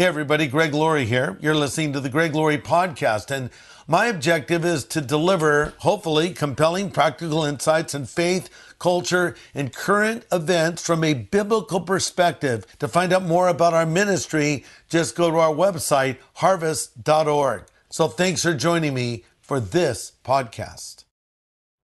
Hey, 0.00 0.06
everybody, 0.06 0.46
Greg 0.46 0.72
Laurie 0.72 1.04
here. 1.04 1.36
You're 1.42 1.54
listening 1.54 1.92
to 1.92 2.00
the 2.00 2.08
Greg 2.08 2.34
Laurie 2.34 2.56
podcast. 2.56 3.30
And 3.30 3.50
my 3.86 4.06
objective 4.06 4.64
is 4.64 4.82
to 4.86 5.02
deliver, 5.02 5.74
hopefully, 5.80 6.32
compelling 6.32 6.90
practical 6.90 7.44
insights 7.44 7.92
and 7.92 8.08
faith, 8.08 8.48
culture, 8.78 9.36
and 9.54 9.74
current 9.74 10.24
events 10.32 10.86
from 10.86 11.04
a 11.04 11.12
biblical 11.12 11.82
perspective. 11.82 12.64
To 12.78 12.88
find 12.88 13.12
out 13.12 13.24
more 13.24 13.48
about 13.48 13.74
our 13.74 13.84
ministry, 13.84 14.64
just 14.88 15.16
go 15.16 15.30
to 15.30 15.36
our 15.36 15.52
website, 15.52 16.16
harvest.org. 16.36 17.66
So 17.90 18.08
thanks 18.08 18.42
for 18.42 18.54
joining 18.54 18.94
me 18.94 19.24
for 19.38 19.60
this 19.60 20.12
podcast. 20.24 21.04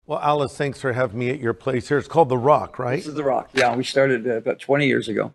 Well, 0.06 0.20
Alice, 0.20 0.56
thanks 0.56 0.80
for 0.80 0.94
having 0.94 1.18
me 1.18 1.28
at 1.28 1.40
your 1.40 1.52
place 1.52 1.88
here. 1.88 1.98
It's 1.98 2.08
called 2.08 2.30
The 2.30 2.38
Rock, 2.38 2.78
right? 2.78 2.96
This 2.96 3.08
is 3.08 3.16
The 3.16 3.24
Rock. 3.24 3.50
Yeah, 3.52 3.76
we 3.76 3.84
started 3.84 4.26
uh, 4.26 4.36
about 4.36 4.60
20 4.60 4.86
years 4.86 5.08
ago 5.08 5.34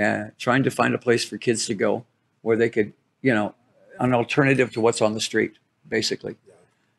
uh, 0.00 0.30
trying 0.38 0.62
to 0.62 0.70
find 0.70 0.94
a 0.94 0.98
place 0.98 1.24
for 1.24 1.36
kids 1.38 1.66
to 1.66 1.74
go 1.74 2.04
where 2.42 2.56
they 2.56 2.68
could, 2.68 2.92
you 3.22 3.34
know, 3.34 3.54
an 3.98 4.14
alternative 4.14 4.72
to 4.72 4.80
what's 4.80 5.02
on 5.02 5.14
the 5.14 5.20
street, 5.20 5.54
basically. 5.88 6.36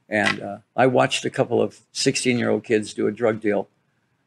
And 0.07 0.41
uh, 0.41 0.57
I 0.75 0.87
watched 0.87 1.25
a 1.25 1.29
couple 1.29 1.61
of 1.61 1.79
16 1.93 2.37
year 2.37 2.49
old 2.49 2.63
kids 2.63 2.93
do 2.93 3.07
a 3.07 3.11
drug 3.11 3.39
deal 3.39 3.67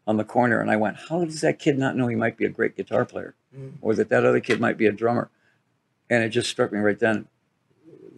on 0.06 0.16
the 0.16 0.24
corner, 0.24 0.60
and 0.60 0.70
I 0.70 0.76
went, 0.76 0.96
How 1.08 1.24
does 1.24 1.40
that 1.42 1.58
kid 1.58 1.78
not 1.78 1.96
know 1.96 2.08
he 2.08 2.16
might 2.16 2.36
be 2.36 2.44
a 2.44 2.50
great 2.50 2.76
guitar 2.76 3.04
player 3.04 3.34
or 3.80 3.94
that 3.94 4.08
that 4.08 4.24
other 4.24 4.40
kid 4.40 4.60
might 4.60 4.76
be 4.76 4.86
a 4.86 4.92
drummer? 4.92 5.30
And 6.10 6.22
it 6.22 6.30
just 6.30 6.50
struck 6.50 6.72
me 6.72 6.80
right 6.80 6.98
then 6.98 7.28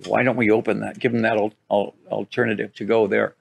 why 0.04 0.22
don't 0.22 0.36
we 0.36 0.50
open 0.50 0.80
that, 0.80 0.98
give 0.98 1.12
them 1.12 1.22
that 1.22 1.36
al- 1.36 1.54
al- 1.70 1.94
alternative 2.10 2.74
to 2.74 2.84
go 2.84 3.06
there? 3.06 3.34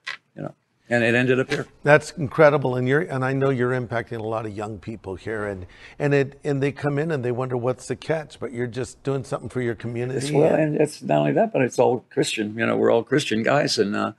And 0.88 1.02
it 1.02 1.16
ended 1.16 1.40
up 1.40 1.50
here. 1.50 1.66
That's 1.82 2.12
incredible, 2.12 2.76
and 2.76 2.86
you're 2.86 3.00
and 3.00 3.24
I 3.24 3.32
know 3.32 3.50
you're 3.50 3.72
impacting 3.72 4.20
a 4.20 4.22
lot 4.22 4.46
of 4.46 4.56
young 4.56 4.78
people 4.78 5.16
here, 5.16 5.46
and 5.46 5.66
and 5.98 6.14
it 6.14 6.38
and 6.44 6.62
they 6.62 6.70
come 6.70 6.98
in 6.98 7.10
and 7.10 7.24
they 7.24 7.32
wonder 7.32 7.56
what's 7.56 7.88
the 7.88 7.96
catch, 7.96 8.38
but 8.38 8.52
you're 8.52 8.68
just 8.68 9.02
doing 9.02 9.24
something 9.24 9.48
for 9.48 9.60
your 9.60 9.74
community. 9.74 10.32
Well, 10.32 10.54
and 10.54 10.76
it's 10.76 11.02
not 11.02 11.18
only 11.18 11.32
that, 11.32 11.52
but 11.52 11.62
it's 11.62 11.80
all 11.80 12.04
Christian. 12.10 12.56
You 12.56 12.66
know, 12.66 12.76
we're 12.76 12.92
all 12.92 13.02
Christian 13.02 13.42
guys, 13.42 13.78
and 13.78 13.96
uh, 13.96 14.12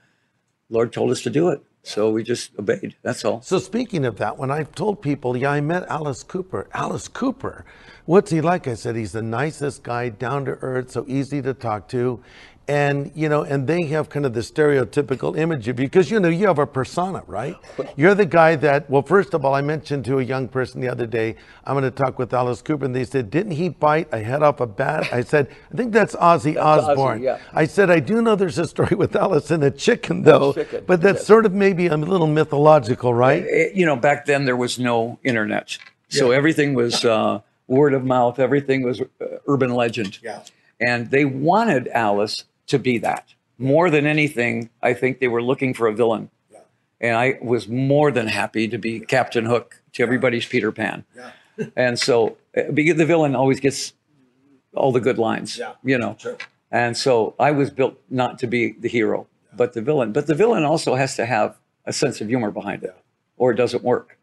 Lord 0.70 0.92
told 0.92 1.12
us 1.12 1.22
to 1.22 1.30
do 1.30 1.48
it, 1.50 1.62
so 1.84 2.10
we 2.10 2.22
just 2.22 2.52
obeyed. 2.60 2.98
That's 3.02 3.24
all. 3.24 3.42
So 3.42 3.60
speaking 3.60 4.04
of 4.06 4.18
that, 4.18 4.38
when 4.38 4.52
I've 4.52 4.76
told 4.76 5.02
people, 5.02 5.38
yeah, 5.38 5.52
I 5.52 5.62
met 5.62 5.88
Alice 5.88 6.22
Cooper. 6.22 6.68
Alice 6.74 7.08
Cooper, 7.08 7.64
what's 8.04 8.30
he 8.32 8.42
like? 8.42 8.68
I 8.68 8.74
said 8.74 8.98
he's 8.98 9.14
the 9.14 9.22
nicest 9.22 9.84
guy, 9.84 10.10
down 10.10 10.44
to 10.46 10.52
earth, 10.52 10.92
so 10.92 11.06
easy 11.08 11.42
to 11.44 11.54
talk 11.54 11.88
to. 11.90 12.22
And 12.70 13.12
you 13.16 13.30
know, 13.30 13.44
and 13.44 13.66
they 13.66 13.84
have 13.86 14.10
kind 14.10 14.26
of 14.26 14.34
the 14.34 14.42
stereotypical 14.42 15.38
image 15.38 15.70
of 15.70 15.80
you 15.80 15.86
because 15.86 16.12
you 16.12 16.20
know 16.20 16.28
you 16.28 16.48
have 16.48 16.60
a 16.60 16.68
persona, 16.68 17.24
right? 17.26 17.56
You're 17.96 18.14
the 18.14 18.26
guy 18.26 18.58
that. 18.58 18.90
Well, 18.90 19.04
first 19.04 19.34
of 19.34 19.46
all, 19.46 19.54
I 19.56 19.62
mentioned 19.62 20.04
to 20.06 20.20
a 20.20 20.24
young 20.24 20.50
person 20.50 20.82
the 20.82 20.90
other 20.90 21.08
day, 21.08 21.38
I'm 21.64 21.76
going 21.76 21.86
to 21.86 21.92
talk 21.92 22.20
with 22.20 22.34
Alice 22.34 22.62
Cooper, 22.62 22.84
and 22.84 22.94
they 22.94 23.06
said, 23.06 23.30
"Didn't 23.32 23.54
he 23.54 23.70
bite 23.70 24.10
a 24.12 24.20
head 24.20 24.44
off 24.44 24.60
a 24.60 24.68
bat?" 24.68 25.08
I 25.14 25.22
said, 25.22 25.48
"I 25.72 25.78
think 25.78 25.94
that's 25.94 26.14
Ozzy 26.18 26.56
That's 26.56 26.84
Ozzy, 26.84 26.90
Osbourne." 26.90 27.24
yeah. 27.24 27.40
I 27.54 27.66
said, 27.66 27.90
"I 27.90 28.02
do 28.02 28.22
know 28.22 28.36
there's 28.36 28.58
a 28.58 28.68
story 28.68 28.98
with 28.98 29.16
Alice 29.16 29.50
and 29.50 29.64
a 29.64 29.72
chicken, 29.72 30.24
though, 30.24 30.52
chicken, 30.52 30.84
but 30.86 31.02
that's 31.02 31.20
yes. 31.20 31.28
sort 31.28 31.46
of 31.46 31.54
maybe 31.54 31.88
a 31.88 31.96
little 31.96 32.28
mythological, 32.28 33.14
right?" 33.14 33.44
It- 33.46 33.76
you 33.76 33.86
know, 33.86 33.96
back 33.96 34.26
then 34.26 34.44
there 34.44 34.58
was 34.58 34.78
no 34.78 35.20
internet, 35.24 35.78
so 36.10 36.32
everything 36.32 36.74
was 36.74 37.06
uh, 37.06 37.40
word 37.68 37.94
of 37.94 38.04
mouth. 38.04 38.40
Everything 38.40 38.82
was 38.84 39.00
uh, 39.00 39.06
urban 39.48 39.74
legend. 39.74 40.20
Yeah. 40.22 40.44
And 40.80 41.10
they 41.12 41.26
wanted 41.26 41.88
Alice 41.88 42.44
to 42.68 42.80
be 42.80 42.98
that 43.00 43.34
more 43.58 43.90
than 43.90 44.06
anything. 44.06 44.70
I 44.82 44.94
think 44.94 45.20
they 45.20 45.28
were 45.28 45.42
looking 45.42 45.74
for 45.74 45.88
a 45.88 45.94
villain, 45.94 46.30
and 47.02 47.16
I 47.16 47.38
was 47.42 47.68
more 47.68 48.12
than 48.12 48.28
happy 48.28 48.68
to 48.68 48.78
be 48.78 49.00
Captain 49.00 49.46
Hook 49.46 49.82
to 49.94 50.04
everybody's 50.04 50.46
Peter 50.46 50.72
Pan. 50.72 51.06
and 51.76 51.98
so, 52.00 52.38
eh, 52.54 52.70
because 52.72 52.98
the 52.98 53.06
villain 53.06 53.36
always 53.36 53.60
gets 53.60 53.94
all 54.76 54.92
the 54.92 55.00
good 55.00 55.18
lines, 55.18 55.58
Yeah. 55.58 55.74
you 55.84 55.98
know. 55.98 56.16
Sure. 56.20 56.38
And 56.72 56.96
so 56.96 57.34
I 57.40 57.52
was 57.52 57.72
built 57.72 57.98
not 58.10 58.38
to 58.40 58.48
be 58.48 58.74
the 58.74 58.90
hero, 58.90 59.28
but 59.56 59.74
the 59.74 59.82
villain. 59.82 60.12
But 60.12 60.28
the 60.28 60.36
villain 60.36 60.64
also 60.66 60.96
has 60.96 61.16
to 61.16 61.26
have 61.26 61.58
a 61.86 61.94
sense 61.94 62.20
of 62.22 62.28
humor 62.28 62.52
behind 62.52 62.84
it, 62.84 62.96
or 63.38 63.52
it 63.52 63.56
doesn't 63.56 63.84
work. 63.84 64.18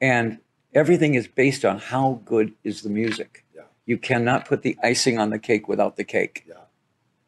And 0.00 0.38
everything 0.74 1.14
is 1.14 1.26
based 1.26 1.64
on 1.64 1.78
how 1.78 2.20
good 2.24 2.52
is 2.62 2.82
the 2.82 2.90
music. 2.90 3.44
Yeah. 3.56 3.62
You 3.86 3.96
cannot 3.98 4.44
put 4.44 4.62
the 4.62 4.76
icing 4.82 5.18
on 5.18 5.30
the 5.30 5.38
cake 5.38 5.66
without 5.68 5.96
the 5.96 6.04
cake. 6.04 6.44
Yeah. 6.46 6.54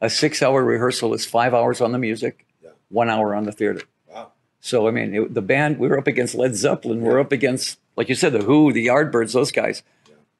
A 0.00 0.10
six-hour 0.10 0.62
rehearsal 0.62 1.15
is 1.15 1.25
five 1.25 1.55
hours 1.55 1.81
on 1.81 1.93
the 1.93 1.99
music, 1.99 2.47
Yeah. 2.62 2.71
one 2.88 3.09
hour 3.09 3.34
on 3.34 3.44
the 3.44 3.53
theater. 3.53 3.82
Wow. 4.12 4.32
So 4.60 4.87
I 4.88 4.91
mean, 4.91 5.15
it, 5.15 5.34
the 5.34 5.43
band 5.43 5.78
we 5.78 5.88
were 5.88 5.99
up 5.99 6.06
against 6.06 6.34
Led 6.34 6.55
Zeppelin, 6.55 7.00
we 7.00 7.09
we're 7.09 7.21
up 7.21 7.32
against, 7.32 7.78
like 7.97 8.09
you 8.09 8.15
said, 8.15 8.33
the 8.33 8.43
Who, 8.43 8.72
the 8.72 8.87
Yardbirds, 8.87 9.33
those 9.33 9.53
guys, 9.53 9.83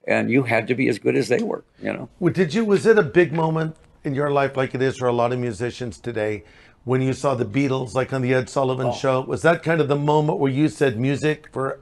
and 0.06 0.31
you 0.31 0.43
had 0.43 0.66
to 0.69 0.75
be 0.75 0.88
as 0.88 0.98
good 0.98 1.16
as 1.16 1.28
they 1.28 1.43
were. 1.43 1.64
You 1.81 1.93
know. 1.93 2.09
Well, 2.20 2.32
did 2.32 2.53
you? 2.54 2.64
Was 2.64 2.84
it 2.87 2.98
a 2.98 3.03
big 3.03 3.32
moment 3.32 3.76
in 4.03 4.14
your 4.14 4.31
life, 4.31 4.56
like 4.56 4.75
it 4.75 4.82
is 4.82 4.98
for 4.98 5.09
a 5.09 5.12
lot 5.12 5.32
of 5.32 5.38
musicians 5.38 5.98
today, 5.98 6.44
when 6.84 7.00
you 7.00 7.14
saw 7.14 7.34
the 7.34 7.47
Beatles, 7.47 7.94
like 7.94 8.12
on 8.12 8.20
the 8.20 8.34
Ed 8.34 8.50
Sullivan 8.50 8.88
oh. 8.88 8.93
Show? 8.93 9.20
Was 9.22 9.41
that 9.43 9.62
kind 9.62 9.81
of 9.81 9.88
the 9.88 9.97
moment 9.97 10.38
where 10.38 10.53
you 10.53 10.69
said 10.69 10.98
music 10.98 11.48
for? 11.53 11.81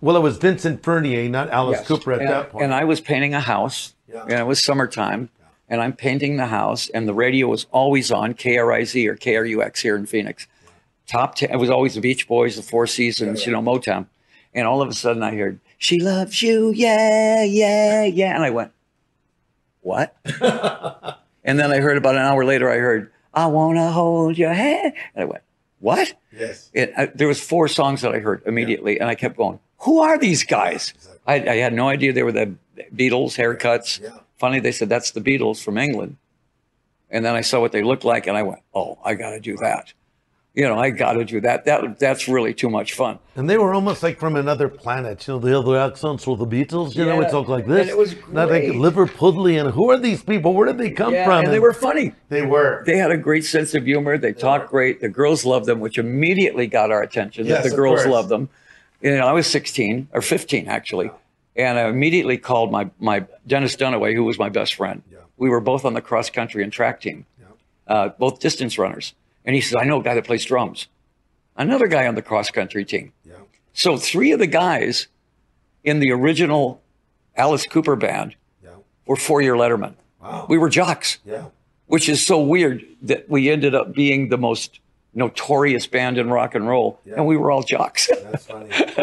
Well, 0.00 0.16
it 0.16 0.20
was 0.20 0.36
Vincent 0.36 0.82
Furnier, 0.82 1.28
not 1.28 1.50
Alice 1.50 1.78
Yes. 1.78 1.88
Cooper 1.88 2.12
at 2.12 2.20
and, 2.20 2.28
that 2.28 2.50
point. 2.50 2.64
And 2.64 2.74
I 2.74 2.84
was 2.84 3.00
painting 3.00 3.34
a 3.34 3.40
house, 3.40 3.94
Yeah. 4.06 4.22
and 4.22 4.32
it 4.32 4.46
was 4.46 4.62
summertime, 4.62 5.30
and 5.74 5.82
I'm 5.82 5.92
painting 5.92 6.36
the 6.36 6.46
house, 6.46 6.88
and 6.90 7.08
the 7.08 7.12
radio 7.12 7.48
was 7.48 7.66
always 7.72 8.12
on 8.12 8.34
KRIZ 8.34 9.06
or 9.08 9.16
KRUX 9.16 9.78
here 9.78 9.96
in 9.96 10.06
Phoenix. 10.06 10.46
Top 11.08 11.34
ten, 11.34 11.50
it 11.50 11.56
was 11.56 11.68
always 11.68 11.96
the 11.96 12.00
Beach 12.00 12.28
Boys, 12.28 12.54
the 12.54 12.62
Four 12.62 12.86
Seasons, 12.86 13.44
you 13.44 13.50
know, 13.50 13.60
Motown. 13.60 14.06
And 14.54 14.68
all 14.68 14.80
of 14.80 14.88
a 14.88 14.94
sudden 14.94 15.24
I 15.24 15.34
heard, 15.34 15.58
She 15.76 15.98
loves 15.98 16.40
you, 16.42 16.70
yeah, 16.70 17.42
yeah, 17.42 18.04
yeah. 18.04 18.36
And 18.36 18.44
I 18.44 18.50
went, 18.50 18.70
What? 19.80 20.16
and 21.44 21.58
then 21.58 21.72
I 21.72 21.80
heard 21.80 21.96
about 21.96 22.14
an 22.14 22.22
hour 22.22 22.44
later, 22.44 22.70
I 22.70 22.76
heard, 22.76 23.10
I 23.34 23.46
wanna 23.46 23.90
hold 23.90 24.38
your 24.38 24.52
hand. 24.52 24.92
And 25.16 25.24
I 25.24 25.24
went, 25.24 25.42
What? 25.80 26.14
yes. 26.32 26.70
it, 26.72 26.92
I, 26.96 27.06
there 27.06 27.26
was 27.26 27.40
four 27.40 27.66
songs 27.66 28.02
that 28.02 28.14
I 28.14 28.20
heard 28.20 28.44
immediately, 28.46 29.00
and 29.00 29.10
I 29.10 29.16
kept 29.16 29.36
going. 29.36 29.58
Who 29.80 30.00
are 30.02 30.18
these 30.18 30.44
guys? 30.44 30.94
I, 31.26 31.34
I 31.34 31.56
had 31.56 31.72
no 31.72 31.88
idea 31.88 32.12
they 32.12 32.22
were 32.22 32.30
the 32.30 32.54
Beatles 32.94 33.36
haircuts. 33.36 34.00
Yeah. 34.00 34.20
Finally, 34.44 34.60
they 34.60 34.72
said 34.72 34.90
that's 34.90 35.10
the 35.12 35.22
Beatles 35.22 35.62
from 35.64 35.78
England, 35.78 36.18
and 37.10 37.24
then 37.24 37.34
I 37.34 37.40
saw 37.40 37.60
what 37.62 37.72
they 37.72 37.82
looked 37.82 38.04
like, 38.04 38.26
and 38.26 38.36
I 38.36 38.42
went, 38.42 38.60
"Oh, 38.74 38.98
I 39.02 39.14
got 39.14 39.30
to 39.30 39.40
do 39.40 39.56
that." 39.56 39.94
You 40.52 40.64
know, 40.68 40.78
I 40.78 40.90
got 40.90 41.14
to 41.14 41.24
do 41.24 41.40
that. 41.40 41.64
That 41.64 41.98
that's 41.98 42.28
really 42.28 42.52
too 42.52 42.68
much 42.68 42.92
fun. 42.92 43.18
And 43.36 43.48
they 43.48 43.56
were 43.56 43.72
almost 43.72 44.02
like 44.02 44.20
from 44.20 44.36
another 44.36 44.68
planet. 44.68 45.26
You 45.26 45.32
know, 45.34 45.38
the 45.40 45.58
other 45.58 45.78
accents 45.78 46.26
were 46.26 46.36
the 46.36 46.46
Beatles. 46.46 46.94
You 46.94 47.06
know, 47.06 47.18
Yeah. 47.18 47.24
it's 47.24 47.32
all 47.32 47.44
like 47.44 47.66
this. 47.66 47.80
And 47.80 47.88
it 47.88 47.96
was 47.96 48.14
Not 48.30 48.50
like 48.50 48.66
great. 48.66 48.72
Liverpudlian. 48.74 49.72
Who 49.72 49.90
are 49.90 49.96
these 49.98 50.22
people? 50.22 50.52
Where 50.52 50.66
did 50.66 50.76
they 50.76 50.90
come 50.90 51.14
Yeah, 51.14 51.24
from? 51.24 51.44
and 51.46 51.52
they 51.54 51.58
were 51.58 51.72
funny. 51.72 52.12
They 52.28 52.42
were. 52.42 52.82
They 52.86 52.98
had 52.98 53.10
a 53.10 53.16
great 53.16 53.46
sense 53.46 53.74
of 53.74 53.86
humor. 53.86 54.18
They 54.18 54.34
talked 54.34 54.70
great. 54.70 55.00
The 55.00 55.08
girls 55.08 55.46
loved 55.46 55.64
them, 55.66 55.80
which 55.80 55.96
immediately 55.96 56.66
got 56.66 56.90
our 56.92 57.02
attention. 57.02 57.46
Yes, 57.46 57.64
the 57.64 57.74
girls 57.74 58.02
course. 58.02 58.12
loved 58.12 58.28
them. 58.28 58.50
You 59.00 59.16
know, 59.16 59.26
I 59.26 59.32
was 59.32 59.46
16 59.46 60.08
or 60.12 60.20
15 60.20 60.68
actually, 60.68 61.10
and 61.56 61.78
I 61.78 61.88
immediately 61.88 62.38
called 62.38 62.70
my 62.72 62.90
my 62.98 63.26
Dennis 63.46 63.76
Dunaway, 63.76 64.14
who 64.14 64.24
was 64.24 64.38
my 64.38 64.48
best 64.48 64.74
friend. 64.74 65.02
Yeah. 65.10 65.18
We 65.36 65.48
were 65.48 65.60
both 65.60 65.84
on 65.84 65.94
the 65.94 66.00
cross 66.00 66.30
country 66.30 66.62
and 66.62 66.72
track 66.72 67.00
team, 67.00 67.26
uh, 67.86 68.10
both 68.10 68.40
distance 68.40 68.78
runners. 68.78 69.14
And 69.44 69.54
he 69.54 69.60
says, 69.60 69.76
"I 69.76 69.84
know 69.84 70.00
a 70.00 70.02
guy 70.02 70.14
that 70.14 70.24
plays 70.24 70.44
drums." 70.44 70.88
Another 71.56 71.86
guy 71.86 72.06
on 72.06 72.14
the 72.14 72.22
cross 72.22 72.50
country 72.50 72.84
team. 72.84 73.12
Yeah. 73.24 73.34
So 73.72 73.96
three 73.96 74.32
of 74.32 74.38
the 74.38 74.46
guys 74.46 75.06
in 75.84 76.00
the 76.00 76.10
original 76.12 76.80
Alice 77.36 77.66
Cooper 77.66 77.94
band 77.96 78.34
Yeah. 78.62 78.70
were 79.06 79.16
four-year 79.16 79.54
lettermen. 79.54 79.94
Wow. 80.20 80.46
We 80.48 80.58
were 80.58 80.68
jocks 80.68 81.18
Yeah. 81.24 81.46
which 81.86 82.08
is 82.08 82.24
so 82.26 82.40
weird 82.40 82.84
that 83.02 83.28
we 83.28 83.50
ended 83.50 83.74
up 83.74 83.92
being 83.92 84.30
the 84.30 84.38
most 84.38 84.80
notorious 85.14 85.86
band 85.86 86.18
in 86.18 86.28
rock 86.30 86.54
and 86.54 86.66
roll, 86.68 87.00
Yeah. 87.04 87.14
and 87.16 87.26
we 87.26 87.36
were 87.36 87.50
all 87.50 87.62
jocks. 87.62 88.08
That's 88.30 88.46
funny. 88.46 88.68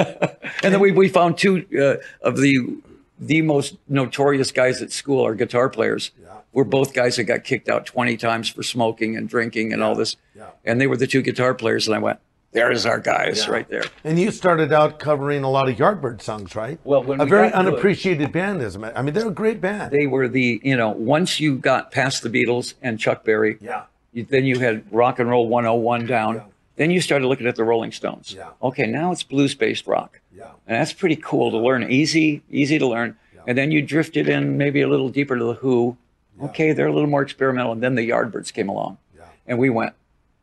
and 0.64 0.74
then 0.74 0.80
we, 0.80 0.92
we 0.92 1.10
found 1.10 1.38
two 1.38 1.66
uh, 1.80 2.26
of 2.28 2.38
the 2.38 2.78
the 3.20 3.42
most 3.44 3.78
notorious 3.88 4.52
guys 4.52 4.82
at 4.82 4.92
school 4.92 5.24
are 5.26 5.36
guitar 5.36 5.70
players. 5.70 6.12
Yeah. 6.22 6.30
We're 6.54 6.64
both 6.64 6.94
guys 6.94 7.18
that 7.18 7.26
got 7.26 7.44
kicked 7.44 7.70
out 7.70 7.86
20 7.86 8.18
times 8.18 8.50
for 8.50 8.64
smoking 8.64 9.16
and 9.16 9.30
drinking 9.30 9.74
and 9.74 9.84
all 9.84 9.94
this. 9.94 10.16
Yeah. 10.36 10.48
And 10.66 10.82
they 10.82 10.88
were 10.88 10.98
the 10.98 11.06
two 11.06 11.22
guitar 11.22 11.54
players, 11.54 11.88
and 11.88 11.96
I 11.96 12.00
went, 12.00 12.20
"There's 12.52 12.84
our 12.86 13.00
guys 13.00 13.46
Yeah. 13.46 13.52
right 13.54 13.70
there." 13.70 13.84
And 14.04 14.20
you 14.20 14.32
started 14.32 14.74
out 14.74 14.98
covering 15.00 15.44
a 15.44 15.50
lot 15.52 15.70
of 15.70 15.78
Yardbird 15.78 16.22
songs, 16.22 16.56
right? 16.56 16.80
Well, 16.84 17.04
when 17.04 17.22
a 17.22 17.26
we 17.26 17.30
very 17.30 17.50
got 17.52 17.62
to 17.62 17.68
it- 17.68 17.74
unappreciated 17.74 18.32
band, 18.32 18.62
isn't 18.64 18.84
it? 18.84 18.92
I 18.96 19.04
mean, 19.04 19.14
they're 19.14 19.28
a 19.28 19.32
great 19.32 19.62
band. 19.62 19.92
They 19.92 20.08
were 20.08 20.28
the 20.28 20.60
you 20.64 20.76
know 20.76 20.90
once 20.90 21.40
you 21.40 21.58
got 21.58 21.92
past 21.92 22.24
the 22.24 22.30
Beatles 22.30 22.74
and 22.82 23.00
Chuck 23.00 23.24
Berry, 23.24 23.58
yeah. 23.62 23.84
You, 24.14 24.24
then 24.24 24.46
you 24.46 24.60
had 24.60 24.84
rock 24.92 25.20
and 25.20 25.30
roll 25.30 25.48
101 25.48 26.06
down. 26.06 26.36
Yeah. 26.36 26.44
Then 26.76 26.92
you 26.92 27.02
started 27.02 27.28
looking 27.28 27.48
at 27.48 27.56
the 27.56 27.64
Rolling 27.64 27.92
Stones. 27.92 28.34
Yeah. 28.34 28.50
Okay, 28.62 28.86
now 28.88 29.12
it's 29.12 29.24
blues 29.24 29.56
based 29.56 29.88
rock. 29.88 30.20
Yeah. 30.36 30.52
And 30.68 30.78
that's 30.80 30.94
pretty 30.94 31.16
cool 31.16 31.52
to 31.52 31.58
learn. 31.58 31.90
Easy, 31.92 32.42
easy 32.50 32.80
to 32.80 32.88
learn. 32.88 33.18
And 33.48 33.58
then 33.58 33.72
you 33.72 33.82
drifted 33.82 34.30
in 34.30 34.58
maybe 34.58 34.82
a 34.82 34.88
little 34.88 35.10
deeper 35.10 35.36
to 35.38 35.44
the 35.44 35.54
Who. 35.56 35.98
Okay, 36.42 36.74
they're 36.74 36.88
a 36.88 36.94
little 36.94 37.10
more 37.10 37.24
experimental. 37.24 37.72
And 37.72 37.82
then 37.82 37.96
the 37.96 38.08
Yardbirds 38.10 38.54
came 38.54 38.70
along. 38.70 38.98
Yeah. 39.16 39.24
And 39.48 39.58
we 39.58 39.70
went, 39.70 39.94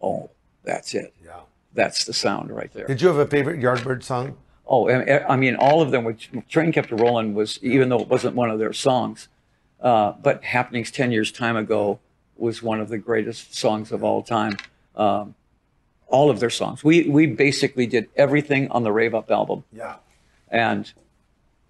oh, 0.02 0.30
that's 0.64 0.94
it. 0.94 1.14
Yeah. 1.24 1.40
That's 1.74 2.04
the 2.04 2.12
sound 2.12 2.50
right 2.50 2.72
there. 2.72 2.86
Did 2.86 3.00
you 3.00 3.08
have 3.08 3.18
a 3.18 3.26
favorite 3.26 3.60
Yardbird 3.60 4.02
song? 4.02 4.36
Oh, 4.66 4.88
and, 4.88 5.24
I 5.28 5.36
mean, 5.36 5.54
all 5.54 5.80
of 5.80 5.92
them, 5.92 6.04
which 6.04 6.30
Train 6.48 6.72
Kept 6.72 6.90
a 6.90 6.96
Rolling 6.96 7.34
was, 7.34 7.58
even 7.62 7.88
though 7.88 8.00
it 8.00 8.08
wasn't 8.08 8.34
one 8.34 8.50
of 8.50 8.58
their 8.58 8.72
songs, 8.72 9.28
Uh, 9.80 10.12
but 10.20 10.42
Happenings 10.42 10.90
10 10.90 11.12
years 11.12 11.30
time 11.30 11.56
ago 11.56 12.00
was 12.38 12.62
one 12.62 12.80
of 12.80 12.88
the 12.88 12.98
greatest 12.98 13.54
songs 13.54 13.92
of 13.92 14.02
all 14.04 14.22
time. 14.22 14.56
Um, 14.94 15.34
all 16.06 16.30
of 16.30 16.40
their 16.40 16.50
songs. 16.50 16.82
We, 16.82 17.08
we 17.08 17.26
basically 17.26 17.86
did 17.86 18.08
everything 18.16 18.70
on 18.70 18.82
the 18.82 18.90
Rave 18.90 19.14
Up 19.14 19.30
album. 19.30 19.64
Yeah. 19.72 19.96
And 20.50 20.90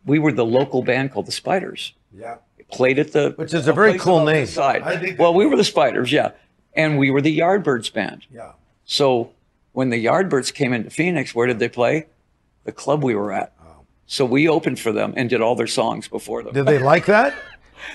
we 0.06 0.20
were 0.20 0.31
the 0.31 0.44
local 0.44 0.82
band 0.82 1.12
called 1.12 1.26
the 1.26 1.32
Spiders. 1.32 1.93
Yeah. 2.17 2.37
Played 2.70 2.99
at 2.99 3.12
the 3.12 3.32
Which 3.37 3.53
is 3.53 3.67
a 3.67 3.73
very 3.73 3.99
cool 3.99 4.25
name. 4.25 4.47
Side. 4.47 4.82
I 4.82 4.97
think 4.97 5.19
well, 5.19 5.35
we 5.35 5.47
were 5.47 5.56
the 5.56 5.65
Spiders, 5.65 6.12
yeah, 6.12 6.32
and 6.75 6.99
we 6.99 7.11
were 7.11 7.23
the 7.23 7.37
Yardbirds 7.37 7.91
band. 7.93 8.26
Yeah. 8.31 8.53
So 8.85 9.32
when 9.73 9.88
the 9.88 10.05
Yardbirds 10.05 10.53
came 10.53 10.75
into 10.75 10.91
Phoenix, 10.91 11.35
where 11.35 11.47
did 11.47 11.61
they 11.61 11.70
play? 11.70 12.06
The 12.65 12.73
club 12.73 13.03
we 13.03 13.15
were 13.15 13.32
at. 13.32 13.55
So 14.11 14.25
we 14.25 14.49
opened 14.49 14.81
for 14.81 14.91
them 14.91 15.12
and 15.17 15.29
did 15.29 15.43
all 15.43 15.55
their 15.55 15.67
songs 15.67 16.09
before 16.09 16.43
them. 16.43 16.55
Did 16.55 16.67
they 16.67 16.79
like 16.79 17.06
that? 17.06 17.35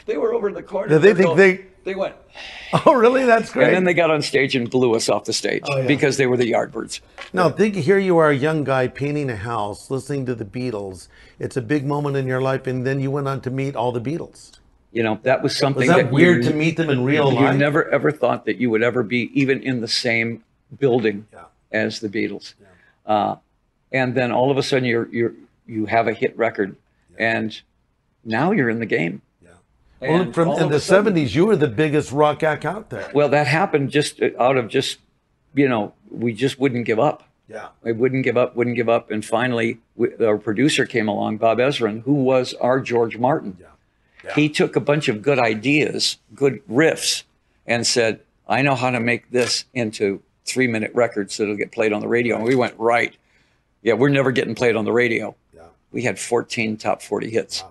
They 0.06 0.18
were 0.18 0.34
over 0.34 0.48
in 0.48 0.56
the 0.56 0.64
corner. 0.64 0.88
Did 0.88 1.02
they 1.02 1.14
think 1.14 1.36
they? 1.36 1.66
They 1.84 1.96
went, 1.96 2.16
Oh, 2.86 2.94
really? 2.94 3.26
That's 3.26 3.52
great. 3.52 3.68
and 3.68 3.76
then 3.76 3.84
they 3.84 3.94
got 3.94 4.10
on 4.10 4.22
stage 4.22 4.56
and 4.56 4.70
blew 4.70 4.96
us 4.96 5.10
off 5.10 5.26
the 5.26 5.34
stage 5.34 5.64
Oh, 5.68 5.80
yeah. 5.82 5.88
because 5.88 6.18
they 6.18 6.26
were 6.28 6.38
the 6.38 6.52
Yardbirds. 6.52 7.02
Now, 7.34 7.50
think 7.50 7.76
here 7.76 8.00
you 8.00 8.18
are, 8.18 8.30
a 8.30 8.36
young 8.36 8.64
guy 8.64 8.88
painting 8.88 9.30
a 9.30 9.36
house, 9.36 9.92
listening 9.92 10.26
to 10.28 10.36
the 10.36 10.46
Beatles. 10.46 11.08
It's 11.40 11.58
a 11.58 11.62
big 11.62 11.86
moment 11.86 12.16
in 12.16 12.26
your 12.28 12.42
life, 12.42 12.68
and 12.68 12.86
then 12.86 13.00
you 13.00 13.12
went 13.12 13.28
on 13.28 13.42
to 13.42 13.50
meet 13.50 13.76
all 13.76 13.92
the 13.92 14.02
Beatles. 14.02 14.60
You 14.92 15.04
know, 15.04 15.20
that 15.24 15.42
was 15.42 15.58
something 15.58 15.88
Was 15.88 15.96
that 15.98 16.06
you- 16.08 16.12
weird 16.14 16.44
to 16.44 16.54
meet 16.54 16.78
them 16.78 16.90
in 16.90 17.04
real 17.04 17.30
you 17.34 17.40
life? 17.40 17.54
You 17.54 17.60
never 17.60 17.90
ever 17.90 18.12
thought 18.12 18.46
that 18.46 18.58
you 18.58 18.70
would 18.70 18.84
ever 18.84 19.02
be 19.04 19.32
even 19.40 19.62
in 19.64 19.82
the 19.82 19.88
same 19.88 20.44
building 20.80 21.26
Yeah. 21.34 21.46
as 21.72 22.00
the 22.00 22.10
Beatles. 22.10 22.54
Uh, 23.06 23.36
and 23.92 24.14
then 24.16 24.32
all 24.32 24.52
of 24.52 24.58
a 24.58 24.64
sudden 24.64 24.86
you're 24.86 25.08
you're 25.12 25.34
you 25.66 25.88
have 25.88 26.08
a 26.08 26.14
hit 26.14 26.38
record, 26.38 26.76
and 27.18 27.60
now 28.24 28.52
you're 28.52 28.70
in 28.70 28.80
the 28.80 28.86
game. 28.86 29.22
Yeah. 30.04 30.12
Well, 30.24 30.34
from 30.34 30.50
in 30.50 30.70
the 30.70 30.80
sudden- 30.80 31.14
'70s, 31.16 31.34
you 31.36 31.46
were 31.46 31.56
the 31.56 31.68
biggest 31.68 32.12
rock 32.12 32.44
act 32.44 32.66
out 32.66 32.90
there. 32.90 33.10
Well, 33.14 33.30
that 33.30 33.48
happened 33.48 33.92
just 33.92 34.22
uh, 34.22 34.30
out 34.40 34.58
of 34.58 34.68
just 34.68 35.00
you 35.56 35.68
know 35.68 35.94
we 36.10 36.34
just 36.34 36.60
wouldn't 36.60 36.86
give 36.86 37.00
up. 37.00 37.24
Yeah. 37.50 37.70
We 37.84 37.92
wouldn't 37.92 38.24
give 38.24 38.38
up, 38.38 38.56
wouldn't 38.56 38.76
give 38.78 38.90
up, 38.90 39.12
and 39.12 39.24
finally 39.24 39.80
we, 39.96 40.16
our 40.26 40.38
producer 40.38 40.86
came 40.86 41.08
along, 41.10 41.38
Bob 41.38 41.58
Ezrin, 41.58 42.04
who 42.04 42.14
was 42.14 42.54
our 42.56 42.80
George 42.80 43.18
Martin. 43.18 43.58
Yeah. 44.24 44.34
He 44.34 44.48
took 44.48 44.76
a 44.78 44.80
bunch 44.80 45.10
of 45.10 45.22
good 45.22 45.38
ideas, 45.40 46.18
good 46.34 46.62
riffs, 46.70 47.24
and 47.68 47.86
said, 47.86 48.22
"I 48.48 48.62
know 48.62 48.76
how 48.76 48.90
to 48.92 49.00
make 49.02 49.30
this 49.32 49.66
into 49.74 50.22
three-minute 50.46 50.92
records 50.96 51.36
that'll 51.38 51.58
get 51.58 51.72
played 51.74 51.92
on 51.92 52.00
the 52.02 52.08
radio." 52.08 52.38
And 52.38 52.46
we 52.46 52.56
went 52.56 52.76
right. 52.78 53.14
Yeah, 53.82 53.94
we're 53.96 54.10
never 54.10 54.32
getting 54.32 54.56
played 54.56 54.78
on 54.78 54.86
the 54.86 54.94
radio. 54.94 55.36
Yeah. 55.54 55.64
We 55.92 56.04
had 56.04 56.18
14 56.18 56.78
top 56.78 57.02
40 57.02 57.30
hits, 57.30 57.66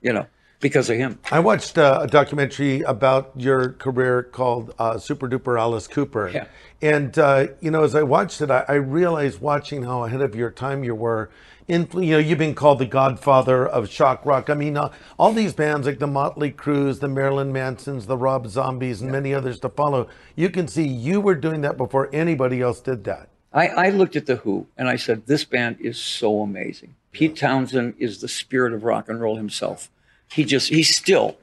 you 0.00 0.12
know, 0.14 0.26
because 0.60 0.90
of 0.90 0.96
him. 0.96 1.18
I 1.30 1.40
watched 1.40 1.78
uh, 1.78 2.00
a 2.02 2.06
documentary 2.06 2.82
about 2.82 3.32
your 3.34 3.72
career 3.72 4.22
called 4.22 4.74
uh, 4.78 4.98
Super 4.98 5.28
Duper 5.28 5.58
Alice 5.58 5.86
Cooper. 5.88 6.30
Yeah. 6.32 6.46
And, 6.82 7.18
uh, 7.18 7.48
you 7.60 7.70
know, 7.70 7.82
as 7.82 7.94
I 7.94 8.02
watched 8.02 8.40
it, 8.40 8.50
I, 8.50 8.64
I 8.68 8.74
realized 8.74 9.40
watching 9.40 9.82
how 9.82 10.04
ahead 10.04 10.20
of 10.20 10.34
your 10.34 10.50
time 10.50 10.84
you 10.84 10.94
were. 10.94 11.30
In, 11.68 11.88
you 11.94 12.12
know, 12.12 12.18
you've 12.18 12.38
been 12.38 12.56
called 12.56 12.80
the 12.80 12.86
godfather 12.86 13.64
of 13.66 13.88
shock 13.88 14.26
rock. 14.26 14.50
I 14.50 14.54
mean, 14.54 14.76
uh, 14.76 14.90
all 15.18 15.32
these 15.32 15.54
bands 15.54 15.86
like 15.86 16.00
the 16.00 16.06
Motley 16.06 16.50
Crues, 16.50 16.98
the 16.98 17.06
Marilyn 17.06 17.52
Mansons, 17.52 18.06
the 18.06 18.16
Rob 18.16 18.48
Zombies, 18.48 19.00
and 19.00 19.12
many 19.12 19.32
others 19.32 19.60
to 19.60 19.68
follow. 19.68 20.08
You 20.34 20.50
can 20.50 20.66
see 20.66 20.86
you 20.86 21.20
were 21.20 21.36
doing 21.36 21.60
that 21.60 21.76
before 21.76 22.10
anybody 22.12 22.60
else 22.60 22.80
did 22.80 23.04
that. 23.04 23.28
I, 23.52 23.68
I 23.68 23.90
looked 23.90 24.16
at 24.16 24.26
the 24.26 24.36
Who 24.36 24.66
and 24.76 24.88
I 24.88 24.96
said, 24.96 25.26
"This 25.26 25.44
band 25.44 25.76
is 25.80 25.96
so 25.96 26.42
amazing." 26.42 26.96
Pete 27.12 27.36
Townshend 27.36 27.94
is 27.98 28.20
the 28.20 28.28
spirit 28.28 28.72
of 28.72 28.82
rock 28.82 29.08
and 29.08 29.20
roll 29.20 29.36
himself. 29.36 29.90
He 30.32 30.44
just 30.44 30.68
he's 30.68 30.94
still 30.96 31.36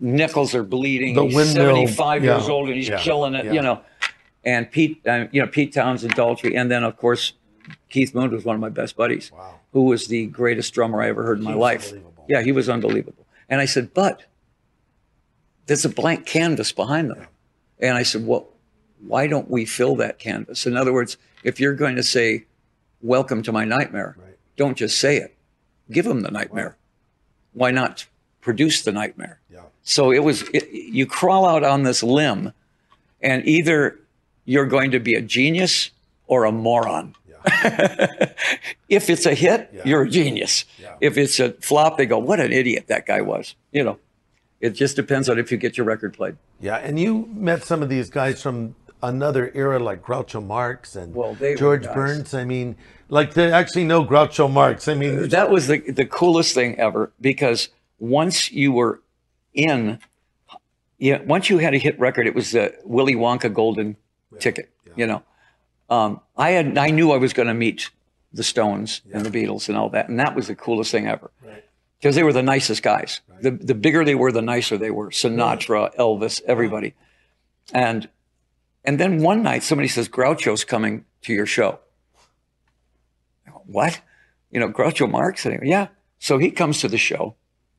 nickels 0.00 0.54
are 0.54 0.62
bleeding. 0.62 1.14
The 1.14 1.24
he's 1.24 1.34
windmill, 1.34 1.74
75 1.74 2.24
years 2.24 2.46
yeah, 2.46 2.52
old 2.52 2.68
and 2.68 2.76
he's 2.76 2.88
yeah, 2.88 2.98
killing 2.98 3.34
it, 3.34 3.46
yeah. 3.46 3.52
you 3.52 3.62
know. 3.62 3.80
And 4.44 4.70
Pete, 4.70 5.00
uh, 5.06 5.26
you 5.30 5.40
know, 5.40 5.46
Pete 5.48 5.72
Townshend, 5.72 6.14
Daltrey, 6.14 6.56
and 6.56 6.70
then 6.70 6.84
of 6.84 6.96
course 6.96 7.32
Keith 7.90 8.14
Moon 8.14 8.30
was 8.30 8.44
one 8.44 8.54
of 8.54 8.60
my 8.60 8.68
best 8.68 8.96
buddies, 8.96 9.30
Wow. 9.32 9.60
who 9.72 9.84
was 9.84 10.06
the 10.08 10.26
greatest 10.26 10.72
drummer 10.74 11.02
I 11.02 11.08
ever 11.08 11.22
heard 11.22 11.38
in 11.38 11.44
my 11.44 11.54
life. 11.54 11.92
Yeah, 12.28 12.42
he 12.42 12.52
was 12.52 12.68
unbelievable. 12.68 13.26
And 13.48 13.60
I 13.60 13.64
said, 13.66 13.92
but 13.94 14.24
there's 15.66 15.84
a 15.84 15.88
blank 15.88 16.26
canvas 16.26 16.72
behind 16.72 17.10
them. 17.10 17.26
And 17.78 17.96
I 17.96 18.02
said, 18.02 18.26
well, 18.26 18.48
why 19.00 19.26
don't 19.26 19.50
we 19.50 19.64
fill 19.64 19.96
that 19.96 20.18
canvas? 20.18 20.66
In 20.66 20.76
other 20.76 20.92
words, 20.92 21.16
if 21.44 21.60
you're 21.60 21.74
going 21.74 21.96
to 21.96 22.02
say, 22.02 22.46
welcome 23.00 23.42
to 23.42 23.52
my 23.52 23.64
nightmare, 23.64 24.16
Right. 24.18 24.36
don't 24.56 24.76
just 24.76 24.98
say 24.98 25.16
it. 25.18 25.36
Give 25.90 26.04
them 26.04 26.20
the 26.22 26.30
nightmare. 26.30 26.76
Why 27.52 27.70
not 27.70 28.06
produce 28.42 28.82
the 28.82 28.92
nightmare? 28.92 29.40
Yeah. 29.50 29.60
So 29.82 30.12
it 30.12 30.18
was, 30.22 30.42
it, 30.52 30.68
you 30.70 31.06
crawl 31.06 31.46
out 31.46 31.64
on 31.64 31.82
this 31.84 32.02
limb, 32.02 32.52
and 33.22 33.46
either 33.48 33.98
you're 34.44 34.66
going 34.66 34.90
to 34.90 35.00
be 35.00 35.14
a 35.14 35.22
genius 35.22 35.90
or 36.26 36.44
a 36.44 36.52
moron. 36.52 37.14
Yeah. 37.28 38.32
if 38.88 39.08
it's 39.08 39.24
a 39.26 39.34
hit, 39.34 39.70
Yeah. 39.72 39.82
you're 39.84 40.02
a 40.02 40.08
genius. 40.10 40.64
Yeah. 40.78 40.96
If 41.00 41.16
it's 41.16 41.40
a 41.40 41.52
flop, 41.54 41.96
they 41.96 42.06
go, 42.06 42.18
what 42.18 42.38
an 42.40 42.52
idiot 42.52 42.84
that 42.88 43.06
guy 43.06 43.22
was. 43.22 43.54
You 43.72 43.84
know, 43.84 43.98
it 44.60 44.70
just 44.70 44.96
depends 44.96 45.28
on 45.28 45.38
if 45.38 45.50
you 45.50 45.56
get 45.58 45.76
your 45.78 45.86
record 45.86 46.12
played. 46.14 46.36
Yeah, 46.60 46.76
and 46.76 46.98
you 47.00 47.28
met 47.34 47.64
some 47.64 47.82
of 47.82 47.88
these 47.88 48.10
guys 48.10 48.40
from 48.42 48.74
another 49.02 49.50
era, 49.54 49.80
like 49.80 50.02
Groucho 50.02 50.44
Marx 50.44 50.94
and 50.94 51.12
Well, 51.14 51.34
they 51.34 51.56
George. 51.56 51.84
Burns. 51.92 52.34
I 52.34 52.44
mean, 52.44 52.76
like 53.08 53.34
to 53.34 53.50
actually 53.52 53.84
know 53.84 54.04
Groucho 54.04 54.48
Marx. 54.50 54.86
I 54.86 54.94
mean, 54.94 55.28
that 55.30 55.50
was 55.50 55.66
the, 55.66 55.78
the 55.78 56.06
coolest 56.06 56.54
thing 56.54 56.78
ever 56.78 57.10
because 57.20 57.68
once 58.02 58.50
you 58.50 58.72
were 58.72 59.00
in, 59.54 60.00
yeah, 60.98 61.22
once 61.22 61.48
you 61.48 61.58
had 61.58 61.72
a 61.72 61.78
hit 61.78 61.98
record, 62.00 62.26
it 62.26 62.34
was 62.34 62.50
the 62.50 62.74
Willy 62.84 63.14
Wonka 63.14 63.52
golden 63.52 63.96
ticket. 64.40 64.70
You 64.96 65.06
know, 65.06 65.22
um, 65.88 66.20
I 66.36 66.50
had 66.50 66.76
I 66.76 66.90
knew 66.90 67.12
I 67.12 67.16
was 67.16 67.32
going 67.32 67.46
to 67.48 67.54
meet 67.54 67.90
the 68.32 68.42
Stones 68.42 69.02
and 69.12 69.24
the 69.24 69.30
Beatles 69.30 69.68
and 69.68 69.78
all 69.78 69.88
that, 69.90 70.08
and 70.08 70.18
that 70.18 70.34
was 70.34 70.48
the 70.48 70.54
coolest 70.56 70.90
thing 70.90 71.06
ever 71.06 71.30
Right. 71.46 71.64
because 72.00 72.16
they 72.16 72.22
were 72.24 72.32
the 72.32 72.42
nicest 72.42 72.82
guys. 72.82 73.20
The 73.40 73.52
the 73.52 73.74
bigger 73.74 74.04
they 74.04 74.14
were, 74.16 74.32
the 74.32 74.42
nicer 74.42 74.76
they 74.76 74.90
were. 74.90 75.10
Sinatra, 75.10 75.94
Elvis, 75.96 76.42
everybody, 76.46 76.94
and 77.72 78.08
and 78.84 78.98
then 78.98 79.22
one 79.22 79.42
night 79.44 79.62
somebody 79.62 79.88
says 79.88 80.08
Groucho's 80.08 80.64
coming 80.64 81.04
to 81.22 81.32
your 81.32 81.46
show. 81.46 81.78
Go, 83.46 83.62
What? 83.66 84.00
You 84.50 84.60
know, 84.60 84.68
Groucho 84.70 85.08
Marx? 85.10 85.46
And 85.46 85.58
go, 85.60 85.64
yeah. 85.64 85.86
So 86.18 86.38
he 86.38 86.50
comes 86.50 86.80
to 86.80 86.88
the 86.88 86.98
show, 86.98 87.34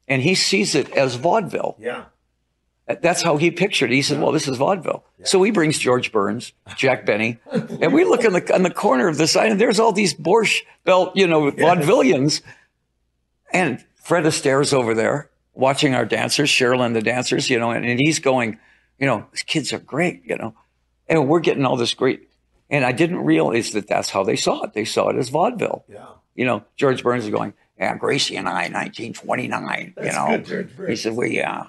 and 0.08 0.22
he 0.22 0.36
sees 0.36 0.76
it 0.76 0.92
as 0.92 1.16
vaudeville. 1.16 1.76
yeah, 1.80 2.06
That's 2.88 3.22
how 3.22 3.38
he 3.38 3.52
pictured 3.52 3.92
it. 3.92 3.96
He 3.96 4.02
said, 4.02 4.20
"Well, 4.22 4.32
this 4.32 4.48
is 4.48 4.58
vaudeville." 4.58 5.04
So 5.24 5.42
he 5.44 5.52
brings 5.52 5.80
George 5.80 6.12
Burns, 6.12 6.52
Jack 6.76 7.06
Benny, 7.06 7.40
and 7.52 7.94
we 7.94 8.04
look 8.04 8.24
in 8.26 8.34
the 8.34 8.54
on 8.54 8.64
the 8.64 8.70
corner 8.74 9.08
of 9.08 9.18
the 9.18 9.28
side, 9.28 9.52
and 9.52 9.62
there's 9.62 9.80
all 9.80 9.94
these 9.94 10.14
Borscht 10.14 10.62
belt, 10.84 11.16
you 11.16 11.28
know, 11.28 11.50
vaudevillians, 11.52 12.42
and 13.54 13.84
Fred 13.96 14.26
Astaire's 14.26 14.74
over 14.74 14.94
there 14.94 15.30
watching 15.54 15.94
our 15.96 16.06
dancers, 16.06 16.50
Cheryl 16.50 16.86
and 16.86 16.96
the 16.96 17.02
dancers, 17.02 17.50
you 17.50 17.60
know, 17.60 17.72
and, 17.72 17.86
and 17.86 18.00
he's 18.00 18.20
going, 18.20 18.58
you 18.98 19.06
know, 19.06 19.26
these 19.32 19.44
kids 19.44 19.72
are 19.72 19.80
great, 19.80 20.24
you 20.26 20.36
know, 20.36 20.56
and 21.08 21.30
we're 21.30 21.40
getting 21.40 21.66
all 21.66 21.78
this 21.78 21.94
great. 21.94 22.28
And 22.70 22.84
I 22.84 22.92
didn't 22.92 23.20
realize 23.20 23.72
that 23.72 23.88
that's 23.88 24.10
how 24.10 24.24
they 24.24 24.36
saw 24.36 24.64
it. 24.64 24.74
They 24.74 24.84
saw 24.86 25.10
it 25.10 25.16
as 25.18 25.30
vaudeville. 25.30 25.86
yeah. 25.88 26.06
You 26.36 26.46
know, 26.46 26.64
George 26.76 27.04
Burns 27.04 27.26
is 27.26 27.30
going, 27.30 27.54
yeah, 27.78 27.96
Gracie 27.98 28.36
and 28.38 28.48
I, 28.48 28.70
1929. 28.70 29.94
you 29.98 30.12
know, 30.12 30.28
good, 30.44 30.76
George 30.76 30.90
he 30.90 30.96
said, 30.96 31.16
we, 31.16 31.42
uh, 31.42 31.64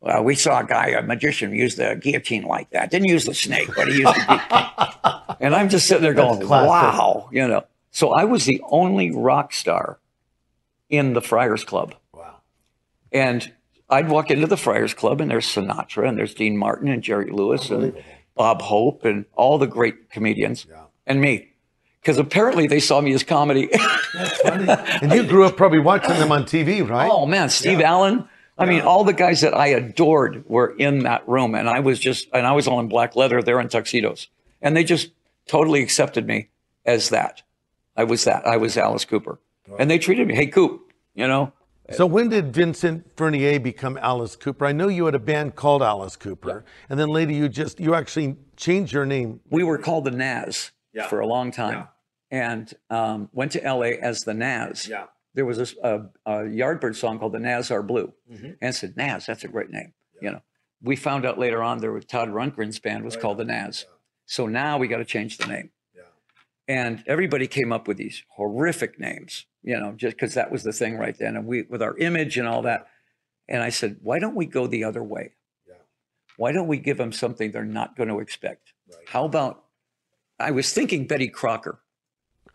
well, 0.00 0.22
we 0.22 0.34
saw 0.34 0.60
a 0.60 0.64
guy, 0.64 0.88
a 0.88 1.02
magician, 1.02 1.52
use 1.54 1.74
the 1.76 1.98
guillotine 2.00 2.44
like 2.44 2.70
that. 2.70 2.90
Didn't 2.90 3.08
use 3.08 3.24
the 3.24 3.34
snake, 3.34 3.68
but 3.74 3.88
he 3.88 3.94
used 4.00 4.14
the 4.14 4.24
guillotine. 4.50 5.36
and 5.40 5.54
I'm 5.54 5.68
just 5.68 5.86
sitting 5.88 6.02
there 6.02 6.14
going, 6.14 6.48
wow, 6.48 7.28
you 7.32 7.46
know. 7.48 7.64
So 7.90 8.10
I 8.10 8.24
was 8.24 8.44
the 8.44 8.62
only 8.70 9.10
rock 9.10 9.52
star 9.52 9.98
in 10.88 11.14
the 11.14 11.20
Friars 11.20 11.64
Club. 11.64 11.94
Wow. 12.12 12.36
And 13.10 13.52
I'd 13.90 14.08
walk 14.08 14.30
into 14.30 14.46
the 14.46 14.56
Friars 14.56 14.94
Club, 14.94 15.20
and 15.20 15.30
there's 15.30 15.46
Sinatra, 15.46 16.08
and 16.08 16.16
there's 16.16 16.34
Dean 16.34 16.56
Martin, 16.56 16.88
and 16.88 17.02
Jerry 17.02 17.30
Lewis, 17.30 17.70
and 17.70 17.94
Bob 18.36 18.62
Hope, 18.62 19.04
and 19.04 19.24
all 19.34 19.58
the 19.58 19.66
great 19.66 20.10
comedians, 20.10 20.66
Yeah. 20.68 20.84
and 21.06 21.20
me. 21.20 21.48
Because 22.00 22.18
apparently 22.18 22.66
they 22.66 22.80
saw 22.80 23.00
me 23.00 23.12
as 23.12 23.22
comedy. 23.22 23.68
And 24.44 25.12
you 25.12 25.24
grew 25.24 25.44
up 25.44 25.56
probably 25.56 25.78
watching 25.80 26.14
them 26.18 26.32
on 26.32 26.44
TV, 26.44 26.88
right? 26.88 27.08
oh, 27.10 27.26
man, 27.26 27.50
Steve 27.50 27.80
Allen. 27.80 28.28
I 28.56 28.66
mean, 28.66 28.80
all 28.80 29.04
the 29.04 29.12
guys 29.12 29.42
that 29.42 29.54
I 29.54 29.68
adored 29.68 30.44
were 30.48 30.74
in 30.76 31.00
that 31.00 31.28
room, 31.28 31.54
and 31.54 31.68
I 31.68 31.80
was 31.80 32.00
just, 32.00 32.28
and 32.32 32.46
I 32.46 32.52
was 32.52 32.66
all 32.66 32.80
in 32.80 32.88
black 32.88 33.14
leather, 33.14 33.40
they're 33.42 33.60
in 33.60 33.68
tuxedos. 33.68 34.28
And 34.60 34.76
they 34.76 34.82
just 34.82 35.10
totally 35.46 35.82
accepted 35.82 36.26
me 36.26 36.48
as 36.84 37.10
that. 37.10 37.42
I 37.96 38.04
was 38.04 38.24
that. 38.24 38.46
I 38.46 38.56
was 38.56 38.76
Alice 38.76 39.04
Cooper. 39.04 39.38
And 39.78 39.90
they 39.90 39.98
treated 39.98 40.26
me, 40.26 40.34
hey, 40.34 40.46
Coop, 40.46 40.92
you 41.14 41.28
know, 41.28 41.52
So 41.92 42.06
when 42.06 42.30
did 42.30 42.52
Vincent 42.54 43.06
Furnier 43.16 43.60
become 43.60 43.98
Alice 43.98 44.34
Cooper? 44.34 44.66
I 44.66 44.72
know 44.72 44.88
you 44.88 45.04
had 45.04 45.14
a 45.14 45.18
band 45.20 45.54
called 45.54 45.82
Alice 45.82 46.16
Cooper, 46.16 46.64
and 46.88 46.98
then 46.98 47.08
later 47.10 47.32
you 47.32 47.48
just 47.48 47.78
you 47.78 47.94
actually 47.94 48.36
changed 48.56 48.92
your 48.92 49.06
name. 49.06 49.40
we 49.50 49.62
were 49.62 49.78
called 49.78 50.04
the 50.04 50.10
Nazz 50.10 50.72
Yeah. 50.98 51.08
for 51.08 51.20
a 51.20 51.26
long 51.26 51.50
time, 51.52 51.88
and 52.30 52.72
um, 52.90 53.28
went 53.32 53.52
to 53.52 53.60
LA 53.60 53.92
as 54.00 54.22
the 54.22 54.34
Nazz. 54.34 54.86
Yeah. 54.88 55.06
there 55.34 55.44
was 55.46 55.56
this, 55.58 55.74
a, 55.82 56.00
a 56.26 56.32
Yardbird 56.60 56.96
song 56.96 57.18
called 57.18 57.32
the 57.32 57.38
Nazz 57.38 57.70
Are 57.70 57.82
Blue. 57.82 58.12
And 58.28 58.56
I 58.62 58.70
said, 58.70 58.96
Nazz, 58.96 59.26
that's 59.26 59.44
a 59.44 59.48
great 59.48 59.70
name. 59.70 59.92
You 60.20 60.32
know, 60.32 60.42
we 60.82 60.96
found 60.96 61.24
out 61.24 61.38
later 61.38 61.62
on 61.62 61.78
there 61.78 61.92
was 61.92 62.04
Todd 62.04 62.28
Rundgren's 62.28 62.78
band 62.80 63.04
was 63.04 63.16
called 63.16 63.38
the 63.38 63.44
Nazz. 63.44 63.86
So 64.26 64.46
now 64.46 64.76
we 64.78 64.88
got 64.88 64.98
to 64.98 65.04
change 65.04 65.38
the 65.38 65.46
name. 65.46 65.70
And 66.66 67.02
everybody 67.06 67.46
came 67.46 67.72
up 67.72 67.88
with 67.88 67.96
these 67.96 68.24
horrific 68.36 68.98
names, 69.00 69.46
you 69.62 69.78
know, 69.78 69.92
just 69.92 70.16
because 70.16 70.34
that 70.34 70.50
was 70.50 70.64
the 70.64 70.72
thing 70.72 70.98
right 70.98 71.16
then. 71.18 71.36
And 71.36 71.46
we, 71.46 71.62
with 71.62 71.80
our 71.82 71.96
image 71.98 72.36
and 72.36 72.46
all 72.48 72.62
that. 72.62 72.88
And 73.48 73.62
I 73.62 73.70
said, 73.70 73.96
why 74.02 74.18
don't 74.18 74.34
we 74.34 74.44
go 74.44 74.66
the 74.66 74.84
other 74.84 75.02
way? 75.02 75.32
Yeah. 75.66 75.74
Why 76.36 76.52
don't 76.52 76.66
we 76.68 76.76
give 76.78 76.98
them 76.98 77.12
something 77.12 77.52
they're 77.52 77.64
not 77.64 77.96
going 77.96 78.10
to 78.10 78.18
expect? 78.18 78.74
Right. 78.90 79.08
How 79.08 79.24
about, 79.24 79.64
I 80.38 80.50
was 80.50 80.72
thinking 80.72 81.06
Betty 81.06 81.28
Crocker, 81.28 81.80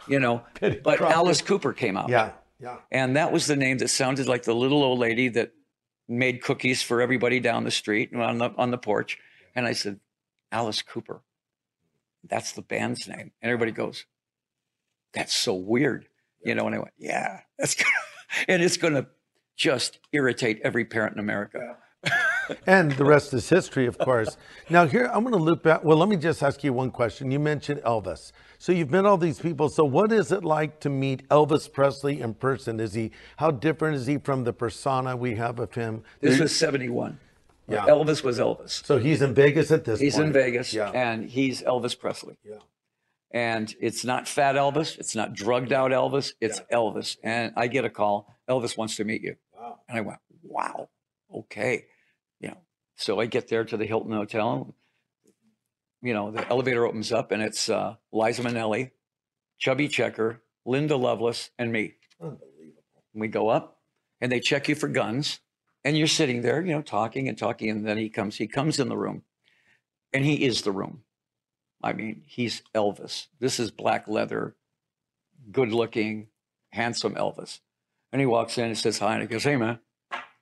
you 0.07 0.19
know, 0.19 0.43
but 0.59 0.83
Crocker. 0.83 1.05
Alice 1.05 1.41
Cooper 1.41 1.73
came 1.73 1.97
out. 1.97 2.09
Yeah. 2.09 2.31
Yeah. 2.59 2.77
And 2.91 3.17
that 3.17 3.31
was 3.31 3.47
the 3.47 3.57
name 3.57 3.79
that 3.79 3.89
sounded 3.89 4.27
like 4.27 4.43
the 4.43 4.55
little 4.55 4.83
old 4.83 4.99
lady 4.99 5.27
that 5.29 5.51
made 6.07 6.41
cookies 6.41 6.81
for 6.81 7.01
everybody 7.01 7.39
down 7.39 7.63
the 7.63 7.71
street 7.71 8.13
on 8.15 8.37
the 8.37 8.53
on 8.57 8.71
the 8.71 8.77
porch. 8.77 9.17
And 9.55 9.67
I 9.67 9.73
said, 9.73 9.99
Alice 10.51 10.81
Cooper. 10.81 11.21
That's 12.23 12.53
the 12.53 12.61
band's 12.61 13.07
name. 13.07 13.31
And 13.41 13.51
everybody 13.51 13.71
goes, 13.71 14.05
That's 15.13 15.33
so 15.33 15.55
weird. 15.55 16.07
You 16.45 16.55
know, 16.55 16.65
and 16.67 16.75
I 16.75 16.79
went, 16.79 16.93
Yeah, 16.97 17.41
that's 17.57 17.75
gonna, 17.75 17.89
and 18.47 18.61
it's 18.63 18.77
gonna 18.77 19.07
just 19.57 19.99
irritate 20.13 20.61
every 20.63 20.85
parent 20.85 21.15
in 21.15 21.19
America. 21.19 21.77
And 22.67 22.91
the 22.93 23.05
rest 23.05 23.33
is 23.33 23.49
history, 23.49 23.85
of 23.85 23.97
course. 23.97 24.37
Now, 24.69 24.85
here, 24.85 25.05
I'm 25.13 25.23
going 25.23 25.33
to 25.33 25.39
loop 25.39 25.63
back. 25.63 25.83
Well, 25.83 25.97
let 25.97 26.09
me 26.09 26.17
just 26.17 26.41
ask 26.43 26.63
you 26.63 26.73
one 26.73 26.91
question. 26.91 27.31
You 27.31 27.39
mentioned 27.39 27.81
Elvis. 27.81 28.31
So 28.57 28.71
you've 28.71 28.91
met 28.91 29.05
all 29.05 29.17
these 29.17 29.39
people. 29.39 29.69
So 29.69 29.83
what 29.83 30.11
is 30.11 30.31
it 30.31 30.43
like 30.43 30.79
to 30.81 30.89
meet 30.89 31.27
Elvis 31.29 31.71
Presley 31.71 32.21
in 32.21 32.33
person? 32.33 32.79
Is 32.79 32.93
he, 32.93 33.11
how 33.37 33.51
different 33.51 33.95
is 33.97 34.07
he 34.07 34.17
from 34.17 34.43
the 34.43 34.53
persona 34.53 35.15
we 35.15 35.35
have 35.35 35.59
of 35.59 35.73
him? 35.73 36.03
This 36.21 36.39
was 36.39 36.55
71. 36.55 37.19
Yeah. 37.67 37.85
Elvis 37.85 38.23
was 38.23 38.39
Elvis. 38.39 38.85
So 38.85 38.97
he's 38.99 39.21
in 39.21 39.33
Vegas 39.33 39.71
at 39.71 39.85
this 39.85 39.99
point. 39.99 40.03
He's 40.03 40.15
point. 40.15 40.27
in 40.27 40.33
Vegas 40.33 40.73
Yeah. 40.73 40.91
and 40.91 41.29
he's 41.29 41.61
Elvis 41.61 41.97
Presley. 41.97 42.37
Yeah. 42.43 42.57
And 43.31 43.73
it's 43.79 44.05
not 44.05 44.27
fat 44.27 44.55
Elvis. 44.55 44.99
It's 44.99 45.15
not 45.15 45.33
drugged 45.33 45.73
out 45.73 45.91
Elvis. 45.91 46.33
It's 46.39 46.61
Elvis. 46.71 47.17
And 47.23 47.51
I 47.55 47.67
get 47.67 47.83
a 47.83 47.89
call. 47.89 48.35
Elvis 48.49 48.77
wants 48.77 48.95
to 48.97 49.03
meet 49.05 49.23
you. 49.23 49.37
Wow. 49.57 49.79
And 49.89 49.97
I 49.97 50.01
went, 50.01 50.19
wow, 50.43 50.89
okay. 51.33 51.85
So 52.95 53.19
I 53.19 53.25
get 53.25 53.47
there 53.47 53.63
to 53.65 53.77
the 53.77 53.85
Hilton 53.85 54.11
Hotel. 54.11 54.75
You 56.01 56.13
know, 56.13 56.31
the 56.31 56.47
elevator 56.49 56.85
opens 56.85 57.11
up 57.11 57.31
and 57.31 57.41
it's 57.41 57.69
uh, 57.69 57.95
Liza 58.11 58.43
Minnelli, 58.43 58.91
Chubby 59.57 59.87
Checker, 59.87 60.41
Linda 60.65 60.97
Lovelace, 60.97 61.49
and 61.57 61.71
me. 61.71 61.95
Unbelievable. 62.21 62.83
And 63.13 63.21
we 63.21 63.27
go 63.27 63.49
up 63.49 63.79
and 64.21 64.31
they 64.31 64.39
check 64.39 64.67
you 64.67 64.75
for 64.75 64.87
guns. 64.87 65.39
And 65.85 65.97
you're 65.97 66.07
sitting 66.07 66.41
there, 66.41 66.61
you 66.61 66.73
know, 66.73 66.81
talking 66.81 67.27
and 67.27 67.37
talking. 67.37 67.69
And 67.69 67.85
then 67.85 67.97
he 67.97 68.09
comes, 68.09 68.37
he 68.37 68.47
comes 68.47 68.79
in 68.79 68.87
the 68.87 68.97
room 68.97 69.23
and 70.13 70.23
he 70.23 70.45
is 70.45 70.61
the 70.61 70.71
room. 70.71 71.03
I 71.81 71.91
mean, 71.91 72.23
he's 72.25 72.61
Elvis. 72.73 73.27
This 73.39 73.59
is 73.59 73.69
black 73.71 74.07
leather, 74.07 74.55
good 75.51 75.73
looking, 75.73 76.27
handsome 76.71 77.15
Elvis. 77.15 77.59
And 78.13 78.21
he 78.21 78.25
walks 78.25 78.57
in 78.57 78.65
and 78.65 78.77
says 78.77 78.99
hi. 78.99 79.13
And 79.13 79.21
he 79.21 79.27
goes, 79.27 79.43
Hey, 79.43 79.57
man, 79.57 79.79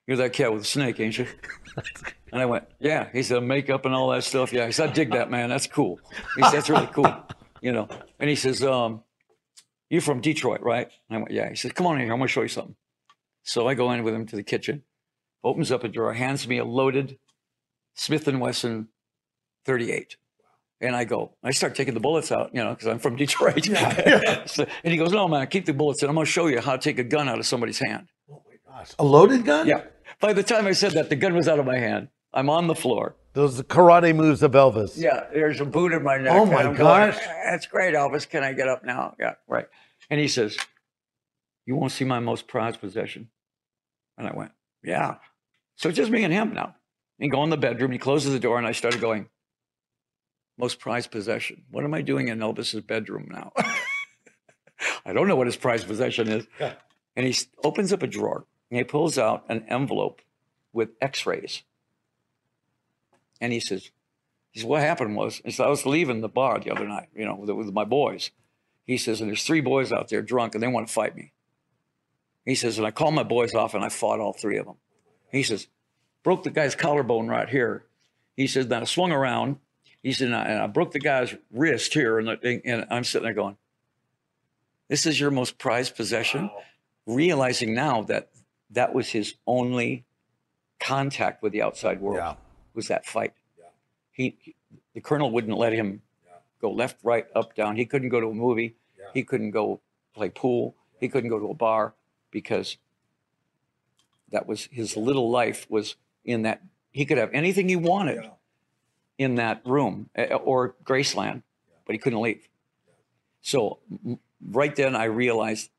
you're 0.05 0.17
that 0.17 0.33
cat 0.33 0.51
with 0.51 0.61
the 0.61 0.67
snake, 0.67 0.99
ain't 0.99 1.17
you? 1.17 1.27
And 2.31 2.41
I 2.41 2.45
went, 2.45 2.65
Yeah. 2.79 3.07
He 3.11 3.23
said, 3.23 3.43
Makeup 3.43 3.85
and 3.85 3.93
all 3.93 4.09
that 4.09 4.23
stuff. 4.23 4.53
Yeah. 4.53 4.65
He 4.65 4.71
said, 4.71 4.89
I 4.89 4.93
dig 4.93 5.11
that, 5.11 5.29
man. 5.29 5.49
That's 5.49 5.67
cool. 5.67 5.99
He 6.35 6.43
said, 6.43 6.51
That's 6.53 6.69
really 6.69 6.87
cool. 6.87 7.13
You 7.63 7.71
know, 7.71 7.87
and 8.19 8.27
he 8.27 8.35
says, 8.35 8.63
um, 8.63 9.03
You're 9.91 10.01
from 10.01 10.19
Detroit, 10.19 10.61
right? 10.61 10.89
And 11.09 11.15
I 11.17 11.19
went, 11.19 11.31
Yeah. 11.31 11.47
He 11.49 11.55
says, 11.55 11.71
Come 11.73 11.85
on 11.85 11.97
in 11.97 12.01
here. 12.05 12.11
I'm 12.13 12.17
going 12.19 12.27
to 12.27 12.31
show 12.31 12.41
you 12.41 12.47
something. 12.47 12.75
So 13.43 13.67
I 13.67 13.75
go 13.75 13.91
in 13.91 14.03
with 14.03 14.15
him 14.15 14.25
to 14.27 14.35
the 14.35 14.41
kitchen, 14.43 14.81
opens 15.43 15.71
up 15.71 15.83
a 15.83 15.87
drawer, 15.87 16.13
hands 16.13 16.47
me 16.47 16.57
a 16.57 16.65
loaded 16.65 17.19
Smith 17.95 18.27
and 18.27 18.39
Wesson 18.41 18.87
38. 19.65 20.17
And 20.79 20.95
I 20.95 21.03
go, 21.03 21.35
I 21.43 21.51
start 21.51 21.75
taking 21.75 21.93
the 21.93 21.99
bullets 21.99 22.31
out, 22.31 22.49
you 22.55 22.63
know, 22.63 22.71
because 22.71 22.87
I'm 22.87 22.97
from 22.97 23.15
Detroit. 23.15 23.67
So- 24.47 24.65
and 24.83 24.91
he 24.91 24.97
goes, 24.97 25.11
No, 25.11 25.27
man, 25.27 25.45
keep 25.47 25.65
the 25.65 25.73
bullets 25.73 26.01
in. 26.01 26.09
I'm 26.09 26.15
going 26.15 26.25
to 26.25 26.31
show 26.31 26.47
you 26.47 26.61
how 26.61 26.71
to 26.71 26.77
take 26.79 26.97
a 26.97 27.03
gun 27.03 27.29
out 27.29 27.37
of 27.37 27.45
somebody's 27.45 27.77
hand. 27.77 28.07
Oh 28.31 28.41
my 28.47 28.77
gosh. 28.77 28.91
A 28.97 29.03
loaded 29.03 29.45
gun? 29.45 29.67
Yeah. 29.67 29.83
By 30.19 30.33
the 30.33 30.41
time 30.43 30.65
I 30.65 30.71
said 30.71 30.93
that, 30.93 31.09
the 31.09 31.15
gun 31.15 31.35
was 31.35 31.47
out 31.47 31.59
of 31.59 31.65
my 31.67 31.77
hand. 31.77 32.07
I'm 32.33 32.49
on 32.49 32.67
the 32.67 32.75
floor. 32.75 33.15
Those 33.33 33.59
are 33.59 33.63
karate 33.63 34.15
moves 34.15 34.43
of 34.43 34.51
Elvis. 34.51 34.97
Yeah, 34.97 35.25
there's 35.33 35.61
a 35.61 35.65
boot 35.65 35.93
in 35.93 36.03
my 36.03 36.17
neck. 36.17 36.33
Oh, 36.33 36.45
my 36.45 36.59
I'm 36.63 36.75
going, 36.75 37.11
gosh. 37.11 37.17
That's 37.45 37.65
great, 37.65 37.93
Elvis. 37.93 38.27
Can 38.29 38.43
I 38.43 38.53
get 38.53 38.67
up 38.67 38.83
now? 38.83 39.15
Yeah, 39.19 39.35
right. 39.47 39.67
And 40.09 40.19
he 40.19 40.27
says, 40.27 40.57
You 41.65 41.75
won't 41.75 41.91
see 41.93 42.03
my 42.05 42.19
most 42.19 42.47
prized 42.47 42.81
possession. 42.81 43.29
And 44.17 44.27
I 44.27 44.33
went, 44.35 44.51
Yeah. 44.83 45.15
So 45.75 45.89
it's 45.89 45.97
just 45.97 46.11
me 46.11 46.23
and 46.23 46.33
him 46.33 46.53
now. 46.53 46.75
And 47.19 47.31
go 47.31 47.43
in 47.43 47.49
the 47.49 47.57
bedroom, 47.57 47.91
he 47.91 47.97
closes 47.97 48.33
the 48.33 48.39
door, 48.39 48.57
and 48.57 48.67
I 48.67 48.73
started 48.73 48.99
going, 48.99 49.29
Most 50.57 50.79
prized 50.79 51.11
possession. 51.11 51.63
What 51.71 51.85
am 51.85 51.93
I 51.93 52.01
doing 52.01 52.27
in 52.27 52.39
Elvis's 52.39 52.81
bedroom 52.81 53.29
now? 53.31 53.53
I 55.05 55.13
don't 55.13 55.27
know 55.27 55.35
what 55.35 55.47
his 55.47 55.55
prized 55.55 55.87
possession 55.87 56.27
is. 56.27 56.47
Yeah. 56.59 56.73
And 57.15 57.25
he 57.25 57.35
opens 57.63 57.93
up 57.93 58.03
a 58.03 58.07
drawer 58.07 58.45
and 58.69 58.77
he 58.77 58.83
pulls 58.83 59.17
out 59.17 59.45
an 59.49 59.65
envelope 59.69 60.21
with 60.73 60.89
x 61.01 61.25
rays. 61.25 61.63
And 63.41 63.51
he 63.51 63.59
says, 63.59 63.91
he 64.51 64.59
says, 64.59 64.67
what 64.67 64.81
happened 64.81 65.15
was, 65.15 65.41
he 65.43 65.51
said, 65.51 65.65
I 65.65 65.69
was 65.69 65.85
leaving 65.85 66.21
the 66.21 66.29
bar 66.29 66.59
the 66.59 66.71
other 66.71 66.87
night, 66.87 67.09
you 67.15 67.25
know, 67.25 67.35
with, 67.35 67.49
with 67.49 67.73
my 67.73 67.83
boys. 67.83 68.31
He 68.85 68.97
says, 68.97 69.19
and 69.19 69.29
there's 69.29 69.43
three 69.43 69.61
boys 69.61 69.91
out 69.91 70.09
there 70.09 70.21
drunk 70.21 70.53
and 70.53 70.63
they 70.63 70.67
want 70.67 70.87
to 70.87 70.93
fight 70.93 71.15
me. 71.15 71.33
He 72.45 72.55
says, 72.55 72.77
and 72.77 72.85
I 72.85 72.91
called 72.91 73.13
my 73.13 73.23
boys 73.23 73.53
off 73.53 73.73
and 73.73 73.83
I 73.83 73.89
fought 73.89 74.19
all 74.19 74.33
three 74.33 74.57
of 74.57 74.65
them. 74.65 74.75
He 75.31 75.43
says, 75.43 75.67
broke 76.23 76.43
the 76.43 76.49
guy's 76.49 76.75
collarbone 76.75 77.27
right 77.27 77.49
here. 77.49 77.85
He 78.35 78.47
says, 78.47 78.67
then 78.67 78.81
I 78.81 78.85
swung 78.85 79.11
around. 79.11 79.57
He 80.03 80.11
said, 80.13 80.27
and 80.27 80.35
I, 80.35 80.43
and 80.43 80.61
I 80.61 80.67
broke 80.67 80.91
the 80.91 80.99
guy's 80.99 81.35
wrist 81.51 81.93
here. 81.93 82.19
And, 82.19 82.27
the, 82.27 82.61
and 82.65 82.85
I'm 82.89 83.03
sitting 83.03 83.25
there 83.25 83.33
going, 83.33 83.57
this 84.89 85.05
is 85.05 85.19
your 85.19 85.31
most 85.31 85.57
prized 85.57 85.95
possession? 85.95 86.49
Realizing 87.07 87.73
now 87.73 88.03
that 88.03 88.29
that 88.71 88.93
was 88.93 89.09
his 89.09 89.35
only 89.47 90.05
contact 90.79 91.41
with 91.41 91.53
the 91.53 91.61
outside 91.61 92.01
world 92.01 92.17
Yeah. 92.17 92.35
Was 92.73 92.87
that 92.87 93.05
fight. 93.05 93.33
He, 94.11 94.37
he- 94.39 94.55
the 94.93 95.01
colonel 95.01 95.31
wouldn't 95.31 95.57
let 95.57 95.73
him 95.73 96.01
go 96.61 96.71
left, 96.71 96.97
right, 97.03 97.25
up, 97.35 97.55
down. 97.55 97.75
He 97.75 97.85
couldn't 97.85 98.09
go 98.09 98.19
to 98.19 98.27
a 98.27 98.33
movie. 98.33 98.75
He 99.13 99.23
couldn't 99.23 99.51
go 99.51 99.79
play 100.13 100.29
pool. 100.29 100.75
He 100.99 101.07
couldn't 101.09 101.29
go 101.29 101.39
to 101.39 101.49
a 101.49 101.53
bar 101.53 101.93
because 102.29 102.77
that 104.31 104.47
was 104.47 104.65
his 104.71 104.95
little 104.95 105.29
life 105.29 105.65
was 105.69 105.95
in 106.23 106.43
that. 106.43 106.61
He 106.91 107.05
could 107.05 107.17
have 107.17 107.29
anything 107.33 107.69
he 107.69 107.75
wanted 107.77 108.29
in 109.17 109.35
that 109.35 109.61
room 109.65 110.09
eh, 110.15 110.33
or 110.33 110.75
Graceland, 110.83 111.43
but 111.85 111.93
he 111.93 111.99
couldn't 111.99 112.21
leave. 112.21 112.47
So 113.41 113.79
right 114.45 114.75
then 114.75 114.95
I 114.95 115.05
realized 115.05 115.69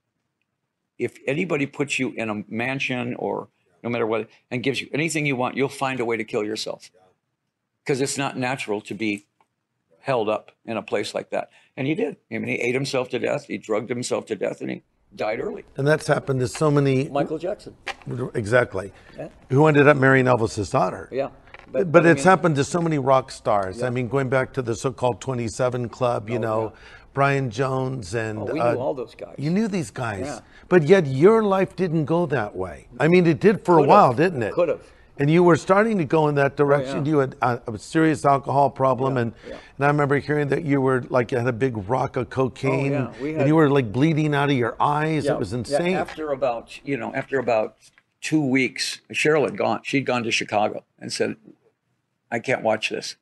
if 0.98 1.18
anybody 1.26 1.66
puts 1.66 1.98
you 1.98 2.10
in 2.12 2.28
a 2.30 2.44
mansion 2.48 3.14
or 3.14 3.48
no 3.82 3.90
matter 3.90 4.06
what 4.06 4.28
and 4.50 4.62
gives 4.62 4.80
you 4.80 4.88
anything 4.92 5.26
you 5.26 5.36
want, 5.36 5.56
you'll 5.56 5.68
find 5.68 6.00
a 6.00 6.04
way 6.04 6.16
to 6.16 6.24
kill 6.24 6.44
yourself 6.44 6.90
because 7.84 8.00
it's 8.00 8.16
not 8.18 8.36
natural 8.36 8.80
to 8.82 8.94
be 8.94 9.26
held 10.00 10.28
up 10.28 10.52
in 10.64 10.76
a 10.76 10.82
place 10.82 11.14
like 11.14 11.30
that. 11.30 11.50
And 11.76 11.86
he 11.86 11.94
did. 11.94 12.16
I 12.30 12.38
mean, 12.38 12.48
he 12.48 12.54
ate 12.54 12.74
himself 12.74 13.08
to 13.10 13.18
death. 13.18 13.46
He 13.46 13.56
drugged 13.58 13.88
himself 13.88 14.26
to 14.26 14.36
death, 14.36 14.60
and 14.60 14.70
he 14.70 14.82
died 15.14 15.40
early. 15.40 15.64
And 15.76 15.86
that's 15.86 16.06
happened 16.06 16.40
to 16.40 16.48
so 16.48 16.70
many. 16.70 17.08
Michael 17.08 17.38
Jackson. 17.38 17.76
Exactly. 18.34 18.92
Yeah. 19.16 19.28
Who 19.50 19.66
ended 19.66 19.88
up 19.88 19.96
marrying 19.96 20.26
Elvis's 20.26 20.70
daughter. 20.70 21.08
Yeah. 21.10 21.28
But, 21.70 22.04
I 22.04 22.10
it's 22.10 22.18
mean, 22.18 22.24
happened 22.24 22.56
to 22.56 22.64
so 22.64 22.82
many 22.82 22.98
rock 22.98 23.30
stars. 23.30 23.82
I 23.82 23.88
mean, 23.88 24.08
going 24.08 24.28
back 24.28 24.52
to 24.54 24.62
the 24.62 24.74
so-called 24.74 25.22
27 25.22 25.88
Club, 25.88 26.28
you 26.28 26.36
oh, 26.36 26.40
know, 26.40 26.72
Brian 27.14 27.50
Jones 27.50 28.14
and 28.14 28.38
Oh, 28.38 28.44
we 28.52 28.60
uh, 28.60 28.74
all 28.76 28.94
those 28.94 29.14
guys. 29.14 29.34
you 29.38 29.50
knew 29.50 29.68
these 29.68 29.90
guys, 29.90 30.26
Yeah. 30.26 30.40
but 30.68 30.82
yet 30.84 31.06
your 31.06 31.42
life 31.42 31.76
didn't 31.76 32.06
go 32.06 32.26
that 32.26 32.56
way. 32.56 32.88
I 32.98 33.08
mean, 33.08 33.26
it 33.26 33.40
did 33.40 33.64
for 33.64 33.74
a 33.74 33.76
Could've. 33.78 33.88
while, 33.88 34.12
didn't 34.14 34.42
it? 34.42 34.54
Could've. 34.54 34.82
And 35.18 35.30
you 35.30 35.42
were 35.42 35.56
starting 35.56 35.98
to 35.98 36.04
go 36.04 36.28
in 36.28 36.34
that 36.36 36.56
direction. 36.56 37.04
yeah. 37.04 37.10
You 37.12 37.18
had 37.18 37.36
a, 37.42 37.60
a 37.70 37.78
serious 37.78 38.24
alcohol 38.24 38.70
problem, 38.70 39.18
and 39.18 39.34
yeah. 39.46 39.56
and 39.76 39.84
I 39.84 39.88
remember 39.88 40.18
hearing 40.18 40.48
that 40.48 40.64
you 40.64 40.80
were 40.80 41.02
like 41.10 41.30
you 41.32 41.38
had 41.38 41.46
a 41.46 41.52
big 41.52 41.76
rock 41.88 42.16
of 42.16 42.30
cocaine, 42.30 42.94
Oh. 42.94 43.12
We 43.20 43.34
and 43.34 43.46
you 43.46 43.54
were 43.54 43.68
like 43.68 43.92
bleeding 43.92 44.34
out 44.34 44.48
of 44.50 44.56
your 44.56 44.74
eyes. 44.80 45.26
It 45.26 45.38
was 45.38 45.52
insane. 45.52 45.96
after 45.96 46.32
about, 46.32 46.80
you 46.82 46.96
know, 46.96 47.12
after 47.14 47.38
about 47.38 47.76
two 48.22 48.44
weeks, 48.44 49.02
Cheryl 49.12 49.44
had 49.44 49.56
gone. 49.58 49.80
She'd 49.84 50.06
gone 50.06 50.22
to 50.22 50.30
Chicago 50.30 50.82
and 50.98 51.12
said, 51.12 51.36
"I 52.30 52.38
can't 52.38 52.62
watch 52.62 52.88
this." 52.88 53.16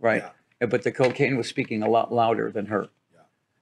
Right. 0.00 0.24
But 0.58 0.82
the 0.82 0.90
cocaine 0.92 1.36
was 1.36 1.46
speaking 1.48 1.82
a 1.82 1.88
lot 1.88 2.12
louder 2.12 2.50
than 2.50 2.66
her. 2.66 2.88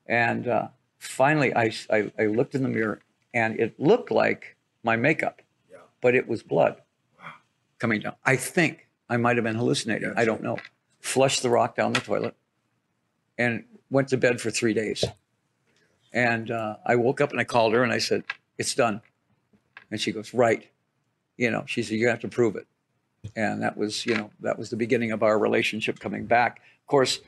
And 0.08 0.48
uh, 0.48 0.68
finally, 0.98 1.54
I, 1.54 1.72
I 1.90 2.10
I 2.18 2.26
looked 2.26 2.54
in 2.54 2.62
the 2.62 2.68
mirror, 2.68 3.00
and 3.34 3.58
it 3.60 3.78
looked 3.78 4.10
like 4.10 4.56
my 4.82 4.96
makeup, 4.96 5.42
but 6.00 6.14
it 6.14 6.26
was 6.26 6.42
blood 6.42 6.80
wow. 7.18 7.26
coming 7.78 8.00
down. 8.00 8.14
I 8.24 8.36
think 8.36 8.88
I 9.08 9.16
might 9.16 9.36
have 9.36 9.44
been 9.44 9.56
hallucinating. 9.56 10.12
I 10.16 10.24
don't 10.24 10.42
know. 10.42 10.58
Flushed 11.00 11.42
the 11.42 11.50
rock 11.50 11.76
down 11.76 11.92
the 11.92 12.00
toilet, 12.00 12.34
and 13.36 13.64
went 13.90 14.08
to 14.08 14.16
bed 14.16 14.40
for 14.40 14.50
three 14.50 14.74
days. 14.74 15.04
And 16.12 16.50
uh, 16.50 16.76
I 16.86 16.96
woke 16.96 17.20
up 17.20 17.30
and 17.32 17.40
I 17.40 17.44
called 17.44 17.74
her 17.74 17.82
and 17.82 17.92
I 17.92 17.98
said, 17.98 18.24
"It's 18.56 18.74
done. 18.74 19.02
And 19.90 20.00
she 20.00 20.12
goes, 20.12 20.34
right. 20.34 20.66
You 21.36 21.50
know, 21.50 21.64
she 21.66 21.82
said, 21.82 21.98
you 21.98 22.08
have 22.08 22.20
to 22.20 22.28
prove 22.28 22.56
it. 22.56 22.66
And 23.34 23.62
that 23.62 23.76
was, 23.76 24.06
you 24.06 24.14
know, 24.14 24.30
that 24.40 24.58
was 24.58 24.70
the 24.70 24.76
beginning 24.76 25.12
of 25.12 25.22
our 25.22 25.38
relationship 25.38 25.98
coming 25.98 26.26
back. 26.26 26.60
Of 26.82 26.86
course, 26.86 27.20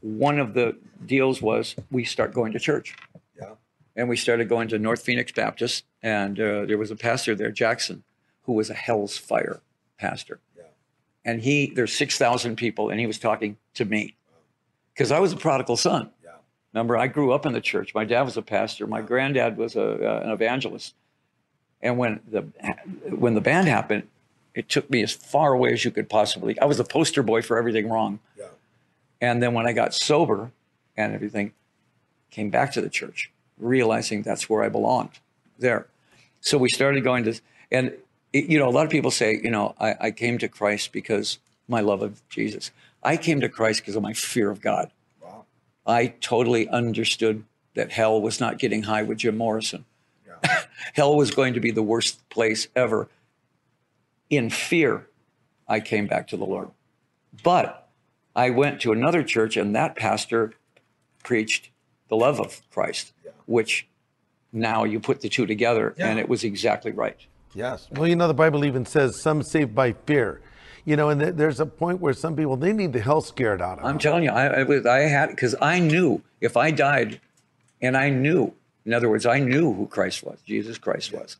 one 0.00 0.38
of 0.38 0.54
the 0.54 0.76
deals 1.04 1.42
was 1.42 1.76
we 1.90 2.04
start 2.04 2.32
going 2.32 2.52
to 2.52 2.58
church. 2.58 2.96
Yeah. 3.38 3.54
And 3.96 4.08
we 4.08 4.16
started 4.16 4.48
going 4.48 4.68
to 4.68 4.78
North 4.78 5.02
Phoenix 5.02 5.32
Baptist. 5.32 5.84
And 6.02 6.38
uh, 6.38 6.64
there 6.66 6.78
was 6.78 6.90
a 6.90 6.96
pastor 6.96 7.34
there, 7.34 7.50
Jackson, 7.50 8.04
who 8.42 8.52
was 8.52 8.70
a 8.70 8.74
Hell's 8.74 9.16
Fire 9.16 9.60
pastor. 9.98 10.40
Yeah. 10.56 10.64
And 11.24 11.42
he, 11.42 11.72
there's 11.74 11.92
6,000 11.92 12.56
people, 12.56 12.90
and 12.90 13.00
he 13.00 13.06
was 13.06 13.18
talking 13.18 13.56
to 13.74 13.84
me 13.84 14.16
because 14.94 15.12
I 15.12 15.20
was 15.20 15.32
a 15.32 15.36
prodigal 15.36 15.76
son. 15.76 16.10
Yeah. 16.22 16.30
Remember, 16.72 16.96
I 16.96 17.06
grew 17.06 17.32
up 17.32 17.46
in 17.46 17.52
the 17.52 17.60
church. 17.60 17.94
My 17.94 18.04
dad 18.04 18.22
was 18.22 18.36
a 18.36 18.42
pastor. 18.42 18.86
My 18.86 19.02
granddad 19.02 19.56
was 19.56 19.76
a, 19.76 19.82
uh, 19.82 20.20
an 20.24 20.30
evangelist. 20.30 20.94
And 21.80 21.96
when 21.96 22.20
the 22.26 22.40
when 23.08 23.34
the 23.34 23.40
band 23.40 23.68
happened, 23.68 24.08
it 24.54 24.68
took 24.68 24.90
me 24.90 25.02
as 25.02 25.12
far 25.12 25.52
away 25.52 25.72
as 25.72 25.84
you 25.84 25.92
could 25.92 26.08
possibly. 26.08 26.58
I 26.58 26.64
was 26.64 26.80
a 26.80 26.84
poster 26.84 27.22
boy 27.22 27.42
for 27.42 27.56
everything 27.56 27.88
wrong. 27.88 28.18
And 29.20 29.42
then 29.42 29.54
when 29.54 29.66
I 29.66 29.72
got 29.72 29.94
sober 29.94 30.50
and 30.96 31.14
everything, 31.14 31.52
came 32.30 32.50
back 32.50 32.72
to 32.72 32.80
the 32.80 32.90
church, 32.90 33.30
realizing 33.58 34.22
that's 34.22 34.48
where 34.48 34.62
I 34.62 34.68
belonged 34.68 35.18
there. 35.58 35.86
So 36.40 36.58
we 36.58 36.68
started 36.68 37.02
going 37.02 37.24
to, 37.24 37.40
and 37.70 37.94
it, 38.32 38.46
you 38.46 38.58
know, 38.58 38.68
a 38.68 38.70
lot 38.70 38.84
of 38.84 38.90
people 38.90 39.10
say, 39.10 39.40
you 39.42 39.50
know, 39.50 39.74
I, 39.80 39.94
I 40.00 40.10
came 40.10 40.38
to 40.38 40.48
Christ 40.48 40.92
because 40.92 41.38
my 41.66 41.80
love 41.80 42.02
of 42.02 42.26
Jesus. 42.28 42.70
I 43.02 43.16
came 43.16 43.40
to 43.40 43.48
Christ 43.48 43.80
because 43.80 43.96
of 43.96 44.02
my 44.02 44.12
fear 44.12 44.50
of 44.50 44.60
God. 44.60 44.90
Wow. 45.22 45.44
I 45.86 46.08
totally 46.20 46.68
understood 46.68 47.44
that 47.74 47.92
hell 47.92 48.20
was 48.20 48.40
not 48.40 48.58
getting 48.58 48.84
high 48.84 49.02
with 49.02 49.18
Jim 49.18 49.36
Morrison. 49.36 49.84
Yeah. 50.26 50.62
hell 50.94 51.16
was 51.16 51.30
going 51.30 51.54
to 51.54 51.60
be 51.60 51.70
the 51.70 51.82
worst 51.82 52.28
place 52.28 52.68
ever. 52.74 53.08
In 54.30 54.50
fear, 54.50 55.06
I 55.66 55.80
came 55.80 56.06
back 56.06 56.28
to 56.28 56.36
the 56.36 56.44
Lord. 56.44 56.70
But 57.42 57.87
I 58.38 58.50
went 58.50 58.80
to 58.82 58.92
another 58.92 59.24
church, 59.24 59.56
and 59.56 59.74
that 59.74 59.96
pastor 59.96 60.52
preached 61.24 61.70
the 62.08 62.16
love 62.16 62.38
of 62.40 62.62
Christ, 62.70 63.12
Yeah. 63.24 63.32
which 63.46 63.88
now 64.52 64.84
you 64.84 65.00
put 65.00 65.20
the 65.20 65.28
two 65.28 65.44
together, 65.44 65.94
and 65.98 66.18
it 66.20 66.28
was 66.28 66.44
exactly 66.44 66.92
right. 66.92 67.18
Yes. 67.52 67.88
Well, 67.90 68.06
you 68.06 68.14
know, 68.14 68.28
the 68.28 68.34
Bible 68.34 68.64
even 68.64 68.86
says 68.86 69.20
some 69.20 69.42
saved 69.42 69.74
by 69.74 69.92
fear. 70.06 70.40
You 70.84 70.96
know, 70.96 71.08
and 71.10 71.20
th- 71.20 71.34
there's 71.34 71.58
a 71.58 71.66
point 71.66 72.00
where 72.00 72.14
some 72.14 72.36
people 72.36 72.56
they 72.56 72.72
need 72.72 72.92
the 72.92 73.00
hell 73.00 73.20
scared 73.20 73.60
out 73.60 73.78
of 73.78 73.78
them. 73.78 73.86
I'm 73.86 73.98
telling 73.98 74.22
you, 74.22 74.30
I, 74.30 74.60
I 74.60 74.62
was, 74.62 74.86
I 74.86 75.00
had, 75.00 75.30
because 75.30 75.54
I 75.60 75.80
knew 75.80 76.22
if 76.40 76.56
I 76.56 76.70
died, 76.70 77.20
and 77.82 77.96
I 77.96 78.08
knew, 78.10 78.54
in 78.86 78.94
other 78.94 79.08
words, 79.08 79.26
I 79.26 79.40
knew 79.40 79.72
who 79.72 79.86
Christ 79.86 80.22
was, 80.22 80.38
Jesus 80.46 80.78
Christ 80.78 81.12
was, 81.12 81.36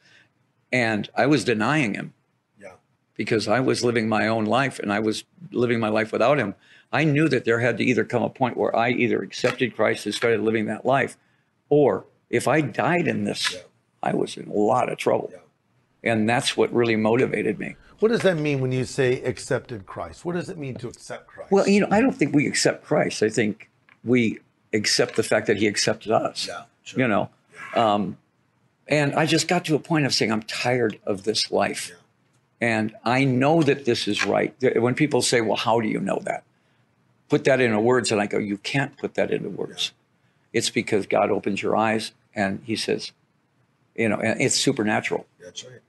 and 0.72 1.08
I 1.16 1.26
was 1.26 1.44
denying 1.44 1.94
him 1.94 2.12
yeah. 2.60 2.72
because 3.14 3.46
I 3.46 3.60
was 3.60 3.84
living 3.84 4.08
my 4.08 4.26
own 4.26 4.44
life 4.44 4.78
and 4.80 4.92
I 4.92 4.98
was 4.98 5.24
living 5.52 5.80
my 5.80 5.88
life 5.88 6.12
without 6.12 6.38
him. 6.38 6.54
I 6.92 7.04
knew 7.04 7.28
that 7.28 7.44
there 7.44 7.60
had 7.60 7.78
to 7.78 7.84
either 7.84 8.04
come 8.04 8.22
a 8.22 8.30
point 8.30 8.56
where 8.56 8.74
I 8.74 8.90
either 8.90 9.20
accepted 9.22 9.76
Christ 9.76 10.06
and 10.06 10.14
started 10.14 10.40
living 10.40 10.66
that 10.66 10.86
life, 10.86 11.16
or 11.68 12.06
if 12.30 12.48
I 12.48 12.60
died 12.60 13.06
in 13.06 13.24
this, 13.24 13.54
Yeah. 13.54 13.60
I 14.02 14.14
was 14.14 14.36
in 14.36 14.48
a 14.48 14.52
lot 14.52 14.90
of 14.90 14.96
trouble. 14.96 15.30
Yeah. 15.32 16.12
And 16.12 16.28
that's 16.28 16.56
what 16.56 16.72
really 16.72 16.96
motivated 16.96 17.58
me. 17.58 17.76
What 17.98 18.10
does 18.10 18.22
that 18.22 18.36
mean 18.36 18.60
when 18.60 18.70
you 18.70 18.84
say 18.84 19.20
accepted 19.22 19.86
Christ? 19.86 20.24
What 20.24 20.34
does 20.36 20.48
it 20.48 20.56
mean 20.56 20.76
to 20.76 20.88
accept 20.88 21.26
Christ? 21.26 21.50
Well, 21.50 21.66
you 21.68 21.80
know, 21.80 21.88
I 21.90 22.00
don't 22.00 22.12
think 22.12 22.34
we 22.34 22.46
accept 22.46 22.84
Christ. 22.84 23.22
I 23.22 23.28
think 23.28 23.68
we 24.04 24.38
accept 24.72 25.16
the 25.16 25.24
fact 25.24 25.48
that 25.48 25.56
he 25.56 25.66
accepted 25.66 26.12
us. 26.12 26.46
Yeah, 26.46 26.62
sure. 26.84 27.00
You 27.00 27.08
know, 27.08 27.30
um, 27.74 28.16
and 28.86 29.14
I 29.14 29.26
just 29.26 29.48
got 29.48 29.64
to 29.66 29.74
a 29.74 29.78
point 29.80 30.06
of 30.06 30.14
saying, 30.14 30.30
I'm 30.30 30.42
tired 30.42 31.00
of 31.04 31.24
this 31.24 31.50
life. 31.50 31.92
And 32.60 32.94
I 33.04 33.24
know 33.24 33.62
that 33.62 33.84
this 33.84 34.08
is 34.08 34.24
right. 34.24 34.54
When 34.76 34.94
people 34.94 35.20
say, 35.22 35.40
well, 35.40 35.56
how 35.56 35.80
do 35.80 35.88
you 35.88 36.00
know 36.00 36.20
that? 36.24 36.44
Put 37.28 37.44
that 37.44 37.60
into 37.60 37.78
words. 37.80 38.10
And 38.12 38.20
I 38.20 38.26
go, 38.26 38.38
you 38.38 38.56
can't 38.58 38.96
put 38.96 39.14
that 39.14 39.30
into 39.30 39.48
words. 39.50 39.92
It's 40.52 40.70
because 40.70 41.06
God 41.06 41.30
opens 41.30 41.62
your 41.62 41.76
eyes 41.76 42.12
and 42.34 42.60
he 42.64 42.76
says, 42.76 43.12
you 43.94 44.08
know, 44.08 44.16
and 44.16 44.40
it's 44.40 44.54
supernatural. 44.54 45.26
That's 45.42 45.64
right. 45.64 45.80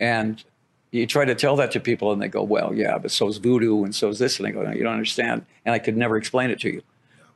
And 0.00 0.42
you 0.90 1.06
try 1.06 1.24
to 1.24 1.34
tell 1.34 1.56
that 1.56 1.70
to 1.72 1.80
people, 1.80 2.12
and 2.12 2.20
they 2.22 2.28
go, 2.28 2.42
"Well, 2.42 2.72
yeah, 2.74 2.98
but 2.98 3.10
so's 3.10 3.38
voodoo, 3.38 3.82
and 3.84 3.94
so's 3.94 4.18
this." 4.18 4.38
And 4.38 4.46
I 4.46 4.50
go, 4.52 4.62
"No, 4.62 4.70
you 4.72 4.82
don't 4.82 4.92
understand." 4.92 5.44
And 5.64 5.72
I 5.74 5.78
could 5.80 5.96
never 5.96 6.16
explain 6.16 6.50
it 6.50 6.60
to 6.60 6.68
you. 6.68 6.82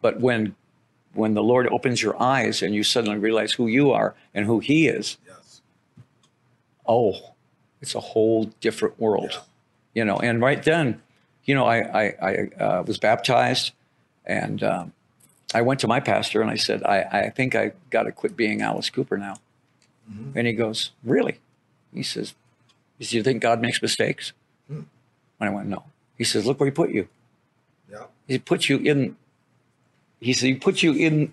But 0.00 0.20
when 0.20 0.54
when 1.14 1.34
the 1.34 1.42
Lord 1.42 1.66
opens 1.68 2.02
your 2.02 2.20
eyes 2.22 2.62
and 2.62 2.74
you 2.74 2.84
suddenly 2.84 3.18
realize 3.18 3.52
who 3.52 3.66
you 3.66 3.90
are 3.90 4.14
and 4.34 4.44
who 4.46 4.58
He 4.60 4.86
is, 4.86 5.16
Yes. 5.26 5.60
oh, 6.86 7.32
it's 7.80 7.94
a 7.94 8.00
whole 8.00 8.44
different 8.60 8.98
world, 9.00 9.30
Yeah. 9.32 9.40
you 9.94 10.04
know. 10.04 10.16
And 10.18 10.40
right 10.40 10.62
then, 10.62 11.00
you 11.48 11.54
know, 11.54 11.64
I 11.64 11.78
I, 11.78 12.04
I 12.30 12.62
uh, 12.62 12.82
was 12.86 12.98
baptized, 12.98 13.72
and 14.26 14.62
um, 14.62 14.92
I 15.54 15.62
went 15.62 15.80
to 15.80 15.88
my 15.88 15.98
pastor 15.98 16.42
and 16.42 16.50
I 16.50 16.56
said, 16.56 16.82
"I 16.84 16.98
I 17.26 17.30
think 17.30 17.54
I 17.54 17.72
got 17.88 18.02
to 18.02 18.12
quit 18.12 18.36
being 18.36 18.60
Alice 18.60 18.90
Cooper 18.90 19.16
now." 19.16 19.36
And 20.34 20.46
he 20.46 20.52
goes, 20.52 20.90
"Really?" 21.02 21.40
He 21.94 22.02
says, 22.02 22.34
"Do 23.00 23.16
you 23.16 23.22
think 23.22 23.40
God 23.42 23.60
makes 23.62 23.80
mistakes?" 23.80 24.32
And 24.68 24.86
I 25.40 25.48
went, 25.48 25.68
"No." 25.68 25.84
He 26.18 26.24
says, 26.24 26.44
"Look 26.44 26.60
where 26.60 26.66
He 26.68 26.70
put 26.70 26.90
you. 26.90 27.08
Yeah. 27.90 28.04
He 28.26 28.38
put 28.38 28.68
you 28.68 28.76
in." 28.78 29.16
He 30.20 30.34
said, 30.34 30.46
"He 30.48 30.54
put 30.54 30.82
you 30.82 30.92
in 30.92 31.32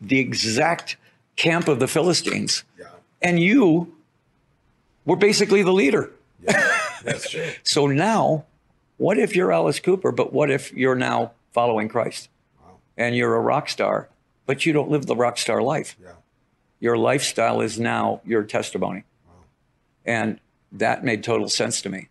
the 0.00 0.18
exact 0.18 0.96
camp 1.36 1.68
of 1.68 1.78
the 1.78 1.86
Philistines, 1.86 2.64
Yeah. 2.76 2.86
and 3.22 3.38
you 3.38 3.94
were 5.04 5.16
basically 5.16 5.62
the 5.62 5.72
leader." 5.72 6.10
That's 7.04 7.30
true. 7.30 7.46
So 7.62 7.86
now, 7.86 8.44
what 8.96 9.18
if 9.18 9.36
you're 9.36 9.52
Alice 9.52 9.80
Cooper, 9.80 10.12
but 10.12 10.32
what 10.32 10.50
if 10.50 10.72
you're 10.72 10.94
now 10.94 11.32
following 11.52 11.88
Christ 11.88 12.28
Wow. 12.60 12.76
and 12.96 13.14
you're 13.16 13.34
a 13.34 13.40
rock 13.40 13.68
star, 13.68 14.08
but 14.46 14.64
you 14.66 14.72
don't 14.72 14.90
live 14.90 15.06
the 15.06 15.16
rock 15.16 15.38
star 15.38 15.62
life? 15.62 15.96
Yeah. 16.02 16.12
Your 16.80 16.96
lifestyle 16.96 17.60
is 17.60 17.78
now 17.80 18.20
your 18.24 18.42
testimony. 18.42 19.04
And 20.04 20.38
that 20.72 21.04
made 21.04 21.24
total 21.24 21.48
sense 21.48 21.80
to 21.82 21.88
me, 21.88 22.08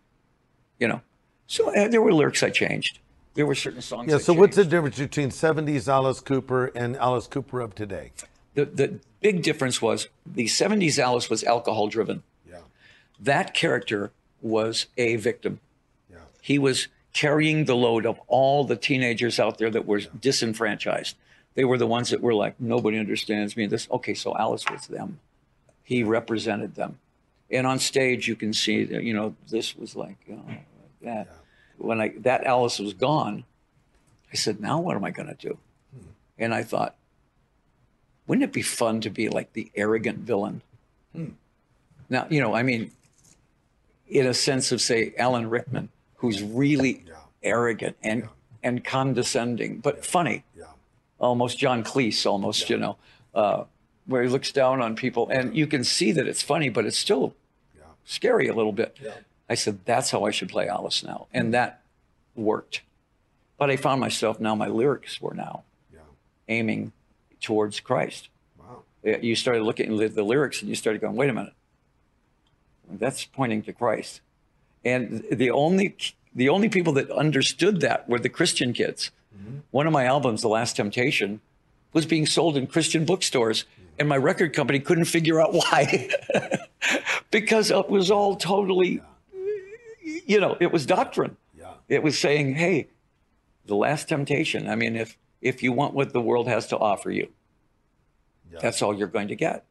you 0.78 0.88
know. 0.88 1.00
So 1.46 1.74
uh, 1.74 1.88
there 1.88 2.02
were 2.02 2.12
lyrics 2.12 2.42
I 2.42 2.50
changed. 2.50 2.98
There 3.34 3.46
were 3.46 3.54
certain 3.54 3.80
songs. 3.82 4.10
Yeah. 4.10 4.16
I 4.16 4.18
So 4.18 4.32
what's 4.32 4.56
the 4.56 4.64
difference 4.64 4.98
between 4.98 5.30
'70s 5.30 5.88
Alice 5.88 6.20
Cooper 6.20 6.66
and 6.74 6.96
Alice 6.96 7.26
Cooper 7.26 7.60
of 7.60 7.74
today? 7.74 8.12
the 8.54 8.64
the 8.64 8.98
big 9.20 9.42
difference 9.42 9.80
was 9.80 10.08
the 10.26 10.46
'70s 10.46 10.98
Alice 10.98 11.30
was 11.30 11.44
alcohol 11.44 11.88
driven. 11.88 12.22
Yeah. 12.48 12.58
That 13.20 13.54
character 13.54 14.10
was 14.42 14.86
a 14.96 15.16
victim. 15.16 15.60
Yeah. 16.46 16.54
He 16.54 16.58
was 16.58 16.88
carrying 17.12 17.64
the 17.64 17.74
load 17.74 18.06
of 18.06 18.20
all 18.28 18.64
the 18.64 18.76
teenagers 18.76 19.40
out 19.40 19.58
there 19.58 19.70
that 19.70 19.86
were 19.86 20.00
disenfranchised. 20.00 21.16
They 21.54 21.64
were 21.64 21.78
the 21.78 21.86
ones 21.86 22.10
that 22.10 22.20
were 22.20 22.34
like, 22.34 22.60
nobody 22.60 22.98
understands 22.98 23.56
me. 23.56 23.66
This 23.66 23.88
okay, 23.90 24.14
so 24.14 24.36
Alice 24.36 24.64
was 24.70 24.86
them. 24.86 25.18
He 25.82 26.04
represented 26.04 26.74
them. 26.74 26.98
And 27.50 27.66
on 27.66 27.78
stage 27.78 28.28
you 28.28 28.36
can 28.36 28.52
see 28.52 28.84
that, 28.84 29.02
you 29.02 29.14
know, 29.14 29.34
this 29.48 29.76
was 29.76 29.96
like, 29.96 30.18
you 30.26 30.36
know, 30.36 30.44
like 30.46 30.66
that. 31.02 31.28
When 31.78 32.00
I 32.00 32.12
that 32.18 32.44
Alice 32.44 32.78
was 32.78 32.92
gone, 32.92 33.44
I 34.32 34.36
said, 34.36 34.60
now 34.60 34.78
what 34.78 34.96
am 34.96 35.04
I 35.04 35.10
gonna 35.10 35.34
do? 35.34 35.58
Hmm. 35.92 36.08
And 36.38 36.54
I 36.54 36.62
thought, 36.62 36.96
wouldn't 38.26 38.44
it 38.44 38.52
be 38.52 38.62
fun 38.62 39.00
to 39.00 39.10
be 39.10 39.28
like 39.28 39.52
the 39.52 39.70
arrogant 39.74 40.18
villain? 40.18 40.62
Hmm. 41.12 41.30
Now, 42.08 42.26
you 42.30 42.40
know, 42.40 42.54
I 42.54 42.62
mean, 42.62 42.92
in 44.06 44.26
a 44.26 44.34
sense 44.34 44.70
of 44.70 44.80
say 44.80 45.14
Alan 45.18 45.48
Rickman, 45.50 45.88
who's 46.26 46.42
really 46.42 47.04
Yeah. 47.06 47.14
arrogant 47.42 47.96
and 48.02 48.28
and 48.62 48.82
condescending, 48.84 49.78
but 49.78 50.04
funny, 50.04 50.42
Yeah. 50.56 50.64
almost 51.20 51.56
John 51.56 51.84
Cleese, 51.84 52.26
almost 52.26 52.68
you 52.68 52.76
know, 52.76 52.96
uh, 53.32 53.64
where 54.06 54.24
he 54.24 54.28
looks 54.28 54.50
down 54.50 54.80
on 54.82 54.96
people, 54.96 55.28
and 55.28 55.56
you 55.56 55.68
can 55.68 55.84
see 55.84 56.10
that 56.10 56.26
it's 56.26 56.42
funny, 56.42 56.68
but 56.68 56.84
it's 56.84 56.96
still 56.96 57.34
Yeah. 57.78 57.84
scary 58.04 58.48
a 58.48 58.54
little 58.54 58.72
bit. 58.72 58.96
Yeah. 59.00 59.12
I 59.48 59.54
said 59.54 59.84
that's 59.84 60.10
how 60.10 60.24
I 60.24 60.32
should 60.32 60.48
play 60.48 60.66
Alice 60.66 61.04
now, 61.04 61.28
and 61.32 61.54
that 61.54 61.80
worked. 62.34 62.82
But 63.56 63.70
I 63.70 63.76
found 63.76 64.00
myself 64.00 64.40
now 64.40 64.56
my 64.56 64.66
lyrics 64.66 65.20
were 65.20 65.34
now 65.34 65.62
Yeah. 65.94 66.00
aiming 66.48 66.90
towards 67.40 67.78
Christ. 67.78 68.28
Wow. 68.58 68.82
Uh, 69.06 69.18
You 69.18 69.36
started 69.36 69.62
looking 69.62 70.02
at 70.02 70.14
the 70.16 70.24
lyrics 70.24 70.60
and 70.60 70.68
you 70.68 70.74
started 70.74 71.00
going, 71.00 71.14
wait 71.14 71.30
a 71.30 71.32
minute, 71.32 71.54
that's 72.90 73.24
pointing 73.24 73.62
to 73.62 73.72
Christ. 73.72 74.20
And 74.86 75.24
the 75.32 75.50
only 75.50 75.96
the 76.32 76.48
only 76.48 76.68
people 76.68 76.92
that 76.94 77.10
understood 77.10 77.80
that 77.80 78.08
were 78.08 78.20
the 78.20 78.28
Christian 78.28 78.72
kids. 78.72 79.10
Mm-hmm. 79.36 79.58
One 79.72 79.86
of 79.86 79.92
my 79.92 80.04
albums, 80.04 80.42
The 80.42 80.48
Last 80.48 80.76
Temptation, 80.76 81.40
was 81.92 82.06
being 82.06 82.26
sold 82.26 82.56
in 82.56 82.66
Christian 82.66 83.04
bookstores, 83.04 83.64
and 83.98 84.08
my 84.08 84.16
record 84.16 84.52
company 84.54 84.78
couldn't 84.78 85.06
figure 85.06 85.40
out 85.40 85.52
why. 85.54 86.08
because 87.30 87.70
it 87.70 87.88
was 87.88 88.10
all 88.10 88.36
totally, 88.36 89.00
you 90.26 90.38
know, 90.38 90.56
it 90.60 90.70
was 90.70 90.86
doctrine. 90.86 91.36
Yeah. 91.58 91.72
It 91.88 92.02
was 92.02 92.18
saying, 92.18 92.54
hey, 92.54 92.88
the 93.64 93.74
last 93.74 94.08
temptation. 94.08 94.68
I 94.68 94.76
mean, 94.76 94.94
if 94.94 95.16
if 95.40 95.62
you 95.62 95.72
want 95.72 95.94
what 95.94 96.12
the 96.12 96.20
world 96.20 96.46
has 96.48 96.66
to 96.68 96.78
offer 96.78 97.10
you, 97.10 97.28
Yeah. 98.52 98.60
that's 98.62 98.82
all 98.82 98.94
you're 98.94 99.08
going 99.08 99.28
to 99.28 99.36
get. 99.36 99.64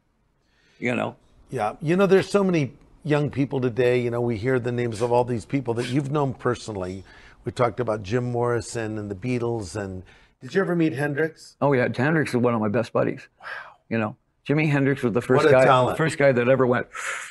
You 0.78 0.94
know, 0.94 1.16
Yeah. 1.50 1.76
You 1.80 1.96
know, 1.96 2.06
there's 2.06 2.28
so 2.28 2.44
many 2.44 2.72
young 3.06 3.30
people 3.30 3.60
today. 3.60 4.00
You 4.00 4.10
know, 4.10 4.20
we 4.20 4.36
hear 4.36 4.58
the 4.58 4.72
names 4.72 5.00
of 5.00 5.12
all 5.12 5.24
these 5.24 5.44
people 5.44 5.72
that 5.74 5.86
you've 5.88 6.10
known 6.10 6.34
personally. 6.34 7.04
We 7.44 7.52
talked 7.52 7.78
about 7.78 8.02
Jim 8.02 8.24
Morrison 8.32 8.98
and 8.98 9.08
the 9.10 9.14
Beatles. 9.14 9.76
And 9.80 10.02
did 10.42 10.54
you 10.54 10.60
ever 10.60 10.74
meet 10.74 10.92
Hendrix? 10.92 11.56
Oh 11.60 11.72
yeah, 11.72 11.88
Hendrix 11.94 12.30
is 12.30 12.36
one 12.38 12.54
of 12.54 12.60
my 12.60 12.68
best 12.68 12.92
buddies. 12.92 13.28
Wow. 13.40 13.46
You 13.88 13.98
know, 13.98 14.16
Jimi 14.48 14.68
Hendrix 14.68 15.02
was 15.02 15.12
the 15.12 15.22
first 15.22 15.48
guy, 15.48 15.64
talent. 15.64 15.96
first 15.96 16.18
guy 16.18 16.32
that 16.32 16.48
ever 16.48 16.66
went, 16.66 16.88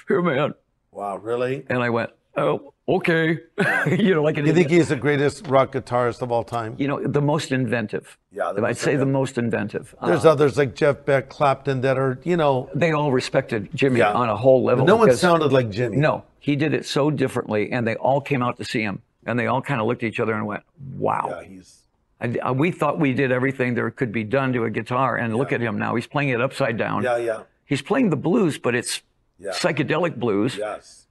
here 0.08 0.22
man, 0.22 0.54
Wow, 0.92 1.18
really? 1.18 1.66
and 1.70 1.84
I 1.84 1.90
went, 1.90 2.12
oh 2.38 2.74
okay, 2.88 3.40
you 3.98 4.14
know, 4.14 4.22
like 4.24 4.38
an 4.38 4.46
You 4.46 4.54
think 4.54 4.70
he's 4.70 4.90
the 4.90 4.96
greatest 4.96 5.48
rock 5.48 5.72
guitarist 5.74 6.22
of 6.22 6.32
all 6.32 6.44
time? 6.44 6.76
you 6.78 6.88
know, 6.88 7.02
the 7.06 7.22
most 7.22 7.52
inventive. 7.52 8.18
Yeah, 8.32 8.52
the 8.54 8.60
I'd 8.62 8.70
most 8.70 8.82
say 8.82 8.96
the 8.96 9.06
most 9.06 9.38
inventive. 9.38 9.96
Uh, 10.00 10.08
There's 10.08 10.26
others 10.26 10.58
like 10.58 10.76
Jeff 10.76 11.06
Beck, 11.06 11.30
Clapton 11.30 11.82
that 11.82 11.98
are, 11.98 12.20
you 12.24 12.38
know, 12.38 12.70
they 12.76 12.92
all 12.92 13.12
respected 13.12 13.72
Jimi 13.72 13.98
Yeah. 14.00 14.14
on 14.14 14.30
a 14.30 14.36
whole 14.38 14.64
level. 14.64 14.86
no 14.86 14.96
one 14.98 15.08
because- 15.08 15.22
sounded 15.22 15.52
like 15.52 15.70
Jimi. 15.70 15.96
No, 15.98 16.24
he 16.40 16.56
did 16.56 16.74
it 16.74 16.86
so 16.86 17.10
differently, 17.12 17.72
and 17.72 17.88
they 17.88 17.96
all 17.96 18.22
came 18.22 18.44
out 18.44 18.58
to 18.58 18.66
see 18.66 18.82
him, 18.82 19.02
and 19.26 19.40
they 19.40 19.48
all 19.48 19.62
kind 19.62 19.82
of 19.82 19.88
looked 19.88 20.04
at 20.04 20.08
each 20.08 20.20
other 20.20 20.34
and 20.34 20.46
went, 20.46 20.64
"Wow." 20.98 21.28
Yeah, 21.30 21.44
he's. 21.48 21.82
I, 22.22 22.36
I- 22.44 22.52
we 22.52 22.72
thought 22.72 23.00
we 23.00 23.14
did 23.14 23.32
everything 23.32 23.74
there 23.74 23.90
could 23.92 24.12
be 24.12 24.24
done 24.24 24.54
to 24.54 24.64
a 24.66 24.70
guitar, 24.70 25.16
and 25.18 25.36
look 25.36 25.52
at 25.52 25.60
him 25.62 25.78
now. 25.80 25.96
He's 25.96 26.08
playing 26.08 26.30
it 26.30 26.42
upside 26.42 26.78
down. 26.78 27.04
Yeah, 27.04 27.18
yeah. 27.18 27.40
He's 27.66 27.82
playing 27.82 28.10
the 28.12 28.16
blues, 28.18 28.60
but 28.60 28.76
it's 28.76 29.02
Yeah. 29.40 29.52
psychedelic 29.52 30.16
blues, 30.18 30.56
Yes. 30.56 31.08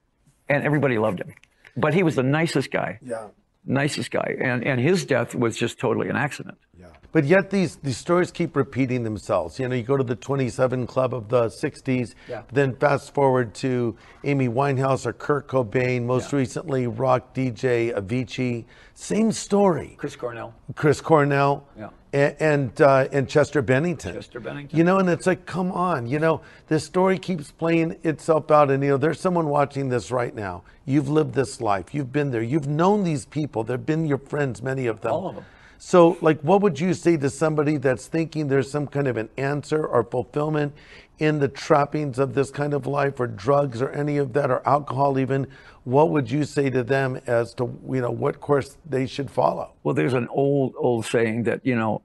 and 0.48 0.62
everybody 0.64 0.98
loved 0.98 1.20
him. 1.20 1.34
But 1.76 1.94
he 1.94 2.02
was 2.02 2.14
the 2.16 2.22
nicest 2.22 2.70
guy, 2.70 2.98
Yeah. 3.02 3.28
nicest 3.66 4.10
guy, 4.10 4.36
and 4.40 4.64
and 4.64 4.80
his 4.80 5.04
death 5.04 5.34
was 5.34 5.56
just 5.56 5.78
totally 5.78 6.08
an 6.08 6.16
accident. 6.16 6.58
Yeah. 6.78 6.86
But 7.12 7.24
yet 7.24 7.50
these 7.50 7.76
these 7.76 7.96
stories 7.96 8.30
keep 8.30 8.56
repeating 8.56 9.04
themselves. 9.04 9.58
You 9.58 9.68
know, 9.68 9.74
you 9.76 9.82
go 9.82 9.96
to 9.96 10.04
the 10.04 10.16
27 10.16 10.86
Club 10.86 11.14
of 11.14 11.28
the 11.28 11.48
60s, 11.48 12.14
Yeah. 12.28 12.42
then 12.52 12.74
fast 12.76 13.14
forward 13.14 13.54
to 13.54 13.96
Amy 14.24 14.48
Winehouse 14.48 15.06
or 15.06 15.12
Kurt 15.12 15.48
Cobain, 15.48 16.04
most 16.04 16.32
recently 16.32 16.86
rock 16.86 17.32
DJ 17.34 17.92
Avicii. 17.92 18.64
Same 18.94 19.32
story. 19.32 19.94
Chris 19.96 20.16
Cornell, 20.16 20.54
Chris 20.74 21.00
Cornell 21.00 21.64
Yeah. 21.78 21.90
And 22.14 22.36
and, 22.38 22.80
uh, 22.80 23.08
and 23.12 23.28
Chester 23.28 23.60
Bennington. 23.60 24.14
Chester 24.14 24.40
Bennington. 24.40 24.78
You 24.78 24.84
know, 24.84 24.98
and 24.98 25.08
it's 25.08 25.26
like, 25.26 25.44
come 25.46 25.72
on, 25.72 26.06
you 26.06 26.18
know, 26.18 26.40
this 26.68 26.84
story 26.84 27.18
keeps 27.18 27.50
playing 27.50 27.96
itself 28.04 28.50
out. 28.50 28.70
And, 28.70 28.82
you 28.82 28.90
know, 28.90 28.96
there's 28.96 29.20
someone 29.20 29.48
watching 29.48 29.88
this 29.88 30.10
right 30.10 30.34
now. 30.34 30.62
You've 30.86 31.08
lived 31.08 31.34
this 31.34 31.60
life. 31.60 31.92
You've 31.92 32.12
been 32.12 32.30
there. 32.30 32.42
You've 32.42 32.68
known 32.68 33.04
these 33.04 33.26
people. 33.26 33.64
They've 33.64 33.84
been 33.84 34.06
your 34.06 34.18
friends, 34.18 34.62
many 34.62 34.86
of 34.86 35.00
them. 35.00 35.12
All 35.12 35.28
of 35.28 35.34
them. 35.34 35.44
So, 35.78 36.16
like, 36.20 36.40
what 36.40 36.62
would 36.62 36.80
you 36.80 36.94
say 36.94 37.16
to 37.18 37.28
somebody 37.28 37.76
that's 37.76 38.06
thinking 38.06 38.48
there's 38.48 38.70
some 38.70 38.86
kind 38.86 39.06
of 39.06 39.16
an 39.16 39.28
answer 39.36 39.84
or 39.86 40.04
fulfillment 40.04 40.74
in 41.18 41.38
the 41.38 41.48
trappings 41.48 42.18
of 42.18 42.34
this 42.34 42.50
kind 42.50 42.72
of 42.74 42.86
life 42.86 43.20
or 43.20 43.26
drugs 43.26 43.82
or 43.82 43.90
any 43.90 44.16
of 44.16 44.32
that 44.32 44.50
or 44.50 44.66
alcohol 44.66 45.18
even? 45.18 45.46
What 45.84 46.10
would 46.10 46.30
you 46.30 46.44
say 46.44 46.70
to 46.70 46.82
them 46.82 47.20
as 47.26 47.52
to, 47.54 47.64
you 47.90 48.00
know, 48.00 48.10
what 48.10 48.40
course 48.40 48.78
they 48.88 49.06
should 49.06 49.30
follow? 49.30 49.72
Well, 49.82 49.94
there's 49.94 50.14
an 50.14 50.28
old 50.28 50.74
old 50.78 51.04
saying 51.04 51.42
that 51.44 51.64
you 51.66 51.76
know, 51.76 52.02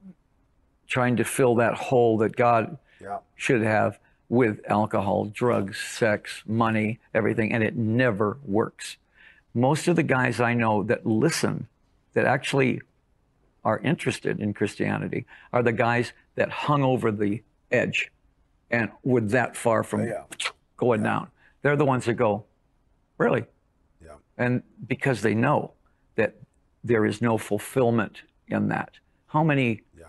trying 0.88 1.16
to 1.18 1.24
fill 1.24 1.56
that 1.56 1.76
hole 1.76 2.18
that 2.18 2.36
God 2.36 2.78
Yeah. 3.02 3.20
should 3.36 3.62
have 3.62 4.00
with 4.28 4.60
alcohol, 4.68 5.26
drugs, 5.26 5.80
sex, 5.80 6.44
money, 6.46 7.00
everything, 7.14 7.52
and 7.54 7.64
it 7.64 7.76
never 7.76 8.38
works. 8.46 8.98
Most 9.54 9.88
of 9.88 9.96
the 9.96 10.04
guys 10.04 10.40
I 10.40 10.54
know 10.54 10.84
that 10.84 11.06
listen, 11.06 11.68
that 12.14 12.26
actually 12.26 12.82
are 13.64 13.80
interested 13.80 14.40
in 14.40 14.54
Christianity, 14.54 15.26
are 15.54 15.64
the 15.64 15.72
guys 15.74 16.14
that 16.36 16.50
hung 16.50 16.84
over 16.84 17.12
the 17.12 17.44
edge 17.72 18.12
and 18.72 18.90
were 19.04 19.22
that 19.22 19.56
far 19.58 19.84
from 19.84 20.06
Yeah. 20.08 20.24
going 20.78 21.04
down. 21.04 21.30
They're 21.62 21.76
the 21.76 21.86
ones 21.86 22.06
that 22.06 22.14
go, 22.14 22.46
really? 23.18 23.46
Yeah. 24.04 24.16
And 24.38 24.64
because 24.88 25.22
they 25.22 25.36
know 25.36 25.74
that 26.16 26.36
there 26.84 27.06
is 27.06 27.22
no 27.22 27.38
fulfillment 27.38 28.24
in 28.48 28.70
that. 28.70 28.92
How 29.28 29.44
many 29.44 29.82
Yeah. 29.98 30.06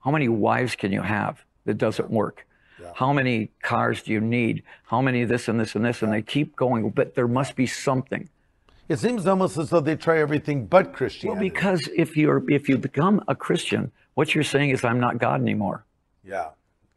how 0.00 0.10
many 0.10 0.28
wives 0.28 0.76
can 0.76 0.92
you 0.92 1.02
have 1.02 1.44
that 1.64 1.78
doesn't 1.78 2.10
work? 2.10 2.46
How 2.94 3.12
many 3.12 3.50
cars 3.62 4.02
do 4.02 4.12
you 4.12 4.20
need? 4.20 4.62
How 4.84 5.00
many 5.00 5.24
this 5.24 5.48
and 5.48 5.58
this 5.58 5.74
and 5.74 5.84
this? 5.84 6.02
And 6.02 6.12
they 6.12 6.20
keep 6.22 6.56
going, 6.56 6.90
but 6.90 7.14
there 7.14 7.28
must 7.28 7.54
be 7.56 7.66
something. 7.66 8.28
It 8.88 8.98
seems 8.98 9.26
almost 9.26 9.56
as 9.56 9.70
though 9.70 9.80
they 9.80 9.96
try 9.96 10.18
everything 10.18 10.66
but 10.66 10.92
Christianity. 10.92 11.28
Well, 11.28 11.50
because 11.50 11.88
if 11.94 12.16
you're 12.16 12.42
if 12.50 12.68
you 12.68 12.76
become 12.78 13.22
a 13.28 13.34
Christian, 13.34 13.92
what 14.14 14.34
you're 14.34 14.44
saying 14.44 14.70
is 14.70 14.84
I'm 14.84 15.00
not 15.00 15.18
God 15.18 15.40
anymore. 15.40 15.84
yeah. 16.24 16.50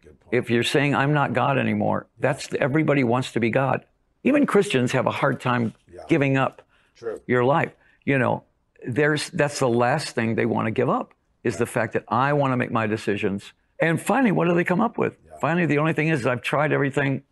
Good 0.04 0.20
point. 0.20 0.34
If 0.44 0.50
you're 0.50 0.64
saying 0.64 0.94
I'm 0.96 1.14
not 1.14 1.34
God 1.34 1.58
anymore, 1.58 2.08
that's 2.20 2.50
everybody 2.60 3.04
wants 3.04 3.32
to 3.34 3.40
be 3.40 3.50
God. 3.50 3.86
Even 4.24 4.46
Christians 4.46 4.92
have 4.92 5.06
a 5.06 5.12
hard 5.12 5.40
time 5.40 5.74
giving 6.10 6.38
up 6.38 6.62
True. 6.96 7.22
your 7.28 7.44
life. 7.44 7.74
You 8.04 8.18
know, 8.20 8.44
there's 8.86 9.30
that's 9.30 9.60
the 9.60 9.70
last 9.70 10.14
thing 10.16 10.36
they 10.36 10.46
want 10.46 10.66
to 10.68 10.72
give 10.72 10.90
up 10.90 11.14
is 11.44 11.58
the 11.58 11.66
fact 11.66 11.94
that 11.94 12.04
I 12.10 12.34
want 12.34 12.52
to 12.54 12.58
make 12.58 12.72
my 12.72 12.88
decisions. 12.88 13.54
And 13.80 14.02
finally, 14.02 14.32
what 14.32 14.48
do 14.48 14.54
they 14.56 14.64
come 14.64 14.82
up 14.82 14.98
with? 14.98 15.18
Finally, 15.42 15.68
the 15.68 15.78
only 15.78 15.94
thing 15.94 16.08
is 16.10 16.26
I've 16.26 16.42
tried 16.42 16.72
everything. 16.72 17.24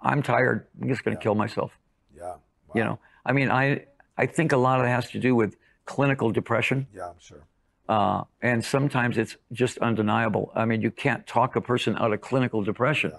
I'm 0.00 0.22
tired. 0.22 0.66
I'm 0.80 0.88
just 0.88 1.04
going 1.04 1.16
to 1.16 1.22
kill 1.22 1.34
myself. 1.34 1.72
Yeah. 2.16 2.34
You 2.74 2.84
know, 2.84 2.98
I 3.26 3.32
mean, 3.32 3.50
I 3.50 3.84
I 4.16 4.26
think 4.26 4.52
a 4.52 4.56
lot 4.56 4.78
of 4.80 4.86
it 4.86 4.88
has 4.88 5.10
to 5.10 5.18
do 5.18 5.34
with 5.34 5.56
clinical 5.84 6.30
depression, 6.30 6.86
Yeah, 6.94 7.08
I'm 7.10 7.18
sure. 7.18 7.42
uh, 7.88 8.22
and 8.40 8.64
sometimes 8.64 9.18
it's 9.18 9.36
just 9.52 9.78
undeniable. 9.78 10.44
I 10.54 10.64
mean, 10.64 10.80
you 10.80 10.90
can't 10.90 11.26
talk 11.26 11.56
a 11.56 11.60
person 11.60 11.96
out 11.98 12.12
of 12.14 12.20
clinical 12.20 12.62
depression. 12.64 13.12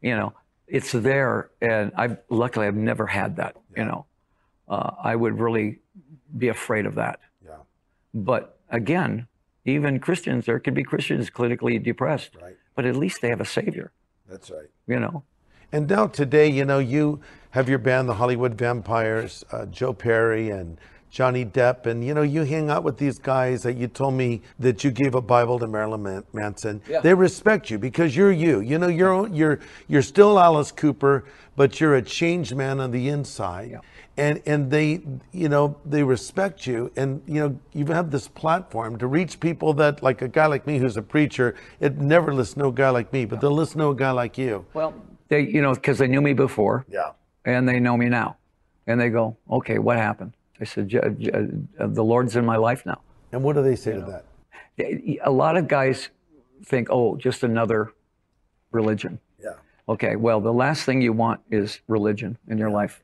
You 0.00 0.14
know, 0.18 0.32
it's 0.66 0.92
there, 0.92 1.50
and 1.60 1.92
I 1.96 2.16
luckily 2.30 2.66
I've 2.68 2.82
never 2.92 3.06
had 3.06 3.36
that. 3.36 3.56
You 3.76 3.84
know, 3.84 4.06
uh, 4.68 4.90
I 5.10 5.14
would 5.16 5.38
really 5.38 5.80
be 6.38 6.48
afraid 6.48 6.86
of 6.86 6.94
that. 6.94 7.18
Yeah. 7.44 7.56
But 8.14 8.58
again, 8.70 9.26
even 9.64 9.98
Christians, 10.00 10.46
there 10.46 10.58
could 10.58 10.74
be 10.74 10.84
Christians 10.84 11.28
clinically 11.28 11.82
depressed, 11.82 12.32
Right. 12.40 12.56
but 12.76 12.84
at 12.86 12.96
least 12.96 13.20
they 13.20 13.28
have 13.28 13.40
a 13.40 13.50
savior. 13.58 13.92
That's 14.28 14.48
right. 14.50 14.70
You 14.86 15.00
know, 15.00 15.24
And 15.72 15.86
now 15.88 16.06
today, 16.08 16.48
you 16.58 16.64
know, 16.64 16.78
you 16.96 17.20
have 17.50 17.68
your 17.68 17.78
band, 17.78 18.08
the 18.08 18.14
Hollywood 18.14 18.54
Vampires, 18.54 19.44
uh, 19.52 19.66
Joe 19.66 19.92
Perry 19.92 20.50
and 20.50 20.78
Johnny 21.10 21.44
Depp, 21.44 21.86
and 21.86 22.04
you 22.04 22.14
know, 22.14 22.22
you 22.22 22.44
hang 22.44 22.70
out 22.70 22.84
with 22.84 22.96
these 22.96 23.18
guys 23.18 23.62
that 23.64 23.76
you 23.76 23.88
told 23.88 24.14
me 24.14 24.42
that 24.60 24.84
you 24.84 24.92
gave 24.92 25.16
a 25.16 25.20
Bible 25.20 25.58
to 25.58 25.66
Marilyn 25.66 26.02
Man- 26.04 26.24
Manson. 26.32 26.80
Yeah. 26.88 27.00
They 27.00 27.14
respect 27.14 27.68
you 27.68 27.78
because 27.78 28.14
you're 28.14 28.30
you. 28.30 28.60
You 28.60 28.78
know, 28.78 28.86
you're 28.86 29.26
you're 29.28 29.58
you're 29.88 30.02
still 30.02 30.38
Alice 30.38 30.70
Cooper, 30.70 31.24
but 31.56 31.80
you're 31.80 31.96
a 31.96 32.02
changed 32.02 32.54
man 32.54 32.78
on 32.78 32.92
the 32.92 33.08
inside. 33.08 33.80
And 34.16 34.40
and 34.46 34.70
they, 34.70 35.00
you 35.32 35.48
know, 35.48 35.76
they 35.84 36.04
respect 36.04 36.64
you, 36.66 36.92
and 36.94 37.22
you 37.26 37.40
know, 37.40 37.58
you 37.72 37.86
have 37.86 38.12
this 38.12 38.28
platform 38.28 38.96
to 38.98 39.08
reach 39.08 39.40
people 39.40 39.72
that, 39.74 40.02
like 40.04 40.22
a 40.22 40.28
guy 40.28 40.46
like 40.46 40.64
me 40.66 40.78
who's 40.78 40.96
a 40.96 41.02
preacher, 41.02 41.56
it 41.80 41.96
never 41.98 42.32
listen 42.32 42.60
to 42.60 42.66
a 42.68 42.72
guy 42.72 42.90
like 42.90 43.12
me, 43.12 43.24
but 43.24 43.40
they'll 43.40 43.50
listen 43.50 43.80
to 43.80 43.88
a 43.88 43.94
guy 43.96 44.10
like 44.12 44.38
you. 44.38 44.64
well, 44.74 44.94
they 45.28 45.40
you 45.40 45.60
know 45.62 45.74
because 45.74 45.98
they 45.98 46.06
knew 46.06 46.20
me 46.20 46.34
before, 46.34 46.84
Yeah. 46.88 47.10
And 47.44 47.68
they 47.68 47.80
know 47.80 47.96
me 47.96 48.08
now, 48.08 48.36
and 48.86 49.00
they 49.00 49.08
go, 49.08 49.36
okay, 49.50 49.78
what 49.78 49.96
happened? 49.96 50.32
I 50.60 50.64
said, 50.64 50.88
"J- 50.88 51.00
j- 51.18 51.30
uh, 51.32 51.86
the 51.86 52.04
Lord's 52.04 52.36
in 52.36 52.44
my 52.44 52.56
life 52.56 52.84
now. 52.84 53.00
And 53.32 53.42
what 53.42 53.56
do 53.56 53.62
they 53.62 53.76
say 53.76 53.92
to 53.94 54.00
that? 54.02 54.24
A 55.24 55.30
lot 55.30 55.56
of 55.56 55.68
guys 55.68 56.10
think, 56.64 56.88
oh, 56.90 57.16
just 57.16 57.42
another 57.42 57.92
religion. 58.70 59.18
Yeah. 59.42 59.54
Okay, 59.88 60.16
well, 60.16 60.40
the 60.40 60.52
last 60.52 60.84
thing 60.84 61.00
you 61.00 61.12
want 61.12 61.40
is 61.50 61.80
religion 61.88 62.36
in 62.48 62.58
your 62.58 62.70
life. 62.70 63.02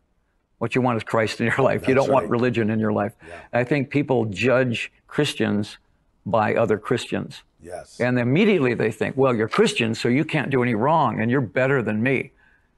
What 0.59 0.75
you 0.75 0.81
want 0.81 0.97
is 0.97 1.03
Christ 1.05 1.41
in 1.41 1.47
your 1.47 1.65
life. 1.65 1.87
you 1.89 1.95
don't 1.95 2.11
want 2.11 2.29
religion 2.31 2.71
in 2.71 2.79
your 2.79 2.93
life. 2.93 3.13
I 3.53 3.65
think 3.65 3.91
people 3.91 4.25
judge 4.27 4.93
Christians 5.07 5.79
by 6.25 6.55
other 6.55 6.79
Christians. 6.79 7.43
Yes. 7.63 7.99
And 8.01 8.19
immediately 8.19 8.75
they 8.75 8.91
think, 8.91 9.17
well, 9.17 9.35
you're 9.35 9.49
Christian, 9.49 9.95
so 9.95 10.09
you 10.09 10.25
can't 10.25 10.51
do 10.51 10.63
any 10.63 10.75
wrong 10.75 11.21
and 11.21 11.31
you're 11.31 11.41
better 11.41 11.83
than 11.83 12.03
me. 12.03 12.33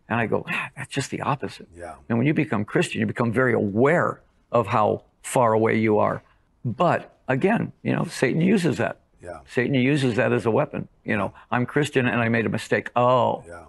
And 0.08 0.18
I 0.20 0.26
go, 0.26 0.44
ah, 0.48 0.70
that's 0.76 0.90
just 0.92 1.10
the 1.10 1.20
opposite. 1.20 1.68
Yeah. 1.76 1.94
And 2.08 2.16
when 2.18 2.26
you 2.26 2.34
become 2.34 2.64
Christian, 2.64 3.00
you 3.00 3.06
become 3.06 3.32
very 3.32 3.52
aware 3.52 4.20
of 4.50 4.66
how 4.66 5.02
far 5.22 5.52
away 5.52 5.78
you 5.78 5.98
are. 5.98 6.22
But 6.64 7.14
again, 7.28 7.72
you 7.82 7.94
know, 7.94 8.04
Satan 8.04 8.40
uses 8.40 8.78
that. 8.78 9.00
Yeah. 9.22 9.40
Satan 9.46 9.74
uses 9.74 10.14
that 10.16 10.32
as 10.32 10.46
a 10.46 10.50
weapon. 10.50 10.88
You 11.04 11.16
know, 11.16 11.34
I'm 11.50 11.66
Christian 11.66 12.06
and 12.06 12.20
I 12.20 12.28
made 12.28 12.46
a 12.46 12.48
mistake. 12.48 12.90
Oh, 12.96 13.44
Yeah. 13.46 13.64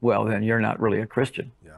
well, 0.00 0.24
then 0.24 0.42
you're 0.42 0.60
not 0.60 0.78
really 0.80 1.00
a 1.00 1.06
Christian. 1.06 1.50
Yeah. 1.64 1.72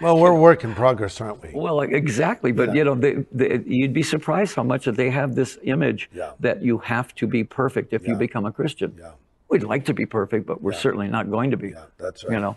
Well, 0.00 0.18
we're 0.18 0.30
a 0.38 0.40
work 0.40 0.64
in 0.64 0.74
progress, 0.74 1.20
aren't 1.20 1.42
we? 1.42 1.50
Well, 1.52 1.80
exactly. 1.80 2.52
But, 2.52 2.74
you 2.74 2.84
know, 2.84 2.94
they, 2.94 3.26
they, 3.32 3.60
you'd 3.66 3.92
be 3.92 4.02
surprised 4.04 4.54
how 4.54 4.62
much 4.62 4.86
that 4.86 4.96
they 4.96 5.10
have 5.10 5.34
this 5.34 5.58
image 5.64 6.08
Yeah. 6.14 6.32
that 6.40 6.62
you 6.62 6.78
have 6.78 7.14
to 7.16 7.26
be 7.26 7.44
perfect 7.44 7.92
if 7.92 8.06
you 8.08 8.14
become 8.14 8.46
a 8.46 8.52
Christian. 8.52 8.94
Yeah. 8.98 9.10
We'd 9.50 9.64
like 9.64 9.84
to 9.86 9.94
be 9.94 10.06
perfect, 10.06 10.46
but 10.46 10.62
we're 10.62 10.72
certainly 10.72 11.08
not 11.08 11.30
going 11.30 11.50
to 11.50 11.56
be. 11.58 11.70
Yeah, 11.70 11.84
that's 11.98 12.22
You 12.22 12.38
know, 12.38 12.48
Right. 12.48 12.56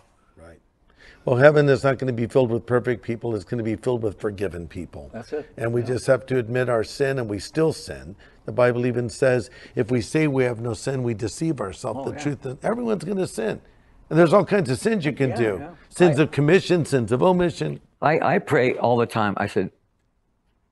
Well, 1.24 1.36
heaven 1.36 1.68
is 1.68 1.84
not 1.84 1.98
going 1.98 2.08
to 2.08 2.12
be 2.12 2.26
filled 2.26 2.50
with 2.50 2.66
perfect 2.66 3.02
people. 3.02 3.34
It's 3.36 3.44
going 3.44 3.58
to 3.58 3.64
be 3.64 3.76
filled 3.76 4.02
with 4.02 4.20
forgiven 4.20 4.66
people. 4.66 5.10
That's 5.12 5.32
it. 5.32 5.48
And 5.56 5.72
we 5.72 5.82
just 5.82 6.06
have 6.06 6.26
to 6.26 6.38
admit 6.38 6.68
our 6.68 6.82
sin, 6.82 7.18
and 7.18 7.28
we 7.30 7.38
still 7.38 7.72
sin. 7.72 8.16
The 8.44 8.52
Bible 8.52 8.86
even 8.86 9.08
says 9.08 9.48
if 9.76 9.90
we 9.90 10.00
say 10.00 10.26
we 10.26 10.42
have 10.44 10.60
no 10.60 10.74
sin, 10.74 11.04
we 11.04 11.14
deceive 11.14 11.60
ourselves. 11.60 12.00
Oh, 12.02 12.10
the 12.10 12.16
yeah. 12.16 12.22
truth 12.22 12.46
is, 12.46 12.56
everyone's 12.64 13.04
going 13.04 13.18
to 13.18 13.26
sin. 13.28 13.60
And 14.10 14.18
there's 14.18 14.32
all 14.32 14.44
kinds 14.44 14.68
of 14.68 14.78
sins 14.78 15.04
you 15.04 15.12
can 15.12 15.30
Yeah, 15.30 15.36
do 15.36 15.56
yeah. 15.60 15.70
sins 15.90 16.18
I- 16.18 16.24
of 16.24 16.32
commission, 16.32 16.84
sins 16.84 17.12
of 17.12 17.22
omission. 17.22 17.80
I, 18.02 18.34
I 18.34 18.38
pray 18.40 18.74
all 18.76 18.96
the 18.96 19.06
time. 19.06 19.34
I 19.36 19.46
said, 19.46 19.70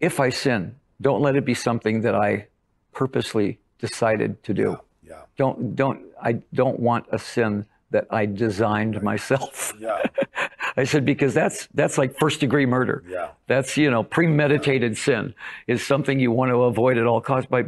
if 0.01 0.19
I 0.19 0.31
sin, 0.31 0.75
don't 1.01 1.23
let 1.23 1.37
it 1.37 1.45
be 1.45 1.55
something 1.55 2.01
that 2.01 2.15
I 2.17 2.49
purposely 2.93 3.61
decided 3.79 4.43
to 4.43 4.53
do. 4.53 4.81
Yeah. 5.03 5.23
Don't 5.39 5.77
don't 5.77 6.03
I 6.21 6.33
don't 6.55 6.81
want 6.81 7.07
a 7.13 7.19
sin 7.21 7.67
that 7.91 8.07
I 8.11 8.27
designed 8.27 9.03
myself. 9.03 9.73
Yeah. 9.81 10.03
I 10.77 10.85
said 10.85 11.05
because 11.05 11.35
that's 11.35 11.69
that's 11.75 11.99
like 11.99 12.17
first 12.19 12.39
degree 12.41 12.65
murder. 12.65 13.03
Yeah. 13.09 13.31
That's 13.49 13.77
you 13.77 13.91
know 13.91 14.03
premeditated 14.05 14.97
sin 14.97 15.35
is 15.67 15.85
something 15.85 16.21
you 16.21 16.31
want 16.31 16.51
to 16.51 16.63
avoid 16.63 16.97
at 16.97 17.07
all 17.07 17.21
costs. 17.21 17.51
By 17.51 17.65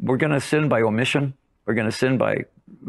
we're 0.00 0.16
going 0.16 0.32
to 0.32 0.40
sin 0.40 0.68
by 0.68 0.82
omission. 0.82 1.34
We're 1.66 1.74
going 1.74 1.86
to 1.86 1.96
sin 1.96 2.18
by 2.18 2.44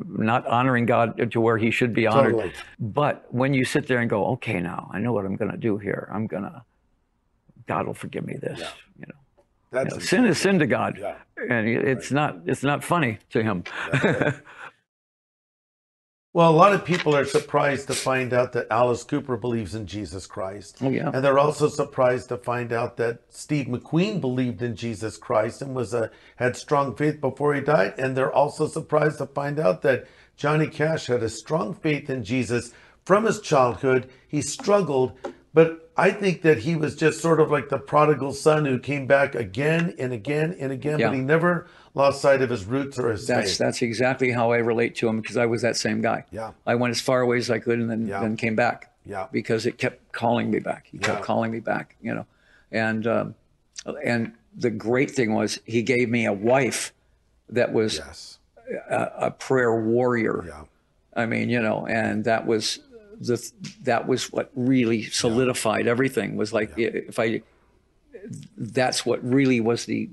not 0.07 0.47
honoring 0.47 0.87
God 0.87 1.31
to 1.31 1.39
where 1.39 1.57
He 1.57 1.69
should 1.69 1.93
be 1.93 2.07
honored. 2.07 2.33
Totally. 2.33 2.53
But 2.79 3.31
when 3.31 3.53
you 3.53 3.63
sit 3.63 3.87
there 3.87 3.99
and 3.99 4.09
go, 4.09 4.25
okay, 4.33 4.59
now 4.59 4.89
I 4.91 4.99
know 4.99 5.13
what 5.13 5.25
I'm 5.25 5.35
going 5.35 5.51
to 5.51 5.57
do 5.57 5.77
here. 5.77 6.09
I'm 6.11 6.25
going 6.25 6.43
to 6.43 6.63
God 7.67 7.85
will 7.85 7.93
forgive 7.93 8.25
me 8.25 8.35
this. 8.41 8.59
You 8.99 9.05
know, 9.07 9.15
That's 9.71 10.09
sin 10.09 10.25
is 10.25 10.39
sin 10.39 10.57
to 10.59 10.65
God, 10.67 10.97
Yeah. 10.99 11.15
and 11.49 11.67
it's 11.67 12.11
not 12.11 12.37
it's 12.47 12.63
not 12.63 12.83
funny 12.83 13.19
to 13.29 13.43
Him. 13.43 13.63
Well, 16.35 16.49
a 16.49 16.51
lot 16.51 16.73
of 16.73 16.83
people 16.83 17.15
are 17.15 17.25
surprised 17.25 17.85
to 17.87 17.93
find 17.93 18.33
out 18.33 18.53
that 18.53 18.65
Alice 18.71 19.03
Cooper 19.03 19.37
believes 19.37 19.75
in 19.75 19.85
Jesus 19.85 20.25
Christ. 20.25 20.79
Oh, 20.81 20.89
yeah. 20.89 21.11
And 21.13 21.23
they're 21.23 21.37
also 21.37 21.67
surprised 21.67 22.29
to 22.29 22.37
find 22.37 22.73
out 22.73 22.97
that 22.97 23.19
Steve 23.29 23.67
McQueen 23.67 24.19
believed 24.19 24.63
in 24.63 24.75
Jesus 24.75 25.15
Christ 25.15 25.61
and 25.61 25.75
was 25.75 25.93
a 25.93 26.09
had 26.37 26.55
strong 26.57 26.95
faith 26.95 27.21
before 27.21 27.53
he 27.53 27.61
died. 27.61 27.93
And 27.99 28.17
they're 28.17 28.33
also 28.33 28.67
surprised 28.67 29.19
to 29.19 29.27
find 29.27 29.59
out 29.59 29.83
that 29.83 30.07
Johnny 30.35 30.65
Cash 30.65 31.05
had 31.05 31.21
a 31.21 31.29
strong 31.29 31.75
faith 31.75 32.09
in 32.09 32.23
Jesus 32.23 32.73
from 33.05 33.25
his 33.25 33.39
childhood. 33.39 34.09
He 34.27 34.41
struggled, 34.41 35.13
but 35.53 35.91
I 35.95 36.09
think 36.09 36.41
that 36.41 36.57
he 36.57 36.75
was 36.75 36.95
just 36.95 37.21
sort 37.21 37.39
of 37.41 37.51
like 37.51 37.69
the 37.69 37.77
prodigal 37.77 38.33
son 38.33 38.65
who 38.65 38.79
came 38.79 39.05
back 39.05 39.35
again 39.35 39.93
and 39.99 40.11
again 40.11 40.55
and 40.59 40.71
again, 40.71 40.97
Yeah. 40.97 41.09
but 41.09 41.15
he 41.15 41.21
never 41.21 41.67
lost 41.95 42.21
sight 42.21 42.41
of 42.41 42.49
his 42.49 42.65
roots 42.65 42.97
or 42.99 43.11
his 43.11 43.27
That's 43.27 43.51
faith. 43.51 43.57
that's 43.59 43.81
exactly 43.81 44.31
how 44.31 44.51
I 44.51 44.57
relate 44.57 44.95
to 44.95 45.07
him 45.07 45.21
because 45.21 45.37
I 45.37 45.45
was 45.45 45.61
that 45.61 45.75
same 45.77 46.01
guy. 46.01 46.25
Yeah. 46.31 46.51
I 46.65 46.75
went 46.75 46.91
as 46.91 47.01
far 47.01 47.21
away 47.21 47.37
as 47.37 47.49
I 47.51 47.59
could 47.59 47.79
and 47.79 47.89
then 47.89 48.07
Yeah. 48.07 48.21
then 48.21 48.35
came 48.37 48.55
back. 48.55 48.91
Yeah. 49.05 49.27
Because 49.31 49.65
it 49.65 49.77
kept 49.77 50.11
calling 50.11 50.49
me 50.49 50.59
back. 50.59 50.87
He 50.91 50.97
kept 50.97 51.19
Yeah. 51.19 51.25
calling 51.25 51.51
me 51.51 51.59
back. 51.59 51.95
You 52.01 52.15
know, 52.15 52.25
and 52.71 53.05
um, 53.07 53.35
and 54.03 54.33
the 54.55 54.69
great 54.69 55.11
thing 55.11 55.33
was 55.33 55.59
he 55.65 55.81
gave 55.83 56.09
me 56.09 56.25
a 56.25 56.33
wife 56.33 56.93
that 57.49 57.73
was 57.73 57.97
yes. 57.97 58.39
a 58.89 59.31
prayer 59.31 59.75
warrior. 59.75 60.43
Yeah. 60.47 60.63
I 61.15 61.25
mean, 61.27 61.49
you 61.49 61.61
know, 61.61 61.85
and 61.85 62.23
that 62.25 62.47
was 62.47 62.79
the 63.19 63.37
that 63.83 64.07
was 64.07 64.31
what 64.31 64.49
really 64.55 65.03
solidified 65.03 65.85
everything. 65.87 66.35
Was 66.37 66.53
like 66.53 66.71
if 66.77 67.19
I, 67.19 67.41
that's 68.57 69.05
what 69.05 69.23
really 69.23 69.59
was 69.59 69.85
the. 69.85 70.09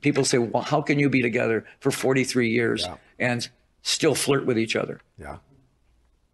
People 0.00 0.24
say, 0.24 0.38
well, 0.38 0.62
how 0.62 0.80
can 0.80 0.98
you 0.98 1.08
be 1.08 1.22
together 1.22 1.64
for 1.80 1.90
forty 1.90 2.24
three 2.24 2.50
years 2.50 2.84
Yeah. 2.86 2.96
and 3.18 3.48
still 3.82 4.14
flirt 4.14 4.46
with 4.46 4.58
each 4.58 4.76
other? 4.76 5.00
Yeah. 5.18 5.38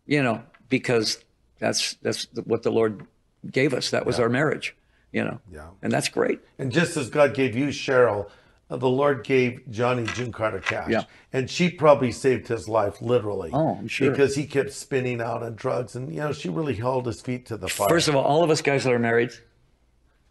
You 0.07 0.23
know, 0.23 0.43
because 0.69 1.25
that's 1.59 1.95
that's 2.03 2.29
what 2.45 2.63
the 2.63 2.71
Lord 2.71 3.07
gave 3.51 3.75
us. 3.75 3.91
That 3.91 4.07
was 4.07 4.21
our 4.21 4.29
marriage. 4.29 4.75
You 5.13 5.25
know, 5.25 5.41
Yeah. 5.51 5.69
and 5.83 5.93
that's 5.93 6.09
great. 6.09 6.41
And 6.59 6.71
just 6.71 6.97
as 6.97 7.09
God 7.09 7.33
gave 7.33 7.57
you 7.57 7.69
Cheryl, 7.69 8.29
uh, 8.69 8.77
the 8.77 8.89
Lord 8.89 9.25
gave 9.25 9.63
Johnny 9.71 10.05
June 10.05 10.31
Carter 10.33 10.59
Cash. 10.59 10.91
Yeah. 10.91 11.05
And 11.33 11.49
she 11.49 11.71
probably 11.71 12.13
saved 12.13 12.49
his 12.49 12.69
life 12.69 13.01
literally. 13.01 13.51
Oh, 13.53 13.77
I'm 13.79 13.89
sure. 13.89 14.11
Because 14.11 14.35
he 14.35 14.45
kept 14.47 14.73
spinning 14.73 15.21
out 15.23 15.43
on 15.43 15.55
drugs. 15.55 15.95
And, 15.97 16.13
you 16.13 16.21
know, 16.21 16.33
she 16.33 16.49
really 16.51 16.75
held 16.75 17.07
his 17.07 17.23
feet 17.23 17.47
to 17.47 17.57
the 17.57 17.69
fire. 17.69 17.89
First 17.89 18.09
of 18.09 18.17
all, 18.17 18.25
all 18.25 18.43
of 18.45 18.51
us 18.51 18.61
guys 18.61 18.85
that 18.85 18.93
are 18.93 18.99
married, 18.99 19.31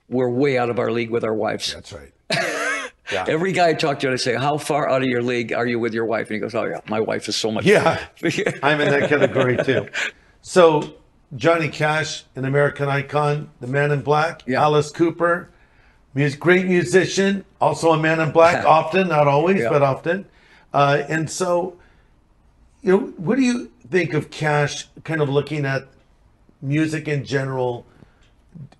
we're 0.10 0.30
way 0.30 0.58
out 0.58 0.70
of 0.70 0.80
our 0.80 0.92
league 0.92 1.10
with 1.10 1.24
our 1.24 1.34
wives. 1.34 1.74
That's 1.74 1.94
right. 1.94 2.12
Every 3.28 3.52
guy 3.52 3.70
I 3.70 3.74
talk 3.74 4.00
to, 4.00 4.12
I 4.12 4.16
say, 4.16 4.36
"How 4.36 4.58
far 4.58 4.90
out 4.90 5.02
of 5.04 5.08
your 5.08 5.22
league 5.22 5.54
are 5.54 5.66
you 5.68 5.80
with 5.80 5.94
your 5.94 6.06
wife?" 6.06 6.28
And 6.28 6.36
he 6.36 6.40
goes, 6.40 6.56
"Oh 6.56 6.66
yeah, 6.66 6.82
my 6.90 7.00
wife 7.00 7.28
is 7.30 7.36
so 7.36 7.52
much." 7.52 7.66
Yeah. 7.66 8.04
I'm 8.64 8.82
in 8.82 8.90
that 8.90 9.10
category 9.10 9.58
too. 9.58 9.88
So, 10.48 10.94
Johnny 11.36 11.70
Cash, 11.70 12.24
an 12.36 12.46
American 12.46 12.88
icon, 12.88 13.50
the 13.62 13.66
man 13.68 13.90
in 13.90 14.02
black, 14.04 14.44
Yeah. 14.46 14.62
Alice 14.62 14.92
Cooper, 14.92 15.50
great 16.40 16.68
musician, 16.68 17.46
also 17.60 17.94
a 17.94 17.98
man 18.00 18.20
in 18.20 18.32
black, 18.32 18.64
often, 18.78 19.08
not 19.08 19.28
always, 19.28 19.62
Yeah. 19.62 19.70
but 19.70 19.82
often. 19.82 20.28
Uh, 20.72 21.02
and 21.10 21.28
so, 21.28 21.80
you 22.84 22.92
know, 22.92 23.00
what 23.18 23.38
do 23.38 23.42
you 23.42 23.72
think 23.90 24.14
of 24.14 24.30
Cash 24.30 24.88
kind 25.04 25.20
of 25.20 25.30
looking 25.30 25.66
at 25.66 25.88
music 26.62 27.08
in 27.08 27.26
general? 27.26 27.88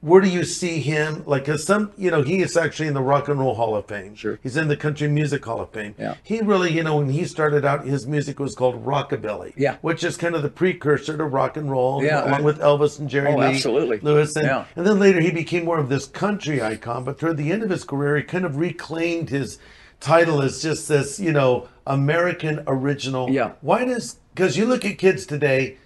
Where 0.02 0.22
do 0.22 0.30
you 0.30 0.44
see 0.44 0.80
him? 0.82 1.24
Like, 1.26 1.46
'cause 1.46 1.64
some, 1.64 1.92
you 1.98 2.12
know, 2.12 2.22
he 2.22 2.42
is 2.42 2.56
actually 2.56 2.88
in 2.88 2.94
the 2.94 3.02
Rock 3.02 3.28
and 3.28 3.40
Roll 3.40 3.56
Hall 3.56 3.76
of 3.76 3.88
Fame. 3.88 4.16
Sure. 4.16 4.40
He's 4.44 4.56
in 4.56 4.68
the 4.68 4.78
Country 4.78 5.08
Music 5.08 5.44
Hall 5.44 5.60
of 5.62 5.72
Fame. 5.72 5.96
Yeah. 5.98 6.16
He 6.24 6.40
really, 6.42 6.72
you 6.72 6.84
know, 6.84 6.98
when 6.98 7.10
he 7.10 7.26
started 7.26 7.66
out, 7.66 7.86
his 7.86 8.06
music 8.06 8.40
was 8.40 8.56
called 8.56 8.86
rockabilly. 8.86 9.54
Yeah. 9.58 9.78
Which 9.82 10.04
is 10.04 10.16
kind 10.16 10.36
of 10.36 10.44
the 10.44 10.50
precursor 10.50 11.18
to 11.18 11.24
rock 11.26 11.58
and 11.58 11.70
roll. 11.72 12.04
Yeah. 12.04 12.24
Along 12.30 12.44
with 12.44 12.60
Elvis 12.60 13.00
and 13.00 13.10
Jerry 13.10 13.34
Oh, 13.34 13.38
Lee 13.38 13.46
absolutely. 13.48 14.00
Lewis. 14.02 14.36
And, 14.36 14.46
Yeah. 14.46 14.66
and 14.76 14.86
then 14.86 15.00
later 15.00 15.20
he 15.20 15.32
became 15.32 15.66
more 15.66 15.80
of 15.80 15.90
this 15.90 16.06
country 16.06 16.62
icon. 16.62 17.04
But 17.04 17.18
toward 17.18 17.38
the 17.38 17.52
end 17.52 17.64
of 17.64 17.70
his 17.72 17.84
career, 17.84 18.18
he 18.18 18.24
kind 18.24 18.46
of 18.46 18.58
reclaimed 18.58 19.30
his 19.32 19.58
title 20.00 20.42
as 20.42 20.62
just 20.62 20.88
this, 20.88 21.20
you 21.20 21.32
know, 21.32 21.68
American 21.88 22.62
original. 22.68 23.30
Yeah. 23.30 23.52
Why 23.62 23.86
does, 23.86 24.18
because 24.36 24.56
you 24.58 24.66
look 24.66 24.86
at 24.86 24.98
kids 25.00 25.26
today, 25.26 25.78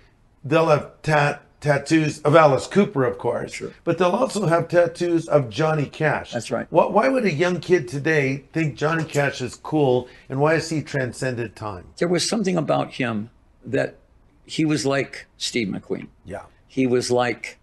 they'll 0.44 0.68
have 0.68 0.90
tat, 1.04 1.42
tattoos 1.62 2.20
of 2.22 2.36
Alice 2.36 2.68
Cooper, 2.68 3.06
of 3.06 3.18
course. 3.18 3.54
Sure. 3.54 3.72
But 3.84 3.98
they'll 3.98 4.10
also 4.12 4.48
have 4.48 4.68
tattoos 4.68 5.28
of 5.28 5.50
Johnny 5.50 5.86
Cash. 5.86 6.32
That's 6.32 6.52
right. 6.52 6.68
Why, 6.70 6.86
why 6.88 7.10
would 7.10 7.26
a 7.26 7.34
young 7.34 7.60
kid 7.60 7.88
today 7.88 8.44
think 8.54 8.76
Johnny 8.76 9.04
Cash 9.04 9.42
is 9.42 9.56
cool 9.56 10.08
and 10.30 10.40
why 10.40 10.54
has 10.54 10.70
he 10.70 10.82
transcended 10.82 11.56
time? 11.56 11.86
There 11.98 12.08
was 12.08 12.28
something 12.28 12.58
about 12.58 12.94
him 12.94 13.30
that 13.66 13.98
he 14.46 14.66
was 14.66 14.86
like 14.86 15.28
Steve 15.38 15.68
McQueen. 15.68 16.08
Yeah. 16.26 16.44
He 16.68 16.88
was 16.88 17.12
like 17.12 17.60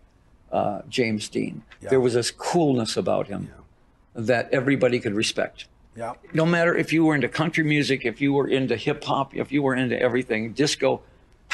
uh, 0.52 0.82
James 0.88 1.28
Dean. 1.28 1.62
There 1.88 2.00
was 2.00 2.14
this 2.14 2.32
coolness 2.32 2.96
about 2.96 3.28
him 3.28 3.48
that 4.14 4.48
everybody 4.52 4.98
could 4.98 5.14
respect. 5.14 5.66
Yeah. 5.94 6.14
No 6.32 6.44
matter 6.44 6.76
if 6.76 6.92
you 6.92 7.04
were 7.04 7.14
into 7.14 7.28
country 7.28 7.64
music, 7.64 8.04
if 8.04 8.20
you 8.20 8.32
were 8.32 8.48
into 8.48 8.76
hip 8.76 9.04
hop, 9.04 9.34
if 9.36 9.52
you 9.52 9.62
were 9.62 9.74
into 9.74 9.98
everything, 10.00 10.52
disco, 10.52 11.00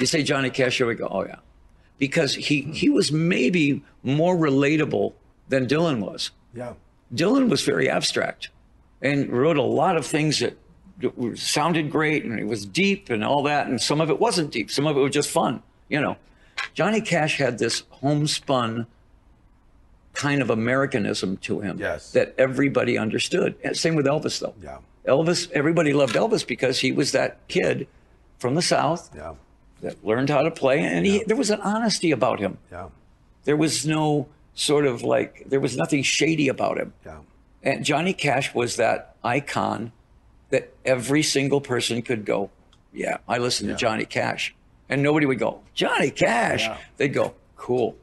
you 0.01 0.07
say 0.07 0.23
Johnny 0.23 0.51
Cash, 0.51 0.79
here 0.79 0.87
we 0.87 0.95
go. 0.95 1.07
Oh 1.11 1.25
yeah, 1.25 1.37
because 2.03 2.35
he 2.35 2.62
he 2.62 2.88
was 2.88 3.12
maybe 3.12 3.81
more 4.03 4.37
relatable 4.37 5.12
than 5.49 5.69
Dylan 5.69 6.01
was. 6.01 6.33
Yeah. 6.53 6.73
Dylan 7.15 7.49
was 7.49 7.62
very 7.62 7.88
abstract 7.88 8.49
and 9.01 9.31
wrote 9.31 9.57
a 9.57 9.62
lot 9.62 9.97
of 9.97 10.05
things 10.05 10.41
that 10.41 10.57
sounded 11.38 11.93
great 11.93 12.25
and 12.25 12.41
it 12.41 12.47
was 12.49 12.67
deep 12.67 13.09
and 13.09 13.23
all 13.23 13.45
that. 13.45 13.69
And 13.69 13.81
some 13.81 14.01
of 14.01 14.11
it 14.11 14.19
wasn't 14.19 14.51
deep. 14.51 14.69
Some 14.69 14.88
of 14.88 14.97
it 14.97 15.01
was 15.01 15.12
just 15.12 15.31
fun, 15.31 15.62
you 15.88 16.01
know. 16.01 16.17
Johnny 16.75 17.01
Cash 17.01 17.38
had 17.38 17.59
this 17.59 17.85
homespun 17.91 18.88
kind 20.12 20.43
of 20.43 20.51
Americanism 20.51 21.37
to 21.38 21.61
him 21.61 21.79
Yes. 21.79 22.11
that 22.12 22.35
everybody 22.37 22.99
understood. 22.99 23.55
Same 23.77 23.95
with 23.95 24.07
Elvis, 24.07 24.41
though. 24.41 24.55
Yeah. 24.61 24.79
Elvis, 25.07 25.51
everybody 25.53 25.93
loved 25.93 26.17
Elvis 26.17 26.45
because 26.47 26.81
he 26.81 26.91
was 26.91 27.12
that 27.12 27.38
kid 27.47 27.87
from 28.41 28.57
the 28.57 28.62
South 28.62 29.09
Yeah. 29.15 29.35
That 29.83 30.05
learned 30.05 30.31
how 30.31 30.42
to 30.42 30.51
play. 30.51 30.81
And 30.81 31.05
he, 31.05 31.25
there 31.25 31.37
was 31.37 31.51
an 31.51 31.61
honesty 31.61 32.11
about 32.11 32.40
him. 32.40 32.59
Yeah. 32.71 32.88
There 33.45 33.57
was 33.57 33.87
no 33.87 34.29
sort 34.55 34.87
of 34.87 35.03
like, 35.03 35.45
there 35.49 35.61
was 35.61 35.77
nothing 35.77 36.03
shady 36.03 36.49
about 36.49 36.79
him. 36.79 36.92
Yeah. 37.05 37.18
And 37.62 37.85
Johnny 37.85 38.12
Cash 38.12 38.55
was 38.55 38.77
that 38.77 39.16
icon 39.23 39.92
that 40.51 40.73
every 40.85 41.23
single 41.23 41.61
person 41.61 42.03
could 42.03 42.25
go, 42.25 42.51
yeah, 42.92 43.18
I 43.29 43.38
listen 43.38 43.68
to 43.68 43.75
Johnny 43.75 44.05
Cash. 44.05 44.55
And 44.88 45.03
nobody 45.03 45.27
would 45.27 45.38
go, 45.38 45.61
Johnny 45.75 46.11
Cash. 46.11 46.64
Yeah. 46.64 46.77
They'd 46.97 47.14
go, 47.14 47.35
cool. 47.57 47.97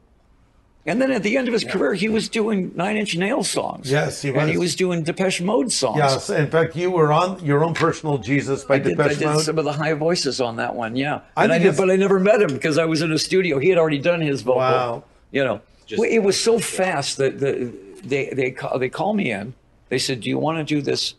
And 0.86 1.02
then 1.02 1.12
at 1.12 1.24
the 1.24 1.38
end 1.38 1.48
of 1.48 1.54
his 1.54 1.66
career, 1.66 1.94
he 1.94 2.08
was 2.08 2.30
doing 2.30 2.72
Nine 2.74 2.96
Inch 2.96 3.16
Nails 3.16 3.50
songs. 3.50 3.92
Yes, 3.92 4.22
he 4.22 4.32
was. 4.32 4.42
And 4.42 4.50
he 4.50 4.58
was. 4.58 4.68
was 4.68 4.76
doing 4.76 5.04
Depeche 5.04 5.42
Mode 5.42 5.72
songs. 5.72 5.98
Yes. 5.98 6.30
In 6.30 6.50
fact, 6.50 6.76
you 6.76 6.90
were 6.90 7.12
on 7.12 7.44
your 7.46 7.64
own 7.64 7.74
personal 7.74 8.18
Jesus 8.18 8.64
by 8.64 8.76
I 8.76 8.80
did, 8.80 9.00
I 9.00 9.04
Depeche 9.04 9.20
did 9.20 9.26
Mode. 9.26 9.44
some 9.44 9.60
of 9.60 9.66
the 9.66 9.74
high 9.74 9.94
voices 9.94 10.40
on 10.40 10.56
that 10.56 10.76
one, 10.76 10.96
yeah. 10.96 11.22
I 11.36 11.44
And 11.44 11.54
I 11.54 11.60
did, 11.60 11.76
but 11.76 11.92
I 11.92 11.96
never 11.98 12.20
met 12.20 12.42
him 12.42 12.54
because 12.54 12.78
I 12.78 12.86
was 12.86 13.02
in 13.02 13.12
a 13.12 13.20
studio. 13.20 13.60
He 13.60 13.70
had 13.70 13.78
already 13.78 14.00
done 14.00 14.22
his 14.22 14.42
vocal. 14.42 14.62
Wow. 14.62 15.04
You 15.32 15.44
know, 15.44 15.62
Well, 15.98 16.10
it 16.10 16.20
was 16.24 16.42
so 16.42 16.58
fast 16.60 17.18
that 17.18 17.40
the, 17.40 17.72
they 18.04 18.30
they 18.30 18.52
call, 18.52 18.80
they 18.80 18.90
call 18.90 19.14
me 19.14 19.32
in. 19.32 19.54
They 19.90 20.00
said, 20.00 20.22
"Do 20.22 20.30
you 20.30 20.40
want 20.40 20.58
to 20.60 20.64
do 20.64 20.82
this 20.82 21.14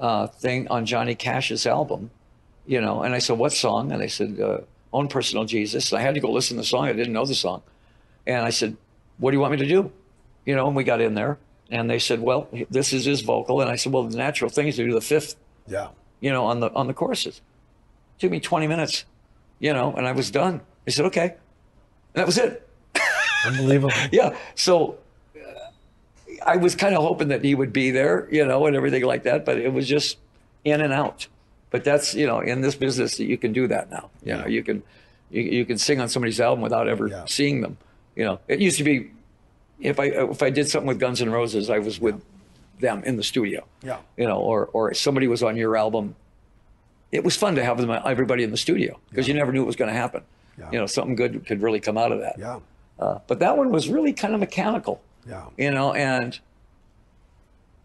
uh, 0.00 0.26
thing 0.26 0.68
on 0.68 0.84
Johnny 0.84 1.14
Cash's 1.14 1.66
album?" 1.66 2.10
You 2.66 2.80
know, 2.80 3.02
and 3.02 3.14
I 3.14 3.20
said, 3.20 3.38
"What 3.38 3.52
song?" 3.52 3.92
And 3.92 4.02
they 4.02 4.08
said, 4.08 4.38
uh, 4.40 4.58
"Own 4.92 5.08
Personal 5.08 5.44
Jesus." 5.44 5.92
And 5.92 6.00
I 6.00 6.02
had 6.02 6.14
to 6.14 6.20
go 6.20 6.30
listen 6.30 6.56
to 6.56 6.62
the 6.62 6.66
song. 6.66 6.86
I 6.86 6.92
didn't 6.92 7.12
know 7.14 7.24
the 7.24 7.34
song, 7.34 7.62
and 8.26 8.44
I 8.44 8.50
said, 8.50 8.76
"What 9.18 9.30
do 9.30 9.36
you 9.36 9.40
want 9.40 9.52
me 9.52 9.58
to 9.58 9.66
do?" 9.66 9.90
You 10.46 10.56
know, 10.56 10.66
and 10.66 10.74
we 10.76 10.84
got 10.84 11.00
in 11.00 11.14
there, 11.14 11.38
and 11.70 11.88
they 11.90 11.98
said, 11.98 12.20
"Well, 12.20 12.48
this 12.70 12.92
is 12.92 13.04
his 13.04 13.20
vocal," 13.20 13.60
and 13.60 13.70
I 13.70 13.76
said, 13.76 13.92
"Well, 13.92 14.04
the 14.04 14.16
natural 14.16 14.50
thing 14.50 14.68
is 14.68 14.76
to 14.76 14.84
do 14.86 14.92
the 14.92 15.00
fifth. 15.00 15.36
Yeah. 15.66 15.88
you 16.20 16.32
know, 16.32 16.46
on 16.46 16.60
the 16.60 16.72
on 16.74 16.86
the 16.86 16.94
courses. 16.94 17.40
took 18.18 18.30
me 18.30 18.40
20 18.40 18.66
minutes, 18.66 19.04
you 19.60 19.72
know, 19.72 19.92
and 19.96 20.06
I 20.06 20.12
was 20.12 20.30
done. 20.30 20.60
I 20.86 20.90
said, 20.90 21.04
okay. 21.06 21.28
And 22.14 22.14
that 22.14 22.26
was 22.26 22.38
it. 22.38 22.66
Unbelievable. 23.46 23.92
Yeah. 24.10 24.34
So 24.56 24.98
uh, 25.36 25.40
I 26.44 26.56
was 26.56 26.74
kind 26.74 26.94
of 26.96 27.02
hoping 27.02 27.28
that 27.28 27.44
he 27.44 27.54
would 27.54 27.72
be 27.72 27.90
there, 27.92 28.26
you 28.32 28.44
know, 28.46 28.66
and 28.66 28.74
everything 28.74 29.04
like 29.04 29.22
that, 29.24 29.44
but 29.44 29.58
it 29.58 29.72
was 29.72 29.86
just 29.86 30.16
in 30.64 30.80
and 30.80 30.92
out. 30.92 31.28
But 31.70 31.84
that's, 31.84 32.14
you 32.14 32.26
know, 32.26 32.40
in 32.40 32.62
this 32.62 32.74
business, 32.74 33.20
you 33.20 33.36
can 33.38 33.52
do 33.52 33.68
that 33.68 33.90
now. 33.90 34.10
You 34.24 34.34
know, 34.38 34.46
you 34.46 34.64
can, 34.64 34.82
you, 35.30 35.42
you 35.42 35.64
can 35.66 35.76
sing 35.78 36.00
on 36.00 36.08
somebody's 36.08 36.40
album 36.40 36.62
without 36.62 36.88
ever 36.88 37.06
Yeah. 37.08 37.24
seeing 37.26 37.60
them. 37.60 37.76
You 38.18 38.24
know, 38.24 38.40
it 38.48 38.58
used 38.58 38.78
to 38.78 38.84
be, 38.84 39.12
if 39.78 40.00
I 40.00 40.06
if 40.06 40.42
I 40.42 40.50
did 40.50 40.68
something 40.68 40.88
with 40.88 40.98
Guns 40.98 41.22
N' 41.22 41.30
Roses, 41.30 41.70
I 41.70 41.78
was 41.78 42.00
with 42.00 42.20
them 42.80 43.04
in 43.04 43.16
the 43.16 43.22
studio. 43.22 43.64
Yeah. 43.80 43.98
You 44.16 44.26
know, 44.26 44.40
or 44.40 44.66
or 44.72 44.92
somebody 44.92 45.28
was 45.28 45.44
on 45.44 45.56
your 45.56 45.76
album. 45.76 46.16
It 47.12 47.22
was 47.22 47.36
fun 47.36 47.54
to 47.54 47.64
have 47.64 47.78
them 47.78 47.90
everybody 48.04 48.42
in 48.42 48.50
the 48.50 48.56
studio 48.56 48.98
because 49.08 49.28
you 49.28 49.34
never 49.34 49.52
knew 49.52 49.60
what 49.60 49.68
was 49.68 49.76
going 49.76 49.90
to 49.90 49.96
happen. 49.96 50.24
Yeah. 50.58 50.72
You 50.72 50.78
know, 50.80 50.86
something 50.86 51.14
good 51.14 51.46
could 51.46 51.62
really 51.62 51.78
come 51.78 51.96
out 51.96 52.10
of 52.10 52.18
that. 52.18 52.34
Yeah. 52.40 52.58
Uh, 52.98 53.20
but 53.28 53.38
that 53.38 53.56
one 53.56 53.70
was 53.70 53.88
really 53.88 54.12
kind 54.12 54.34
of 54.34 54.40
mechanical. 54.40 55.00
Yeah. 55.24 55.44
You 55.56 55.70
know, 55.70 55.92
and 55.92 56.40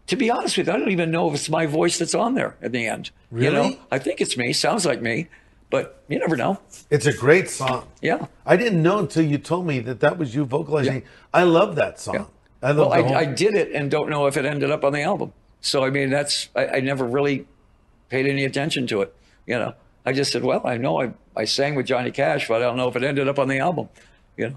to 0.08 0.16
be 0.16 0.32
honest 0.32 0.58
with 0.58 0.66
you, 0.66 0.72
I 0.72 0.78
don't 0.78 0.90
even 0.90 1.12
know 1.12 1.28
if 1.28 1.34
it's 1.34 1.48
my 1.48 1.66
voice 1.66 1.96
that's 1.96 2.16
on 2.16 2.34
there 2.34 2.56
at 2.60 2.72
the 2.72 2.88
end. 2.88 3.12
Really? 3.30 3.46
You 3.46 3.52
know, 3.52 3.78
I 3.92 4.00
think 4.00 4.20
it's 4.20 4.36
me. 4.36 4.52
Sounds 4.52 4.84
like 4.84 5.00
me, 5.00 5.28
but 5.74 6.04
you 6.08 6.18
never 6.18 6.36
know. 6.36 6.58
It's 6.90 7.06
a 7.06 7.12
great 7.12 7.48
song. 7.50 7.86
Yeah. 8.00 8.26
I 8.46 8.56
didn't 8.56 8.82
know 8.82 8.98
until 8.98 9.24
you 9.24 9.38
told 9.38 9.66
me 9.66 9.80
that 9.80 9.98
that 10.00 10.18
was 10.18 10.34
you 10.34 10.44
vocalizing. 10.44 11.02
I 11.32 11.42
love 11.44 11.74
that 11.76 11.98
song. 12.00 12.14
Yeah. 12.14 12.24
I 12.62 12.68
love 12.72 12.88
Well, 12.90 12.92
I, 12.92 13.02
whole- 13.02 13.16
I 13.16 13.24
did 13.24 13.54
it 13.54 13.72
and 13.72 13.90
don't 13.90 14.08
know 14.08 14.26
if 14.26 14.36
it 14.36 14.44
ended 14.44 14.70
up 14.70 14.84
on 14.84 14.92
the 14.92 15.02
album. 15.02 15.32
So 15.60 15.84
I 15.84 15.90
mean, 15.90 16.10
that's 16.10 16.48
I, 16.54 16.66
I 16.76 16.80
never 16.80 17.04
really 17.04 17.46
paid 18.08 18.26
any 18.26 18.44
attention 18.44 18.86
to 18.88 19.02
it. 19.02 19.14
You 19.46 19.58
know, 19.58 19.74
I 20.06 20.12
just 20.12 20.30
said, 20.32 20.42
well, 20.44 20.62
I 20.64 20.76
know 20.76 21.00
I 21.02 21.12
I 21.36 21.44
sang 21.46 21.74
with 21.74 21.86
Johnny 21.86 22.10
Cash, 22.12 22.48
but 22.48 22.56
I 22.62 22.64
don't 22.66 22.76
know 22.76 22.88
if 22.88 22.96
it 22.96 23.02
ended 23.02 23.26
up 23.28 23.38
on 23.38 23.48
the 23.48 23.58
album. 23.58 23.88
You 24.36 24.48
know, 24.50 24.56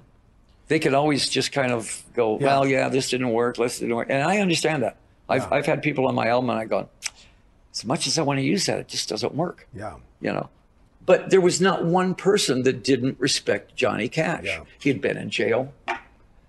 they 0.68 0.80
can 0.80 0.94
always 0.94 1.28
just 1.30 1.52
kind 1.52 1.72
of 1.72 2.04
go, 2.14 2.38
Yeah. 2.40 2.46
well, 2.48 2.68
yeah, 2.68 2.90
this 2.90 3.10
didn't 3.10 3.32
work, 3.32 3.56
this 3.58 3.80
didn't 3.80 3.96
work, 3.96 4.10
and 4.12 4.22
I 4.24 4.38
understand 4.40 4.84
that. 4.84 4.96
I've 5.30 5.44
Yeah. 5.44 5.56
I've 5.56 5.66
had 5.66 5.82
people 5.82 6.08
on 6.08 6.16
my 6.16 6.28
album 6.28 6.50
and 6.52 6.60
I 6.60 6.66
go, 6.66 6.90
as 7.74 7.84
much 7.86 8.06
as 8.08 8.18
I 8.20 8.22
want 8.22 8.38
to 8.40 8.44
use 8.46 8.66
that, 8.68 8.78
it 8.80 8.88
just 8.88 9.08
doesn't 9.10 9.34
work. 9.34 9.68
yeah. 9.74 9.96
You 10.22 10.34
know. 10.34 10.50
But 11.08 11.32
there 11.32 11.42
was 11.42 11.60
not 11.60 11.84
one 11.86 12.14
person 12.14 12.62
that 12.64 12.84
didn't 12.84 13.20
respect 13.20 13.76
Johnny 13.76 14.08
Cash. 14.10 14.44
Yeah. 14.44 14.64
He'd 14.80 15.02
been 15.02 15.18
in 15.18 15.30
jail. 15.32 15.74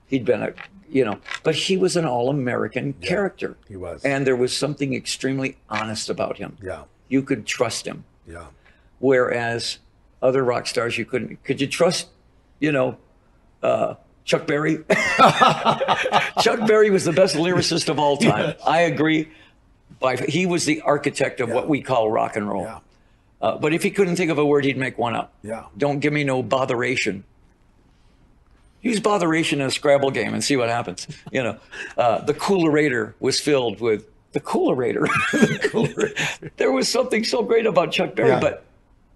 He'd 0.09 0.25
been 0.25 0.43
a, 0.43 0.53
you 0.91 1.05
know, 1.05 1.21
but 1.45 1.55
he 1.55 1.77
was 1.77 1.97
an 1.97 2.05
all-American 2.05 2.95
character. 2.95 3.57
he 3.69 3.77
was. 3.77 4.05
And 4.05 4.27
there 4.27 4.35
was 4.37 4.55
something 4.55 4.95
extremely 4.95 5.57
honest 5.71 6.11
about 6.11 6.39
him. 6.39 6.57
Yeah. 6.63 6.83
You 7.09 7.23
could 7.23 7.47
trust 7.47 7.87
him. 7.87 8.05
Yeah. 8.27 8.47
Whereas 8.99 9.79
other 10.21 10.45
rock 10.45 10.67
stars, 10.67 10.99
you 10.99 11.05
couldn't. 11.05 11.45
Could 11.45 11.61
you 11.61 11.69
trust, 11.69 12.09
you 12.59 12.73
know, 12.73 12.99
uh, 13.63 13.95
Chuck 14.25 14.47
Berry? 14.49 14.79
Chuck 16.43 16.67
Berry 16.67 16.91
was 16.91 17.05
the 17.05 17.13
best 17.15 17.37
lyricist 17.37 17.89
of 17.89 17.99
all 17.99 18.17
time. 18.17 18.57
I 18.67 18.81
agree. 18.81 19.29
By, 20.01 20.17
he 20.17 20.47
was 20.47 20.65
the 20.65 20.81
architect 20.83 21.41
of 21.41 21.49
what 21.51 21.69
we 21.69 21.81
call 21.81 22.11
rock 22.11 22.35
and 22.37 22.49
roll. 22.49 22.65
Yeah. 22.65 22.81
Uh, 23.41 23.57
but 23.57 23.73
if 23.73 23.83
he 23.83 23.91
couldn't 23.91 24.17
think 24.17 24.31
of 24.31 24.39
a 24.39 24.45
word, 24.45 24.65
he'd 24.65 24.77
make 24.77 24.99
one 24.99 25.15
up. 25.15 25.33
Yeah. 25.43 25.67
Don't 25.77 26.01
give 26.01 26.13
me 26.13 26.25
no 26.25 26.43
botheration. 26.43 27.25
Use 28.83 29.01
botheration 29.01 29.61
in 29.61 29.67
a 29.67 29.71
Scrabble 29.71 30.11
game 30.11 30.35
and 30.35 30.43
see 30.43 30.57
what 30.57 30.69
happens. 30.69 31.07
You 31.33 31.43
know, 31.43 31.57
uh, 31.97 32.21
the 32.25 32.35
Coolerator 32.35 33.15
was 33.21 33.41
filled 33.41 33.81
with 33.81 34.07
the 34.33 34.41
Coolerator. 34.41 35.07
The 35.33 35.69
Coolerator. 35.69 36.51
there 36.57 36.73
was 36.73 36.89
something 36.89 37.25
so 37.25 37.43
great 37.43 37.67
about 37.67 37.93
Chuck 37.93 38.15
Berry, 38.15 38.31
Yeah. 38.31 38.41
but 38.41 38.65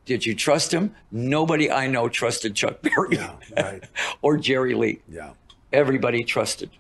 did 0.04 0.26
you 0.26 0.34
trust 0.34 0.72
him? 0.72 0.94
Nobody 1.12 1.70
I 1.70 1.86
know 1.86 2.08
trusted 2.08 2.54
Chuck 2.56 2.82
Berry 2.82 3.16
Yeah, 3.16 3.34
right. 3.56 3.84
or 4.22 4.36
Jerry 4.36 4.74
Lee. 4.74 5.00
Yeah. 5.08 5.30
Everybody 5.72 6.22
trusted 6.24 6.70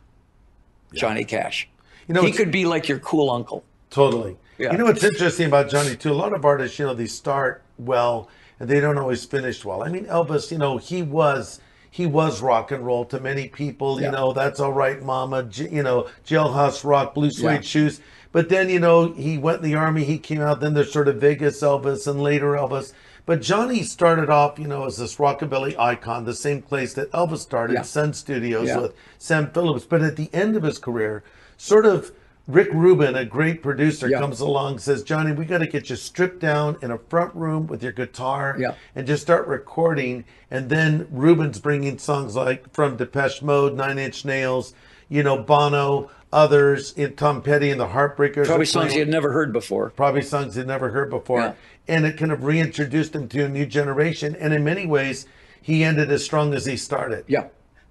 Johnny 0.92 1.24
Cash. 1.24 1.68
You 2.08 2.14
know, 2.14 2.22
he 2.22 2.32
could 2.32 2.50
be 2.50 2.66
like 2.66 2.88
your 2.88 2.98
cool 2.98 3.30
uncle. 3.30 3.64
Totally. 3.90 4.36
Yeah. 4.58 4.72
You 4.72 4.78
know 4.78 4.84
what's 4.84 5.02
interesting 5.04 5.46
about 5.46 5.70
Johnny 5.70 5.96
too? 5.96 6.12
A 6.12 6.14
lot 6.14 6.34
of 6.34 6.44
artists, 6.44 6.78
you 6.78 6.86
know, 6.86 6.94
they 6.94 7.06
start 7.06 7.62
well 7.78 8.28
and 8.60 8.68
they 8.68 8.80
don't 8.80 8.98
always 8.98 9.24
finish 9.24 9.64
well. 9.64 9.82
I 9.82 9.88
mean, 9.88 10.04
Elvis, 10.06 10.50
you 10.50 10.58
know, 10.58 10.76
he 10.78 11.02
was 11.02 11.60
he 11.90 12.06
was 12.06 12.40
rock 12.40 12.70
and 12.70 12.84
roll 12.86 13.04
to 13.06 13.20
many 13.20 13.48
people. 13.48 14.00
You 14.00 14.10
know, 14.10 14.32
that's 14.32 14.60
all 14.60 14.72
right, 14.72 15.02
Mama. 15.02 15.42
J- 15.44 15.68
you 15.70 15.82
know, 15.82 16.08
Jailhouse 16.26 16.84
Rock, 16.84 17.14
Blue 17.14 17.30
Suede 17.30 17.56
Yeah. 17.56 17.60
Shoes. 17.60 18.00
But 18.30 18.48
then, 18.48 18.70
you 18.70 18.80
know, 18.80 19.12
he 19.12 19.36
went 19.36 19.58
in 19.58 19.64
the 19.70 19.74
army. 19.74 20.04
He 20.04 20.18
came 20.18 20.40
out. 20.40 20.60
Then 20.60 20.72
there's 20.72 20.90
sort 20.92 21.08
of 21.08 21.16
Vegas 21.20 21.60
Elvis 21.60 22.06
and 22.06 22.22
later 22.22 22.52
Elvis. 22.52 22.94
But 23.26 23.42
Johnny 23.42 23.82
started 23.82 24.30
off, 24.30 24.58
you 24.58 24.66
know, 24.66 24.86
as 24.86 24.96
this 24.96 25.16
rockabilly 25.16 25.78
icon, 25.78 26.24
the 26.24 26.34
same 26.34 26.62
place 26.62 26.94
that 26.94 27.12
Elvis 27.12 27.38
started, 27.38 27.74
Yeah. 27.74 27.82
Sun 27.82 28.14
Studios 28.14 28.68
Yeah. 28.68 28.78
with 28.80 28.94
Sam 29.18 29.50
Phillips. 29.52 29.84
But 29.84 30.00
at 30.02 30.16
the 30.16 30.30
end 30.32 30.56
of 30.56 30.62
his 30.62 30.78
career, 30.78 31.22
sort 31.58 31.84
of 31.84 32.10
Rick 32.48 32.68
Rubin, 32.72 33.14
a 33.14 33.24
great 33.24 33.62
producer, 33.62 34.08
Yeah. 34.08 34.18
comes 34.18 34.40
along 34.40 34.72
and 34.72 34.80
says, 34.80 35.02
Johnny, 35.04 35.32
we 35.32 35.44
got 35.44 35.58
to 35.58 35.66
get 35.66 35.88
you 35.90 35.96
stripped 35.96 36.40
down 36.40 36.76
in 36.82 36.90
a 36.90 36.98
front 36.98 37.34
room 37.34 37.66
with 37.68 37.82
your 37.82 37.92
guitar 37.92 38.56
Yeah. 38.58 38.74
and 38.96 39.06
just 39.06 39.22
start 39.22 39.46
recording. 39.46 40.24
And 40.50 40.68
then 40.68 41.06
Rubin's 41.10 41.60
bringing 41.60 41.98
songs 41.98 42.34
like 42.34 42.72
from 42.74 42.96
Depeche 42.96 43.42
Mode, 43.42 43.74
Nine 43.76 43.98
Inch 43.98 44.24
Nails, 44.24 44.74
you 45.08 45.22
know, 45.22 45.38
Bono, 45.38 46.10
others, 46.32 46.92
in 46.94 47.14
Tom 47.14 47.42
Petty 47.42 47.70
and 47.70 47.80
the 47.80 47.88
Heartbreakers. 47.88 48.46
Probably 48.46 48.66
songs 48.66 48.92
he 48.92 48.98
had 48.98 49.08
never 49.08 49.32
heard 49.32 49.52
before. 49.52 49.90
probably 49.90 50.22
songs 50.22 50.56
he'd 50.56 50.66
never 50.66 50.88
heard 50.90 51.10
before. 51.10 51.40
Yeah. 51.40 51.52
And 51.86 52.04
it 52.06 52.16
kind 52.16 52.32
of 52.32 52.42
reintroduced 52.44 53.14
him 53.14 53.28
to 53.28 53.44
a 53.44 53.48
new 53.48 53.66
generation. 53.66 54.34
And 54.38 54.52
in 54.52 54.64
many 54.64 54.86
ways, 54.86 55.26
he 55.60 55.84
ended 55.84 56.10
as 56.10 56.24
strong 56.24 56.54
as 56.54 56.66
he 56.66 56.76
started. 56.76 57.24
Yeah. 57.28 57.44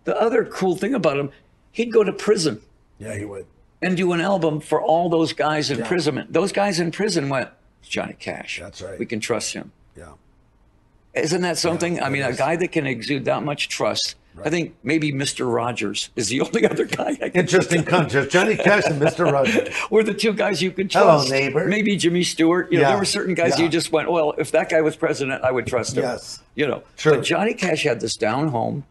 The 0.04 0.20
other 0.20 0.44
cool 0.44 0.76
thing 0.76 0.94
about 0.94 1.18
him, 1.18 1.30
he'd 1.72 1.94
go 1.94 2.04
to 2.04 2.12
prison. 2.12 2.62
Yeah, 3.00 3.16
he 3.18 3.24
would. 3.26 3.46
And 3.82 3.98
do 3.98 4.12
an 4.14 4.22
album 4.22 4.60
for 4.60 4.82
all 4.82 5.10
those 5.10 5.34
guys 5.34 5.72
in 5.72 5.84
prison. 5.84 6.26
Those 6.30 6.52
guys 6.52 6.80
in 6.80 6.92
prison 6.92 7.30
went, 7.30 7.50
Johnny 7.82 8.16
Cash. 8.20 8.60
That's 8.62 8.82
right. 8.82 9.00
We 9.00 9.06
can 9.06 9.20
trust 9.20 9.54
him. 9.54 9.72
Yeah. 9.98 10.14
Isn't 11.14 11.42
that 11.42 11.58
something? 11.58 12.02
I 12.02 12.10
mean, 12.10 12.22
a 12.24 12.34
guy 12.34 12.56
that 12.56 12.72
can 12.72 12.86
exude 12.86 13.26
that 13.26 13.44
much 13.44 13.68
trust. 13.70 14.16
I 14.46 14.50
think 14.50 14.76
maybe 14.82 15.12
Mr. 15.12 15.54
Rogers 15.54 16.10
is 16.16 16.30
the 16.30 16.40
only 16.46 16.66
other 16.66 16.86
guy 16.86 17.10
I 17.22 17.30
can 17.30 17.32
Interesting 17.42 17.84
contrast. 17.84 18.30
Johnny 18.30 18.56
Cash 18.56 18.86
and 18.86 19.02
Mr. 19.02 19.30
Rogers. 19.34 19.68
were 19.90 20.04
the 20.04 20.14
two 20.14 20.32
guys 20.32 20.62
you 20.62 20.72
could 20.72 20.90
trust. 20.90 21.28
Hello, 21.28 21.40
neighbor. 21.40 21.66
Maybe 21.68 21.98
Jimmy 21.98 22.24
Stewart. 22.24 22.72
You 22.72 22.78
know, 22.78 22.84
Yeah. 22.84 22.90
there 22.92 22.98
were 22.98 23.04
certain 23.06 23.34
guys 23.36 23.58
Yeah. 23.60 23.66
you 23.66 23.70
just 23.70 23.92
went, 23.92 24.10
well, 24.10 24.34
if 24.38 24.52
that 24.52 24.70
guy 24.70 24.80
was 24.80 24.96
president, 24.96 25.44
I 25.44 25.52
would 25.52 25.68
trust 25.68 25.98
him. 25.98 26.04
Yes. 26.04 26.42
You 26.56 26.66
know, 26.68 26.84
True. 26.96 27.16
but 27.18 27.26
Johnny 27.26 27.54
Cash 27.54 27.84
had 27.84 28.00
this 28.00 28.16
down 28.16 28.50
home. 28.50 28.86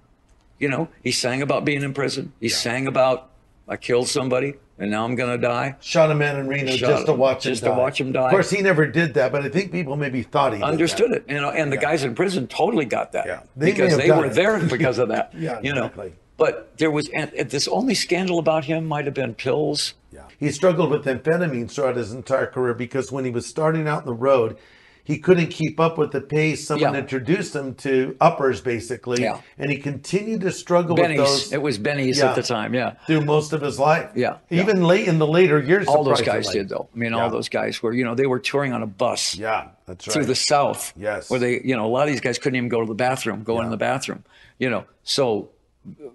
You 0.58 0.68
know, 0.68 0.88
he 1.02 1.10
sang 1.10 1.40
about 1.40 1.64
being 1.64 1.82
in 1.82 1.94
prison. 1.94 2.34
He 2.38 2.50
sang 2.50 2.86
about 2.86 3.30
I 3.66 3.76
killed 3.78 4.08
somebody 4.08 4.54
and 4.80 4.90
now 4.90 5.04
I'm 5.04 5.14
gonna 5.14 5.38
die. 5.38 5.76
Shot 5.80 6.10
a 6.10 6.14
man 6.14 6.36
in 6.40 6.48
Reno 6.48 6.72
Shot 6.72 6.88
just 6.90 7.06
to 7.06 7.12
watch 7.12 7.46
him 7.46 7.52
just 7.52 7.62
to 7.62 7.68
die. 7.68 7.76
watch 7.78 8.00
him 8.00 8.10
die. 8.12 8.24
Of 8.26 8.30
course, 8.32 8.50
he 8.50 8.62
never 8.62 8.86
did 8.86 9.14
that, 9.14 9.30
but 9.30 9.42
I 9.44 9.48
think 9.48 9.70
people 9.70 9.96
maybe 9.96 10.22
thought 10.22 10.52
he 10.54 10.58
did 10.58 10.64
understood 10.64 11.12
it, 11.12 11.24
you 11.28 11.40
know, 11.40 11.50
and 11.50 11.70
the 11.72 11.76
guys 11.76 12.02
in 12.02 12.14
prison 12.14 12.48
totally 12.48 12.86
got 12.86 13.12
that 13.12 13.26
Yeah. 13.26 13.42
They 13.56 13.70
because 13.70 13.96
they 13.96 14.10
were 14.10 14.26
it. 14.26 14.34
there 14.34 14.58
because 14.66 14.98
of 14.98 15.08
that. 15.10 15.32
Yeah, 15.36 15.60
you 15.62 15.72
know. 15.72 15.84
exactly. 15.84 16.14
But 16.36 16.76
there 16.78 16.90
was 16.90 17.08
and 17.10 17.30
and 17.34 17.50
this 17.50 17.68
only 17.68 17.94
scandal 17.94 18.38
about 18.38 18.64
him 18.64 18.86
might 18.86 19.04
have 19.04 19.14
been 19.14 19.34
pills. 19.34 19.92
Yeah. 20.10 20.22
He 20.38 20.50
struggled 20.50 20.90
with 20.90 21.04
amphetamines 21.04 21.72
throughout 21.72 21.96
his 21.96 22.12
entire 22.12 22.46
career 22.46 22.72
because 22.74 23.12
when 23.12 23.24
he 23.26 23.30
was 23.30 23.46
starting 23.46 23.86
out 23.86 24.00
on 24.00 24.06
the 24.06 24.14
road, 24.14 24.56
he 25.04 25.18
couldn't 25.18 25.48
keep 25.48 25.80
up 25.80 25.98
with 25.98 26.12
the 26.12 26.20
pace. 26.20 26.66
Someone 26.66 26.94
Yeah. 26.94 27.00
introduced 27.00 27.54
him 27.56 27.74
to 27.76 28.16
uppers, 28.20 28.60
basically, 28.60 29.22
Yeah. 29.22 29.40
and 29.58 29.70
he 29.70 29.76
continued 29.78 30.40
to 30.42 30.52
struggle 30.52 30.96
Benny's. 30.96 31.18
with 31.18 31.26
those 31.28 31.52
It 31.52 31.62
was 31.62 31.78
Benny's 31.78 32.18
Yeah. 32.18 32.30
at 32.30 32.36
the 32.36 32.42
time. 32.42 32.74
Yeah. 32.74 32.92
through 33.06 33.22
most 33.22 33.52
of 33.52 33.60
his 33.62 33.78
life. 33.78 34.10
Yeah. 34.14 34.36
Even 34.50 34.82
late 34.84 35.08
in 35.08 35.18
the 35.18 35.26
later 35.26 35.58
years. 35.60 35.86
All 35.88 36.04
those 36.04 36.22
guys 36.22 36.48
did 36.48 36.68
though. 36.68 36.88
I 36.94 36.98
mean, 36.98 37.12
all 37.14 37.30
those 37.30 37.48
guys 37.48 37.82
were, 37.82 37.92
you 37.92 38.04
know, 38.04 38.14
they 38.14 38.26
were 38.26 38.38
touring 38.38 38.72
on 38.72 38.82
a 38.82 38.86
bus 38.86 39.36
Yeah, 39.36 39.68
that's 39.86 40.06
right. 40.06 40.12
through 40.14 40.24
the 40.26 40.34
South. 40.34 40.92
Yes. 40.96 41.30
Where 41.30 41.40
they, 41.40 41.60
you 41.64 41.76
know, 41.76 41.86
a 41.86 41.88
lot 41.88 42.02
of 42.02 42.08
these 42.12 42.20
guys 42.20 42.38
couldn't 42.38 42.56
even 42.56 42.68
go 42.68 42.80
to 42.80 42.86
the 42.86 42.94
bathroom, 42.94 43.42
go 43.42 43.60
in 43.60 43.70
the 43.70 43.76
bathroom, 43.76 44.24
you 44.58 44.68
know. 44.70 44.84
So 45.02 45.48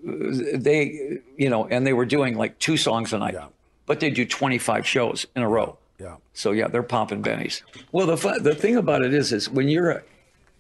they, 0.03 1.19
you 1.37 1.49
know, 1.49 1.67
and 1.67 1.85
they 1.85 1.93
were 1.93 2.05
doing 2.05 2.37
like 2.37 2.59
two 2.59 2.77
songs 2.77 3.13
a 3.13 3.17
night, 3.17 3.35
but 3.85 3.99
they 3.99 4.09
do 4.09 4.25
25 4.25 4.85
shows 4.85 5.25
in 5.35 5.41
a 5.41 5.49
row. 5.49 5.77
Yeah. 5.99 6.17
So 6.33 6.51
yeah, 6.51 6.67
they're 6.67 6.83
popping 6.83 7.21
bennies. 7.23 7.61
Well, 7.91 8.07
the 8.07 8.17
fu- 8.17 8.39
the 8.39 8.55
thing 8.55 8.75
about 8.75 9.03
it 9.03 9.13
is, 9.13 9.31
is 9.31 9.49
when 9.49 9.67
you're 9.69 10.03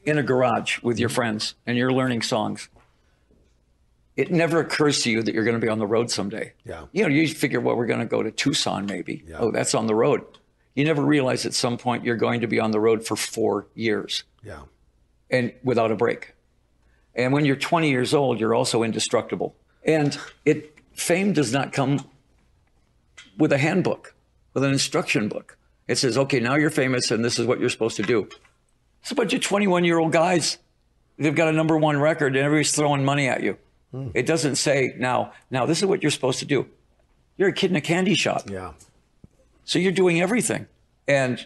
in 0.05 0.17
a 0.17 0.23
garage 0.23 0.79
with 0.81 0.99
your 0.99 1.09
friends 1.09 1.55
and 1.65 1.77
you're 1.77 1.91
learning 1.91 2.21
songs, 2.21 2.69
it 4.15 4.31
never 4.31 4.59
occurs 4.59 5.01
to 5.03 5.11
you 5.11 5.21
that 5.23 5.33
you're 5.33 5.43
going 5.43 5.59
to 5.59 5.65
be 5.65 5.67
on 5.69 5.79
the 5.79 5.87
road 5.87 6.09
someday. 6.09 6.53
Yeah. 6.63 6.85
You 6.93 7.03
know, 7.03 7.09
you 7.09 7.27
figure, 7.27 7.59
well, 7.59 7.75
we're 7.75 7.85
going 7.85 7.99
to 7.99 8.05
go 8.05 8.23
to 8.23 8.31
Tucson, 8.31 8.85
maybe. 8.85 9.23
Yeah. 9.27 9.37
Oh, 9.39 9.51
that's 9.51 9.75
on 9.75 9.87
the 9.87 9.95
road. 9.95 10.21
You 10.73 10.85
never 10.85 11.01
realize 11.03 11.45
at 11.45 11.53
some 11.53 11.77
point 11.77 12.05
you're 12.05 12.15
going 12.15 12.41
to 12.41 12.47
be 12.47 12.59
on 12.59 12.71
the 12.71 12.79
road 12.79 13.05
for 13.05 13.15
four 13.17 13.67
years 13.75 14.23
Yeah. 14.43 14.59
and 15.29 15.53
without 15.63 15.91
a 15.91 15.95
break. 15.95 16.33
And 17.13 17.33
when 17.33 17.45
you're 17.45 17.55
20 17.57 17.89
years 17.89 18.13
old, 18.13 18.39
you're 18.39 18.53
also 18.53 18.83
indestructible. 18.83 19.55
And 19.83 20.17
it 20.45 20.77
fame 20.93 21.33
does 21.33 21.51
not 21.51 21.73
come 21.73 21.99
with 23.37 23.51
a 23.51 23.57
handbook, 23.57 24.14
with 24.55 24.63
an 24.63 24.71
instruction 24.71 25.27
book. 25.29 25.57
It 25.87 25.99
says, 25.99 26.17
okay, 26.17 26.39
now 26.39 26.55
you're 26.55 26.71
famous 26.71 27.11
and 27.11 27.23
this 27.23 27.37
is 27.37 27.45
what 27.45 27.59
you're 27.59 27.69
supposed 27.69 27.97
to 27.97 28.03
do. 28.03 28.27
It's 29.01 29.11
a 29.11 29.15
bunch 29.15 29.33
of 29.33 29.41
21 29.41 29.83
year 29.83 29.99
old 29.99 30.11
guys 30.11 30.57
they've 31.17 31.35
got 31.35 31.47
a 31.47 31.51
number 31.51 31.77
one 31.77 31.99
record 31.99 32.35
and 32.35 32.43
everybody's 32.43 32.73
throwing 32.73 33.05
money 33.05 33.27
at 33.27 33.43
you. 33.43 33.57
Hmm. 33.91 34.09
It 34.13 34.25
doesn't 34.25 34.55
say 34.55 34.95
now, 34.97 35.33
now 35.51 35.65
this 35.65 35.79
is 35.79 35.85
what 35.85 36.01
you're 36.01 36.11
supposed 36.11 36.39
to 36.39 36.45
do. 36.45 36.67
You're 37.37 37.49
a 37.49 37.53
kid 37.53 37.69
in 37.69 37.75
a 37.75 37.81
candy 37.81 38.15
shop. 38.15 38.49
Yeah. 38.49 38.73
So 39.65 39.79
you're 39.79 39.91
doing 39.91 40.21
everything. 40.21 40.67
And 41.07 41.45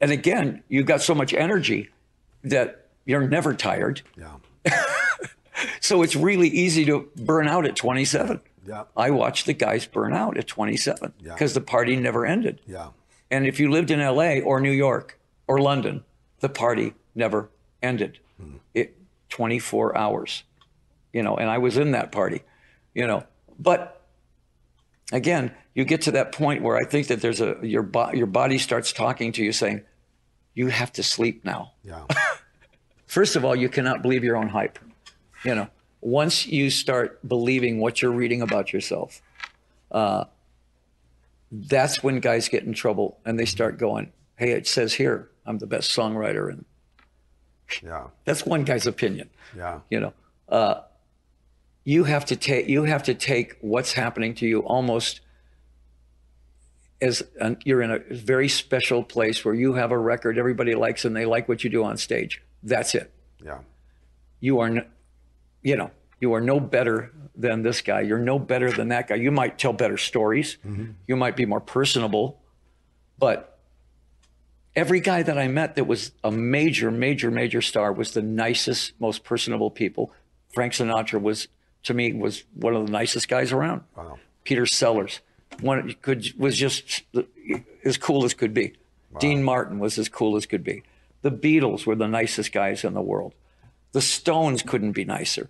and 0.00 0.12
again, 0.12 0.62
you've 0.68 0.86
got 0.86 1.02
so 1.02 1.14
much 1.14 1.34
energy 1.34 1.90
that 2.44 2.86
you're 3.04 3.26
never 3.26 3.54
tired. 3.54 4.02
Yeah. 4.16 4.74
So 5.80 6.02
it's 6.02 6.14
really 6.14 6.46
easy 6.48 6.84
to 6.84 7.08
burn 7.16 7.48
out 7.48 7.66
at 7.66 7.74
27. 7.74 8.40
Yeah. 8.68 8.84
I 8.96 9.10
watched 9.10 9.46
the 9.46 9.54
guys 9.54 9.86
burn 9.86 10.12
out 10.12 10.36
at 10.36 10.46
27 10.46 11.12
Yeah. 11.20 11.32
because 11.32 11.54
the 11.54 11.60
party 11.60 11.96
never 11.96 12.26
ended. 12.26 12.60
Yeah. 12.66 12.88
And 13.30 13.46
if 13.46 13.58
you 13.60 13.70
lived 13.70 13.90
in 13.90 14.00
LA 14.00 14.38
or 14.40 14.60
New 14.60 14.70
York 14.72 15.18
or 15.46 15.58
London, 15.60 16.04
the 16.40 16.48
party 16.48 16.94
never 17.14 17.50
ended. 17.82 18.18
Mm-hmm. 18.40 18.56
It 18.74 18.96
24 19.30 19.96
hours. 19.96 20.44
You 21.12 21.22
know, 21.22 21.36
and 21.36 21.48
I 21.50 21.58
was 21.58 21.76
in 21.78 21.92
that 21.92 22.12
party, 22.12 22.42
you 22.94 23.06
know. 23.06 23.24
But 23.58 24.02
again, 25.10 25.52
you 25.74 25.84
get 25.84 26.02
to 26.02 26.10
that 26.12 26.32
point 26.32 26.62
where 26.62 26.76
I 26.76 26.84
think 26.84 27.06
that 27.08 27.20
there's 27.22 27.40
a 27.40 27.56
your 27.62 27.82
bo- 27.82 28.12
your 28.12 28.26
body 28.26 28.58
starts 28.58 28.92
talking 28.92 29.32
to 29.32 29.42
you 29.42 29.52
saying, 29.52 29.82
"You 30.54 30.68
have 30.68 30.92
to 30.92 31.02
sleep 31.02 31.44
now." 31.44 31.72
Yeah. 31.82 32.04
First 33.06 33.36
of 33.36 33.44
all, 33.44 33.56
you 33.56 33.68
cannot 33.70 34.02
believe 34.02 34.22
your 34.22 34.36
own 34.36 34.48
hype. 34.48 34.78
You 35.44 35.54
know, 35.54 35.68
once 36.00 36.46
you 36.46 36.70
start 36.70 37.26
believing 37.26 37.78
what 37.80 38.00
you're 38.02 38.12
reading 38.12 38.42
about 38.42 38.72
yourself, 38.72 39.20
uh, 39.90 40.24
that's 41.50 42.02
when 42.02 42.20
guys 42.20 42.48
get 42.48 42.64
in 42.64 42.72
trouble 42.72 43.18
and 43.24 43.38
they 43.38 43.44
start 43.46 43.78
going, 43.78 44.12
"Hey, 44.36 44.52
it 44.52 44.66
says 44.66 44.94
here 44.94 45.30
I'm 45.46 45.58
the 45.58 45.66
best 45.66 45.90
songwriter," 45.96 46.50
and 46.50 46.64
Yeah. 47.82 48.08
that's 48.24 48.44
one 48.44 48.64
guy's 48.64 48.86
opinion. 48.86 49.30
Yeah. 49.56 49.80
You 49.90 50.00
know, 50.00 50.12
uh, 50.48 50.82
you 51.84 52.04
have 52.04 52.24
to 52.26 52.36
take 52.36 52.68
you 52.68 52.84
have 52.84 53.02
to 53.04 53.14
take 53.14 53.56
what's 53.60 53.94
happening 53.94 54.34
to 54.34 54.46
you 54.46 54.60
almost 54.60 55.20
as 57.00 57.22
an, 57.40 57.56
you're 57.64 57.80
in 57.80 57.90
a 57.92 57.98
very 58.10 58.48
special 58.48 59.02
place 59.04 59.44
where 59.44 59.54
you 59.54 59.74
have 59.74 59.92
a 59.92 59.98
record 59.98 60.36
everybody 60.36 60.74
likes 60.74 61.04
and 61.04 61.14
they 61.14 61.24
like 61.24 61.48
what 61.48 61.62
you 61.62 61.70
do 61.70 61.84
on 61.84 61.96
stage. 61.96 62.42
That's 62.62 62.94
it. 62.94 63.10
Yeah. 63.44 63.60
you 64.40 64.58
are, 64.60 64.66
n- 64.66 64.86
you 65.62 65.76
know, 65.76 65.90
you 66.20 66.34
are 66.34 66.40
no 66.40 66.60
better 66.60 67.12
than 67.36 67.62
this 67.62 67.80
guy. 67.80 68.00
You're 68.00 68.18
no 68.18 68.38
better 68.38 68.70
than 68.70 68.88
that 68.88 69.08
guy. 69.08 69.14
You 69.16 69.30
might 69.30 69.58
tell 69.58 69.72
better 69.72 69.96
stories. 69.96 70.58
Mm-hmm. 70.66 70.92
You 71.06 71.16
might 71.16 71.36
be 71.36 71.46
more 71.46 71.60
personable, 71.60 72.40
but 73.18 73.58
every 74.74 75.00
guy 75.00 75.22
that 75.22 75.38
I 75.38 75.48
met 75.48 75.76
that 75.76 75.84
was 75.84 76.12
a 76.24 76.30
major, 76.30 76.90
major, 76.90 77.30
major 77.30 77.62
star 77.62 77.92
was 77.92 78.12
the 78.12 78.22
nicest, 78.22 78.92
most 79.00 79.24
personable 79.24 79.70
people. 79.70 80.12
Frank 80.52 80.72
Sinatra 80.72 81.20
was, 81.20 81.48
to 81.84 81.94
me, 81.94 82.12
was 82.12 82.44
one 82.54 82.74
of 82.74 82.86
the 82.86 82.92
nicest 82.92 83.28
guys 83.28 83.52
around. 83.52 83.82
Wow. 83.96 84.18
Peter 84.44 84.66
Sellers, 84.66 85.20
one 85.60 85.94
could 86.00 86.32
was 86.38 86.56
just 86.56 87.02
as 87.84 87.98
cool 87.98 88.24
as 88.24 88.34
could 88.34 88.54
be. 88.54 88.74
Dean 89.20 89.42
Martin 89.42 89.78
was 89.78 89.98
as 89.98 90.08
cool 90.08 90.36
as 90.36 90.46
could 90.46 90.62
be. 90.62 90.82
The 91.22 91.30
Beatles 91.30 91.86
were 91.86 91.96
the 91.96 92.06
nicest 92.06 92.52
guys 92.52 92.84
in 92.84 92.94
the 92.94 93.02
world. 93.02 93.34
The 93.92 94.00
Stones 94.00 94.62
couldn't 94.62 94.92
be 94.92 95.04
nicer. 95.04 95.48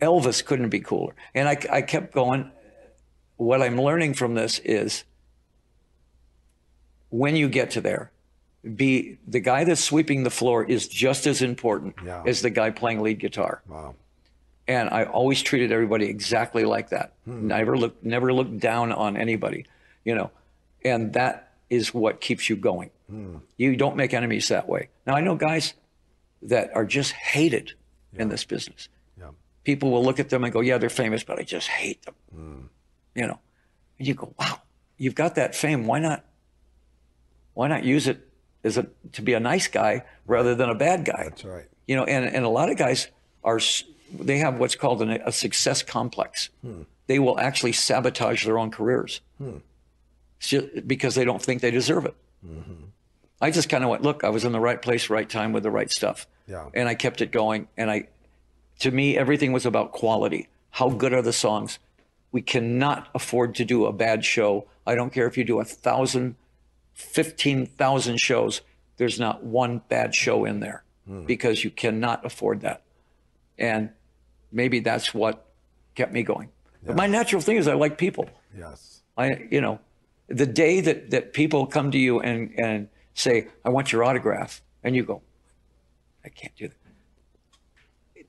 Elvis 0.00 0.44
couldn't 0.44 0.70
be 0.70 0.80
cooler. 0.80 1.14
And 1.34 1.48
I, 1.48 1.56
I 1.70 1.82
kept 1.82 2.12
going. 2.12 2.50
What 3.36 3.62
I'm 3.62 3.80
learning 3.80 4.14
from 4.14 4.34
this 4.34 4.58
is 4.60 5.04
when 7.10 7.36
you 7.36 7.48
get 7.48 7.72
to 7.72 7.80
there, 7.80 8.10
be 8.76 9.18
the 9.26 9.40
guy 9.40 9.64
that's 9.64 9.82
sweeping 9.82 10.22
the 10.22 10.30
floor 10.30 10.64
is 10.64 10.86
just 10.88 11.26
as 11.26 11.42
important 11.42 11.96
Yeah. 12.04 12.22
as 12.26 12.42
the 12.42 12.50
guy 12.50 12.70
playing 12.70 13.00
lead 13.00 13.18
guitar 13.18 13.60
Wow. 13.68 13.96
and 14.68 14.88
I 14.90 15.04
always 15.04 15.42
treated 15.42 15.72
everybody 15.72 16.06
exactly 16.06 16.64
like 16.64 16.90
that. 16.90 17.12
Hmm. 17.24 17.48
Never 17.48 17.76
look, 17.76 18.02
never 18.04 18.32
looked 18.32 18.58
down 18.60 18.92
on 18.92 19.16
anybody, 19.16 19.66
you 20.04 20.14
know, 20.14 20.30
and 20.84 21.12
that 21.14 21.50
is 21.70 21.92
what 21.92 22.20
keeps 22.20 22.48
you 22.48 22.54
going. 22.56 22.90
Hmm. 23.10 23.38
You 23.56 23.74
don't 23.76 23.96
make 23.96 24.14
enemies 24.14 24.48
that 24.48 24.68
way. 24.68 24.88
Now 25.06 25.14
I 25.16 25.20
know 25.22 25.34
guys 25.34 25.74
that 26.42 26.74
are 26.74 26.84
just 26.84 27.12
hated 27.12 27.72
in 28.14 28.28
this 28.28 28.44
business. 28.44 28.88
Yeah. 29.18 29.30
People 29.64 29.90
will 29.90 30.04
look 30.04 30.20
at 30.20 30.28
them 30.28 30.44
and 30.44 30.52
go, 30.52 30.60
"Yeah, 30.60 30.78
they're 30.78 30.90
famous, 30.90 31.24
but 31.24 31.38
I 31.38 31.42
just 31.42 31.68
hate 31.68 32.02
them," 32.02 32.14
hmm. 32.32 32.60
you 33.14 33.26
know. 33.26 33.38
And 33.98 34.08
you 34.08 34.14
go, 34.14 34.34
"Wow, 34.38 34.60
you've 34.96 35.14
got 35.14 35.36
that 35.36 35.54
fame. 35.54 35.86
Why 35.86 35.98
not? 35.98 36.24
Why 37.54 37.68
not 37.68 37.84
use 37.84 38.06
it 38.06 38.28
as 38.64 38.76
a 38.76 38.86
to 39.12 39.22
be 39.22 39.34
a 39.34 39.40
nice 39.40 39.68
guy 39.68 40.04
rather 40.26 40.54
than 40.54 40.68
a 40.68 40.74
bad 40.74 41.04
guy?" 41.04 41.24
That's 41.28 41.44
right. 41.44 41.66
you 41.86 41.96
know 41.96 42.04
and, 42.04 42.24
and 42.24 42.44
a 42.44 42.48
lot 42.48 42.70
of 42.70 42.76
guys 42.76 43.08
are 43.44 43.60
they 44.12 44.38
have 44.38 44.58
what's 44.58 44.74
called 44.76 45.02
an, 45.02 45.10
a 45.10 45.32
success 45.32 45.82
complex 45.82 46.50
hmm. 46.62 46.82
they 47.06 47.18
will 47.18 47.38
actually 47.38 47.72
sabotage 47.72 48.44
their 48.44 48.58
own 48.58 48.70
careers 48.70 49.20
hmm. 49.38 49.58
Ju- 50.40 50.82
because 50.86 51.14
they 51.14 51.24
don't 51.24 51.40
think 51.40 51.62
they 51.62 51.70
deserve 51.70 52.04
it 52.04 52.14
mm-hmm. 52.44 52.84
I 53.42 53.50
just 53.50 53.68
kind 53.68 53.84
of 53.84 53.90
went 53.90 54.02
look 54.02 54.24
i 54.24 54.30
was 54.30 54.44
in 54.44 54.52
the 54.52 54.60
right 54.60 54.80
place 54.80 55.10
right 55.10 55.28
time 55.28 55.52
with 55.52 55.62
the 55.62 55.70
right 55.70 55.90
stuff 55.90 56.26
Yeah. 56.46 56.70
and 56.72 56.88
i 56.88 56.94
kept 56.94 57.20
it 57.20 57.30
going 57.30 57.68
and 57.76 57.90
i 57.90 58.08
to 58.78 58.90
me 58.90 59.18
everything 59.18 59.52
was 59.52 59.66
about 59.66 59.92
quality 59.92 60.48
how 60.70 60.88
good 60.88 61.12
are 61.12 61.22
the 61.22 61.32
songs 61.32 61.78
we 62.30 62.40
cannot 62.40 63.08
afford 63.14 63.54
to 63.56 63.64
do 63.64 63.84
a 63.84 63.92
bad 63.92 64.24
show 64.24 64.66
i 64.86 64.94
don't 64.94 65.12
care 65.12 65.26
if 65.26 65.36
you 65.36 65.44
do 65.44 65.60
a 65.60 65.64
thousand 65.64 66.36
15,000 66.94 68.20
shows, 68.20 68.62
there's 68.96 69.18
not 69.18 69.42
one 69.42 69.82
bad 69.88 70.14
show 70.14 70.44
in 70.44 70.60
there 70.60 70.84
hmm. 71.06 71.24
because 71.24 71.64
you 71.64 71.70
cannot 71.70 72.24
afford 72.24 72.60
that. 72.60 72.82
And 73.58 73.90
maybe 74.50 74.80
that's 74.80 75.14
what 75.14 75.46
kept 75.94 76.12
me 76.12 76.22
going. 76.22 76.50
But 76.84 76.96
my 76.96 77.06
natural 77.06 77.40
thing 77.40 77.56
is 77.56 77.68
I 77.68 77.74
like 77.74 77.96
people. 77.96 78.28
Yes. 78.56 79.02
I, 79.16 79.46
you 79.50 79.60
know, 79.60 79.78
the 80.26 80.46
day 80.46 80.80
that, 80.80 81.10
that 81.10 81.32
people 81.32 81.66
come 81.66 81.90
to 81.92 81.98
you 81.98 82.20
and, 82.20 82.52
and 82.58 82.88
say, 83.14 83.48
I 83.64 83.68
want 83.70 83.92
your 83.92 84.04
autograph, 84.04 84.62
and 84.82 84.94
you 84.96 85.04
go, 85.04 85.22
I 86.24 86.28
can't 86.28 86.54
do 86.56 86.68
that. 86.68 86.76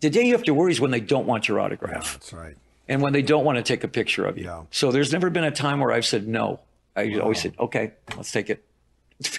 The 0.02 0.10
day 0.10 0.24
you 0.26 0.34
have 0.34 0.44
to 0.44 0.54
worry 0.54 0.72
is 0.72 0.82
when 0.82 0.92
they 0.92 1.00
don't 1.00 1.26
want 1.26 1.48
your 1.48 1.60
autograph 1.62 2.14
That's 2.14 2.34
right. 2.34 2.58
and 2.90 3.02
when 3.02 3.14
they 3.14 3.22
don't 3.22 3.46
want 3.46 3.58
to 3.58 3.64
take 3.64 3.84
a 3.86 3.88
picture 3.88 4.26
of 4.26 4.38
you. 4.38 4.46
Yeah. 4.46 4.64
So 4.70 4.92
there's 4.92 5.14
never 5.14 5.30
been 5.30 5.46
a 5.46 5.52
time 5.52 5.80
where 5.80 5.92
I've 5.94 6.06
said 6.06 6.28
no. 6.28 6.60
I 6.96 7.18
always 7.20 7.42
said, 7.42 7.54
okay, 7.58 7.94
let's 8.18 8.32
take 8.32 8.50
it. 8.50 8.66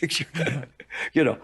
Picture. 0.01 0.27
you 1.13 1.25
know, 1.25 1.37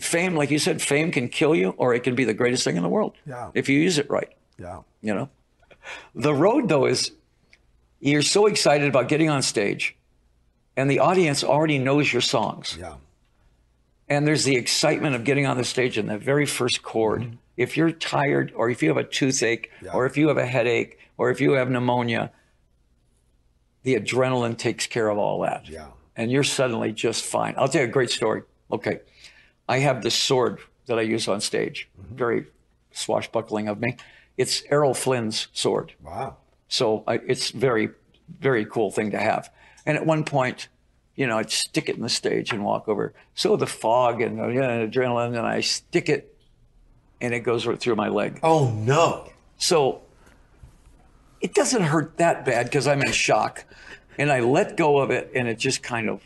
fame, 0.00 0.34
like 0.34 0.50
you 0.50 0.58
said, 0.58 0.82
fame 0.82 1.12
can 1.12 1.28
kill 1.28 1.54
you 1.54 1.70
or 1.70 1.94
it 1.94 2.02
can 2.02 2.14
be 2.16 2.24
the 2.24 2.34
greatest 2.34 2.64
thing 2.64 2.76
in 2.76 2.82
the 2.82 2.88
world 2.88 3.14
Yeah. 3.26 3.50
if 3.54 3.68
you 3.68 3.78
use 3.78 3.98
it 3.98 4.10
right. 4.10 4.32
Yeah. 4.58 4.80
You 5.00 5.14
know, 5.14 5.28
the 6.16 6.34
road 6.34 6.68
though 6.68 6.86
is 6.86 7.12
you're 8.00 8.22
so 8.22 8.46
excited 8.46 8.88
about 8.88 9.08
getting 9.08 9.30
on 9.30 9.42
stage, 9.42 9.96
and 10.78 10.88
the 10.88 11.00
audience 11.00 11.42
already 11.42 11.78
knows 11.78 12.12
your 12.12 12.22
songs 12.22 12.76
Yeah. 12.80 12.94
and 14.08 14.26
there's 14.26 14.44
the 14.44 14.54
excitement 14.54 15.16
of 15.16 15.24
getting 15.24 15.44
on 15.44 15.56
the 15.56 15.64
stage 15.64 15.98
in 15.98 16.06
that 16.06 16.20
very 16.20 16.46
first 16.46 16.82
chord. 16.82 17.22
Mm-hmm. 17.22 17.34
If 17.56 17.76
you're 17.76 17.90
tired, 17.90 18.52
or 18.54 18.70
if 18.70 18.80
you 18.82 18.88
have 18.88 18.96
a 18.96 19.02
toothache, 19.02 19.72
Yeah. 19.82 19.92
or 19.92 20.06
if 20.06 20.16
you 20.16 20.28
have 20.28 20.38
a 20.38 20.46
headache, 20.46 21.00
or 21.16 21.30
if 21.30 21.40
you 21.40 21.52
have 21.54 21.68
pneumonia, 21.68 22.30
the 23.82 23.96
adrenaline 23.96 24.56
takes 24.56 24.86
care 24.86 25.08
of 25.08 25.18
all 25.18 25.40
that. 25.40 25.68
Yeah. 25.68 25.88
And 26.14 26.30
you're 26.30 26.44
suddenly 26.44 26.92
just 26.92 27.24
fine. 27.24 27.54
I'll 27.58 27.68
tell 27.68 27.82
you 27.82 27.88
a 27.88 27.90
great 27.90 28.10
story. 28.10 28.42
Okay. 28.70 29.00
I 29.68 29.80
have 29.80 30.02
this 30.02 30.14
sword 30.14 30.60
that 30.86 30.96
I 30.96 31.02
use 31.02 31.26
on 31.26 31.40
stage, 31.40 31.88
mm-hmm. 32.00 32.14
very 32.14 32.46
swashbuckling 32.92 33.66
of 33.66 33.80
me. 33.80 33.96
It's 34.36 34.62
Errol 34.70 34.94
Flynn's 34.94 35.48
sword. 35.52 35.94
Wow. 36.02 36.36
So 36.68 37.02
I, 37.08 37.14
it's 37.26 37.50
very, 37.50 37.88
very 38.28 38.64
cool 38.64 38.92
thing 38.92 39.10
to 39.10 39.18
have. 39.18 39.50
And 39.88 39.96
at 39.96 40.04
one 40.06 40.22
point, 40.22 40.68
you 41.16 41.26
know, 41.26 41.38
I'd 41.38 41.50
stick 41.50 41.88
it 41.88 41.96
in 41.96 42.02
the 42.02 42.08
stage 42.10 42.52
and 42.52 42.62
walk 42.62 42.88
over. 42.88 43.14
So 43.34 43.56
the 43.56 43.66
fog 43.66 44.20
and 44.20 44.38
uh, 44.38 44.48
yeah, 44.48 44.86
adrenaline, 44.86 45.28
and 45.28 45.46
I 45.46 45.60
stick 45.62 46.08
it, 46.10 46.36
and 47.20 47.32
it 47.34 47.40
goes 47.40 47.66
right 47.66 47.80
through 47.80 47.96
my 47.96 48.08
leg. 48.08 48.38
Oh 48.42 48.70
no. 48.70 49.32
So 49.56 50.02
it 51.40 51.54
doesn't 51.54 51.82
hurt 51.82 52.18
that 52.18 52.44
bad 52.44 52.66
because 52.66 52.86
I'm 52.86 53.00
in 53.02 53.10
shock, 53.12 53.64
and 54.18 54.30
I 54.30 54.40
let 54.40 54.76
go 54.76 54.98
of 54.98 55.10
it, 55.10 55.30
and 55.34 55.48
it 55.48 55.58
just 55.58 55.82
kind 55.82 56.08
of, 56.10 56.22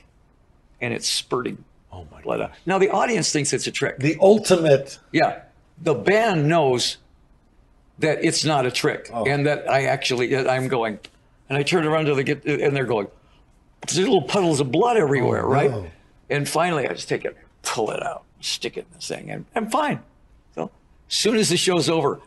and 0.80 0.92
it's 0.92 1.08
spurting 1.08 1.64
Oh 1.92 2.06
my 2.10 2.20
blood 2.22 2.38
God. 2.40 2.44
out. 2.50 2.52
Now 2.66 2.78
the 2.78 2.90
audience 2.90 3.30
thinks 3.30 3.52
it's 3.52 3.66
a 3.66 3.70
trick. 3.70 3.98
The 3.98 4.16
ultimate. 4.20 4.98
Yeah, 5.12 5.42
the 5.80 5.94
band 5.94 6.48
knows 6.48 6.96
that 8.00 8.24
it's 8.24 8.44
not 8.44 8.66
a 8.66 8.70
trick, 8.72 9.08
Oh. 9.12 9.24
and 9.24 9.46
that 9.46 9.70
I 9.70 9.84
actually 9.84 10.36
I'm 10.36 10.66
going, 10.68 10.98
and 11.48 11.56
I 11.56 11.62
turn 11.62 11.86
around 11.86 12.06
to 12.06 12.14
the 12.16 12.24
get, 12.24 12.44
and 12.44 12.74
they're 12.74 12.84
going, 12.86 13.06
little 13.94 14.22
puddles 14.22 14.60
of 14.60 14.70
blood 14.72 14.96
everywhere, 14.96 15.44
Oh, 15.44 15.48
right? 15.50 15.70
no. 15.70 15.86
And 16.30 16.48
finally, 16.48 16.86
I 16.88 16.92
just 16.94 17.08
take 17.08 17.24
it, 17.24 17.36
pull 17.62 17.90
it 17.90 18.02
out, 18.02 18.24
stick 18.40 18.76
it 18.76 18.86
in 18.88 18.94
this 18.94 19.08
thing, 19.08 19.30
and 19.30 19.44
I'm 19.54 19.68
fine. 19.70 20.00
So, 20.54 20.70
as 21.08 21.14
soon 21.14 21.36
as 21.36 21.48
the 21.50 21.56
show's 21.56 21.88
over, 21.90 22.20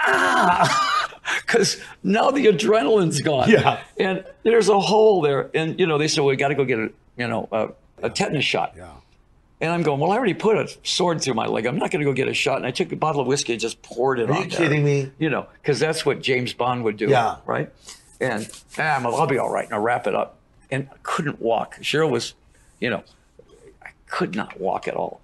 ah, 0.00 1.10
because 1.46 1.80
now 2.02 2.30
the 2.30 2.46
adrenaline's 2.46 3.20
gone. 3.20 3.50
Yeah. 3.50 3.80
and 3.98 4.24
there's 4.42 4.68
a 4.68 4.78
hole 4.80 5.20
there, 5.20 5.50
and 5.54 5.78
you 5.78 5.86
know 5.86 5.98
they 5.98 6.08
said, 6.08 6.20
well, 6.20 6.28
we 6.30 6.36
got 6.36 6.48
to 6.48 6.54
go 6.54 6.64
get 6.64 6.78
a, 6.78 6.90
you 7.16 7.28
know, 7.28 7.48
a, 7.52 7.68
a 8.02 8.10
tetanus 8.10 8.44
shot. 8.44 8.74
Yeah. 8.76 8.90
And 9.60 9.72
I'm 9.72 9.82
going, 9.82 9.98
well, 9.98 10.12
I 10.12 10.16
already 10.16 10.34
put 10.34 10.56
a 10.56 10.68
sword 10.84 11.20
through 11.20 11.34
my 11.34 11.46
leg. 11.46 11.66
I'm 11.66 11.78
not 11.78 11.90
going 11.90 11.98
to 11.98 12.04
go 12.08 12.12
get 12.12 12.28
a 12.28 12.32
shot. 12.34 12.58
And 12.58 12.66
I 12.66 12.70
took 12.70 12.92
a 12.92 12.96
bottle 12.96 13.20
of 13.20 13.26
whiskey 13.26 13.54
and 13.54 13.60
just 13.60 13.82
poured 13.82 14.20
it 14.20 14.30
Are 14.30 14.34
on 14.34 14.44
you 14.44 14.50
there. 14.50 14.58
kidding 14.60 14.84
me? 14.84 15.10
You 15.18 15.30
know, 15.30 15.48
because 15.60 15.80
that's 15.80 16.06
what 16.06 16.22
James 16.22 16.52
Bond 16.52 16.84
would 16.84 16.96
do. 16.96 17.08
Yeah. 17.08 17.38
Right. 17.44 17.68
And 18.20 18.48
ah, 18.78 19.02
I'll 19.04 19.26
be 19.26 19.38
all 19.38 19.50
right. 19.50 19.64
And 19.64 19.74
I 19.74 19.78
wrap 19.78 20.06
it 20.06 20.14
up. 20.14 20.37
And 20.70 20.88
I 20.92 20.96
couldn't 21.02 21.40
walk. 21.40 21.76
Sheryl 21.80 22.10
was, 22.10 22.34
you 22.80 22.90
know, 22.90 23.02
I 23.82 23.90
could 24.08 24.34
not 24.34 24.60
walk 24.60 24.86
at 24.88 24.94
all. 24.94 25.20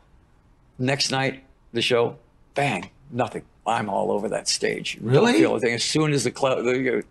Next 0.78 1.10
night, 1.10 1.44
the 1.72 1.82
show, 1.82 2.16
bang, 2.54 2.90
nothing. 3.10 3.42
I'm 3.66 3.88
all 3.88 4.10
over 4.10 4.28
that 4.30 4.48
stage. 4.48 4.98
Really? 5.00 5.34
feel 5.34 5.58
thing. 5.58 5.74
As 5.74 5.84
soon 5.84 6.12
as 6.12 6.24
the 6.24 6.30
cloud, 6.30 6.64
the, 6.64 7.04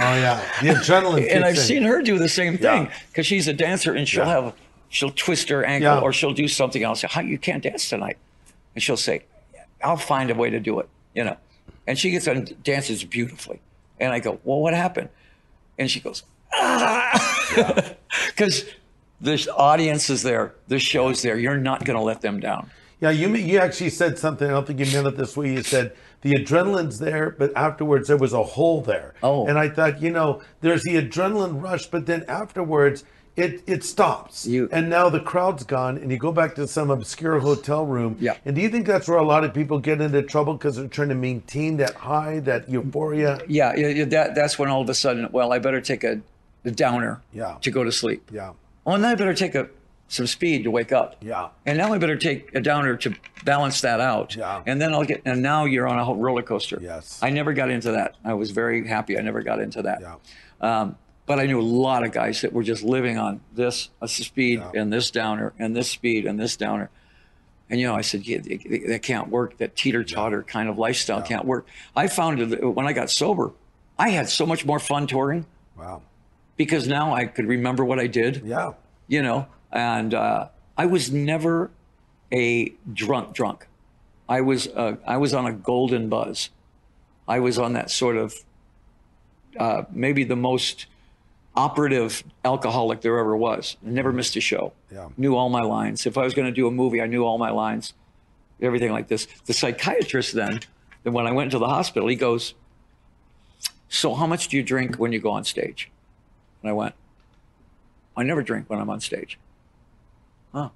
Oh 0.00 0.14
yeah, 0.14 0.40
the 0.62 0.68
adrenaline. 0.68 1.28
and 1.34 1.44
I've 1.44 1.56
in. 1.56 1.60
seen 1.60 1.82
her 1.82 2.00
do 2.02 2.18
the 2.18 2.28
same 2.28 2.56
thing 2.58 2.84
Yeah. 2.84 2.92
because 3.08 3.26
she's 3.26 3.48
a 3.48 3.52
dancer 3.52 3.92
and 3.92 4.08
she'll 4.08 4.24
Yeah. 4.24 4.42
have 4.42 4.54
she'll 4.88 5.10
twist 5.10 5.48
her 5.48 5.64
ankle 5.64 5.94
Yeah. 5.96 6.00
or 6.00 6.12
she'll 6.12 6.32
do 6.32 6.46
something 6.48 6.82
else. 6.84 7.00
Say, 7.00 7.08
How 7.10 7.20
you 7.22 7.38
can't 7.38 7.62
dance 7.62 7.88
tonight? 7.88 8.16
And 8.74 8.82
she'll 8.82 8.96
say, 8.96 9.24
"I'll 9.82 9.96
find 9.96 10.30
a 10.30 10.34
way 10.34 10.48
to 10.50 10.60
do 10.60 10.78
it," 10.78 10.88
you 11.14 11.24
know. 11.24 11.36
And 11.88 11.98
she 11.98 12.10
gets 12.12 12.28
on 12.28 12.36
and 12.36 12.62
dances 12.62 13.02
beautifully. 13.04 13.60
And 13.98 14.12
I 14.12 14.20
go, 14.20 14.38
"Well, 14.44 14.60
what 14.60 14.74
happened?" 14.74 15.08
And 15.76 15.90
she 15.90 15.98
goes, 15.98 16.22
Because 18.26 18.64
this 19.20 19.46
audience 19.48 20.10
is 20.10 20.22
there, 20.22 20.54
the 20.68 20.78
show's 20.78 21.22
there. 21.22 21.38
You're 21.38 21.56
not 21.58 21.84
going 21.84 21.96
to 21.96 22.02
let 22.02 22.20
them 22.22 22.40
down. 22.40 22.70
Yeah, 23.00 23.10
you 23.10 23.34
you 23.34 23.58
actually 23.58 23.90
said 23.90 24.18
something. 24.18 24.46
I 24.48 24.50
don't 24.50 24.66
think 24.66 24.78
you 24.78 24.86
meant 24.92 25.06
it 25.06 25.16
this 25.16 25.36
way. 25.36 25.52
You 25.54 25.62
said 25.62 25.92
the 26.22 26.34
adrenaline's 26.34 26.98
there, 26.98 27.30
but 27.30 27.50
afterwards 27.56 28.08
there 28.08 28.16
was 28.18 28.32
a 28.34 28.42
hole 28.42 28.82
there. 28.82 29.14
Oh. 29.22 29.46
and 29.46 29.58
I 29.58 29.68
thought, 29.70 30.02
you 30.02 30.10
know, 30.10 30.42
there's 30.60 30.82
the 30.82 30.96
adrenaline 30.96 31.62
rush, 31.62 31.86
but 31.86 32.04
then 32.06 32.24
afterwards 32.28 33.04
it 33.36 33.62
it 33.66 33.84
stops. 33.84 34.44
You- 34.46 34.68
and 34.70 34.90
now 34.90 35.08
the 35.08 35.20
crowd's 35.20 35.64
gone, 35.64 35.96
and 35.96 36.10
you 36.10 36.18
go 36.18 36.30
back 36.32 36.54
to 36.56 36.66
some 36.66 36.90
obscure 36.90 37.38
hotel 37.40 37.86
room. 37.86 38.16
Yeah. 38.20 38.36
And 38.44 38.54
do 38.54 38.60
you 38.60 38.68
think 38.68 38.86
that's 38.86 39.08
where 39.08 39.18
a 39.18 39.24
lot 39.24 39.44
of 39.44 39.54
people 39.54 39.78
get 39.78 40.00
into 40.02 40.20
trouble 40.22 40.54
because 40.54 40.76
they're 40.76 40.88
trying 40.88 41.08
to 41.10 41.14
maintain 41.14 41.78
that 41.78 41.94
high, 41.94 42.40
that 42.40 42.68
euphoria? 42.68 43.40
Yeah, 43.48 43.72
yeah, 43.76 43.86
yeah, 43.88 44.04
that 44.06 44.34
that's 44.34 44.58
when 44.58 44.68
all 44.68 44.82
of 44.82 44.88
a 44.90 44.94
sudden, 44.94 45.28
well, 45.32 45.52
I 45.54 45.58
better 45.58 45.80
take 45.80 46.04
a, 46.04 46.20
a 46.64 46.70
downer 46.70 47.20
Yeah. 47.32 47.56
to 47.62 47.70
go 47.70 47.84
to 47.84 47.92
sleep. 47.92 48.30
Yeah. 48.32 48.52
Oh, 48.86 48.92
and 48.94 49.04
then 49.04 49.12
I 49.12 49.14
better 49.14 49.34
take 49.34 49.54
a 49.54 49.68
some 50.08 50.26
speed 50.26 50.64
to 50.64 50.70
wake 50.72 50.90
up. 50.90 51.14
Yeah. 51.20 51.50
And 51.64 51.78
now 51.78 51.92
I 51.92 51.98
better 51.98 52.16
take 52.16 52.52
a 52.54 52.60
downer 52.60 52.96
to 52.96 53.14
balance 53.44 53.80
that 53.82 54.00
out. 54.00 54.34
Yeah. 54.34 54.60
And 54.66 54.82
then 54.82 54.92
I'll 54.92 55.04
get. 55.04 55.22
And 55.24 55.40
now 55.40 55.66
you're 55.66 55.86
on 55.86 55.98
a 56.00 56.12
roller 56.20 56.42
coaster. 56.42 56.78
Yes. 56.82 57.20
I 57.22 57.30
never 57.30 57.52
got 57.52 57.70
into 57.70 57.92
that. 57.92 58.16
I 58.24 58.34
was 58.34 58.50
very 58.50 58.86
happy. 58.88 59.16
I 59.16 59.20
never 59.22 59.40
got 59.42 59.60
into 59.60 59.82
that. 59.82 60.00
Yeah. 60.00 60.16
Um, 60.60 60.96
but 61.26 61.38
I 61.38 61.46
knew 61.46 61.60
a 61.60 61.62
lot 61.62 62.04
of 62.04 62.10
guys 62.10 62.40
that 62.40 62.52
were 62.52 62.64
just 62.64 62.82
living 62.82 63.18
on 63.18 63.40
this 63.54 63.90
a 64.02 64.08
speed 64.08 64.60
and 64.74 64.92
this 64.92 65.12
downer 65.12 65.52
and 65.60 65.76
this 65.76 65.88
speed 65.88 66.26
and 66.26 66.40
this 66.40 66.56
downer. 66.56 66.90
And 67.68 67.78
you 67.78 67.86
know, 67.86 67.94
I 67.94 68.00
said, 68.00 68.26
yeah, 68.26 68.38
that 68.40 69.02
can't 69.04 69.28
work. 69.28 69.58
That 69.58 69.76
teeter 69.76 70.02
totter 70.02 70.42
kind 70.42 70.68
of 70.68 70.76
lifestyle 70.76 71.22
can't 71.22 71.44
work. 71.44 71.68
I 71.94 72.08
found 72.08 72.40
that 72.50 72.64
when 72.74 72.84
I 72.88 72.92
got 72.92 73.10
sober, 73.10 73.52
I 73.96 74.08
had 74.08 74.28
so 74.28 74.44
much 74.44 74.66
more 74.66 74.80
fun 74.80 75.06
touring 75.06 75.46
Wow. 75.78 76.02
Because 76.56 76.86
now 76.88 77.12
I 77.14 77.26
could 77.26 77.46
remember 77.46 77.84
what 77.84 77.98
I 77.98 78.06
did 78.06 78.42
Yeah. 78.44 78.72
you 79.08 79.22
know, 79.22 79.46
and 79.72 80.12
uh, 80.14 80.48
I 80.76 80.86
was 80.86 81.10
never 81.12 81.70
a 82.32 82.72
drunk 82.92 83.34
drunk. 83.34 83.66
I 84.28 84.40
was 84.42 84.68
uh, 84.68 84.96
I 85.06 85.16
was 85.16 85.34
on 85.34 85.46
a 85.46 85.52
golden 85.52 86.08
buzz. 86.08 86.50
I 87.26 87.40
was 87.40 87.58
on 87.58 87.72
that 87.74 87.90
sort 87.90 88.16
of 88.16 88.34
uh, 89.58 89.82
maybe 89.90 90.24
the 90.24 90.36
most 90.36 90.86
operative 91.56 92.22
alcoholic 92.44 93.00
there 93.00 93.18
ever 93.18 93.36
was. 93.36 93.76
I 93.84 93.90
Never 93.90 94.12
missed 94.12 94.36
a 94.36 94.40
show. 94.40 94.72
Yeah. 94.92 95.08
Knew 95.16 95.34
all 95.36 95.48
my 95.48 95.62
lines. 95.62 96.06
If 96.06 96.16
I 96.16 96.22
was 96.22 96.34
going 96.34 96.46
to 96.46 96.52
do 96.52 96.68
a 96.68 96.70
movie, 96.70 97.00
I 97.02 97.06
knew 97.06 97.24
all 97.24 97.38
my 97.38 97.50
lines. 97.50 97.92
Everything 98.62 98.92
like 98.92 99.08
this. 99.08 99.26
The 99.46 99.52
psychiatrist 99.52 100.34
then, 100.34 100.60
then 101.02 101.12
when 101.12 101.26
I 101.26 101.32
went 101.32 101.50
to 101.52 101.58
the 101.58 101.66
hospital, 101.68 102.08
he 102.08 102.14
goes, 102.16 102.54
"So 103.88 104.14
how 104.14 104.26
much 104.26 104.48
do 104.48 104.56
you 104.56 104.62
drink 104.62 104.96
when 104.96 105.12
you 105.12 105.18
go 105.20 105.30
on 105.30 105.44
stage?" 105.44 105.90
And 106.62 106.70
I 106.70 106.72
went, 106.72 106.94
I 108.16 108.22
never 108.22 108.42
drink 108.42 108.68
when 108.68 108.80
I'm 108.80 108.90
on 108.90 109.00
stage. 109.00 109.38
Huh. 110.52 110.70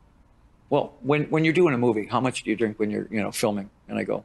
Well, 0.70 0.94
when, 1.02 1.24
when 1.24 1.44
you're 1.44 1.54
doing 1.54 1.74
a 1.74 1.78
movie, 1.78 2.06
how 2.06 2.20
much 2.20 2.42
do 2.42 2.50
you 2.50 2.56
drink 2.56 2.78
when 2.78 2.90
you're, 2.90 3.06
you 3.10 3.20
know, 3.20 3.30
filming? 3.32 3.70
And 3.88 3.98
I 3.98 4.04
go, 4.04 4.24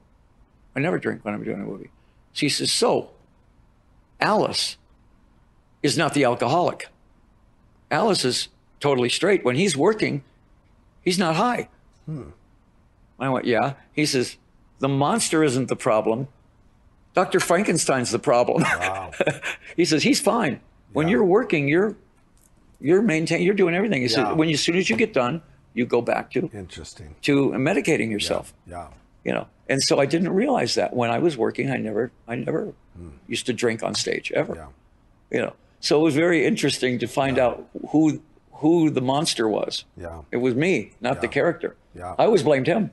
I 0.76 0.80
never 0.80 1.00
drink 1.00 1.26
when 1.26 1.34
I'm 1.34 1.44
doing 1.44 1.62
a 1.62 1.66
movie. 1.66 1.90
She 2.34 2.50
says, 2.50 2.72
so 2.72 3.12
Alice 4.20 4.78
is 5.84 5.98
not 5.98 6.14
the 6.14 6.24
alcoholic. 6.24 6.88
Alice 7.92 8.24
is 8.24 8.50
totally 8.80 9.10
straight. 9.10 9.44
When 9.44 9.56
he's 9.56 9.76
working, 9.76 10.24
he's 11.02 11.20
not 11.20 11.36
high. 11.36 11.70
Hmm. 12.06 12.30
I 13.20 13.30
went, 13.30 13.46
yeah. 13.46 13.74
He 13.94 14.06
says, 14.06 14.38
the 14.80 14.88
monster 14.88 15.44
isn't 15.44 15.68
the 15.68 15.76
problem. 15.76 16.28
Dr. 17.14 17.40
Frankenstein's 17.40 18.12
the 18.12 18.20
problem. 18.20 18.62
Wow. 18.62 19.12
he 19.76 19.84
says, 19.84 20.04
he's 20.04 20.22
fine. 20.22 20.62
When 20.94 21.08
Yeah. 21.08 21.12
you're 21.12 21.26
working, 21.26 21.68
you're 21.68 21.96
you're 22.82 23.02
maintaining, 23.02 23.46
you're 23.46 23.56
doing 23.56 23.76
everything. 23.76 24.02
Yeah. 24.02 24.08
said, 24.08 24.38
when 24.38 24.48
you, 24.48 24.54
as 24.54 24.62
soon 24.62 24.78
as 24.78 24.90
you 24.90 24.96
get 24.96 25.14
done, 25.14 25.42
you 25.74 25.86
go 25.86 26.02
back 26.02 26.32
to 26.32 26.50
Interesting. 26.54 27.14
to 27.24 27.50
medicating 27.52 28.10
yourself. 28.10 28.54
Yeah. 28.66 28.88
You 29.26 29.34
know, 29.34 29.48
and 29.68 29.82
so 29.84 30.00
I 30.00 30.06
didn't 30.06 30.30
realize 30.30 30.76
that 30.76 30.96
when 30.96 31.12
I 31.12 31.20
was 31.20 31.38
working, 31.38 31.70
I 31.70 31.76
never, 31.76 32.12
I 32.26 32.36
never 32.36 32.74
hmm. 32.98 33.10
used 33.28 33.46
to 33.48 33.54
drink 33.54 33.84
on 33.84 33.96
stage 33.96 34.32
ever. 34.32 34.56
Yeah. 34.56 34.68
You 35.30 35.46
know, 35.46 35.54
so 35.82 36.00
it 36.00 36.04
was 36.04 36.16
very 36.16 36.46
interesting 36.46 37.00
to 37.00 37.08
find 37.08 37.38
out 37.38 37.68
who 37.90 38.22
who 38.54 38.90
the 38.90 39.02
monster 39.02 39.48
was. 39.48 39.86
Yeah. 39.96 40.22
It 40.32 40.38
was 40.38 40.54
me, 40.54 40.92
not 41.00 41.22
the 41.22 41.28
character. 41.30 41.76
Yeah. 41.96 42.16
I 42.20 42.26
always 42.26 42.44
blamed 42.44 42.68
him. 42.68 42.92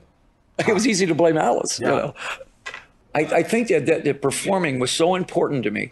It 0.67 0.73
was 0.73 0.87
easy 0.87 1.05
to 1.05 1.13
blame 1.13 1.37
Alice. 1.37 1.79
You 1.79 1.85
Yeah. 1.87 1.95
know, 1.95 2.13
I, 3.13 3.19
I 3.19 3.43
think 3.43 3.67
that, 3.67 3.85
that, 3.85 4.05
that 4.05 4.21
performing 4.23 4.79
was 4.79 4.89
so 4.89 5.13
important 5.13 5.63
to 5.65 5.71
me. 5.71 5.91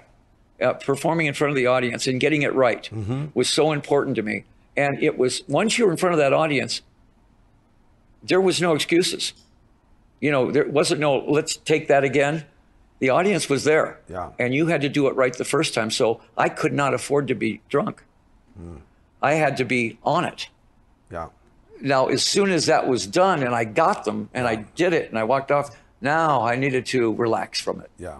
Uh, 0.61 0.71
performing 0.73 1.25
in 1.27 1.33
front 1.33 1.49
of 1.51 1.55
the 1.57 1.67
audience 1.67 2.07
and 2.07 2.19
getting 2.19 2.41
it 2.43 2.53
right 2.53 2.89
Mm-hmm. 2.93 3.25
was 3.33 3.49
so 3.49 3.73
important 3.73 4.15
to 4.15 4.21
me. 4.23 4.45
And 4.77 5.01
it 5.03 5.17
was 5.17 5.43
once 5.49 5.77
you 5.77 5.85
were 5.85 5.91
in 5.91 5.97
front 5.97 6.13
of 6.13 6.19
that 6.19 6.31
audience, 6.31 6.81
there 8.23 8.41
was 8.41 8.61
no 8.61 8.73
excuses. 8.73 9.33
You 10.21 10.31
know, 10.31 10.51
there 10.51 10.65
wasn't 10.67 11.01
no 11.01 11.17
let's 11.17 11.57
take 11.57 11.87
that 11.89 12.03
again. 12.03 12.45
The 12.99 13.09
audience 13.09 13.49
was 13.49 13.65
there, 13.65 13.99
Yeah. 14.07 14.29
and 14.39 14.53
you 14.53 14.67
had 14.67 14.81
to 14.81 14.89
do 14.89 15.07
it 15.07 15.15
right 15.15 15.33
the 15.37 15.43
first 15.43 15.73
time. 15.73 15.91
So 15.91 16.21
I 16.37 16.47
could 16.47 16.71
not 16.73 16.93
afford 16.93 17.27
to 17.27 17.35
be 17.35 17.61
drunk. 17.69 18.03
Hmm. 18.57 18.77
I 19.21 19.33
had 19.33 19.57
to 19.57 19.65
be 19.65 19.97
on 20.03 20.23
it 20.23 20.47
Yeah. 21.11 21.27
now 21.81 22.07
as 22.07 22.23
soon 22.23 22.49
as 22.51 22.67
that 22.67 22.87
was 22.87 23.05
done 23.07 23.43
and 23.43 23.53
i 23.55 23.63
got 23.65 24.05
them 24.05 24.29
and 24.33 24.47
i 24.47 24.55
did 24.55 24.93
it 24.93 25.09
and 25.09 25.17
i 25.19 25.23
walked 25.23 25.51
off 25.51 25.75
now 25.99 26.41
i 26.43 26.55
needed 26.55 26.85
to 26.87 27.11
relax 27.13 27.59
from 27.59 27.81
it 27.81 27.89
Yeah. 27.97 28.19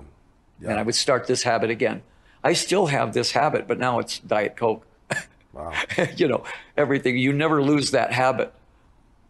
and 0.68 0.78
i 0.80 0.82
would 0.84 0.96
start 0.96 1.28
this 1.28 1.44
habit 1.44 1.70
again 1.70 2.02
i 2.46 2.54
still 2.54 2.86
have 2.86 3.14
this 3.14 3.32
habit 3.32 3.68
but 3.68 3.78
now 3.78 4.00
it's 4.00 4.20
diet 4.20 4.56
coke. 4.56 4.86
Wow. 5.52 5.74
you 6.16 6.28
know 6.28 6.44
everything 6.78 7.18
you 7.18 7.34
never 7.34 7.62
lose 7.62 7.92
that 7.92 8.14
habit 8.14 8.54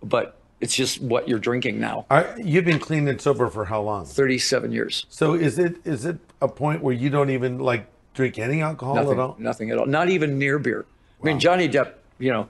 but 0.04 0.38
it's 0.62 0.76
just 0.76 1.02
what 1.02 1.28
you're 1.28 1.40
drinking 1.40 1.80
now. 1.80 2.06
Are, 2.10 2.34
you've 2.42 2.66
been 2.66 2.80
clean 2.80 3.08
and 3.08 3.20
sober 3.20 3.50
for 3.50 3.66
how 3.66 3.82
long? 3.82 4.06
37 4.06 4.72
years. 4.72 5.06
So 5.10 5.34
is 5.34 5.60
it 5.60 5.76
is 5.84 6.06
it 6.06 6.18
a 6.42 6.48
point 6.48 6.82
where 6.82 6.94
you 6.94 7.10
don't 7.10 7.30
even 7.30 7.60
like 7.60 7.88
drink 8.14 8.40
any 8.40 8.62
alcohol 8.62 8.96
nothing, 8.96 9.12
at 9.12 9.20
all? 9.20 9.36
nothing 9.38 9.72
at 9.72 9.78
all. 9.78 9.86
Not 9.86 10.10
even 10.10 10.40
near 10.40 10.58
beer. 10.58 10.86
I 11.22 11.26
mean 11.26 11.40
johnny 11.40 11.68
depp 11.68 11.94
you 12.20 12.32
know 12.32 12.50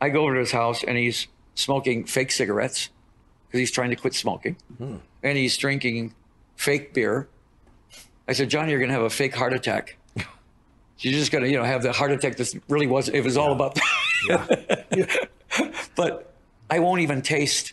i 0.00 0.08
go 0.08 0.22
over 0.22 0.34
to 0.34 0.40
his 0.40 0.50
house 0.52 0.82
and 0.82 0.98
he's 0.98 1.28
smoking 1.54 2.04
fake 2.04 2.32
cigarettes 2.32 2.90
because 3.46 3.60
he's 3.60 3.70
trying 3.70 3.90
to 3.90 3.96
quit 3.96 4.14
smoking. 4.14 4.56
Hmm. 4.78 4.96
And 5.22 5.38
he's 5.38 5.56
drinking 5.56 6.14
fake 6.56 6.92
beer 6.92 7.28
i 8.28 8.32
said 8.32 8.48
johnny 8.48 8.70
you're 8.70 8.78
going 8.80 8.88
to 8.90 8.94
have 8.94 9.02
a 9.04 9.10
fake 9.10 9.34
heart 9.34 9.52
attack 9.52 9.96
you're 10.98 11.12
just 11.12 11.32
going 11.32 11.42
to 11.44 11.50
you 11.50 11.56
know 11.58 11.64
have 11.64 11.82
the 11.82 11.92
heart 11.92 12.10
attack 12.12 12.36
This 12.36 12.56
really 12.68 12.86
was 12.86 13.08
it 13.08 13.20
was 13.22 13.36
all 13.36 13.52
about 13.52 13.74
that. 14.28 15.28
but 15.96 16.32
i 16.70 16.78
won't 16.78 17.00
even 17.00 17.22
taste 17.22 17.72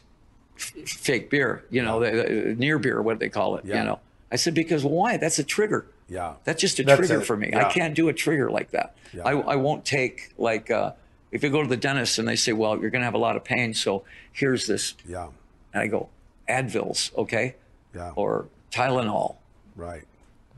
f- 0.58 0.74
fake 0.88 1.30
beer 1.30 1.64
you 1.70 1.82
know 1.84 2.00
the, 2.00 2.12
the 2.12 2.56
near 2.58 2.80
beer 2.80 3.02
what 3.02 3.20
they 3.20 3.30
call 3.30 3.56
it 3.58 3.66
Yeah. 3.66 3.80
you 3.80 3.84
know 3.86 4.00
i 4.32 4.36
said 4.36 4.54
because 4.54 4.84
why 4.84 5.18
that's 5.18 5.40
a 5.40 5.44
trigger 5.44 5.86
Yeah. 6.10 6.34
that's 6.44 6.60
just 6.62 6.80
a 6.80 6.84
That's 6.84 6.98
trigger 7.00 7.22
it. 7.22 7.26
for 7.26 7.38
me. 7.38 7.50
Yeah. 7.52 7.68
I 7.68 7.72
can't 7.72 7.96
do 7.96 8.10
a 8.10 8.14
trigger 8.14 8.50
like 8.52 8.72
that. 8.72 8.96
Yeah. 9.14 9.24
I, 9.24 9.32
I 9.54 9.56
won't 9.56 9.86
take 9.86 10.34
like 10.38 10.70
uh, 10.70 10.92
if 11.32 11.42
you 11.44 11.50
go 11.50 11.62
to 11.64 11.70
the 11.70 11.78
dentist 11.78 12.20
and 12.20 12.28
they 12.28 12.36
say, 12.36 12.52
"Well, 12.52 12.74
you're 12.80 12.90
going 12.90 13.00
to 13.02 13.06
have 13.06 13.14
a 13.14 13.24
lot 13.28 13.38
of 13.38 13.44
pain, 13.46 13.74
so 13.74 14.04
here's 14.34 14.68
this," 14.68 14.94
Yeah. 15.08 15.28
and 15.74 15.82
I 15.84 15.88
go, 15.88 16.10
"Advils, 16.50 17.16
okay, 17.16 17.56
Yeah. 17.96 18.12
or 18.18 18.48
Tylenol," 18.72 19.36
right. 19.78 20.04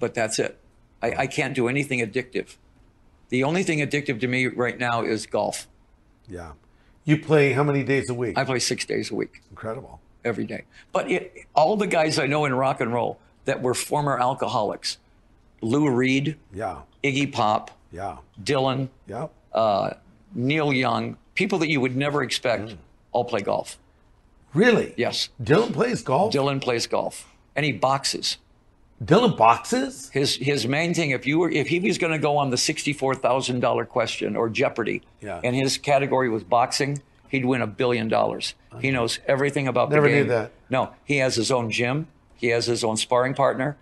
But 0.03 0.13
that's 0.13 0.37
it. 0.37 0.59
I, 1.01 1.13
I 1.19 1.27
can't 1.27 1.55
do 1.55 1.69
anything 1.69 1.99
addictive. 2.01 2.57
The 3.29 3.45
only 3.45 3.63
thing 3.63 3.79
addictive 3.79 4.19
to 4.19 4.27
me 4.27 4.47
right 4.47 4.77
now 4.77 5.01
is 5.01 5.25
golf. 5.25 5.65
Yeah. 6.27 6.51
You 7.05 7.17
play 7.21 7.53
how 7.53 7.63
many 7.63 7.83
days 7.83 8.09
a 8.09 8.13
week? 8.13 8.37
I 8.37 8.43
play 8.43 8.59
six 8.59 8.83
days 8.85 9.11
a 9.11 9.15
week, 9.15 9.41
Incredible. 9.49 10.01
every 10.25 10.43
day. 10.43 10.65
But 10.91 11.09
it, 11.09 11.45
all 11.55 11.77
the 11.77 11.87
guys 11.87 12.19
I 12.19 12.27
know 12.27 12.43
in 12.43 12.53
rock 12.53 12.81
and 12.81 12.91
roll 12.91 13.17
that 13.45 13.61
were 13.61 13.73
former 13.73 14.19
alcoholics, 14.19 14.97
Lou 15.61 15.89
Reed, 15.89 16.35
Yeah. 16.53 16.81
Iggy 17.01 17.31
Pop, 17.31 17.71
Yeah. 17.93 18.17
Dylan, 18.43 18.89
Yeah. 19.07 19.27
uh, 19.53 19.91
Neil 20.35 20.73
Young, 20.73 21.15
people 21.33 21.59
that 21.59 21.69
you 21.69 21.79
would 21.79 21.95
never 21.95 22.23
expect 22.23 22.75
all 23.13 23.23
play 23.23 23.39
golf. 23.39 23.77
Really? 24.53 24.93
Yes. 24.97 25.29
Dylan 25.41 25.71
plays 25.71 26.01
golf. 26.03 26.33
Dylan 26.33 26.61
plays 26.61 26.87
golf 26.87 27.25
and 27.55 27.65
he 27.65 27.71
boxes. 27.71 28.37
Dylan 29.03 29.35
boxes. 29.37 30.09
His 30.13 30.35
his 30.35 30.67
main 30.67 30.93
thing, 30.93 31.11
if 31.11 31.25
you 31.27 31.39
were 31.39 31.49
if 31.51 31.67
he 31.67 31.79
was 31.79 31.97
going 31.97 32.13
to 32.13 32.19
go 32.19 32.37
on 32.37 32.49
the 32.51 32.57
sixty 32.57 32.93
four 32.93 33.15
thousand 33.15 33.59
dollar 33.59 33.85
question 33.85 34.35
or 34.35 34.49
Jeopardy, 34.49 35.01
Yeah. 35.21 35.41
and 35.43 35.55
his 35.55 35.77
category 35.77 36.29
was 36.29 36.43
boxing, 36.43 37.01
he'd 37.29 37.45
win 37.45 37.61
a 37.61 37.67
billion 37.67 38.07
dollars. 38.07 38.53
He 38.79 38.91
knows 38.91 39.19
everything 39.27 39.67
about 39.67 39.89
Never 39.91 40.07
the 40.09 40.15
knew 40.15 40.23
that. 40.25 40.51
No, 40.69 40.91
he 41.05 41.17
has 41.17 41.35
his 41.35 41.51
own 41.51 41.69
gym. 41.71 42.07
He 42.35 42.47
has 42.47 42.65
his 42.65 42.83
own 42.83 42.97
sparring 42.97 43.33
partner. 43.33 43.77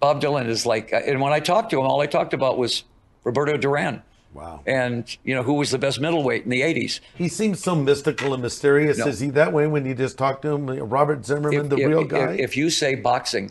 Bob 0.00 0.20
Dylan 0.20 0.46
is 0.46 0.66
like, 0.66 0.92
uh, 0.92 0.96
and 1.06 1.20
when 1.20 1.32
I 1.32 1.40
talked 1.40 1.70
to 1.70 1.80
him, 1.80 1.86
all 1.86 2.00
I 2.00 2.06
talked 2.06 2.34
about 2.34 2.58
was 2.58 2.84
Roberto 3.24 3.56
Duran, 3.56 4.02
Wow. 4.34 4.60
and 4.66 5.04
you 5.24 5.34
know 5.34 5.42
who 5.42 5.54
was 5.54 5.70
the 5.70 5.78
best 5.78 6.00
middleweight 6.00 6.44
in 6.44 6.50
the 6.50 6.60
'80s. 6.60 7.00
He 7.16 7.28
seems 7.28 7.62
so 7.62 7.74
mystical 7.74 8.34
and 8.34 8.42
mysterious. 8.42 8.98
No. 8.98 9.06
Is 9.06 9.20
he 9.20 9.30
that 9.30 9.52
way 9.52 9.66
when 9.66 9.86
you 9.86 9.94
just 9.94 10.18
talk 10.18 10.42
to 10.42 10.48
him? 10.50 10.66
Robert 10.88 11.24
Zimmerman, 11.24 11.68
the 11.70 11.76
If- 11.78 11.86
real 11.88 12.04
guy. 12.04 12.32
If 12.38 12.56
you 12.56 12.68
say 12.70 12.94
boxing, 12.94 13.50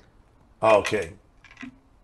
okay. 0.61 1.13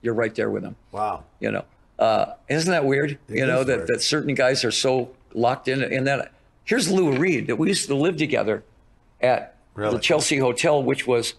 you're 0.01 0.13
right 0.13 0.33
there 0.35 0.49
with 0.49 0.63
him. 0.63 0.75
Wow. 0.91 1.23
You 1.39 1.51
know, 1.51 1.65
uh, 1.99 2.33
isn't 2.49 2.71
that 2.71 2.85
weird? 2.85 3.17
you 3.27 3.45
know 3.45 3.63
that 3.63 3.77
weird. 3.77 3.87
that 3.87 4.01
certain 4.01 4.33
guys 4.35 4.63
are 4.65 4.71
so 4.71 5.11
locked 5.33 5.67
in 5.67 5.81
in 5.83 6.03
that. 6.05 6.31
Here's 6.63 6.89
Lou 6.91 7.11
Reed 7.17 7.47
that 7.47 7.55
we 7.57 7.67
used 7.69 7.87
to 7.87 7.95
live 7.95 8.17
together 8.17 8.63
at 9.19 9.55
Really? 9.73 9.95
the 9.95 9.99
Chelsea 10.01 10.37
Hotel, 10.37 10.81
which 10.83 11.07
was 11.07 11.33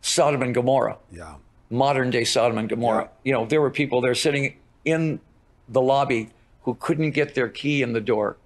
Sodom 0.00 0.42
and 0.42 0.54
Gomorrah, 0.54 0.98
Yeah. 1.12 1.34
modern 1.70 2.10
day 2.10 2.24
Sodom 2.24 2.58
and 2.58 2.68
Gomorrah. 2.68 3.08
You 3.24 3.32
know, 3.32 3.46
there 3.46 3.60
were 3.60 3.70
people 3.70 4.00
there 4.00 4.14
sitting 4.14 4.56
in 4.84 5.20
the 5.68 5.80
lobby 5.80 6.30
who 6.62 6.74
couldn't 6.74 7.12
get 7.12 7.34
their 7.34 7.48
key 7.48 7.82
in 7.82 7.92
the 7.94 8.00
door 8.00 8.36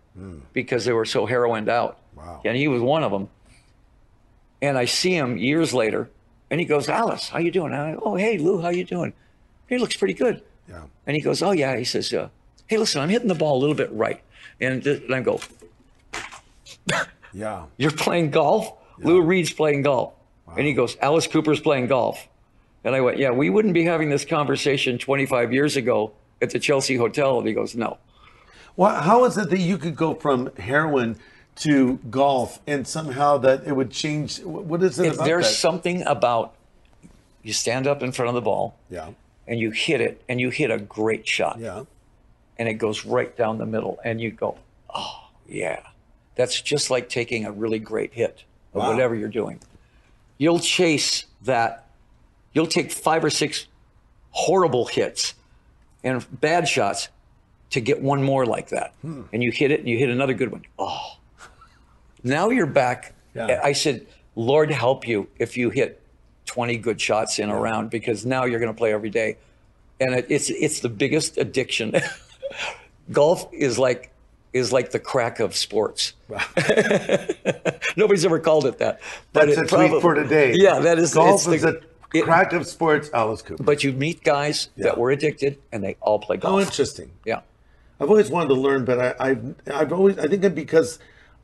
because 0.52 0.84
they 0.84 0.92
were 0.92 1.04
so 1.04 1.26
heroined 1.26 1.68
out. 1.68 1.98
Wow. 2.16 2.40
And 2.44 2.56
he 2.56 2.66
was 2.68 2.80
one 2.82 3.02
of 3.04 3.12
them. 3.12 3.28
And 4.60 4.76
I 4.76 4.84
see 4.86 5.14
him 5.14 5.36
years 5.36 5.72
later, 5.72 6.10
and 6.50 6.60
he 6.60 6.66
goes, 6.66 6.88
"Alice, 6.88 7.28
how 7.28 7.38
you 7.38 7.50
doing?" 7.50 7.72
I, 7.72 7.94
"Oh, 7.94 8.16
hey, 8.16 8.38
Lou, 8.38 8.60
how 8.60 8.68
you 8.70 8.84
doing?" 8.84 9.12
He 9.68 9.78
looks 9.78 9.96
pretty 9.96 10.14
good. 10.14 10.42
Yeah. 10.68 10.82
And 11.06 11.16
he 11.16 11.22
goes, 11.22 11.42
"Oh 11.42 11.52
yeah." 11.52 11.76
He 11.76 11.84
says, 11.84 12.12
uh, 12.12 12.28
"Hey, 12.66 12.76
listen, 12.78 13.00
I'm 13.00 13.08
hitting 13.08 13.28
the 13.28 13.34
ball 13.34 13.58
a 13.58 13.60
little 13.60 13.74
bit 13.76 13.90
right." 13.92 14.20
And, 14.60 14.82
th- 14.82 15.02
and 15.04 15.14
I 15.14 15.20
go, 15.20 15.40
Yeah. 17.32 17.66
"You're 17.76 17.90
playing 17.90 18.30
golf?" 18.30 18.72
Lou 19.00 19.22
Reed's 19.22 19.52
playing 19.52 19.82
golf, 19.82 20.12
Wow. 20.46 20.54
and 20.56 20.66
he 20.66 20.72
goes, 20.72 20.96
"Alice 21.00 21.26
Cooper's 21.28 21.60
playing 21.60 21.86
golf." 21.86 22.26
And 22.84 22.94
I 22.94 23.00
went, 23.00 23.18
"Yeah, 23.18 23.30
we 23.30 23.48
wouldn't 23.50 23.74
be 23.74 23.84
having 23.84 24.08
this 24.10 24.24
conversation 24.24 24.98
25 24.98 25.52
years 25.52 25.76
ago 25.76 26.12
at 26.42 26.50
the 26.50 26.58
Chelsea 26.58 26.96
Hotel." 26.96 27.38
And 27.38 27.46
he 27.46 27.54
goes, 27.54 27.74
"No." 27.76 27.98
Well, 28.76 29.00
how 29.00 29.24
is 29.24 29.36
it 29.38 29.50
that 29.50 29.58
you 29.60 29.76
could 29.78 29.96
go 29.96 30.14
from 30.14 30.50
heroin 30.56 31.16
to 31.60 31.98
golf 32.10 32.60
and 32.66 32.86
somehow 32.86 33.38
that 33.38 33.66
it 33.66 33.72
would 33.74 33.90
change? 33.90 34.40
What 34.42 34.82
is 34.82 34.98
it 34.98 35.06
If 35.06 35.14
about 35.14 35.24
there's 35.24 35.46
that? 35.48 35.54
something 35.54 36.02
about 36.06 36.54
you 37.42 37.52
stand 37.52 37.86
up 37.86 38.02
in 38.02 38.12
front 38.12 38.28
of 38.28 38.34
the 38.34 38.40
ball 38.40 38.76
yeah. 38.90 39.10
and 39.46 39.58
you 39.60 39.70
hit 39.70 40.00
it, 40.00 40.22
and 40.28 40.40
you 40.40 40.50
hit 40.50 40.70
a 40.70 40.78
great 40.78 41.26
shot. 41.26 41.58
Yeah. 41.58 41.84
and 42.58 42.68
it 42.68 42.74
goes 42.74 43.04
right 43.04 43.36
down 43.36 43.58
the 43.58 43.66
middle 43.66 43.98
and 44.04 44.20
you 44.20 44.30
go 44.32 44.56
oh 44.94 45.28
yeah 45.48 45.80
that's 46.34 46.60
just 46.60 46.90
like 46.90 47.08
taking 47.08 47.44
a 47.46 47.52
really 47.52 47.78
great 47.78 48.12
hit 48.14 48.44
of 48.74 48.82
Wow. 48.82 48.90
whatever 48.92 49.14
you're 49.14 49.28
doing 49.28 49.60
you'll 50.38 50.58
chase 50.60 51.24
that 51.42 51.86
you'll 52.52 52.66
take 52.66 52.90
five 52.90 53.24
or 53.24 53.30
six 53.30 53.66
horrible 54.30 54.86
hits 54.86 55.34
and 56.04 56.24
bad 56.40 56.66
shots 56.68 57.08
to 57.70 57.80
get 57.80 58.00
one 58.02 58.22
more 58.22 58.44
like 58.44 58.68
that 58.70 58.92
Hmm. 59.02 59.22
and 59.32 59.42
you 59.42 59.52
hit 59.52 59.70
it 59.70 59.78
and 59.80 59.88
you 59.88 59.96
hit 59.98 60.10
another 60.10 60.34
good 60.34 60.50
one 60.50 60.62
oh 60.78 61.17
now 62.24 62.50
you're 62.50 62.66
back 62.66 63.14
Yeah. 63.34 63.60
i 63.62 63.72
said 63.72 64.06
lord 64.34 64.70
help 64.70 65.06
you 65.06 65.28
if 65.38 65.56
you 65.56 65.70
hit 65.70 66.00
20 66.46 66.76
good 66.78 67.00
shots 67.00 67.38
in 67.38 67.50
a 67.50 67.56
round 67.58 67.90
because 67.90 68.24
now 68.26 68.44
you're 68.44 68.60
going 68.60 68.72
to 68.72 68.76
play 68.78 68.92
every 68.92 69.10
day 69.10 69.36
and 70.00 70.14
it, 70.14 70.26
it's 70.28 70.48
it's 70.50 70.80
the 70.80 70.88
biggest 70.88 71.36
addiction. 71.38 71.92
Golf 73.12 73.52
is 73.52 73.78
like 73.78 74.10
is 74.52 74.72
like 74.72 74.92
the 74.92 75.00
crack 75.00 75.40
of 75.40 75.56
sports. 75.56 76.12
Nobody's 77.96 78.24
ever 78.24 78.38
called 78.38 78.66
it 78.66 78.78
that. 78.78 79.00
But 79.32 79.46
That's 79.46 79.58
it 79.58 79.64
a 79.64 79.66
tweet 79.66 79.70
probably- 79.90 80.00
for 80.00 80.14
today. 80.14 80.52
Yeah, 80.54 80.78
that 80.80 80.98
is 80.98 81.14
golf 81.14 81.34
it's 81.40 81.44
the- 81.46 81.52
is 81.54 81.64
a 81.64 81.80
it- 82.14 82.24
crack 82.24 82.52
of 82.52 82.66
sports. 82.66 83.10
Alice 83.12 83.42
Cooper. 83.42 83.62
But 83.62 83.82
you 83.84 83.92
meet 83.92 84.22
guys 84.22 84.68
Yeah. 84.76 84.84
that 84.84 84.98
were 84.98 85.10
addicted, 85.10 85.58
and 85.72 85.82
they 85.82 85.96
all 86.00 86.18
play 86.18 86.36
How 86.36 86.50
golf. 86.50 86.62
interesting. 86.62 87.10
yeah, 87.24 87.40
I've 88.00 88.08
always 88.08 88.30
wanted 88.30 88.48
to 88.48 88.54
learn, 88.54 88.84
but 88.84 88.98
I, 89.20 89.30
I've 89.30 89.54
I've 89.72 89.92
always 89.92 90.18
I 90.18 90.28
think 90.28 90.42
that 90.42 90.54
because 90.54 90.98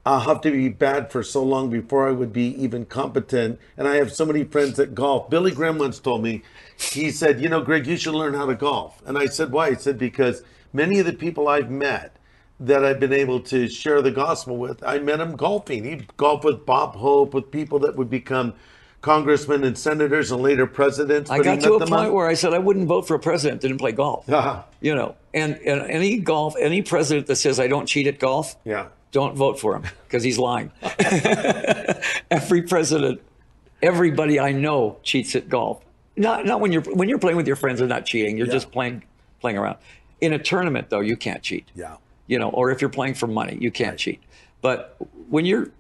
I'll 0.07 0.21
have 0.21 0.43
to 0.43 0.51
be 0.51 0.69
bad 0.69 1.11
for 1.11 1.23
so 1.23 1.43
long 1.43 1.71
before 1.71 2.07
I 2.09 2.13
would 2.13 2.33
be 2.33 2.49
even 2.63 2.85
competent. 2.85 3.59
And 3.77 3.89
I 3.89 3.97
have 3.97 4.13
so 4.13 4.27
many 4.27 4.45
friends 4.45 4.77
that 4.77 4.95
golf. 4.95 5.31
Billy 5.31 5.51
Graham 5.51 5.79
once 5.79 5.99
told 5.99 6.23
me, 6.23 6.43
he 6.79 7.11
said, 7.11 7.41
you 7.41 7.49
know, 7.49 7.63
Greg, 7.63 7.87
you 7.87 7.97
should 7.97 8.15
learn 8.15 8.35
how 8.35 8.45
to 8.47 8.55
golf. 8.55 9.01
And 9.07 9.17
I 9.17 9.27
said, 9.27 9.51
why? 9.51 9.71
He 9.71 9.77
said, 9.77 9.99
because 9.99 10.43
many 10.75 10.99
of 10.99 11.07
the 11.07 11.15
people 11.15 11.49
I've 11.49 11.71
met 11.71 12.17
that 12.61 12.85
I've 12.85 13.01
been 13.01 13.13
able 13.15 13.41
to 13.41 13.67
share 13.67 14.03
the 14.03 14.11
gospel 14.11 14.59
with, 14.59 14.85
I 14.85 14.99
met 14.99 15.21
him 15.21 15.37
golfing. 15.37 15.85
He 15.85 16.07
golfed 16.19 16.45
with 16.45 16.67
Bob 16.67 16.97
Hope, 16.97 17.33
with 17.33 17.51
people 17.51 17.79
that 17.81 17.97
would 17.97 18.11
become 18.11 18.53
congressmen 19.01 19.65
and 19.65 19.77
senators 19.77 20.33
and 20.33 20.43
later 20.43 20.67
presidents. 20.67 21.31
I 21.31 21.39
got 21.41 21.61
to 21.61 21.75
a 21.75 21.79
point 21.79 21.93
on- 21.93 22.13
where 22.13 22.27
I 22.27 22.35
said 22.35 22.53
I 22.55 22.59
wouldn't 22.59 22.87
vote 22.89 23.07
for 23.07 23.15
a 23.15 23.19
president 23.19 23.61
that 23.61 23.69
didn't 23.69 23.81
play 23.81 23.93
golf. 23.93 24.25
Ah, 24.31 24.65
You 24.81 24.95
know, 24.95 25.15
and, 25.33 25.57
and 25.57 25.81
any 25.91 26.19
golf, 26.19 26.55
any 26.61 26.83
president 26.83 27.27
that 27.29 27.37
says 27.37 27.59
I 27.59 27.69
don't 27.69 27.87
cheat 27.87 28.07
at 28.07 28.19
golf, 28.19 28.57
yeah. 28.65 28.87
Don't 29.15 29.37
vote 29.37 29.59
for 29.61 29.77
him 29.77 29.85
because 30.07 30.23
he's 30.25 30.39
lying. 30.39 30.73
Every 32.31 32.63
president, 32.63 33.23
everybody 33.81 34.41
I 34.41 34.53
know 34.53 34.99
cheats 35.03 35.35
at 35.37 35.49
golf. 35.49 35.83
Not 36.17 36.45
not 36.45 36.61
when 36.61 36.73
you're 36.73 36.83
when 36.83 37.09
you're 37.09 37.19
playing 37.19 37.37
with 37.37 37.47
your 37.47 37.57
friends 37.57 37.81
and 37.81 37.89
not 37.89 38.05
cheating. 38.07 38.37
You're 38.37 38.49
Yeah. 38.49 38.53
just 38.53 38.71
playing 38.73 39.03
playing 39.41 39.57
around. 39.57 39.79
In 40.21 40.33
a 40.33 40.39
tournament 40.39 40.91
though, 40.91 41.01
you 41.01 41.17
can't 41.17 41.43
cheat. 41.43 41.69
Yeah. 41.75 41.97
You 42.27 42.39
know, 42.39 42.51
or 42.51 42.71
if 42.71 42.81
you're 42.81 42.91
playing 42.91 43.15
for 43.15 43.27
money, 43.27 43.57
you 43.61 43.71
can't 43.71 43.99
cheat. 43.99 44.21
But 44.61 44.97
when 45.29 45.45
you're 45.47 45.71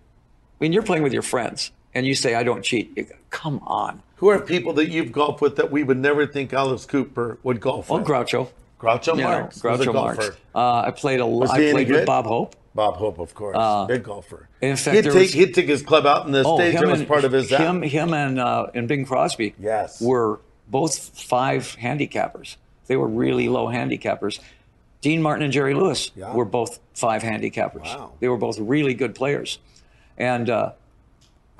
when 0.58 0.72
you're 0.72 0.82
playing 0.84 1.02
with 1.02 1.12
your 1.12 1.22
friends 1.22 1.72
and 1.92 2.06
you 2.06 2.14
say 2.14 2.34
I 2.36 2.42
don't 2.44 2.62
cheat, 2.62 2.94
go, 2.94 3.04
come 3.30 3.60
on. 3.66 4.02
Who 4.16 4.28
are 4.28 4.38
people 4.40 4.72
that 4.74 4.88
you've 4.90 5.10
golfed 5.12 5.40
with 5.40 5.56
that 5.56 5.70
we 5.72 5.82
would 5.82 5.98
never 5.98 6.24
think 6.26 6.52
Alice 6.52 6.86
Cooper 6.86 7.38
would 7.42 7.60
golf 7.60 7.90
Well, 7.90 7.98
with? 8.00 8.08
Groucho. 8.08 8.48
Groucho 8.78 9.16
You 9.16 9.22
Marx. 9.24 9.62
was 9.62 9.80
Groucho. 9.80 9.94
Marx. 9.94 10.30
Uh, 10.54 10.80
I 10.86 10.90
played 10.90 11.20
a 11.20 11.26
lot. 11.26 11.56
he 11.58 11.68
I 11.68 11.72
played 11.72 11.88
with 11.88 11.98
good? 11.98 12.06
Bob 12.06 12.26
Hope. 12.26 12.56
Bob 12.74 12.96
Hope, 12.96 13.18
of 13.20 13.34
course, 13.34 13.56
big 13.86 14.02
golfer. 14.02 14.48
Uh, 14.62 14.66
in 14.66 14.76
fact, 14.76 14.96
he'd 14.96 15.04
take, 15.04 15.14
was- 15.14 15.32
he'd 15.32 15.54
take 15.54 15.68
his 15.68 15.82
club 15.82 16.06
out 16.06 16.26
in 16.26 16.32
the 16.32 16.42
stage. 16.42 16.74
That 16.74 16.86
was 16.88 17.04
part 17.04 17.24
of 17.24 17.30
his 17.32 17.48
him, 17.48 17.84
act. 17.84 17.92
him 17.92 18.12
and 18.12 18.38
uh, 18.40 18.66
and 18.74 18.88
Bing 18.88 19.06
Crosby. 19.06 19.54
Yes. 19.60 20.00
were 20.00 20.40
both 20.68 20.98
five 21.20 21.76
handicappers. 21.80 22.56
They 22.88 22.96
were 22.96 23.06
really 23.08 23.48
low 23.48 23.68
handicappers. 23.68 24.40
Dean 25.02 25.22
Martin 25.22 25.44
and 25.44 25.52
Jerry 25.52 25.74
Lewis 25.74 26.10
Yeah. 26.16 26.32
were 26.34 26.44
both 26.46 26.80
five 26.94 27.22
handicappers. 27.22 27.84
Wow. 27.84 28.12
They 28.20 28.28
were 28.28 28.38
both 28.38 28.58
really 28.58 28.94
good 28.94 29.14
players. 29.14 29.58
And 30.18 30.48
uh, 30.50 30.72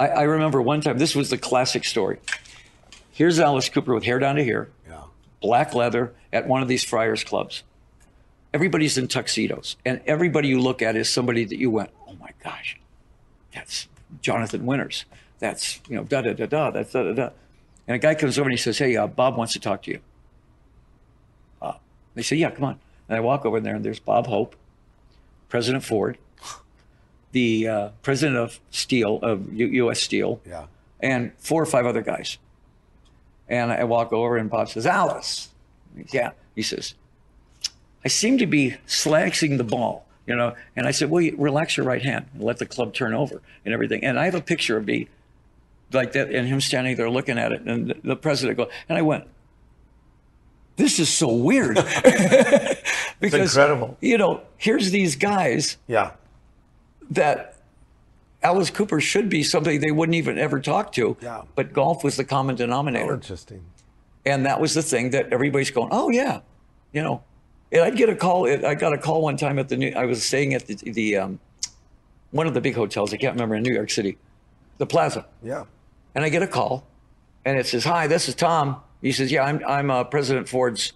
I, 0.00 0.08
I 0.08 0.22
remember 0.22 0.60
one 0.62 0.80
time. 0.80 0.98
This 0.98 1.14
was 1.14 1.30
the 1.30 1.38
classic 1.38 1.84
story. 1.84 2.18
Here's 3.12 3.38
Alice 3.38 3.68
Cooper 3.68 3.94
with 3.94 4.02
hair 4.04 4.18
down 4.18 4.36
to 4.36 4.44
here, 4.44 4.68
Yeah. 4.83 4.83
Black 5.44 5.74
leather 5.74 6.12
at 6.32 6.46
one 6.48 6.62
of 6.62 6.68
these 6.68 6.82
friars 6.82 7.22
clubs. 7.22 7.62
Everybody's 8.54 8.96
in 8.96 9.08
tuxedos, 9.08 9.76
and 9.84 10.00
everybody 10.06 10.48
you 10.48 10.58
look 10.58 10.80
at 10.80 10.96
is 10.96 11.08
somebody 11.12 11.44
that 11.44 11.58
you 11.58 11.70
went, 11.70 11.90
"Oh 12.08 12.14
my 12.20 12.30
gosh, 12.42 12.78
that's 13.54 13.88
Jonathan 14.22 14.64
Winters. 14.64 15.04
That's 15.40 15.80
you 15.88 15.96
know 15.96 16.04
da 16.04 16.22
da 16.22 16.32
da 16.32 16.46
da. 16.46 16.70
That's 16.70 16.92
da 16.92 17.02
da 17.02 17.12
da." 17.12 17.28
And 17.86 17.96
a 17.96 17.98
guy 17.98 18.14
comes 18.14 18.38
over 18.38 18.48
and 18.48 18.56
he 18.58 18.62
says, 18.62 18.78
"Hey, 18.78 18.96
uh, 18.96 19.06
Bob 19.06 19.36
wants 19.36 19.52
to 19.52 19.60
talk 19.60 19.82
to 19.82 19.90
you." 19.90 20.00
Uh, 21.60 21.74
they 22.14 22.22
say, 22.22 22.36
"Yeah, 22.36 22.50
come 22.50 22.64
on." 22.64 22.78
And 23.08 23.16
I 23.16 23.20
walk 23.20 23.44
over 23.44 23.60
there, 23.60 23.74
and 23.76 23.84
there's 23.84 23.98
Bob 24.00 24.26
Hope, 24.28 24.56
President 25.50 25.84
Ford, 25.84 26.16
the 27.32 27.68
uh, 27.68 27.88
president 28.02 28.38
of 28.38 28.60
Steel 28.70 29.18
of 29.22 29.52
U- 29.52 29.66
U.S. 29.84 30.00
Steel, 30.00 30.40
Yeah. 30.46 30.66
and 31.00 31.32
four 31.38 31.60
or 31.62 31.66
five 31.66 31.84
other 31.86 32.00
guys. 32.02 32.38
And 33.48 33.70
I 33.72 33.84
walk 33.84 34.12
over, 34.12 34.36
and 34.36 34.48
Bob 34.50 34.68
says, 34.70 34.86
"Alice." 34.86 35.48
Yeah. 36.12 36.30
He 36.54 36.62
says, 36.62 36.94
I 38.04 38.08
seem 38.08 38.38
to 38.38 38.46
be 38.46 38.76
slashing 38.86 39.56
the 39.56 39.64
ball, 39.64 40.04
you 40.26 40.34
know. 40.36 40.54
And 40.76 40.86
I 40.86 40.90
said, 40.90 41.08
Well, 41.10 41.22
you 41.22 41.34
relax 41.38 41.76
your 41.76 41.86
right 41.86 42.02
hand 42.02 42.26
and 42.34 42.42
let 42.42 42.58
the 42.58 42.66
club 42.66 42.94
turn 42.94 43.14
over 43.14 43.40
and 43.64 43.72
everything. 43.72 44.04
And 44.04 44.18
I 44.18 44.24
have 44.26 44.34
a 44.34 44.40
picture 44.40 44.76
of 44.76 44.86
me 44.86 45.08
like 45.92 46.12
that 46.12 46.30
and 46.30 46.46
him 46.48 46.60
standing 46.60 46.96
there 46.96 47.08
looking 47.08 47.38
at 47.38 47.52
it. 47.52 47.62
And 47.62 47.90
the, 47.90 47.96
the 48.02 48.16
president 48.16 48.58
goes, 48.58 48.70
and 48.88 48.98
I 48.98 49.02
went, 49.02 49.24
This 50.76 50.98
is 50.98 51.08
so 51.08 51.32
weird. 51.32 51.76
because, 53.20 53.56
incredible. 53.56 53.96
You 54.00 54.18
know, 54.18 54.42
here's 54.56 54.90
these 54.90 55.16
guys 55.16 55.76
Yeah. 55.86 56.12
that 57.10 57.53
Alice 58.44 58.68
Cooper 58.68 59.00
should 59.00 59.30
be 59.30 59.42
somebody 59.42 59.78
they 59.78 59.90
wouldn't 59.90 60.14
even 60.14 60.38
ever 60.38 60.60
talk 60.60 60.92
to. 60.92 61.16
Yeah. 61.20 61.42
But 61.54 61.72
golf 61.72 62.04
was 62.04 62.16
the 62.16 62.24
common 62.24 62.54
denominator. 62.56 63.12
Oh, 63.12 63.14
interesting. 63.14 63.64
And 64.26 64.44
that 64.44 64.60
was 64.60 64.74
the 64.74 64.82
thing 64.82 65.10
that 65.10 65.32
everybody's 65.32 65.70
going, 65.70 65.88
oh 65.90 66.10
yeah, 66.10 66.40
you 66.92 67.02
know. 67.02 67.22
And 67.72 67.82
I'd 67.82 67.96
get 67.96 68.08
a 68.08 68.14
call. 68.14 68.46
I 68.46 68.74
got 68.74 68.92
a 68.92 68.98
call 68.98 69.22
one 69.22 69.36
time 69.36 69.58
at 69.58 69.68
the 69.68 69.76
new. 69.76 69.92
I 69.96 70.04
was 70.04 70.24
staying 70.24 70.54
at 70.54 70.66
the 70.66 70.76
the 70.92 71.16
um, 71.16 71.40
one 72.30 72.46
of 72.46 72.54
the 72.54 72.60
big 72.60 72.74
hotels. 72.74 73.12
I 73.12 73.16
can't 73.16 73.34
remember 73.34 73.56
in 73.56 73.62
New 73.62 73.72
York 73.74 73.90
City, 73.90 74.16
the 74.78 74.86
Plaza. 74.86 75.26
Yeah. 75.42 75.64
And 76.14 76.24
I 76.24 76.28
get 76.28 76.42
a 76.42 76.46
call, 76.46 76.86
and 77.44 77.58
it 77.58 77.66
says, 77.66 77.84
"Hi, 77.84 78.06
this 78.06 78.28
is 78.28 78.36
Tom." 78.36 78.76
He 79.02 79.10
says, 79.10 79.32
"Yeah, 79.32 79.42
I'm 79.42 79.60
I'm 79.66 79.90
uh, 79.90 80.04
President 80.04 80.48
Ford's 80.48 80.92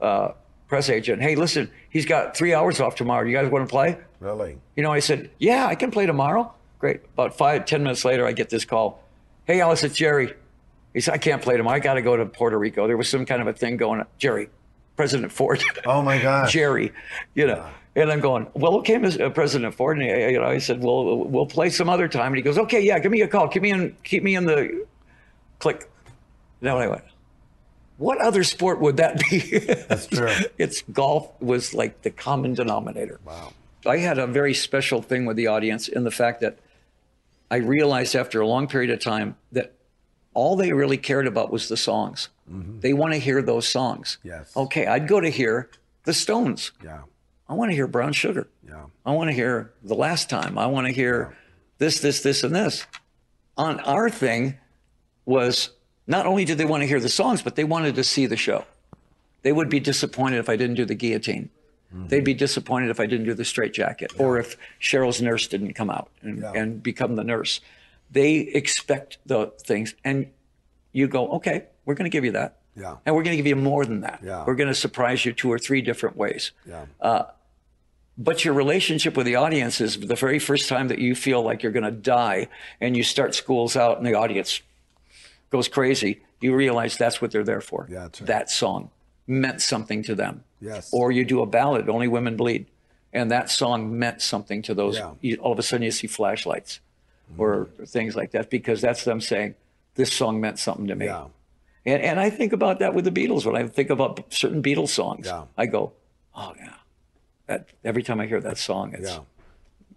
uh, 0.00 0.32
press 0.68 0.88
agent. 0.88 1.22
Hey, 1.22 1.34
listen, 1.34 1.68
he's 1.90 2.06
got 2.06 2.36
three 2.36 2.54
hours 2.54 2.78
off 2.80 2.94
tomorrow. 2.94 3.26
You 3.26 3.36
guys 3.36 3.50
want 3.50 3.68
to 3.68 3.70
play?" 3.70 3.98
Really? 4.20 4.58
You 4.76 4.84
know, 4.84 4.92
I 4.92 5.00
said, 5.00 5.30
"Yeah, 5.38 5.66
I 5.66 5.74
can 5.74 5.90
play 5.90 6.06
tomorrow." 6.06 6.54
Great. 6.82 7.00
About 7.14 7.38
five 7.38 7.64
ten 7.64 7.84
minutes 7.84 8.04
later, 8.04 8.26
I 8.26 8.32
get 8.32 8.50
this 8.50 8.64
call. 8.64 9.00
Hey, 9.44 9.60
Alice, 9.60 9.84
it's 9.84 9.94
Jerry. 9.94 10.34
He 10.92 11.00
said, 11.00 11.14
"I 11.14 11.18
can't 11.18 11.40
play 11.40 11.56
tomorrow. 11.56 11.76
I 11.76 11.78
got 11.78 11.94
to 11.94 12.02
go 12.02 12.16
to 12.16 12.26
Puerto 12.26 12.58
Rico. 12.58 12.88
There 12.88 12.96
was 12.96 13.08
some 13.08 13.24
kind 13.24 13.40
of 13.40 13.46
a 13.46 13.52
thing 13.52 13.76
going 13.76 14.00
on." 14.00 14.06
Jerry, 14.18 14.50
President 14.96 15.30
Ford. 15.30 15.62
Oh 15.86 16.02
my 16.02 16.18
God. 16.22 16.48
Jerry, 16.50 16.92
you 17.34 17.46
know. 17.46 17.64
And 17.94 18.10
I'm 18.10 18.18
going, 18.18 18.48
well, 18.54 18.78
okay, 18.78 18.94
Mr. 18.94 19.26
uh, 19.26 19.30
President 19.30 19.74
Ford. 19.76 19.98
And 19.98 20.10
I, 20.10 20.30
you 20.30 20.40
know, 20.40 20.46
I 20.46 20.58
said, 20.58 20.82
well, 20.82 21.24
we'll 21.24 21.46
play 21.46 21.68
some 21.70 21.90
other 21.90 22.08
time. 22.08 22.28
And 22.28 22.36
he 22.36 22.42
goes, 22.42 22.56
okay, 22.56 22.80
yeah, 22.80 22.98
give 22.98 23.12
me 23.12 23.20
a 23.20 23.28
call. 23.28 23.48
Keep 23.48 23.62
me 23.62 23.70
in, 23.70 23.94
keep 24.02 24.22
me 24.22 24.34
in 24.34 24.46
the 24.46 24.86
click. 25.58 25.90
Now 26.62 26.78
I 26.78 26.86
went, 26.88 27.04
what 27.98 28.18
other 28.18 28.44
sport 28.44 28.80
would 28.80 28.96
that 28.96 29.20
be? 29.28 29.40
That's 29.88 30.06
true. 30.06 30.32
it's 30.56 30.80
golf 30.90 31.30
was 31.42 31.74
like 31.74 32.00
the 32.00 32.10
common 32.10 32.54
denominator. 32.54 33.20
Wow. 33.26 33.52
I 33.84 33.98
had 33.98 34.18
a 34.18 34.26
very 34.26 34.54
special 34.54 35.02
thing 35.02 35.26
with 35.26 35.36
the 35.36 35.48
audience 35.48 35.86
in 35.86 36.04
the 36.04 36.10
fact 36.10 36.40
that 36.40 36.58
I 37.52 37.56
realized 37.56 38.16
after 38.16 38.40
a 38.40 38.46
long 38.46 38.66
period 38.66 38.90
of 38.90 39.00
time 39.00 39.36
that 39.52 39.74
all 40.32 40.56
they 40.56 40.72
really 40.72 40.96
cared 40.96 41.26
about 41.26 41.52
was 41.52 41.68
the 41.68 41.76
songs. 41.76 42.30
Mm-hmm. 42.50 42.80
They 42.80 42.94
want 42.94 43.12
to 43.12 43.18
hear 43.18 43.42
those 43.42 43.68
songs. 43.68 44.16
Yes. 44.24 44.56
Okay, 44.56 44.86
I'd 44.86 45.06
go 45.06 45.20
to 45.20 45.28
hear 45.28 45.68
the 46.04 46.14
Stones. 46.14 46.72
Yeah. 46.82 47.02
I 47.50 47.52
want 47.52 47.70
to 47.70 47.74
hear 47.74 47.86
Brown 47.86 48.14
Sugar. 48.14 48.48
Yeah. 48.66 48.86
I 49.04 49.12
want 49.12 49.28
to 49.28 49.34
hear 49.34 49.70
the 49.82 49.94
last 49.94 50.30
time. 50.30 50.56
I 50.56 50.64
want 50.64 50.86
to 50.86 50.94
hear 50.94 51.36
this, 51.76 52.00
this, 52.00 52.22
this, 52.22 52.42
and 52.42 52.56
this. 52.56 52.86
On 53.58 53.80
our 53.80 54.08
thing 54.08 54.56
was 55.26 55.72
not 56.06 56.24
only 56.24 56.46
did 56.46 56.56
they 56.56 56.64
want 56.64 56.80
to 56.80 56.86
hear 56.86 57.00
the 57.00 57.10
songs, 57.10 57.42
but 57.42 57.54
they 57.54 57.64
wanted 57.64 57.96
to 57.96 58.04
see 58.04 58.24
the 58.24 58.36
show. 58.38 58.64
They 59.42 59.52
would 59.52 59.68
be 59.68 59.78
disappointed 59.78 60.38
if 60.38 60.48
I 60.48 60.56
didn't 60.56 60.76
do 60.76 60.86
the 60.86 60.94
guillotine. 60.94 61.50
They'd 61.94 62.24
be 62.24 62.34
disappointed 62.34 62.90
if 62.90 63.00
I 63.00 63.06
didn't 63.06 63.26
do 63.26 63.34
the 63.34 63.44
straight 63.44 63.72
jacket 63.74 64.12
or 64.18 64.38
if 64.38 64.56
Sheryl's 64.80 65.20
nurse 65.20 65.46
didn't 65.46 65.74
come 65.74 65.90
out 65.90 66.08
and, 66.22 66.38
Yeah. 66.40 66.52
and 66.54 66.82
become 66.82 67.16
the 67.16 67.24
nurse. 67.24 67.60
They 68.10 68.36
expect 68.36 69.18
the 69.26 69.52
things. 69.62 69.94
And 70.04 70.28
you 70.92 71.08
go, 71.08 71.28
okay, 71.32 71.64
we're 71.84 71.94
going 71.94 72.10
to 72.10 72.14
give 72.14 72.24
you 72.24 72.32
that. 72.32 72.58
Yeah. 72.76 72.96
And 73.04 73.14
we're 73.14 73.22
going 73.22 73.36
to 73.36 73.42
give 73.42 73.46
you 73.46 73.56
more 73.56 73.84
than 73.84 74.00
that. 74.00 74.20
Yeah. 74.24 74.44
We're 74.46 74.54
going 74.54 74.68
to 74.68 74.74
surprise 74.74 75.24
you 75.24 75.32
two 75.32 75.50
or 75.52 75.58
three 75.58 75.82
different 75.82 76.16
ways. 76.16 76.52
Yeah. 76.66 76.86
Uh, 77.00 77.24
but 78.18 78.44
your 78.44 78.54
relationship 78.54 79.16
with 79.16 79.26
the 79.26 79.36
audience 79.36 79.80
is 79.80 79.98
the 79.98 80.14
very 80.16 80.38
first 80.38 80.68
time 80.68 80.88
that 80.88 80.98
you 80.98 81.14
feel 81.14 81.42
like 81.42 81.62
you're 81.62 81.72
going 81.72 81.84
to 81.84 81.90
die 81.90 82.48
and 82.80 82.96
you 82.96 83.02
start 83.02 83.34
schools 83.34 83.76
out 83.76 83.96
and 83.98 84.06
the 84.06 84.14
audience 84.14 84.60
goes 85.50 85.68
crazy, 85.68 86.22
you 86.40 86.54
realize 86.54 86.96
that's 86.96 87.20
what 87.20 87.30
they're 87.30 87.44
there 87.44 87.60
for. 87.60 87.86
Yeah, 87.90 88.02
right. 88.04 88.12
That 88.22 88.50
song 88.50 88.90
meant 89.26 89.60
something 89.62 90.02
to 90.04 90.14
them. 90.14 90.44
Yes. 90.62 90.90
Or 90.92 91.10
you 91.10 91.24
do 91.24 91.42
a 91.42 91.46
ballad, 91.46 91.88
Only 91.88 92.08
Women 92.08 92.36
Bleed, 92.36 92.66
and 93.12 93.30
that 93.30 93.50
song 93.50 93.98
meant 93.98 94.22
something 94.22 94.62
to 94.62 94.74
those. 94.74 94.96
Yeah. 94.96 95.14
You, 95.20 95.36
all 95.36 95.52
of 95.52 95.58
a 95.58 95.62
sudden 95.62 95.82
you 95.82 95.90
see 95.90 96.06
flashlights 96.06 96.80
or 97.36 97.66
mm-hmm. 97.66 97.84
things 97.84 98.14
like 98.14 98.30
that 98.30 98.48
because 98.48 98.80
that's 98.80 99.04
them 99.04 99.20
saying, 99.20 99.56
this 99.94 100.12
song 100.12 100.40
meant 100.40 100.58
something 100.58 100.86
to 100.86 100.94
me. 100.94 101.06
Yeah. 101.06 101.26
And, 101.84 102.00
and 102.02 102.20
I 102.20 102.30
think 102.30 102.52
about 102.52 102.78
that 102.78 102.94
with 102.94 103.04
the 103.04 103.10
Beatles. 103.10 103.44
When 103.44 103.56
I 103.56 103.66
think 103.66 103.90
about 103.90 104.32
certain 104.32 104.62
Beatles 104.62 104.88
songs, 104.88 105.26
Yeah. 105.26 105.44
I 105.58 105.66
go, 105.66 105.92
oh, 106.34 106.54
yeah. 106.56 106.74
That, 107.46 107.66
every 107.84 108.02
time 108.02 108.20
I 108.20 108.26
hear 108.26 108.40
that 108.40 108.56
song, 108.56 108.94
it 108.94 109.00
Yeah. 109.02 109.18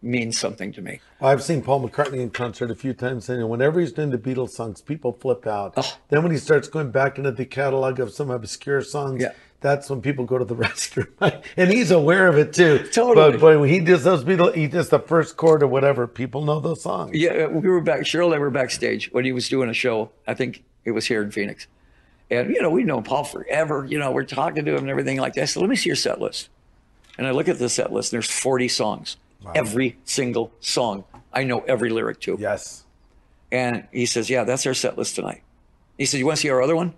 means 0.02 0.38
something 0.38 0.74
to 0.74 0.82
me. 0.82 1.00
I've 1.22 1.44
seen 1.44 1.62
Paul 1.62 1.88
McCartney 1.88 2.20
in 2.20 2.32
concert 2.32 2.72
a 2.72 2.76
few 2.76 2.94
times, 2.94 3.30
and 3.30 3.48
whenever 3.50 3.80
he's 3.80 3.92
doing 3.94 4.10
the 4.10 4.18
Beatles 4.18 4.50
songs, 4.50 4.82
people 4.82 5.14
flip 5.14 5.46
out. 5.46 5.74
Oh. 5.78 5.98
Then 6.10 6.24
when 6.24 6.32
he 6.32 6.38
starts 6.38 6.68
going 6.68 6.92
back 6.92 7.18
into 7.18 7.32
the 7.32 7.46
catalog 7.46 8.00
of 8.00 8.12
some 8.12 8.32
obscure 8.32 8.82
songs, 8.82 9.22
Yeah. 9.22 9.34
That's 9.62 9.90
when 9.90 10.02
people 10.02 10.26
go 10.26 10.38
to 10.38 10.46
the 10.46 10.56
restroom. 10.66 11.42
and 11.58 11.72
he's 11.72 11.92
aware 11.92 12.28
of 12.28 12.38
it 12.38 12.54
too. 12.54 12.80
Totally. 12.92 13.38
But, 13.38 13.42
but 13.42 13.64
he 13.64 13.80
does 13.80 14.04
those 14.04 14.24
Beatles, 14.24 14.56
he 14.56 14.68
does 14.68 14.90
the 14.90 15.00
first 15.00 15.38
chord 15.38 15.64
or 15.64 15.68
whatever, 15.68 16.08
people 16.08 16.44
know 16.44 16.60
those 16.60 16.82
songs. 16.82 17.16
Yeah, 17.16 17.48
we 17.48 17.68
were 17.68 17.82
back. 17.82 18.02
Sheryl 18.02 18.26
and 18.28 18.36
I 18.36 18.40
were 18.40 18.50
backstage 18.50 19.12
when 19.12 19.26
he 19.26 19.32
was 19.32 19.50
doing 19.50 19.70
a 19.70 19.74
show. 19.74 20.12
I 20.28 20.34
think 20.34 20.64
it 20.84 20.92
was 20.92 21.06
here 21.06 21.24
in 21.24 21.32
Phoenix. 21.32 21.68
And, 22.30 22.50
you 22.50 22.62
know, 22.62 22.70
we've 22.70 22.86
known 22.86 23.04
Paul 23.04 23.24
forever. 23.24 23.86
You 23.86 24.00
know, 24.00 24.12
we're 24.12 24.24
talking 24.24 24.66
to 24.66 24.72
him 24.72 24.80
and 24.80 24.90
everything 24.90 25.20
like 25.20 25.34
that. 25.34 25.44
I 25.44 25.46
said, 25.46 25.62
let 25.62 25.70
me 25.70 25.76
see 25.76 25.90
your 25.90 25.96
set 25.96 26.20
list. 26.20 26.50
And 27.18 27.26
I 27.26 27.32
look 27.32 27.48
at 27.48 27.60
the 27.60 27.70
set 27.70 27.94
list, 27.94 28.12
and 28.12 28.18
there's 28.18 28.32
40 28.32 28.68
songs. 28.68 29.18
Every 29.54 29.96
single 30.06 30.52
song 30.60 31.04
I 31.36 31.44
know 31.44 31.60
every 31.68 31.90
lyric 31.90 32.22
to. 32.22 32.38
Yes. 32.40 32.86
And 33.52 33.88
he 33.92 34.06
says, 34.06 34.30
Yeah, 34.30 34.46
that's 34.46 34.66
our 34.66 34.74
set 34.74 34.98
list 34.98 35.16
tonight. 35.16 35.44
He 35.98 36.06
said, 36.06 36.18
You 36.18 36.26
want 36.26 36.38
to 36.38 36.42
see 36.42 36.50
our 36.50 36.62
other 36.62 36.76
one? 36.76 36.94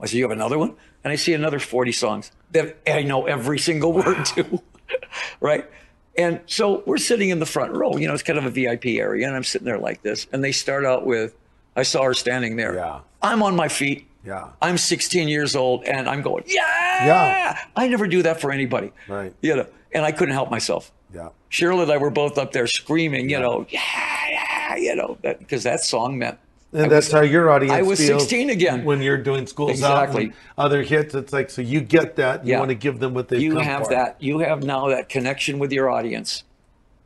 I 0.00 0.06
said, 0.06 0.16
You 0.16 0.24
have 0.24 0.30
another 0.30 0.58
one? 0.58 0.74
And 1.04 1.12
I 1.12 1.16
see 1.16 1.32
another 1.34 1.58
40 1.58 1.92
songs 1.92 2.30
that 2.52 2.76
I 2.86 3.02
know 3.02 3.26
every 3.26 3.58
single 3.58 3.92
word 3.92 4.24
to. 4.26 4.60
right? 5.40 5.68
And 6.16 6.40
so 6.46 6.82
we're 6.86 6.98
sitting 6.98 7.30
in 7.30 7.38
the 7.38 7.46
front 7.46 7.72
row. 7.72 7.96
You 7.96 8.08
know, 8.08 8.14
it's 8.14 8.22
kind 8.22 8.38
of 8.38 8.44
a 8.44 8.50
VIP 8.50 8.86
area. 8.86 9.26
And 9.26 9.36
I'm 9.36 9.44
sitting 9.44 9.64
there 9.64 9.78
like 9.78 10.02
this. 10.02 10.26
And 10.32 10.42
they 10.44 10.52
start 10.52 10.84
out 10.84 11.06
with, 11.06 11.34
I 11.76 11.82
saw 11.82 12.02
her 12.02 12.14
standing 12.14 12.56
there. 12.56 12.74
Yeah. 12.74 13.00
I'm 13.22 13.42
on 13.42 13.56
my 13.56 13.68
feet. 13.68 14.06
Yeah. 14.24 14.50
I'm 14.60 14.76
16 14.76 15.28
years 15.28 15.56
old 15.56 15.84
and 15.84 16.08
I'm 16.08 16.20
going, 16.20 16.44
yeah. 16.46 17.06
Yeah. 17.06 17.58
I 17.76 17.88
never 17.88 18.06
do 18.06 18.22
that 18.22 18.40
for 18.40 18.52
anybody. 18.52 18.92
Right. 19.08 19.32
You 19.40 19.56
know, 19.56 19.66
and 19.92 20.04
I 20.04 20.12
couldn't 20.12 20.34
help 20.34 20.50
myself. 20.50 20.92
Yeah. 21.14 21.30
Sheryl 21.50 21.82
and 21.82 21.90
I 21.90 21.96
were 21.96 22.10
both 22.10 22.38
up 22.38 22.52
there 22.52 22.66
screaming, 22.66 23.30
you 23.30 23.40
know, 23.40 23.66
yeah, 23.70 23.80
yeah, 24.28 24.76
you 24.76 24.94
know, 24.94 25.18
that 25.22 25.38
because 25.40 25.64
that 25.64 25.80
song 25.80 26.18
meant. 26.18 26.38
And 26.72 26.84
I 26.84 26.88
that's 26.88 27.06
was- 27.06 27.12
how 27.12 27.20
your 27.22 27.50
audience 27.50 27.72
I 27.72 27.82
was 27.82 27.98
feels 27.98 28.22
16 28.22 28.50
again. 28.50 28.84
when 28.84 29.02
you're 29.02 29.16
doing 29.18 29.46
schools 29.46 29.82
out 29.82 30.04
Exactly. 30.04 30.24
and 30.26 30.32
other 30.56 30.82
hits. 30.82 31.14
It's 31.14 31.32
like 31.32 31.50
so 31.50 31.62
you 31.62 31.80
get 31.80 32.16
that. 32.16 32.44
You 32.46 32.52
Yeah. 32.52 32.58
want 32.60 32.68
to 32.68 32.74
give 32.76 33.00
them 33.00 33.12
what 33.14 33.28
they 33.28 33.38
You 33.38 33.58
have 33.58 33.84
for. 33.84 33.90
that. 33.94 34.16
You 34.20 34.38
have 34.40 34.62
now 34.62 34.88
that 34.88 35.08
connection 35.08 35.58
with 35.58 35.72
your 35.72 35.90
audience 35.90 36.44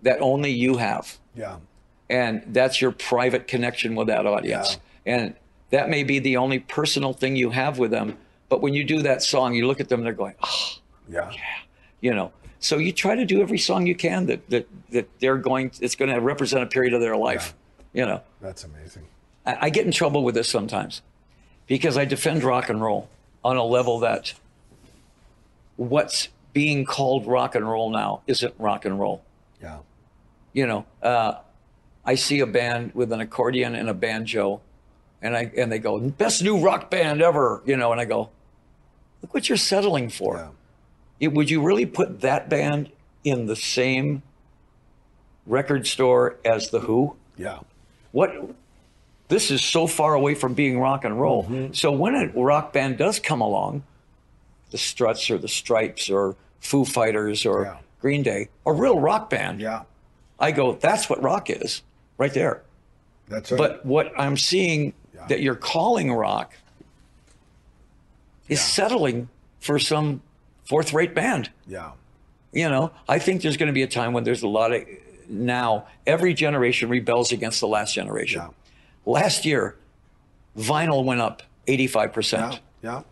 that 0.02 0.20
only 0.20 0.50
you 0.50 0.76
have, 0.76 1.16
Yeah. 1.34 1.56
and 2.10 2.42
that's 2.48 2.80
your 2.82 2.90
private 2.92 3.46
connection 3.48 3.94
with 3.94 4.08
that 4.08 4.26
audience, 4.26 4.78
and 5.06 5.34
that 5.70 5.88
may 5.88 6.02
be 6.04 6.18
the 6.18 6.36
only 6.36 6.58
personal 6.58 7.14
thing 7.14 7.34
you 7.36 7.50
have 7.50 7.78
with 7.78 7.90
them. 7.90 8.18
But 8.50 8.60
when 8.60 8.74
you 8.74 8.84
do 8.84 9.00
that 9.02 9.22
song, 9.22 9.54
you 9.54 9.66
look 9.66 9.80
at 9.80 9.88
them, 9.88 10.04
they're 10.04 10.12
going, 10.12 10.34
oh, 10.42 10.72
Yeah. 11.10 11.30
yeah, 11.32 11.38
you 12.02 12.12
know. 12.14 12.32
So 12.60 12.76
you 12.76 12.92
try 12.92 13.14
to 13.14 13.24
do 13.24 13.40
every 13.40 13.58
song 13.58 13.86
you 13.86 13.94
can 13.94 14.26
that 14.26 14.48
that 14.50 14.66
that 14.90 15.08
they're 15.20 15.38
going. 15.38 15.70
It's 15.80 15.96
going 15.96 16.12
to 16.12 16.20
represent 16.20 16.62
a 16.62 16.66
period 16.66 16.92
of 16.92 17.00
their 17.00 17.16
life, 17.16 17.54
Yeah. 17.94 18.02
you 18.02 18.08
know. 18.10 18.20
That's 18.42 18.64
amazing. 18.64 19.04
I, 19.46 19.56
I 19.62 19.70
get 19.70 19.86
in 19.86 19.92
trouble 19.92 20.24
with 20.24 20.34
this 20.34 20.48
sometimes 20.48 21.02
because 21.66 21.96
I 21.96 22.04
defend 22.04 22.44
rock 22.44 22.68
and 22.68 22.80
roll 22.80 23.08
on 23.44 23.56
a 23.56 23.64
level 23.64 24.00
that 24.00 24.34
what's 25.76 26.28
being 26.52 26.84
called 26.84 27.26
rock 27.26 27.54
and 27.54 27.68
roll 27.68 27.90
now 27.90 28.22
isn't 28.26 28.54
rock 28.58 28.84
and 28.84 28.98
roll. 28.98 29.22
Yeah. 29.60 29.78
You 30.52 30.66
know, 30.66 30.86
uh, 31.02 31.34
I 32.04 32.14
see 32.14 32.40
a 32.40 32.46
band 32.46 32.92
with 32.94 33.12
an 33.12 33.20
accordion 33.20 33.74
and 33.74 33.88
a 33.88 33.94
banjo, 33.94 34.60
and 35.20 35.36
I 35.36 35.50
and 35.56 35.72
they 35.72 35.78
go 35.78 35.98
best 35.98 36.42
new 36.42 36.58
rock 36.60 36.90
band 36.90 37.22
ever. 37.22 37.62
You 37.64 37.76
know, 37.76 37.90
and 37.92 38.00
I 38.00 38.04
go, 38.04 38.30
look 39.22 39.34
what 39.34 39.48
you're 39.48 39.58
settling 39.58 40.10
for. 40.10 40.36
Yeah. 40.36 40.48
It- 41.20 41.32
would 41.32 41.50
you 41.50 41.62
really 41.62 41.86
put 41.86 42.20
that 42.20 42.48
band 42.48 42.90
in 43.24 43.46
the 43.46 43.56
same 43.56 44.22
record 45.46 45.86
store 45.86 46.36
as 46.44 46.70
the 46.70 46.80
Who? 46.80 47.16
Yeah. 47.36 47.60
what 48.12 48.32
this 49.28 49.50
is 49.50 49.62
so 49.62 49.86
far 49.86 50.14
away 50.14 50.34
from 50.34 50.54
being 50.54 50.78
rock 50.78 51.04
and 51.04 51.18
roll. 51.20 51.44
Mm-hmm. 51.44 51.72
So 51.72 51.90
when 51.92 52.14
a 52.14 52.28
rock 52.28 52.72
band 52.72 52.98
does 52.98 53.18
come 53.18 53.40
along, 53.40 53.82
the 54.70 54.78
Struts 54.78 55.30
or 55.30 55.38
the 55.38 55.48
Stripes 55.48 56.10
or 56.10 56.36
Foo 56.60 56.84
Fighters 56.84 57.46
or 57.46 57.62
Yeah. 57.64 57.76
Green 58.00 58.22
Day, 58.22 58.48
a 58.66 58.72
real 58.72 58.98
rock 58.98 59.30
band, 59.30 59.60
Yeah. 59.60 59.82
I 60.38 60.50
go, 60.50 60.74
that's 60.74 61.08
what 61.08 61.22
rock 61.22 61.48
is, 61.48 61.82
right 62.18 62.32
there. 62.34 62.62
That's 63.28 63.50
right. 63.50 63.58
But 63.58 63.86
what 63.86 64.12
I'm 64.18 64.36
seeing 64.36 64.92
Yeah. 65.14 65.26
that 65.28 65.40
you're 65.40 65.54
calling 65.54 66.12
rock 66.12 66.52
is 68.48 68.58
Yeah. 68.58 68.64
settling 68.64 69.28
for 69.60 69.78
some 69.78 70.20
fourth-rate 70.64 71.14
band. 71.14 71.50
yeah. 71.66 71.92
You 72.52 72.68
know, 72.68 72.92
I 73.08 73.18
think 73.18 73.42
there's 73.42 73.56
going 73.56 73.66
to 73.66 73.72
be 73.72 73.82
a 73.82 73.86
time 73.88 74.12
when 74.12 74.22
there's 74.22 74.44
a 74.44 74.48
lot 74.48 74.72
of 74.72 74.82
now 75.28 75.86
every 76.06 76.34
generation 76.34 76.88
rebels 76.88 77.32
against 77.32 77.58
the 77.60 77.66
last 77.66 77.94
generation. 77.94 78.42
Yeah. 78.42 78.48
Last 79.06 79.44
year, 79.44 79.76
vinyl 80.56 81.04
went 81.04 81.20
up 81.20 81.42
85%. 81.66 82.32
Yeah. 82.32 82.58
Yeah. 82.82 83.02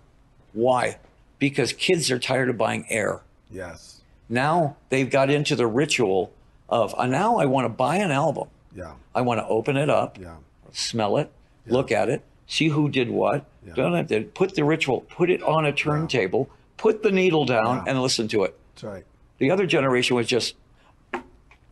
Why? 0.52 0.98
Because 1.38 1.72
kids 1.72 2.10
are 2.10 2.18
tired 2.18 2.48
of 2.50 2.56
buying 2.58 2.86
air. 2.88 3.20
Yes. 3.50 4.00
Now 4.28 4.76
they've 4.88 5.10
got 5.10 5.30
into 5.30 5.56
the 5.56 5.66
ritual 5.66 6.32
of 6.68 6.94
uh, 6.96 7.06
now 7.06 7.36
I 7.38 7.46
want 7.46 7.64
to 7.66 7.68
buy 7.68 7.96
an 7.96 8.10
album. 8.10 8.48
Yeah. 8.74 8.92
I 9.14 9.20
want 9.22 9.40
to 9.40 9.46
open 9.46 9.76
it 9.76 9.90
up, 9.90 10.18
Yeah. 10.18 10.36
smell 10.72 11.18
it, 11.18 11.30
yeah. 11.66 11.72
look 11.74 11.92
at 11.92 12.08
it, 12.08 12.22
see 12.46 12.68
who 12.68 12.88
did 12.88 13.10
what. 13.10 13.44
Don't 13.74 13.94
have 13.94 14.08
to 14.08 14.22
put 14.22 14.54
the 14.54 14.64
ritual, 14.64 15.02
put 15.02 15.30
it 15.30 15.42
on 15.42 15.64
a 15.66 15.72
turntable, 15.72 16.48
put 16.78 17.02
the 17.02 17.10
needle 17.12 17.44
down, 17.44 17.76
Yeah. 17.84 17.90
and 17.92 18.02
listen 18.02 18.26
to 18.28 18.44
it. 18.44 18.58
That's 18.74 18.84
right. 18.84 19.04
The 19.38 19.50
other 19.50 19.66
generation 19.66 20.16
was 20.16 20.26
just 20.26 20.54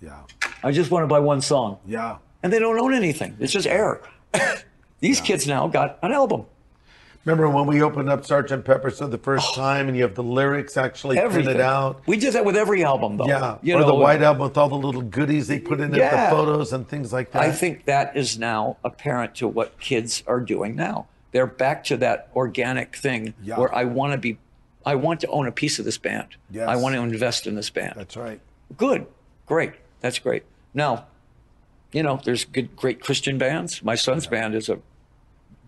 Yeah. 0.02 0.20
I 0.62 0.72
just 0.72 0.90
want 0.90 1.02
to 1.04 1.06
buy 1.06 1.20
one 1.20 1.40
song. 1.40 1.78
Yeah. 1.86 2.16
And 2.42 2.52
they 2.52 2.58
don't 2.58 2.78
own 2.78 2.94
anything. 2.94 3.36
It's 3.38 3.52
just 3.52 3.66
air. 3.66 4.00
These 5.00 5.20
kids 5.20 5.46
now 5.46 5.68
got 5.68 5.98
an 6.02 6.12
album. 6.12 6.46
Remember 7.24 7.50
when 7.50 7.66
we 7.66 7.82
opened 7.82 8.08
up 8.08 8.24
Sergeant 8.24 8.64
Pepper 8.64 8.90
for 8.90 9.06
the 9.06 9.18
first 9.18 9.48
oh. 9.50 9.54
time 9.54 9.88
and 9.88 9.96
you 9.96 10.02
have 10.04 10.14
the 10.14 10.22
lyrics 10.22 10.78
actually 10.78 11.18
Oh. 11.18 11.24
Everything. 11.24 11.44
printed 11.44 11.60
out? 11.60 12.00
We 12.06 12.16
did 12.16 12.32
that 12.32 12.46
with 12.46 12.56
every 12.56 12.82
album, 12.82 13.18
though. 13.18 13.26
Yeah. 13.26 13.58
You 13.62 13.76
or 13.76 13.80
know, 13.80 13.86
the 13.86 13.94
white 13.94 14.22
album 14.22 14.42
with 14.44 14.56
all 14.56 14.70
the 14.70 14.78
little 14.78 15.02
goodies 15.02 15.46
they 15.46 15.58
put 15.58 15.80
in 15.80 15.94
it, 15.94 15.98
the 15.98 16.26
photos 16.30 16.72
and 16.72 16.88
things 16.88 17.12
like 17.12 17.32
that. 17.32 17.42
I 17.42 17.52
think 17.52 17.84
that 17.84 18.16
is 18.16 18.38
now 18.38 18.78
apparent 18.84 19.34
to 19.36 19.48
what 19.48 19.78
kids 19.80 20.22
are 20.26 20.40
doing 20.40 20.74
now. 20.76 21.08
They're 21.32 21.46
back 21.46 21.84
to 21.84 21.96
that 21.98 22.28
organic 22.34 22.96
thing 22.96 23.34
Yeah. 23.42 23.58
where 23.58 23.74
I 23.74 23.84
want 23.84 24.12
to 24.12 24.18
be, 24.18 24.38
I 24.86 24.94
want 24.94 25.20
to 25.20 25.26
own 25.28 25.46
a 25.46 25.52
piece 25.52 25.78
of 25.78 25.84
this 25.84 25.98
band. 25.98 26.28
Yes. 26.50 26.68
I 26.68 26.76
want 26.76 26.94
to 26.94 27.02
invest 27.02 27.46
in 27.46 27.54
this 27.54 27.68
band. 27.68 27.94
That's 27.96 28.16
right. 28.16 28.40
Good, 28.78 29.06
great, 29.46 29.74
that's 30.00 30.18
great. 30.18 30.44
Now, 30.72 31.04
you 31.92 32.02
know, 32.02 32.20
there's 32.24 32.44
good, 32.44 32.74
great 32.76 33.00
Christian 33.00 33.38
bands. 33.38 33.82
My 33.82 33.94
son's 33.94 34.26
band 34.26 34.54
is 34.54 34.68
a 34.68 34.78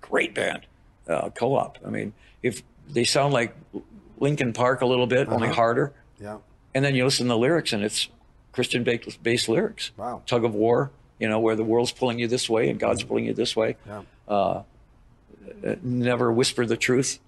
great 0.00 0.34
band, 0.34 0.66
uh, 1.08 1.30
co-op. 1.30 1.78
I 1.86 1.90
mean, 1.90 2.12
if 2.42 2.62
they 2.88 3.04
sound 3.04 3.32
like 3.32 3.54
Linkin 4.18 4.52
Park 4.52 4.82
a 4.82 4.86
little 4.86 5.06
bit, 5.06 5.28
only 5.28 5.48
Uh-huh. 5.48 5.56
harder, 5.56 5.92
Yeah. 6.20 6.38
and 6.74 6.84
then 6.84 6.94
you 6.94 7.04
listen 7.04 7.26
to 7.26 7.30
the 7.30 7.38
lyrics 7.38 7.72
and 7.72 7.82
it's 7.82 8.08
Christian 8.52 8.84
based 8.84 9.48
lyrics. 9.48 9.90
Wow. 9.96 10.22
Tug 10.26 10.44
of 10.44 10.54
war, 10.54 10.90
you 11.18 11.28
know, 11.28 11.40
where 11.40 11.56
the 11.56 11.64
world's 11.64 11.92
pulling 11.92 12.18
you 12.18 12.28
this 12.28 12.48
way 12.48 12.68
and 12.70 12.78
God's 12.78 13.02
pulling 13.02 13.24
you 13.24 13.34
this 13.34 13.56
way. 13.56 13.76
Yeah. 13.86 14.02
Uh, 14.28 14.62
never 15.82 16.30
whisper 16.32 16.66
the 16.66 16.76
truth. 16.76 17.18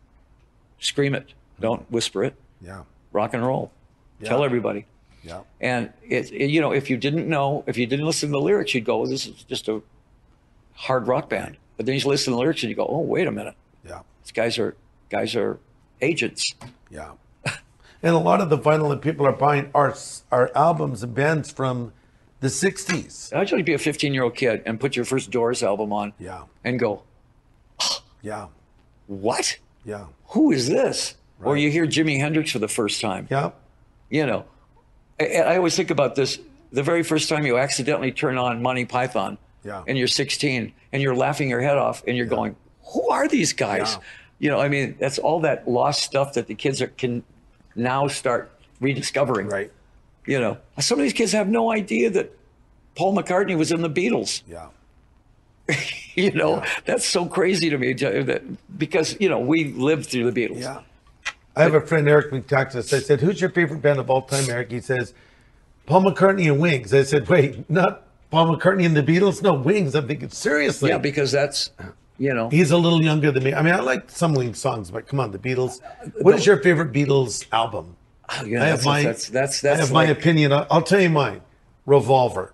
Scream 0.78 1.14
it. 1.14 1.32
Don't 1.60 1.90
whisper 1.90 2.24
it. 2.24 2.34
Yeah. 2.60 2.82
Rock 3.12 3.34
and 3.34 3.44
roll. 3.44 3.70
Tell 4.22 4.44
everybody. 4.44 4.86
Yeah. 5.24 5.40
And 5.60 5.92
it, 6.08 6.30
it- 6.32 6.50
you 6.50 6.60
know, 6.60 6.72
if 6.72 6.90
you 6.90 6.96
didn't 6.96 7.28
know, 7.28 7.64
if 7.66 7.76
you 7.78 7.86
didn't 7.86 8.04
listen 8.06 8.28
to 8.28 8.32
the 8.32 8.40
lyrics, 8.40 8.74
you'd 8.74 8.84
go, 8.84 9.06
"This 9.06 9.26
is 9.26 9.42
just 9.44 9.68
a 9.68 9.80
hard 10.74 11.06
rock 11.08 11.28
band." 11.28 11.56
But 11.76 11.86
then 11.86 11.94
you 11.98 12.06
listen 12.06 12.26
to 12.32 12.36
the 12.36 12.40
lyrics 12.40 12.62
and 12.62 12.70
you 12.70 12.76
go, 12.76 12.86
"Oh, 12.86 13.00
wait 13.00 13.26
a 13.26 13.32
minute, 13.32 13.54
Yeah. 13.84 14.00
these 14.22 14.32
guys 14.32 14.58
are 14.58 14.76
guys 15.10 15.34
are 15.34 15.58
agents." 16.02 16.54
Yeah. 16.90 17.12
and 18.02 18.14
a 18.14 18.18
lot 18.18 18.40
of 18.40 18.50
the 18.50 18.58
vinyl 18.58 18.90
that 18.90 19.00
people 19.00 19.26
are 19.26 19.32
buying 19.32 19.70
are 19.74 19.94
are 20.30 20.50
albums 20.54 21.02
and 21.02 21.14
bands 21.14 21.50
from 21.50 21.92
the 22.40 22.48
60s. 22.48 23.32
Imagine 23.32 23.58
you 23.58 23.64
be 23.64 23.72
a 23.72 23.78
15 23.78 24.12
year 24.12 24.24
old 24.24 24.34
kid 24.36 24.62
and 24.66 24.78
put 24.78 24.94
your 24.96 25.06
first 25.06 25.30
Doors 25.30 25.62
album 25.62 25.92
on, 25.92 26.12
Yeah. 26.18 26.42
and 26.62 26.78
go, 26.78 27.02
Yeah. 28.22 28.48
"What? 29.06 29.58
Yeah. 29.84 30.06
Who 30.28 30.52
is 30.52 30.68
this?" 30.68 31.14
Or 31.42 31.56
you 31.56 31.70
hear 31.70 31.86
Jimi 31.86 32.18
Hendrix 32.20 32.52
for 32.52 32.58
the 32.58 32.68
first 32.68 33.00
time. 33.00 33.26
Yeah. 33.30 33.50
You 34.08 34.24
know, 34.26 34.44
I, 35.20 35.24
I 35.36 35.56
always 35.56 35.76
think 35.76 35.90
about 35.90 36.14
this: 36.14 36.38
the 36.72 36.82
very 36.82 37.02
first 37.02 37.28
time 37.28 37.46
you 37.46 37.58
accidentally 37.58 38.12
turn 38.12 38.38
on 38.38 38.62
Monty 38.62 38.84
Python, 38.84 39.38
Yeah. 39.64 39.82
and 39.86 39.96
you're 39.98 40.08
16, 40.08 40.72
and 40.92 41.02
you're 41.02 41.14
laughing 41.16 41.48
your 41.50 41.60
head 41.60 41.76
off, 41.76 42.02
and 42.06 42.16
you're 42.16 42.26
going, 42.26 42.56
"Who 42.92 43.08
are 43.10 43.28
these 43.28 43.52
guys?" 43.52 43.94
Yeah. 43.94 44.00
You 44.40 44.50
know, 44.50 44.60
I 44.60 44.68
mean, 44.68 44.96
that's 44.98 45.18
all 45.18 45.40
that 45.40 45.68
lost 45.68 46.02
stuff 46.02 46.34
that 46.34 46.48
the 46.48 46.54
kids 46.54 46.82
are, 46.82 46.88
can 46.88 47.22
now 47.76 48.08
start 48.08 48.50
rediscovering. 48.80 49.48
Right. 49.48 49.70
You 50.26 50.40
know, 50.40 50.58
some 50.80 50.98
of 50.98 51.02
these 51.04 51.12
kids 51.12 51.32
have 51.32 51.48
no 51.48 51.70
idea 51.70 52.10
that 52.10 52.36
Paul 52.96 53.14
McCartney 53.16 53.56
was 53.56 53.70
in 53.72 53.82
the 53.82 53.90
Beatles. 53.90 54.42
Yeah. 54.48 54.68
You 56.16 56.30
know, 56.30 56.62
that's 56.84 57.04
so 57.04 57.26
crazy 57.26 57.70
to 57.70 57.76
me 57.76 57.92
that, 57.94 58.42
because 58.78 59.16
you 59.18 59.28
know 59.28 59.40
we 59.40 59.72
lived 59.72 60.06
through 60.06 60.30
the 60.30 60.46
Beatles. 60.46 60.60
Yeah. 60.60 60.82
I 61.56 61.62
have 61.62 61.74
a 61.74 61.80
friend, 61.80 62.08
Eric 62.08 62.30
Metaxas. 62.30 62.92
I 62.92 63.00
said, 63.00 63.20
Who's 63.20 63.40
your 63.40 63.50
favorite 63.50 63.80
band 63.80 63.98
of 63.98 64.10
all 64.10 64.22
time, 64.22 64.48
Eric? 64.48 64.72
He 64.72 64.80
says, 64.80 65.14
Paul 65.86 66.02
McCartney 66.02 66.50
and 66.50 66.60
Wings. 66.60 66.92
I 66.92 67.02
said, 67.02 67.28
Wait, 67.28 67.68
not 67.70 68.06
Paul 68.30 68.56
McCartney 68.56 68.84
and 68.86 68.96
the 68.96 69.02
Beatles? 69.02 69.42
No, 69.42 69.54
Wings. 69.54 69.94
I'm 69.94 70.08
thinking, 70.08 70.30
seriously. 70.30 70.90
Yeah, 70.90 70.98
because 70.98 71.30
that's 71.30 71.70
you 72.18 72.32
know 72.32 72.48
He's 72.48 72.70
a 72.70 72.76
little 72.76 73.02
younger 73.02 73.30
than 73.30 73.42
me. 73.44 73.54
I 73.54 73.62
mean, 73.62 73.74
I 73.74 73.80
like 73.80 74.10
some 74.10 74.34
Wings 74.34 74.58
songs, 74.58 74.90
but 74.90 75.06
come 75.06 75.20
on, 75.20 75.30
the 75.30 75.38
Beatles. 75.38 75.80
What 76.20 76.34
is 76.34 76.46
your 76.46 76.58
favorite 76.58 76.92
Beatles 76.92 77.46
album? 77.52 77.96
Oh, 78.28 78.44
you 78.44 78.58
know, 78.58 78.64
I 78.64 78.70
that's, 78.70 78.84
have 78.84 78.86
my, 78.86 79.02
that's 79.02 79.28
that's 79.28 79.64
I 79.64 79.68
that's 79.68 79.80
have 79.80 79.92
my 79.92 80.04
opinion. 80.04 80.52
I'll, 80.52 80.82
tell 80.82 81.00
you 81.00 81.10
mine. 81.10 81.42
Revolver. 81.86 82.52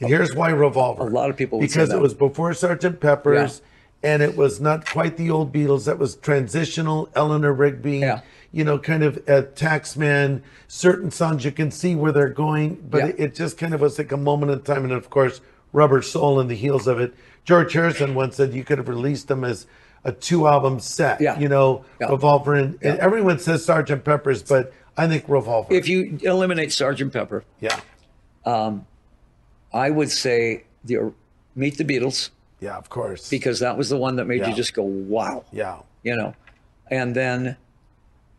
And 0.00 0.08
here's 0.08 0.34
why 0.34 0.50
Revolver. 0.50 1.02
A 1.02 1.10
lot 1.10 1.30
of 1.30 1.36
people 1.36 1.58
would 1.58 1.70
say 1.70 1.80
because 1.80 1.92
it 1.92 2.00
was 2.00 2.14
before 2.14 2.54
Sergeant 2.54 2.98
Pepper's, 3.00 3.60
and 4.02 4.22
it 4.22 4.36
was 4.36 4.60
not 4.60 4.86
quite 4.86 5.16
the 5.16 5.30
old 5.30 5.52
Beatles. 5.52 5.84
That 5.86 5.98
was 5.98 6.16
transitional. 6.16 7.08
Eleanor 7.14 7.52
Rigby. 7.52 7.98
Yeah. 7.98 8.20
You 8.50 8.64
know, 8.64 8.78
kind 8.78 9.02
of 9.02 9.16
a 9.28 9.42
taxman. 9.42 10.42
Certain 10.68 11.10
songs 11.10 11.44
you 11.44 11.52
can 11.52 11.70
see 11.70 11.94
where 11.94 12.12
they're 12.12 12.28
going, 12.28 12.74
but 12.90 12.98
Yeah. 12.98 13.06
it, 13.08 13.14
it 13.18 13.34
just 13.34 13.56
kind 13.58 13.72
of 13.74 13.80
was 13.80 13.98
like 13.98 14.12
a 14.12 14.16
moment 14.16 14.52
in 14.52 14.60
time. 14.62 14.84
And 14.84 14.92
of 14.92 15.08
course, 15.10 15.40
Rubber 15.72 16.02
Soul 16.02 16.38
in 16.40 16.48
the 16.48 16.54
heels 16.56 16.86
of 16.86 17.00
it. 17.00 17.14
George 17.44 17.72
Harrison 17.72 18.14
once 18.14 18.36
said 18.36 18.52
you 18.54 18.64
could 18.64 18.78
have 18.78 18.88
released 18.88 19.28
them 19.28 19.42
as 19.44 19.66
a 20.04 20.12
two 20.12 20.46
album 20.46 20.80
set. 20.80 21.20
Yeah. 21.20 21.38
You 21.38 21.48
know. 21.48 21.84
Revolver 22.00 22.54
and, 22.54 22.78
and 22.82 22.98
everyone 22.98 23.38
says 23.38 23.64
Sergeant 23.64 24.04
Pepper's, 24.04 24.42
but 24.42 24.72
I 24.96 25.06
think 25.08 25.24
Revolver. 25.28 25.72
if 25.72 25.88
you 25.88 26.18
eliminate 26.22 26.72
Sergeant 26.72 27.12
Pepper, 27.12 27.44
yeah. 27.60 27.80
um, 28.44 28.84
I 29.72 29.88
would 29.90 30.10
say 30.10 30.64
the 30.84 31.14
Meet 31.54 31.78
the 31.78 31.84
Beatles 31.84 32.30
Yeah, 32.62 32.76
of 32.78 32.88
course. 32.88 33.28
because 33.28 33.58
that 33.60 33.76
was 33.76 33.88
the 33.90 33.96
one 33.98 34.16
that 34.16 34.26
made 34.26 34.40
Yeah. 34.40 34.48
you 34.50 34.54
just 34.54 34.72
go 34.72 34.84
wow, 34.84 35.44
yeah. 35.52 35.78
you 36.04 36.16
know, 36.16 36.34
and 36.90 37.14
then 37.14 37.56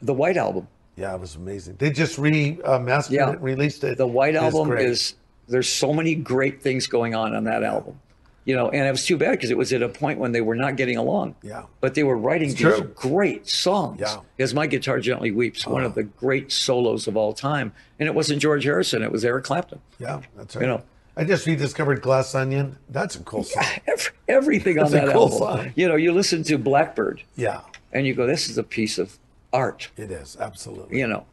the 0.01 0.13
White 0.13 0.37
Album. 0.37 0.67
Yeah, 0.95 1.13
it 1.13 1.19
was 1.21 1.35
amazing. 1.35 1.75
They 1.79 1.89
just 1.91 2.17
remastered 2.17 2.63
uh, 2.65 3.03
Yeah. 3.09 3.31
it, 3.31 3.41
released 3.41 3.83
it. 3.83 3.97
The 3.97 4.07
White 4.07 4.35
It's 4.35 4.43
Album 4.43 4.69
great. 4.69 4.85
is 4.87 5.15
there's 5.47 5.67
so 5.67 5.91
many 5.93 6.15
great 6.15 6.61
things 6.61 6.87
going 6.87 7.15
on 7.15 7.35
on 7.35 7.43
that 7.45 7.63
album, 7.63 7.99
you 8.45 8.55
know, 8.55 8.69
and 8.69 8.87
it 8.87 8.91
was 8.91 9.05
too 9.05 9.17
bad 9.17 9.31
because 9.31 9.49
it 9.51 9.57
was 9.57 9.73
at 9.73 9.81
a 9.81 9.89
point 9.89 10.19
when 10.19 10.31
they 10.31 10.39
were 10.41 10.55
not 10.55 10.77
getting 10.77 10.95
along. 10.97 11.35
Yeah. 11.41 11.63
But 11.81 11.95
they 11.95 12.03
were 12.03 12.15
writing 12.17 12.49
these 12.49 12.59
true. 12.59 12.91
great 12.95 13.47
songs. 13.49 13.99
Yeah. 13.99 14.17
As 14.39 14.53
My 14.53 14.67
Guitar 14.67 14.99
Gently 14.99 15.31
Weeps, 15.31 15.67
one 15.67 15.83
of 15.83 15.95
the 15.95 16.03
great 16.03 16.51
solos 16.51 17.07
of 17.07 17.17
all 17.17 17.33
time. 17.33 17.73
And 17.99 18.07
it 18.07 18.15
wasn't 18.15 18.41
George 18.41 18.63
Harrison, 18.63 19.01
it 19.03 19.11
was 19.11 19.25
Eric 19.25 19.43
Clapton. 19.45 19.79
Yeah, 19.99 20.21
that's 20.37 20.55
right. 20.55 20.61
You 20.61 20.67
know. 20.67 20.83
I 21.15 21.23
just 21.23 21.45
rediscovered 21.45 22.01
Glass 22.01 22.33
Onion. 22.33 22.77
That's 22.89 23.15
a 23.15 23.19
cool 23.19 23.43
song. 23.43 23.63
Every, 23.87 24.11
everything 24.27 24.79
on 24.79 24.91
That's 24.91 25.03
a 25.03 25.07
that 25.07 25.13
cool 25.15 25.23
album. 25.31 25.37
song. 25.65 25.73
You 25.75 25.87
know, 25.87 25.95
you 25.95 26.11
listen 26.11 26.43
to 26.43 26.57
Blackbird 26.57 27.21
Yeah, 27.35 27.61
and 27.91 28.07
you 28.07 28.15
go, 28.15 28.25
this 28.25 28.49
is 28.49 28.57
a 28.57 28.63
piece 28.63 28.97
of 28.97 29.19
art. 29.51 29.89
it 29.95 30.09
is 30.09 30.35
absolutely. 30.39 30.97
You 30.99 31.07
know, 31.07 31.25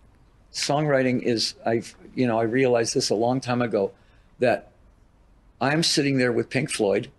songwriting 0.52 1.22
is, 1.22 1.54
I've, 1.64 1.94
you 2.14 2.26
know, 2.26 2.38
I 2.38 2.42
realized 2.42 2.94
this 2.94 3.08
a 3.08 3.14
long 3.14 3.40
time 3.40 3.62
ago 3.62 3.92
that 4.38 4.70
I'm 5.60 5.82
sitting 5.82 6.18
there 6.18 6.32
with 6.32 6.50
Pink 6.50 6.70
Floyd 6.70 7.10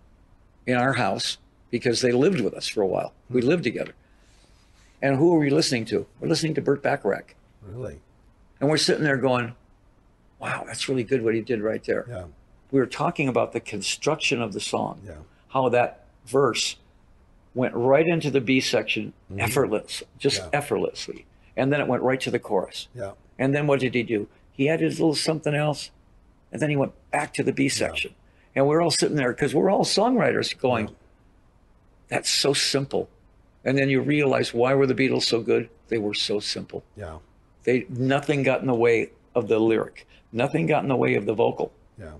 in 0.66 0.76
our 0.76 0.92
house 0.92 1.38
because 1.70 2.00
they 2.00 2.12
lived 2.12 2.40
with 2.40 2.54
us 2.54 2.68
for 2.68 2.82
a 2.82 2.86
while. 2.86 3.12
We 3.28 3.40
Hmm. 3.40 3.48
lived 3.48 3.64
together. 3.64 3.92
And 5.00 5.16
who 5.16 5.34
are 5.34 5.38
we 5.40 5.50
listening 5.50 5.84
to? 5.86 6.06
We're 6.20 6.28
listening 6.28 6.54
to 6.54 6.60
Burt 6.60 6.80
Bacharach. 6.80 7.34
Really. 7.60 7.98
And 8.60 8.70
we're 8.70 8.76
sitting 8.76 9.02
there 9.02 9.16
going, 9.16 9.56
wow, 10.38 10.62
that's 10.64 10.88
really 10.88 11.02
good 11.02 11.24
what 11.24 11.34
he 11.34 11.40
did 11.40 11.60
right 11.60 11.82
there. 11.82 12.06
Yeah, 12.08 12.24
We 12.72 12.80
were 12.80 12.86
talking 12.86 13.28
about 13.28 13.52
the 13.52 13.60
construction 13.60 14.42
of 14.42 14.52
the 14.52 14.60
song, 14.60 15.02
yeah, 15.06 15.12
how 15.48 15.68
that 15.68 16.04
verse 16.26 16.76
went 17.54 17.74
right 17.74 18.06
into 18.08 18.30
the 18.30 18.40
B 18.40 18.60
section 18.60 19.12
effortless, 19.38 20.02
just 20.18 20.40
Mm-hmm. 20.40 20.50
Yeah. 20.52 20.58
effortlessly. 20.58 21.26
And 21.56 21.70
then 21.72 21.80
it 21.82 21.86
went 21.86 22.02
right 22.02 22.20
to 22.22 22.30
the 22.30 22.38
chorus. 22.38 22.88
yeah, 22.94 23.12
And 23.38 23.54
then 23.54 23.66
what 23.66 23.78
did 23.80 23.94
he 23.94 24.02
do? 24.02 24.26
He 24.52 24.68
added 24.70 24.86
a 24.86 24.94
little 24.94 25.14
something 25.14 25.54
else, 25.54 25.90
and 26.50 26.60
then 26.62 26.70
he 26.70 26.76
went 26.76 26.92
back 27.10 27.34
to 27.34 27.42
the 27.42 27.52
B 27.52 27.68
section. 27.68 28.14
And 28.56 28.66
we're 28.66 28.80
all 28.82 28.90
sitting 28.90 29.16
there 29.16 29.32
because 29.32 29.54
we're 29.54 29.70
all 29.70 29.84
songwriters 29.84 30.58
going, 30.58 30.90
that's 32.08 32.30
so 32.30 32.52
simple. 32.54 33.08
And 33.64 33.76
then 33.78 33.88
you 33.90 34.00
realize 34.00 34.52
why 34.54 34.74
were 34.74 34.86
the 34.86 34.94
Beatles 34.94 35.22
so 35.22 35.40
good? 35.40 35.68
They 35.88 35.98
were 35.98 36.14
so 36.14 36.40
simple. 36.40 36.82
yeah, 36.96 37.18
They 37.64 37.86
nothing 37.90 38.42
got 38.42 38.60
in 38.62 38.66
the 38.66 38.74
way 38.74 39.10
of 39.34 39.48
the 39.48 39.58
lyric. 39.58 40.06
Nothing 40.32 40.66
got 40.66 40.82
in 40.82 40.88
the 40.88 40.96
way 40.96 41.14
of 41.16 41.26
the 41.26 41.34
vocal. 41.34 41.72
yeah, 41.98 42.12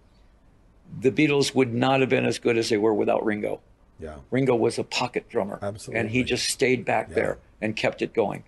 The 1.00 1.10
Beatles 1.10 1.54
would 1.54 1.72
not 1.72 2.00
have 2.00 2.08
been 2.08 2.26
as 2.26 2.38
good 2.38 2.58
as 2.58 2.68
they 2.68 2.76
were 2.76 2.94
without 2.94 3.24
Ringo. 3.24 3.60
yeah. 3.98 4.16
Ringo 4.30 4.54
was 4.54 4.78
a 4.78 4.84
pocket 4.84 5.28
drummer. 5.28 5.58
Absolutely. 5.62 6.00
And 6.00 6.10
he 6.10 6.24
just 6.24 6.48
stayed 6.50 6.84
back 6.84 7.10
there 7.10 7.38
and 7.60 7.74
kept 7.76 8.02
it 8.02 8.12
going. 8.12 8.44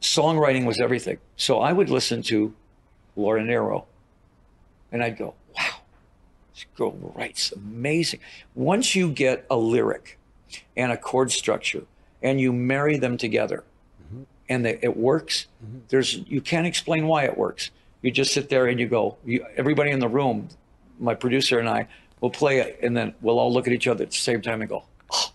Songwriting 0.00 0.66
was 0.66 0.80
everything. 0.80 1.18
So 1.36 1.60
I 1.60 1.72
would 1.72 1.90
listen 1.90 2.22
to 2.24 2.54
Laura 3.16 3.42
Nyro 3.42 3.86
and 4.92 5.02
I'd 5.02 5.18
go, 5.18 5.34
wow, 5.56 5.76
this 6.54 6.66
girl 6.76 6.92
writes 7.14 7.52
amazing. 7.52 8.20
Once 8.54 8.94
you 8.94 9.10
get 9.10 9.44
a 9.50 9.56
lyric 9.56 10.18
and 10.76 10.92
a 10.92 10.96
chord 10.96 11.32
structure 11.32 11.82
and 12.22 12.40
you 12.40 12.52
marry 12.52 12.96
them 12.96 13.16
together 13.16 13.64
mm-hmm. 14.02 14.22
and 14.48 14.64
they, 14.64 14.78
it 14.82 14.96
works, 14.96 15.46
mm-hmm. 15.64 15.78
there's 15.88 16.14
you 16.14 16.40
can't 16.40 16.66
explain 16.66 17.06
why 17.06 17.24
it 17.24 17.36
works. 17.36 17.70
You 18.02 18.10
just 18.10 18.32
sit 18.32 18.50
there 18.50 18.66
and 18.66 18.78
you 18.78 18.86
go, 18.86 19.16
you, 19.24 19.44
everybody 19.56 19.90
in 19.90 19.98
the 19.98 20.08
room, 20.08 20.48
my 21.04 21.14
producer 21.14 21.58
and 21.58 21.68
I, 21.68 21.86
will 22.20 22.30
play 22.30 22.60
it 22.60 22.78
and 22.82 22.96
then 22.96 23.14
we'll 23.20 23.38
all 23.38 23.52
look 23.52 23.66
at 23.66 23.72
each 23.74 23.86
other 23.86 24.02
at 24.02 24.10
the 24.10 24.16
same 24.16 24.40
time 24.40 24.62
and 24.62 24.70
go, 24.70 24.84
oh, 25.12 25.30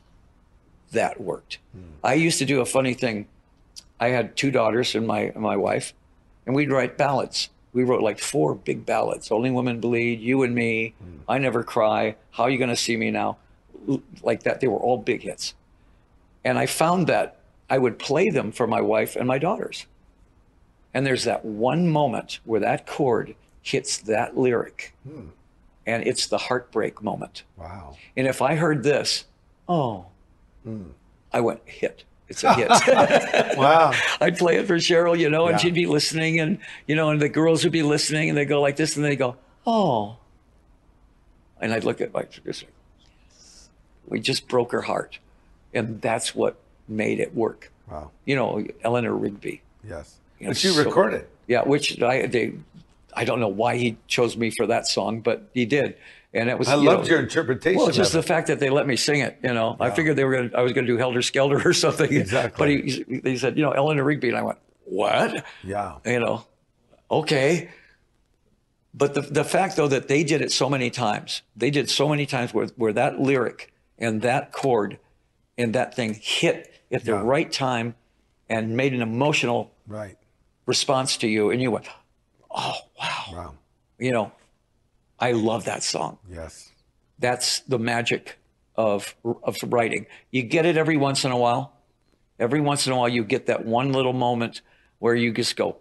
that 0.91 1.21
worked. 1.21 1.59
I 2.03 2.15
used 2.15 2.39
to 2.39 2.45
do 2.45 2.61
a 2.61 2.65
funny 2.65 2.95
thing. 2.95 3.27
I 3.99 4.09
had 4.09 4.35
two 4.35 4.49
daughters 4.49 4.95
and 4.95 5.05
my 5.05 5.31
my 5.35 5.55
wife, 5.55 5.93
and 6.45 6.55
we'd 6.55 6.71
write 6.71 6.97
ballads. 6.97 7.49
we 7.73 7.83
wrote 7.83 8.01
like 8.01 8.17
four 8.17 8.55
big 8.55 8.85
ballads 8.85 9.29
only 9.29 9.51
women 9.51 9.79
bleed 9.79 10.19
you 10.19 10.41
and 10.41 10.55
me 10.55 10.95
i 11.27 11.37
never 11.37 11.63
cry 11.63 12.15
how 12.31 12.45
are 12.45 12.49
you 12.49 12.57
to 12.57 12.75
see 12.75 12.97
me 12.97 13.11
now 13.11 13.37
like 14.23 14.41
that 14.41 14.59
they 14.59 14.67
were 14.67 14.79
all 14.79 14.97
big 14.97 15.21
hits 15.21 15.53
and 16.43 16.57
i 16.57 16.65
found 16.65 17.05
that 17.05 17.37
i 17.69 17.77
would 17.77 17.99
play 17.99 18.29
them 18.31 18.51
for 18.51 18.65
my 18.65 18.81
wife 18.81 19.15
and 19.15 19.27
my 19.27 19.37
daughters 19.37 19.85
and 20.95 21.05
there's 21.05 21.25
that 21.25 21.45
one 21.45 21.87
moment 21.87 22.39
where 22.45 22.59
that 22.59 22.87
chord 22.87 23.35
hits 23.61 23.99
that 23.99 24.35
lyric 24.35 24.95
hmm. 25.07 25.27
And 25.89 26.05
it's 26.07 26.27
the 26.27 26.37
heartbreak 26.37 27.01
moment 27.01 27.43
Wow. 27.57 27.95
and 28.15 28.27
if 28.27 28.41
i 28.41 28.55
heard 28.55 28.83
this 28.83 29.25
oh 29.67 30.05
hmm. 30.63 30.83
i 31.33 31.39
went 31.41 31.61
hit 31.65 32.03
it's 32.27 32.43
a 32.43 32.53
hit 32.59 32.69
Wow. 33.57 33.91
I'd 34.21 34.37
play 34.37 34.57
it 34.57 34.67
for 34.67 34.75
Sheryl, 34.75 35.17
you 35.17 35.29
know, 35.31 35.47
and 35.47 35.53
Yeah. 35.53 35.57
she'd 35.57 35.73
be 35.73 35.87
listening, 35.87 36.39
and 36.39 36.59
you 36.87 36.95
know, 36.95 37.09
and 37.09 37.19
the 37.19 37.27
girls 37.27 37.63
would 37.63 37.73
be 37.73 37.81
listening, 37.81 38.29
and 38.29 38.37
they 38.37 38.45
go 38.45 38.61
like 38.61 38.75
this, 38.75 38.95
and 38.95 39.03
they 39.03 39.15
go, 39.15 39.35
"Oh," 39.65 40.17
and 41.59 41.73
I'd 41.73 41.83
look 41.83 42.01
at 42.01 42.13
my 42.13 42.21
producer. 42.23 42.67
We 44.07 44.19
just 44.19 44.47
broke 44.47 44.71
her 44.73 44.81
heart, 44.83 45.17
and 45.73 46.01
that's 46.01 46.35
what 46.35 46.57
made 46.87 47.19
it 47.19 47.33
work. 47.35 47.71
Wow. 47.89 48.11
You 48.25 48.35
know, 48.35 48.63
Eleanor 48.83 49.13
Rigby. 49.15 49.61
Yes. 49.83 50.15
You 50.39 50.45
know, 50.45 50.49
you 50.51 50.53
so- 50.55 50.83
recorded. 50.83 51.25
Yeah, 51.47 51.63
which 51.63 51.99
I 52.01 52.27
they, 52.27 52.53
I 53.19 53.25
don't 53.25 53.41
know 53.41 53.49
why 53.49 53.75
he 53.75 53.97
chose 54.07 54.37
me 54.37 54.49
for 54.49 54.67
that 54.67 54.87
song, 54.87 55.19
but 55.19 55.49
he 55.53 55.65
did, 55.65 55.97
and 56.33 56.49
it 56.49 56.57
was. 56.57 56.69
I 56.69 56.75
you 56.75 56.83
loved 56.83 57.03
know, 57.05 57.09
your 57.15 57.19
interpretation. 57.19 57.77
well, 57.77 57.89
it's 57.89 57.97
just 57.97 58.13
the 58.13 58.23
fact 58.23 58.47
that 58.47 58.59
they 58.61 58.69
let 58.69 58.87
me 58.87 58.95
sing 58.95 59.19
it. 59.19 59.37
You 59.43 59.53
know, 59.53 59.75
I 59.77 59.89
figured 59.89 60.15
they 60.15 60.23
were 60.23 60.31
going. 60.31 60.49
to 60.51 60.57
I 60.57 60.61
was 60.61 60.71
going 60.71 60.85
to 60.87 60.91
do 60.93 60.97
Helter 60.97 61.21
Skelter 61.21 61.61
or 61.67 61.73
something. 61.73 62.11
Exactly. 62.13 62.57
But 62.57 62.69
he, 62.69 63.21
he 63.31 63.37
said, 63.37 63.57
you 63.57 63.63
know, 63.63 63.71
Eleanor 63.71 64.05
Rigby, 64.05 64.29
and 64.29 64.37
I 64.37 64.41
went, 64.43 64.57
what? 64.85 65.43
Yeah. 65.65 65.97
You 66.05 66.19
know, 66.21 66.45
okay. 67.11 67.69
But 68.93 69.13
the 69.13 69.21
the 69.21 69.43
fact 69.43 69.75
though 69.75 69.89
that 69.89 70.07
they 70.07 70.23
did 70.23 70.41
it 70.41 70.51
so 70.51 70.69
many 70.69 70.89
times, 70.89 71.41
they 71.57 71.69
did 71.71 71.89
so 71.89 72.07
many 72.07 72.25
times 72.25 72.53
where 72.53 72.67
where 72.77 72.93
that 72.93 73.19
lyric 73.19 73.73
and 73.97 74.21
that 74.21 74.51
chord 74.53 74.97
and 75.57 75.75
that 75.75 75.93
thing 75.93 76.13
hit 76.21 76.73
at 76.91 77.03
the 77.03 77.11
Yeah. 77.11 77.21
right 77.23 77.51
time 77.51 77.95
and 78.49 78.77
made 78.77 78.93
an 78.93 79.01
emotional 79.01 79.71
Right. 79.87 80.17
response 80.65 81.17
to 81.17 81.27
you, 81.27 81.51
and 81.51 81.61
you 81.61 81.69
went, 81.71 81.85
oh 82.51 82.73
wow, 82.99 83.23
Wow. 83.31 83.53
you 83.97 84.11
know, 84.11 84.31
I 85.19 85.31
love 85.33 85.65
that 85.65 85.83
song 85.83 86.17
Yes. 86.31 86.71
that's 87.19 87.59
the 87.61 87.79
magic 87.79 88.37
of 88.75 89.15
of 89.43 89.57
writing. 89.67 90.05
You 90.31 90.43
get 90.43 90.65
it 90.65 90.77
every 90.77 90.97
once 90.97 91.25
in 91.25 91.31
a 91.31 91.37
while. 91.37 91.73
Every 92.39 92.61
once 92.61 92.87
in 92.87 92.93
a 92.93 92.97
while, 92.97 93.09
you 93.09 93.23
get 93.25 93.47
that 93.47 93.65
one 93.65 93.91
little 93.91 94.13
moment 94.13 94.61
where 94.99 95.13
you 95.15 95.33
just 95.33 95.57
go, 95.57 95.77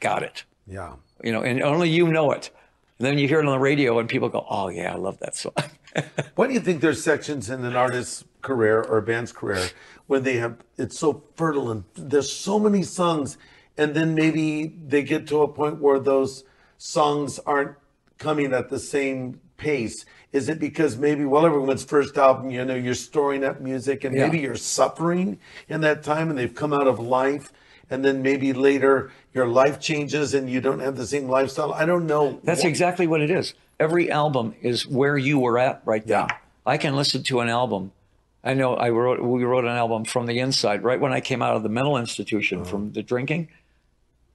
"Got 0.00 0.22
it," 0.22 0.44
Yeah. 0.66 0.94
you 1.22 1.32
know, 1.32 1.42
and 1.42 1.62
only 1.62 1.90
you 1.90 2.08
know 2.08 2.32
it. 2.32 2.50
And 2.98 3.06
then 3.06 3.18
you 3.18 3.28
hear 3.28 3.40
it 3.40 3.46
on 3.46 3.52
the 3.52 3.58
radio, 3.58 3.98
and 3.98 4.08
people 4.08 4.28
go, 4.30 4.46
"Oh 4.48 4.68
yeah, 4.68 4.92
I 4.92 4.96
love 4.96 5.18
that 5.18 5.36
song." 5.36 5.52
Why 6.34 6.46
do 6.46 6.54
you 6.54 6.60
think 6.60 6.80
there's 6.80 7.02
sections 7.04 7.50
in 7.50 7.64
an 7.64 7.76
artist's 7.76 8.24
career 8.40 8.80
or 8.82 8.98
a 8.98 9.02
band's 9.02 9.32
career 9.32 9.68
when 10.06 10.22
they 10.22 10.36
have 10.36 10.56
it's 10.78 10.98
so 10.98 11.22
fertile 11.36 11.70
and 11.70 11.84
there's 11.94 12.32
so 12.32 12.58
many 12.58 12.82
songs, 12.82 13.36
and 13.76 13.94
then 13.94 14.14
maybe 14.14 14.74
they 14.86 15.02
get 15.02 15.26
to 15.28 15.42
a 15.42 15.48
point 15.48 15.80
where 15.80 15.98
those 15.98 16.44
songs 16.78 17.38
aren't 17.40 17.76
coming 18.18 18.52
at 18.52 18.70
the 18.70 18.78
same 18.78 19.40
pace? 19.56 20.04
Is 20.32 20.48
it 20.48 20.58
because 20.58 20.96
maybe 20.96 21.24
well 21.24 21.46
everyone's 21.46 21.84
first 21.84 22.16
album, 22.18 22.50
you 22.50 22.64
know, 22.64 22.74
you're 22.74 22.94
storing 22.94 23.44
up 23.44 23.60
music 23.60 24.04
and 24.04 24.14
Yeah. 24.16 24.26
maybe 24.26 24.38
you're 24.40 24.56
suffering 24.56 25.38
in 25.68 25.80
that 25.82 26.02
time 26.02 26.28
and 26.30 26.38
they've 26.38 26.54
come 26.54 26.72
out 26.72 26.86
of 26.86 26.98
life 26.98 27.52
and 27.90 28.04
then 28.04 28.22
maybe 28.22 28.52
later 28.52 29.10
your 29.32 29.46
life 29.46 29.78
changes 29.80 30.34
and 30.34 30.48
you 30.50 30.60
don't 30.60 30.80
have 30.80 30.96
the 30.96 31.06
same 31.06 31.28
lifestyle. 31.28 31.72
I 31.72 31.84
don't 31.84 32.06
know. 32.06 32.40
That's 32.42 32.64
exactly 32.64 33.06
what 33.06 33.20
it 33.20 33.30
is. 33.30 33.54
Every 33.78 34.10
album 34.10 34.54
is 34.62 34.86
where 34.86 35.16
you 35.18 35.38
were 35.38 35.58
at 35.58 35.82
right 35.84 36.04
now. 36.06 36.26
Yeah. 36.30 36.36
I 36.66 36.78
can 36.78 36.96
listen 36.96 37.22
to 37.24 37.40
an 37.40 37.48
album. 37.48 37.92
I 38.42 38.54
know 38.54 38.74
I 38.74 38.90
wrote 38.90 39.22
we 39.22 39.44
wrote 39.44 39.64
an 39.64 39.70
album 39.76 40.04
from 40.04 40.26
the 40.26 40.38
inside 40.38 40.82
right 40.82 41.00
when 41.00 41.12
I 41.12 41.20
came 41.20 41.42
out 41.42 41.56
of 41.56 41.62
the 41.62 41.68
mental 41.68 41.96
institution 41.96 42.60
Uh-huh. 42.60 42.70
from 42.70 42.92
the 42.92 43.02
drinking. 43.02 43.48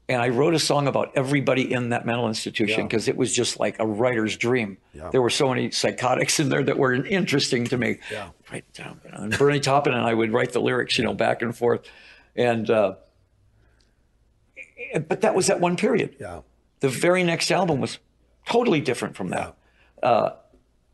And 0.09 0.19
I 0.21 0.29
wrote 0.29 0.55
a 0.55 0.59
song 0.59 0.87
about 0.87 1.11
everybody 1.15 1.71
in 1.71 1.89
that 1.89 2.03
mental 2.05 2.27
institution 2.27 2.79
Yeah. 2.79 2.85
because 2.87 3.07
it 3.07 3.15
was 3.15 3.31
just 3.33 3.59
like 3.59 3.77
a 3.79 3.85
writer's 3.85 4.35
dream. 4.37 4.77
Yeah. 4.93 5.09
There 5.11 5.21
were 5.21 5.29
so 5.29 5.47
many 5.49 5.69
psychotics 5.69 6.39
in 6.39 6.49
there 6.49 6.63
that 6.63 6.77
were 6.79 6.93
interesting 7.05 7.65
to 7.65 7.77
me. 7.77 7.99
Yeah. 8.11 8.29
Write 8.51 8.65
down. 8.73 8.99
you 9.05 9.11
know. 9.11 9.17
And 9.19 9.37
Bernie 9.37 9.59
Taupin 9.59 9.93
and 9.93 10.03
I 10.03 10.13
would 10.15 10.33
write 10.33 10.51
the 10.51 10.61
lyrics, 10.61 10.97
you 10.97 11.03
know, 11.03 11.13
back 11.13 11.43
and 11.43 11.55
forth. 11.55 11.81
And 12.35 12.69
uh, 12.71 12.95
but 15.07 15.21
that 15.21 15.35
was 15.35 15.47
that 15.47 15.59
one 15.59 15.75
period 15.77 16.15
Yeah. 16.19 16.41
the 16.79 16.89
very 16.89 17.23
next 17.23 17.51
album 17.51 17.79
was 17.79 17.99
totally 18.47 18.81
different 18.81 19.15
from 19.15 19.29
that. 19.29 19.55
Uh, 20.01 20.31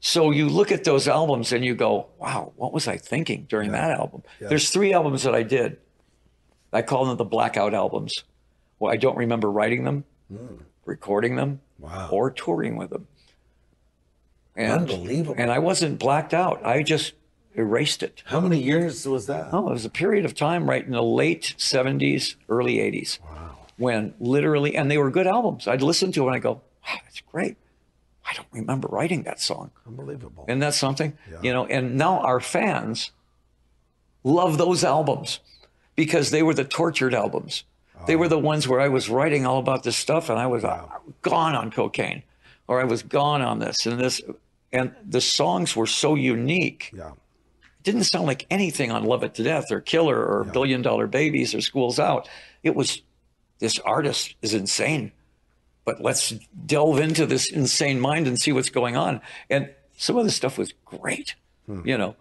so 0.01 0.31
you 0.31 0.49
look 0.49 0.71
at 0.71 0.83
those 0.83 1.07
albums 1.07 1.53
and 1.53 1.63
you 1.63 1.73
go, 1.73 2.07
wow, 2.19 2.51
what 2.57 2.73
was 2.73 2.87
I 2.87 2.97
thinking 2.97 3.45
during 3.49 3.71
that 3.71 3.91
album? 3.91 4.23
There's 4.39 4.69
three 4.69 4.93
albums 4.93 5.23
that 5.23 5.33
I 5.33 5.43
did. 5.43 5.77
I 6.73 6.81
call 6.81 7.05
them 7.05 7.15
the 7.17 7.23
blackout 7.25 7.73
albums. 7.73 8.13
Well, 8.79 8.91
I 8.91 8.97
don't 8.97 9.17
remember 9.17 9.51
writing 9.51 9.83
them, 9.83 10.03
hmm. 10.29 10.55
recording 10.85 11.35
them, 11.35 11.61
Wow. 11.79 12.09
or 12.11 12.31
touring 12.31 12.77
with 12.77 12.89
them. 12.89 13.07
And, 14.55 14.89
Unbelievable. 14.89 15.35
And 15.37 15.51
I 15.51 15.59
wasn't 15.59 15.99
blacked 15.99 16.33
out. 16.33 16.65
I 16.65 16.83
just 16.83 17.13
erased 17.55 18.03
it. 18.03 18.23
How 18.25 18.39
many 18.39 18.61
years 18.61 19.05
was 19.07 19.27
that? 19.27 19.49
Oh, 19.51 19.69
it 19.69 19.73
was 19.73 19.85
a 19.85 19.89
period 19.89 20.25
of 20.25 20.33
time 20.35 20.69
right 20.69 20.85
in 20.85 20.91
the 20.91 21.03
late 21.03 21.55
70s, 21.57 22.35
early 22.47 22.77
80s. 22.77 23.19
Wow. 23.21 23.57
When 23.77 24.13
literally, 24.19 24.75
and 24.75 24.89
they 24.89 24.97
were 24.97 25.11
good 25.11 25.27
albums. 25.27 25.67
I'd 25.67 25.81
listen 25.81 26.11
to 26.13 26.23
it 26.23 26.27
and 26.27 26.35
I 26.35 26.39
go, 26.39 26.53
wow, 26.53 26.99
that's 27.03 27.21
great. 27.21 27.57
I 28.27 28.33
don't 28.33 28.47
remember 28.51 28.87
writing 28.87 29.23
that 29.23 29.39
song. 29.39 29.71
Unbelievable. 29.85 30.45
And 30.47 30.61
that's 30.61 30.77
that 30.77 30.79
something? 30.79 31.17
You 31.43 31.53
know, 31.53 31.65
and 31.65 31.97
now 31.97 32.19
our 32.19 32.39
fans 32.39 33.11
love 34.23 34.57
those 34.57 34.83
albums 34.83 35.39
because 35.95 36.31
they 36.31 36.41
were 36.41 36.53
the 36.53 36.63
tortured 36.63 37.13
albums. 37.13 37.63
They 38.07 38.15
were 38.15 38.27
the 38.27 38.39
ones 38.39 38.67
where 38.67 38.79
I 38.79 38.87
was 38.87 39.09
writing 39.09 39.45
all 39.45 39.59
about 39.59 39.83
this 39.83 39.97
stuff 39.97 40.29
and 40.29 40.39
I 40.39 40.47
was 40.47 40.63
uh, 40.63 40.87
gone 41.21 41.55
on 41.55 41.71
cocaine 41.71 42.23
or 42.67 42.79
I 42.79 42.83
was 42.85 43.03
gone 43.03 43.41
on 43.41 43.59
this 43.59 43.85
and 43.85 43.99
this. 43.99 44.21
And 44.71 44.93
the 45.07 45.21
songs 45.21 45.75
were 45.75 45.87
so 45.87 46.15
unique 46.15 46.91
yeah. 46.95 47.11
didn't 47.83 48.03
sound 48.03 48.25
like 48.25 48.45
anything 48.49 48.91
on 48.91 49.03
Love 49.03 49.23
It 49.23 49.35
to 49.35 49.43
Death 49.43 49.71
or 49.71 49.81
Killer 49.81 50.17
or 50.23 50.43
Billion 50.43 50.81
Dollar 50.81 51.07
Babies 51.07 51.55
or 51.55 51.61
Schools 51.61 51.99
Out. 51.99 52.27
It 52.63 52.75
was 52.75 53.01
this 53.59 53.79
artist 53.79 54.35
is 54.41 54.53
insane, 54.53 55.11
but 55.85 56.01
let's 56.01 56.31
delve 56.65 56.99
into 56.99 57.25
this 57.25 57.49
insane 57.49 57.99
mind 57.99 58.27
and 58.27 58.39
see 58.39 58.51
what's 58.51 58.69
going 58.69 58.97
on. 58.97 59.21
And 59.49 59.69
some 59.97 60.17
of 60.17 60.25
the 60.25 60.31
stuff 60.31 60.57
was 60.57 60.73
great, 60.83 61.35
you 61.85 61.97
know. 61.97 62.15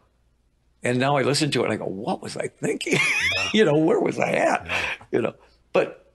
And 0.85 0.99
now 0.99 1.17
I 1.17 1.23
listen 1.23 1.51
to 1.53 1.63
it 1.63 1.65
and 1.65 1.73
I 1.73 1.77
go, 1.77 1.87
what 1.87 2.23
was 2.23 2.37
I 2.37 2.49
thinking? 2.49 2.99
you 3.55 3.65
know, 3.65 3.79
where 3.79 3.99
was 3.99 4.19
I 4.19 4.33
at? 4.33 4.69
You 5.11 5.23
know, 5.23 5.35
but 5.75 6.07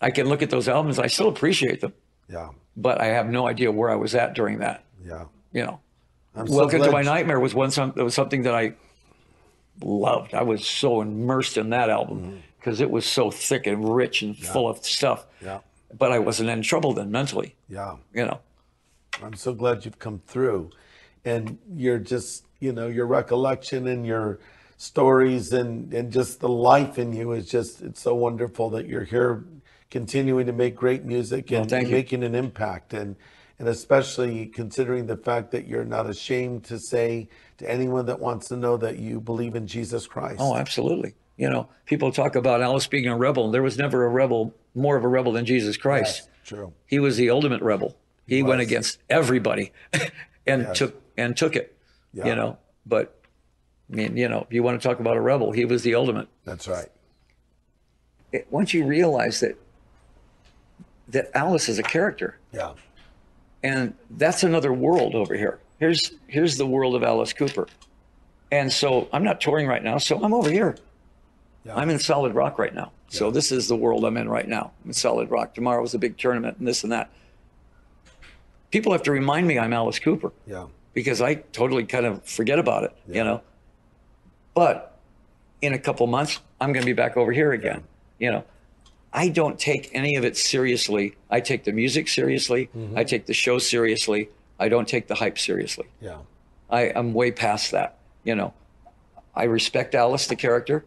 I 0.00 0.10
can 0.10 0.28
look 0.28 0.42
at 0.42 0.50
those 0.50 0.66
albums. 0.66 0.98
I 0.98 1.06
still 1.06 1.28
appreciate 1.28 1.80
them, 1.80 1.92
Yeah. 2.28 2.48
but 2.76 3.00
I 3.00 3.06
have 3.06 3.28
no 3.28 3.46
idea 3.46 3.70
where 3.70 3.90
I 3.90 3.94
was 3.94 4.16
at 4.16 4.34
during 4.34 4.58
that. 4.58 4.82
Yeah. 5.04 5.26
You 5.52 5.66
know, 5.66 5.80
I'm 6.34 6.48
so 6.48 6.68
to 6.68 6.90
My 6.90 7.02
Nightmare 7.02 7.38
was 7.38 7.54
one 7.54 7.70
some, 7.70 7.92
it 7.96 8.02
was 8.02 8.14
something 8.14 8.42
that 8.42 8.54
I 8.54 8.72
loved. 9.80 10.34
I 10.34 10.42
was 10.42 10.66
so 10.66 11.00
immersed 11.02 11.56
in 11.56 11.70
that 11.70 11.90
album 11.90 12.18
mm-hmm. 12.20 12.36
because 12.58 12.80
it 12.80 12.90
was 12.90 13.04
so 13.04 13.30
thick 13.30 13.66
and 13.66 13.94
rich 13.94 14.22
and 14.22 14.36
full 14.36 14.68
of 14.68 14.84
stuff. 14.84 15.26
Yeah. 15.40 15.60
But 15.96 16.12
I 16.12 16.18
wasn't 16.18 16.50
in 16.50 16.62
trouble 16.62 16.92
then 16.92 17.10
mentally, 17.10 17.54
Yeah. 17.68 17.96
you 18.14 18.24
know. 18.24 18.40
I'm 19.22 19.34
so 19.34 19.52
glad 19.52 19.84
you've 19.84 19.98
come 19.98 20.22
through. 20.26 20.70
And 21.24 21.58
you're 21.76 21.98
just, 21.98 22.46
you 22.60 22.72
know, 22.72 22.86
your 22.86 23.06
recollection 23.06 23.86
and 23.88 24.06
your 24.06 24.38
stories 24.80 25.52
and, 25.52 25.92
and 25.92 26.10
just 26.10 26.40
the 26.40 26.48
life 26.48 26.98
in 26.98 27.12
you 27.12 27.32
is 27.32 27.46
just, 27.46 27.82
it's 27.82 28.00
so 28.00 28.14
wonderful 28.14 28.70
that 28.70 28.86
you're 28.86 29.04
here 29.04 29.44
continuing 29.90 30.46
to 30.46 30.52
make 30.52 30.74
great 30.74 31.04
music 31.04 31.52
and 31.52 31.70
you. 31.70 31.88
making 31.88 32.24
an 32.24 32.34
impact. 32.34 32.94
And, 32.94 33.16
and 33.58 33.68
especially 33.68 34.46
considering 34.46 35.06
the 35.06 35.18
fact 35.18 35.50
that 35.50 35.68
you're 35.68 35.84
not 35.84 36.08
ashamed 36.08 36.64
to 36.64 36.78
say 36.78 37.28
to 37.58 37.70
anyone 37.70 38.06
that 38.06 38.20
wants 38.20 38.48
to 38.48 38.56
know 38.56 38.78
that 38.78 38.98
you 38.98 39.20
believe 39.20 39.54
in 39.54 39.66
Jesus 39.66 40.06
Christ. 40.06 40.38
Oh, 40.40 40.56
absolutely. 40.56 41.12
You 41.36 41.50
know, 41.50 41.68
people 41.84 42.10
talk 42.10 42.34
about 42.34 42.62
Alice 42.62 42.86
being 42.86 43.06
a 43.06 43.14
rebel. 43.14 43.44
And 43.44 43.54
there 43.54 43.62
was 43.62 43.76
never 43.76 44.06
a 44.06 44.08
rebel, 44.08 44.54
more 44.74 44.96
of 44.96 45.04
a 45.04 45.08
rebel 45.08 45.32
than 45.32 45.44
Jesus 45.44 45.76
Christ. 45.76 46.30
True. 46.42 46.72
He 46.86 46.98
was 46.98 47.18
the 47.18 47.28
ultimate 47.28 47.60
rebel. 47.60 47.98
He 48.26 48.42
went 48.42 48.62
against 48.62 48.96
everybody 49.10 49.72
and 50.46 50.74
took 50.74 51.02
and 51.18 51.36
took 51.36 51.54
it. 51.54 51.76
Yeah. 52.14 52.28
You 52.28 52.34
know, 52.34 52.58
but 52.86 53.19
I 53.90 53.94
mean, 53.94 54.16
you 54.16 54.28
know, 54.28 54.46
if 54.48 54.52
you 54.52 54.62
want 54.62 54.80
to 54.80 54.86
talk 54.88 55.00
about 55.00 55.16
a 55.16 55.20
rebel, 55.20 55.50
he 55.52 55.64
was 55.64 55.82
the 55.82 55.94
ultimate. 55.96 56.28
That's 56.44 56.68
right. 56.68 56.88
it, 58.32 58.46
once 58.50 58.72
you 58.72 58.84
realize 58.84 59.40
that 59.40 59.56
that 61.08 61.30
Alice 61.34 61.68
is 61.68 61.78
a 61.80 61.82
character, 61.82 62.38
Yeah. 62.52 62.72
and 63.64 63.94
that's 64.10 64.44
another 64.44 64.72
world 64.72 65.14
over 65.16 65.34
here. 65.34 65.58
Here's 65.80 66.12
here's 66.28 66.56
the 66.56 66.66
world 66.66 66.94
of 66.94 67.02
Alice 67.02 67.32
Cooper, 67.32 67.66
and 68.52 68.72
so 68.72 69.08
I'm 69.12 69.24
not 69.24 69.40
touring 69.40 69.66
right 69.66 69.82
now, 69.82 69.98
so 69.98 70.22
I'm 70.22 70.32
over 70.32 70.50
here, 70.50 70.76
Yeah. 71.64 71.74
I'm 71.76 71.90
in 71.90 71.98
solid 71.98 72.34
rock 72.34 72.58
right 72.58 72.74
now. 72.74 72.92
So 73.08 73.32
this 73.32 73.50
is 73.50 73.66
the 73.66 73.74
world 73.74 74.04
I'm 74.04 74.16
in 74.16 74.28
right 74.28 74.46
now. 74.46 74.70
I'm 74.84 74.90
in 74.90 74.94
solid 74.94 75.32
rock. 75.32 75.52
Tomorrow's 75.52 75.94
a 75.94 75.98
big 75.98 76.16
tournament 76.16 76.58
and 76.58 76.68
this 76.68 76.84
and 76.84 76.92
that. 76.92 77.10
People 78.70 78.92
have 78.92 79.02
to 79.02 79.10
remind 79.10 79.48
me 79.48 79.58
I'm 79.58 79.72
Alice 79.72 79.98
Cooper 79.98 80.30
Yeah. 80.46 80.66
because 80.94 81.20
I 81.20 81.34
totally 81.34 81.84
kind 81.86 82.06
of 82.06 82.22
forget 82.24 82.60
about 82.60 82.84
it, 82.84 82.94
you 83.08 83.24
know. 83.24 83.40
But 84.54 84.98
in 85.62 85.74
a 85.74 85.78
couple 85.78 86.06
months, 86.06 86.40
I'm 86.60 86.72
going 86.72 86.82
to 86.82 86.86
be 86.86 86.92
back 86.92 87.16
over 87.16 87.32
here 87.32 87.52
again, 87.52 87.84
you 88.18 88.30
know. 88.30 88.44
I 89.12 89.28
don't 89.28 89.58
take 89.58 89.90
any 89.92 90.14
of 90.14 90.24
it 90.24 90.36
seriously. 90.36 91.16
I 91.28 91.40
take 91.40 91.64
the 91.64 91.72
music 91.72 92.06
seriously. 92.08 92.70
Mm-hmm. 92.76 92.96
I 92.96 93.02
take 93.04 93.26
the 93.26 93.34
show 93.34 93.58
seriously. 93.58 94.28
I 94.58 94.68
don't 94.68 94.86
take 94.86 95.08
the 95.08 95.16
hype 95.16 95.36
seriously. 95.38 95.86
Yeah. 96.00 96.18
I, 96.70 96.92
I'm 96.94 97.12
way 97.12 97.32
past 97.32 97.72
that. 97.72 97.96
You 98.22 98.36
know, 98.36 98.54
I 99.34 99.44
respect 99.44 99.94
Alice, 99.96 100.28
the 100.28 100.36
character, 100.36 100.84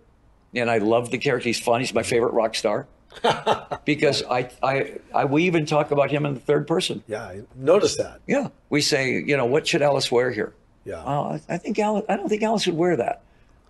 and 0.55 0.69
I 0.71 0.77
love 0.77 1.09
the 1.11 1.17
character. 1.17 1.49
He's 1.49 1.59
fun. 1.59 1.81
He's 1.81 1.93
my 1.93 2.03
favorite 2.03 2.31
rock 2.33 2.55
star 2.55 2.87
because 3.85 4.23
I, 4.23 4.49
I, 4.61 4.99
I, 5.13 5.25
we 5.25 5.43
even 5.43 5.65
talk 5.65 5.91
about 5.91 6.09
him 6.09 6.25
in 6.25 6.33
the 6.33 6.39
third 6.39 6.65
person. 6.67 7.03
Yeah. 7.07 7.23
I 7.23 7.41
noticed 7.55 7.97
that. 7.97 8.21
Yeah, 8.27 8.49
we 8.69 8.79
say, 8.81 9.21
you 9.21 9.35
know, 9.35 9.45
what 9.45 9.67
should 9.67 9.81
Alice 9.81 10.09
wear 10.11 10.31
here? 10.31 10.53
Yeah. 10.85 11.03
Oh, 11.05 11.23
I- 11.23 11.41
I 11.49 11.57
think 11.57 11.77
Alice. 11.79 12.05
I 12.07 12.15
don't 12.15 12.29
think 12.29 12.43
Alice 12.43 12.65
would 12.67 12.77
wear 12.77 12.95
that. 12.97 13.21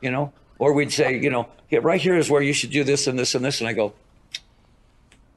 You 0.04 0.12
know, 0.12 0.34
or 0.60 0.74
we'd 0.74 0.91
say, 0.91 1.18
you 1.20 1.30
know, 1.30 1.47
"Yeah, 1.70 1.80
right 1.82 2.01
here 2.01 2.16
is 2.18 2.30
where 2.30 2.41
you 2.41 2.54
should 2.54 2.72
do 2.72 2.84
this 2.84 3.08
and 3.08 3.18
this 3.18 3.34
and 3.36 3.43
this, 3.45 3.62
and 3.62 3.68
I 3.70 3.74
go, 3.74 3.93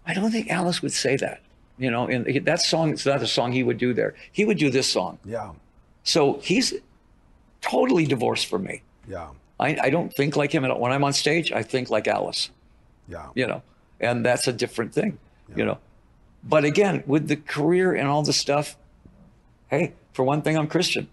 I 0.07 0.15
don't 0.15 0.31
think 0.31 0.51
Alice 0.51 0.83
would 0.83 0.93
say 0.93 1.17
that. 1.17 1.41
You 1.79 1.91
know, 1.91 2.07
and 2.09 2.25
that 2.47 2.61
song 2.61 2.93
is 2.95 3.05
not 3.05 3.23
a 3.23 3.27
song 3.27 3.53
he 3.53 3.63
would 3.63 3.77
do 3.79 3.93
there. 3.93 4.15
He 4.33 4.45
would 4.47 4.57
do 4.59 4.71
this 4.71 4.89
song. 4.89 5.19
yeah. 5.25 5.51
So 6.05 6.39
he's 6.43 6.73
totally 7.61 8.07
divorced 8.07 8.47
from 8.47 8.63
me. 8.63 8.83
Yeah. 9.09 9.29
I, 9.59 9.77
I 9.83 9.91
don't 9.91 10.13
think 10.15 10.37
like 10.37 10.53
him 10.53 10.65
at 10.65 10.71
all. 10.71 10.79
When 10.81 10.93
I'm 10.93 11.03
on 11.05 11.13
stage, 11.13 11.51
I 11.53 11.63
think 11.65 11.91
like 11.91 12.07
Alice, 12.09 12.51
Yeah. 13.09 13.27
you 13.35 13.47
know, 13.47 13.63
and 14.01 14.25
that's 14.25 14.47
a 14.47 14.53
different 14.53 14.95
thing, 14.95 15.19
yeah. 15.51 15.57
you 15.59 15.65
know. 15.65 15.79
But 16.45 16.65
again, 16.65 17.03
with 17.07 17.27
the 17.29 17.37
career 17.37 17.93
and 17.95 18.07
all 18.09 18.23
the 18.23 18.33
stuff, 18.33 18.77
hey, 19.69 19.95
for 20.13 20.23
one 20.25 20.43
thing, 20.43 20.57
I'm 20.57 20.69
Christian, 20.69 21.09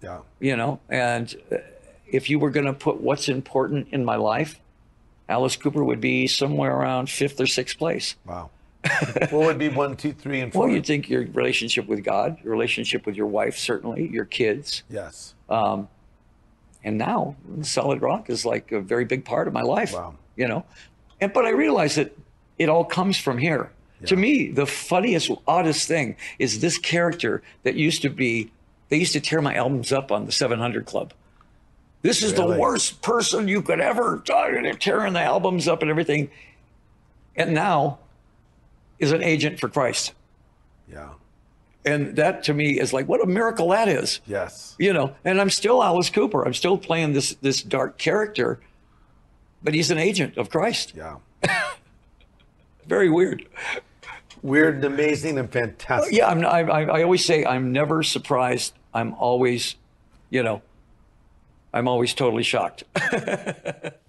Yeah. 0.00 0.20
you 0.38 0.56
know, 0.56 0.78
and 0.88 1.34
uh, 1.52 1.56
if 2.08 2.30
you 2.30 2.38
were 2.38 2.50
going 2.50 2.66
to 2.66 2.72
put 2.72 3.00
what's 3.00 3.28
important 3.28 3.88
in 3.92 4.04
my 4.04 4.16
life, 4.16 4.60
Alice 5.28 5.56
Cooper 5.56 5.82
would 5.84 6.00
be 6.00 6.26
somewhere 6.26 6.74
around 6.74 7.10
fifth 7.10 7.40
or 7.40 7.46
sixth 7.46 7.78
place. 7.78 8.14
Wow. 8.24 8.50
what 9.18 9.32
would 9.32 9.58
be 9.58 9.68
one, 9.68 9.96
two, 9.96 10.12
three, 10.12 10.40
and 10.40 10.52
four? 10.52 10.66
Well, 10.66 10.74
you'd 10.74 10.86
think 10.86 11.08
your 11.10 11.22
relationship 11.26 11.88
with 11.88 12.04
God, 12.04 12.38
your 12.44 12.52
relationship 12.52 13.04
with 13.04 13.16
your 13.16 13.26
wife, 13.26 13.58
certainly, 13.58 14.06
your 14.08 14.24
kids, 14.24 14.84
yes. 14.88 15.34
Um, 15.48 15.88
and 16.84 16.96
now 16.98 17.34
solid 17.62 18.00
rock 18.00 18.30
is 18.30 18.44
like 18.46 18.70
a 18.70 18.80
very 18.80 19.04
big 19.04 19.24
part 19.24 19.48
of 19.48 19.52
my 19.52 19.62
life 19.62 19.92
Wow. 19.92 20.14
you 20.36 20.46
know 20.46 20.64
and 21.20 21.32
but 21.32 21.44
i 21.44 21.50
realize 21.50 21.96
that 21.96 22.16
it 22.58 22.68
all 22.68 22.84
comes 22.84 23.16
from 23.18 23.38
here 23.38 23.70
to 24.04 24.14
me 24.14 24.52
the 24.52 24.66
funniest 24.66 25.30
oddest 25.48 25.88
thing 25.88 26.14
is 26.38 26.60
this 26.60 26.78
character 26.78 27.42
that 27.64 27.74
used 27.74 28.02
to 28.02 28.08
be 28.10 28.52
they 28.88 28.98
used 28.98 29.14
to 29.14 29.20
tear 29.20 29.40
my 29.42 29.54
albums 29.54 29.90
up 29.90 30.12
on 30.12 30.26
the 30.26 30.32
700 30.32 30.86
club 30.86 31.12
this 32.06 32.22
is 32.22 32.32
Really? 32.32 32.54
the 32.54 32.60
worst 32.60 33.02
person 33.02 33.48
you 33.48 33.60
could 33.62 33.80
ever 33.80 34.22
they're 34.26 34.72
tearing 34.74 35.12
the 35.12 35.20
albums 35.20 35.66
up 35.68 35.82
and 35.82 35.90
everything 35.90 36.30
and 37.36 37.52
now 37.54 37.98
is 38.98 39.12
an 39.12 39.22
agent 39.22 39.58
for 39.60 39.68
christ 39.68 40.12
Yeah. 40.90 41.10
and 41.84 42.16
that 42.16 42.42
to 42.44 42.54
me 42.54 42.78
is 42.80 42.92
like 42.92 43.06
what 43.08 43.22
a 43.22 43.26
miracle 43.26 43.68
that 43.70 43.88
is 43.88 44.20
Yes. 44.26 44.74
you 44.78 44.92
know 44.92 45.14
and 45.24 45.40
i'm 45.40 45.50
still 45.50 45.82
alice 45.82 46.10
cooper 46.10 46.44
i'm 46.46 46.54
still 46.54 46.78
playing 46.78 47.12
this 47.12 47.34
this 47.42 47.62
dark 47.62 47.98
character 47.98 48.60
but 49.62 49.74
he's 49.74 49.90
an 49.90 49.98
agent 49.98 50.36
of 50.36 50.48
christ 50.50 50.92
Yeah. 50.96 51.16
very 52.86 53.10
weird 53.10 53.46
Weird 54.42 54.76
and 54.76 54.84
amazing 54.84 55.38
and 55.38 55.50
fantastic. 55.50 56.12
yeah 56.14 56.28
i'm 56.28 56.44
I, 56.44 56.60
I 56.60 56.82
I 56.98 57.02
always 57.02 57.24
say 57.24 57.44
i'm 57.44 57.72
never 57.72 58.02
surprised 58.02 58.74
i'm 58.94 59.14
always 59.14 59.74
you 60.30 60.42
know 60.42 60.62
i'm 61.76 61.86
always 61.88 62.12
totally 62.14 62.42
shocked 62.42 62.84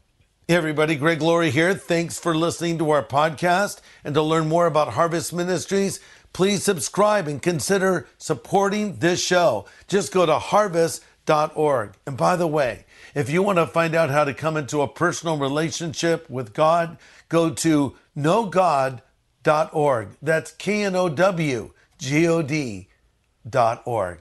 Hey 0.50 0.56
everybody, 0.56 0.96
Greg 0.96 1.22
Laurie 1.22 1.52
here. 1.52 1.74
Thanks 1.74 2.18
for 2.18 2.34
listening 2.34 2.78
to 2.78 2.90
our 2.92 3.04
podcast. 3.04 3.82
And 4.06 4.16
to 4.16 4.22
learn 4.22 4.48
more 4.48 4.66
about 4.66 4.94
Harvest 4.94 5.34
Ministries, 5.34 6.00
please 6.32 6.64
subscribe 6.64 7.28
and 7.28 7.42
consider 7.42 8.08
supporting 8.18 9.00
this 9.00 9.22
show. 9.22 9.66
Just 9.90 10.14
go 10.14 10.26
to 10.26 10.40
harvest.org. 10.40 11.96
And 12.06 12.16
by 12.16 12.38
the 12.38 12.48
way, 12.48 12.86
if 13.14 13.30
you 13.30 13.44
want 13.44 13.58
to 13.58 13.68
find 13.68 13.94
out 13.94 14.10
how 14.10 14.24
to 14.24 14.34
come 14.34 14.56
into 14.56 14.80
a 14.80 14.88
personal 14.88 15.38
relationship 15.38 16.30
with 16.30 16.54
God, 16.54 16.98
go 17.28 17.50
to 17.50 17.98
knowgod.org. 18.18 19.02
That's 20.22 20.52
K 20.54 20.84
N 20.84 20.96
O 20.96 21.10
W 21.10 21.74
G 21.98 22.26
O 22.26 22.42
D 22.42 22.88
dot 23.50 23.82
org. 23.84 24.20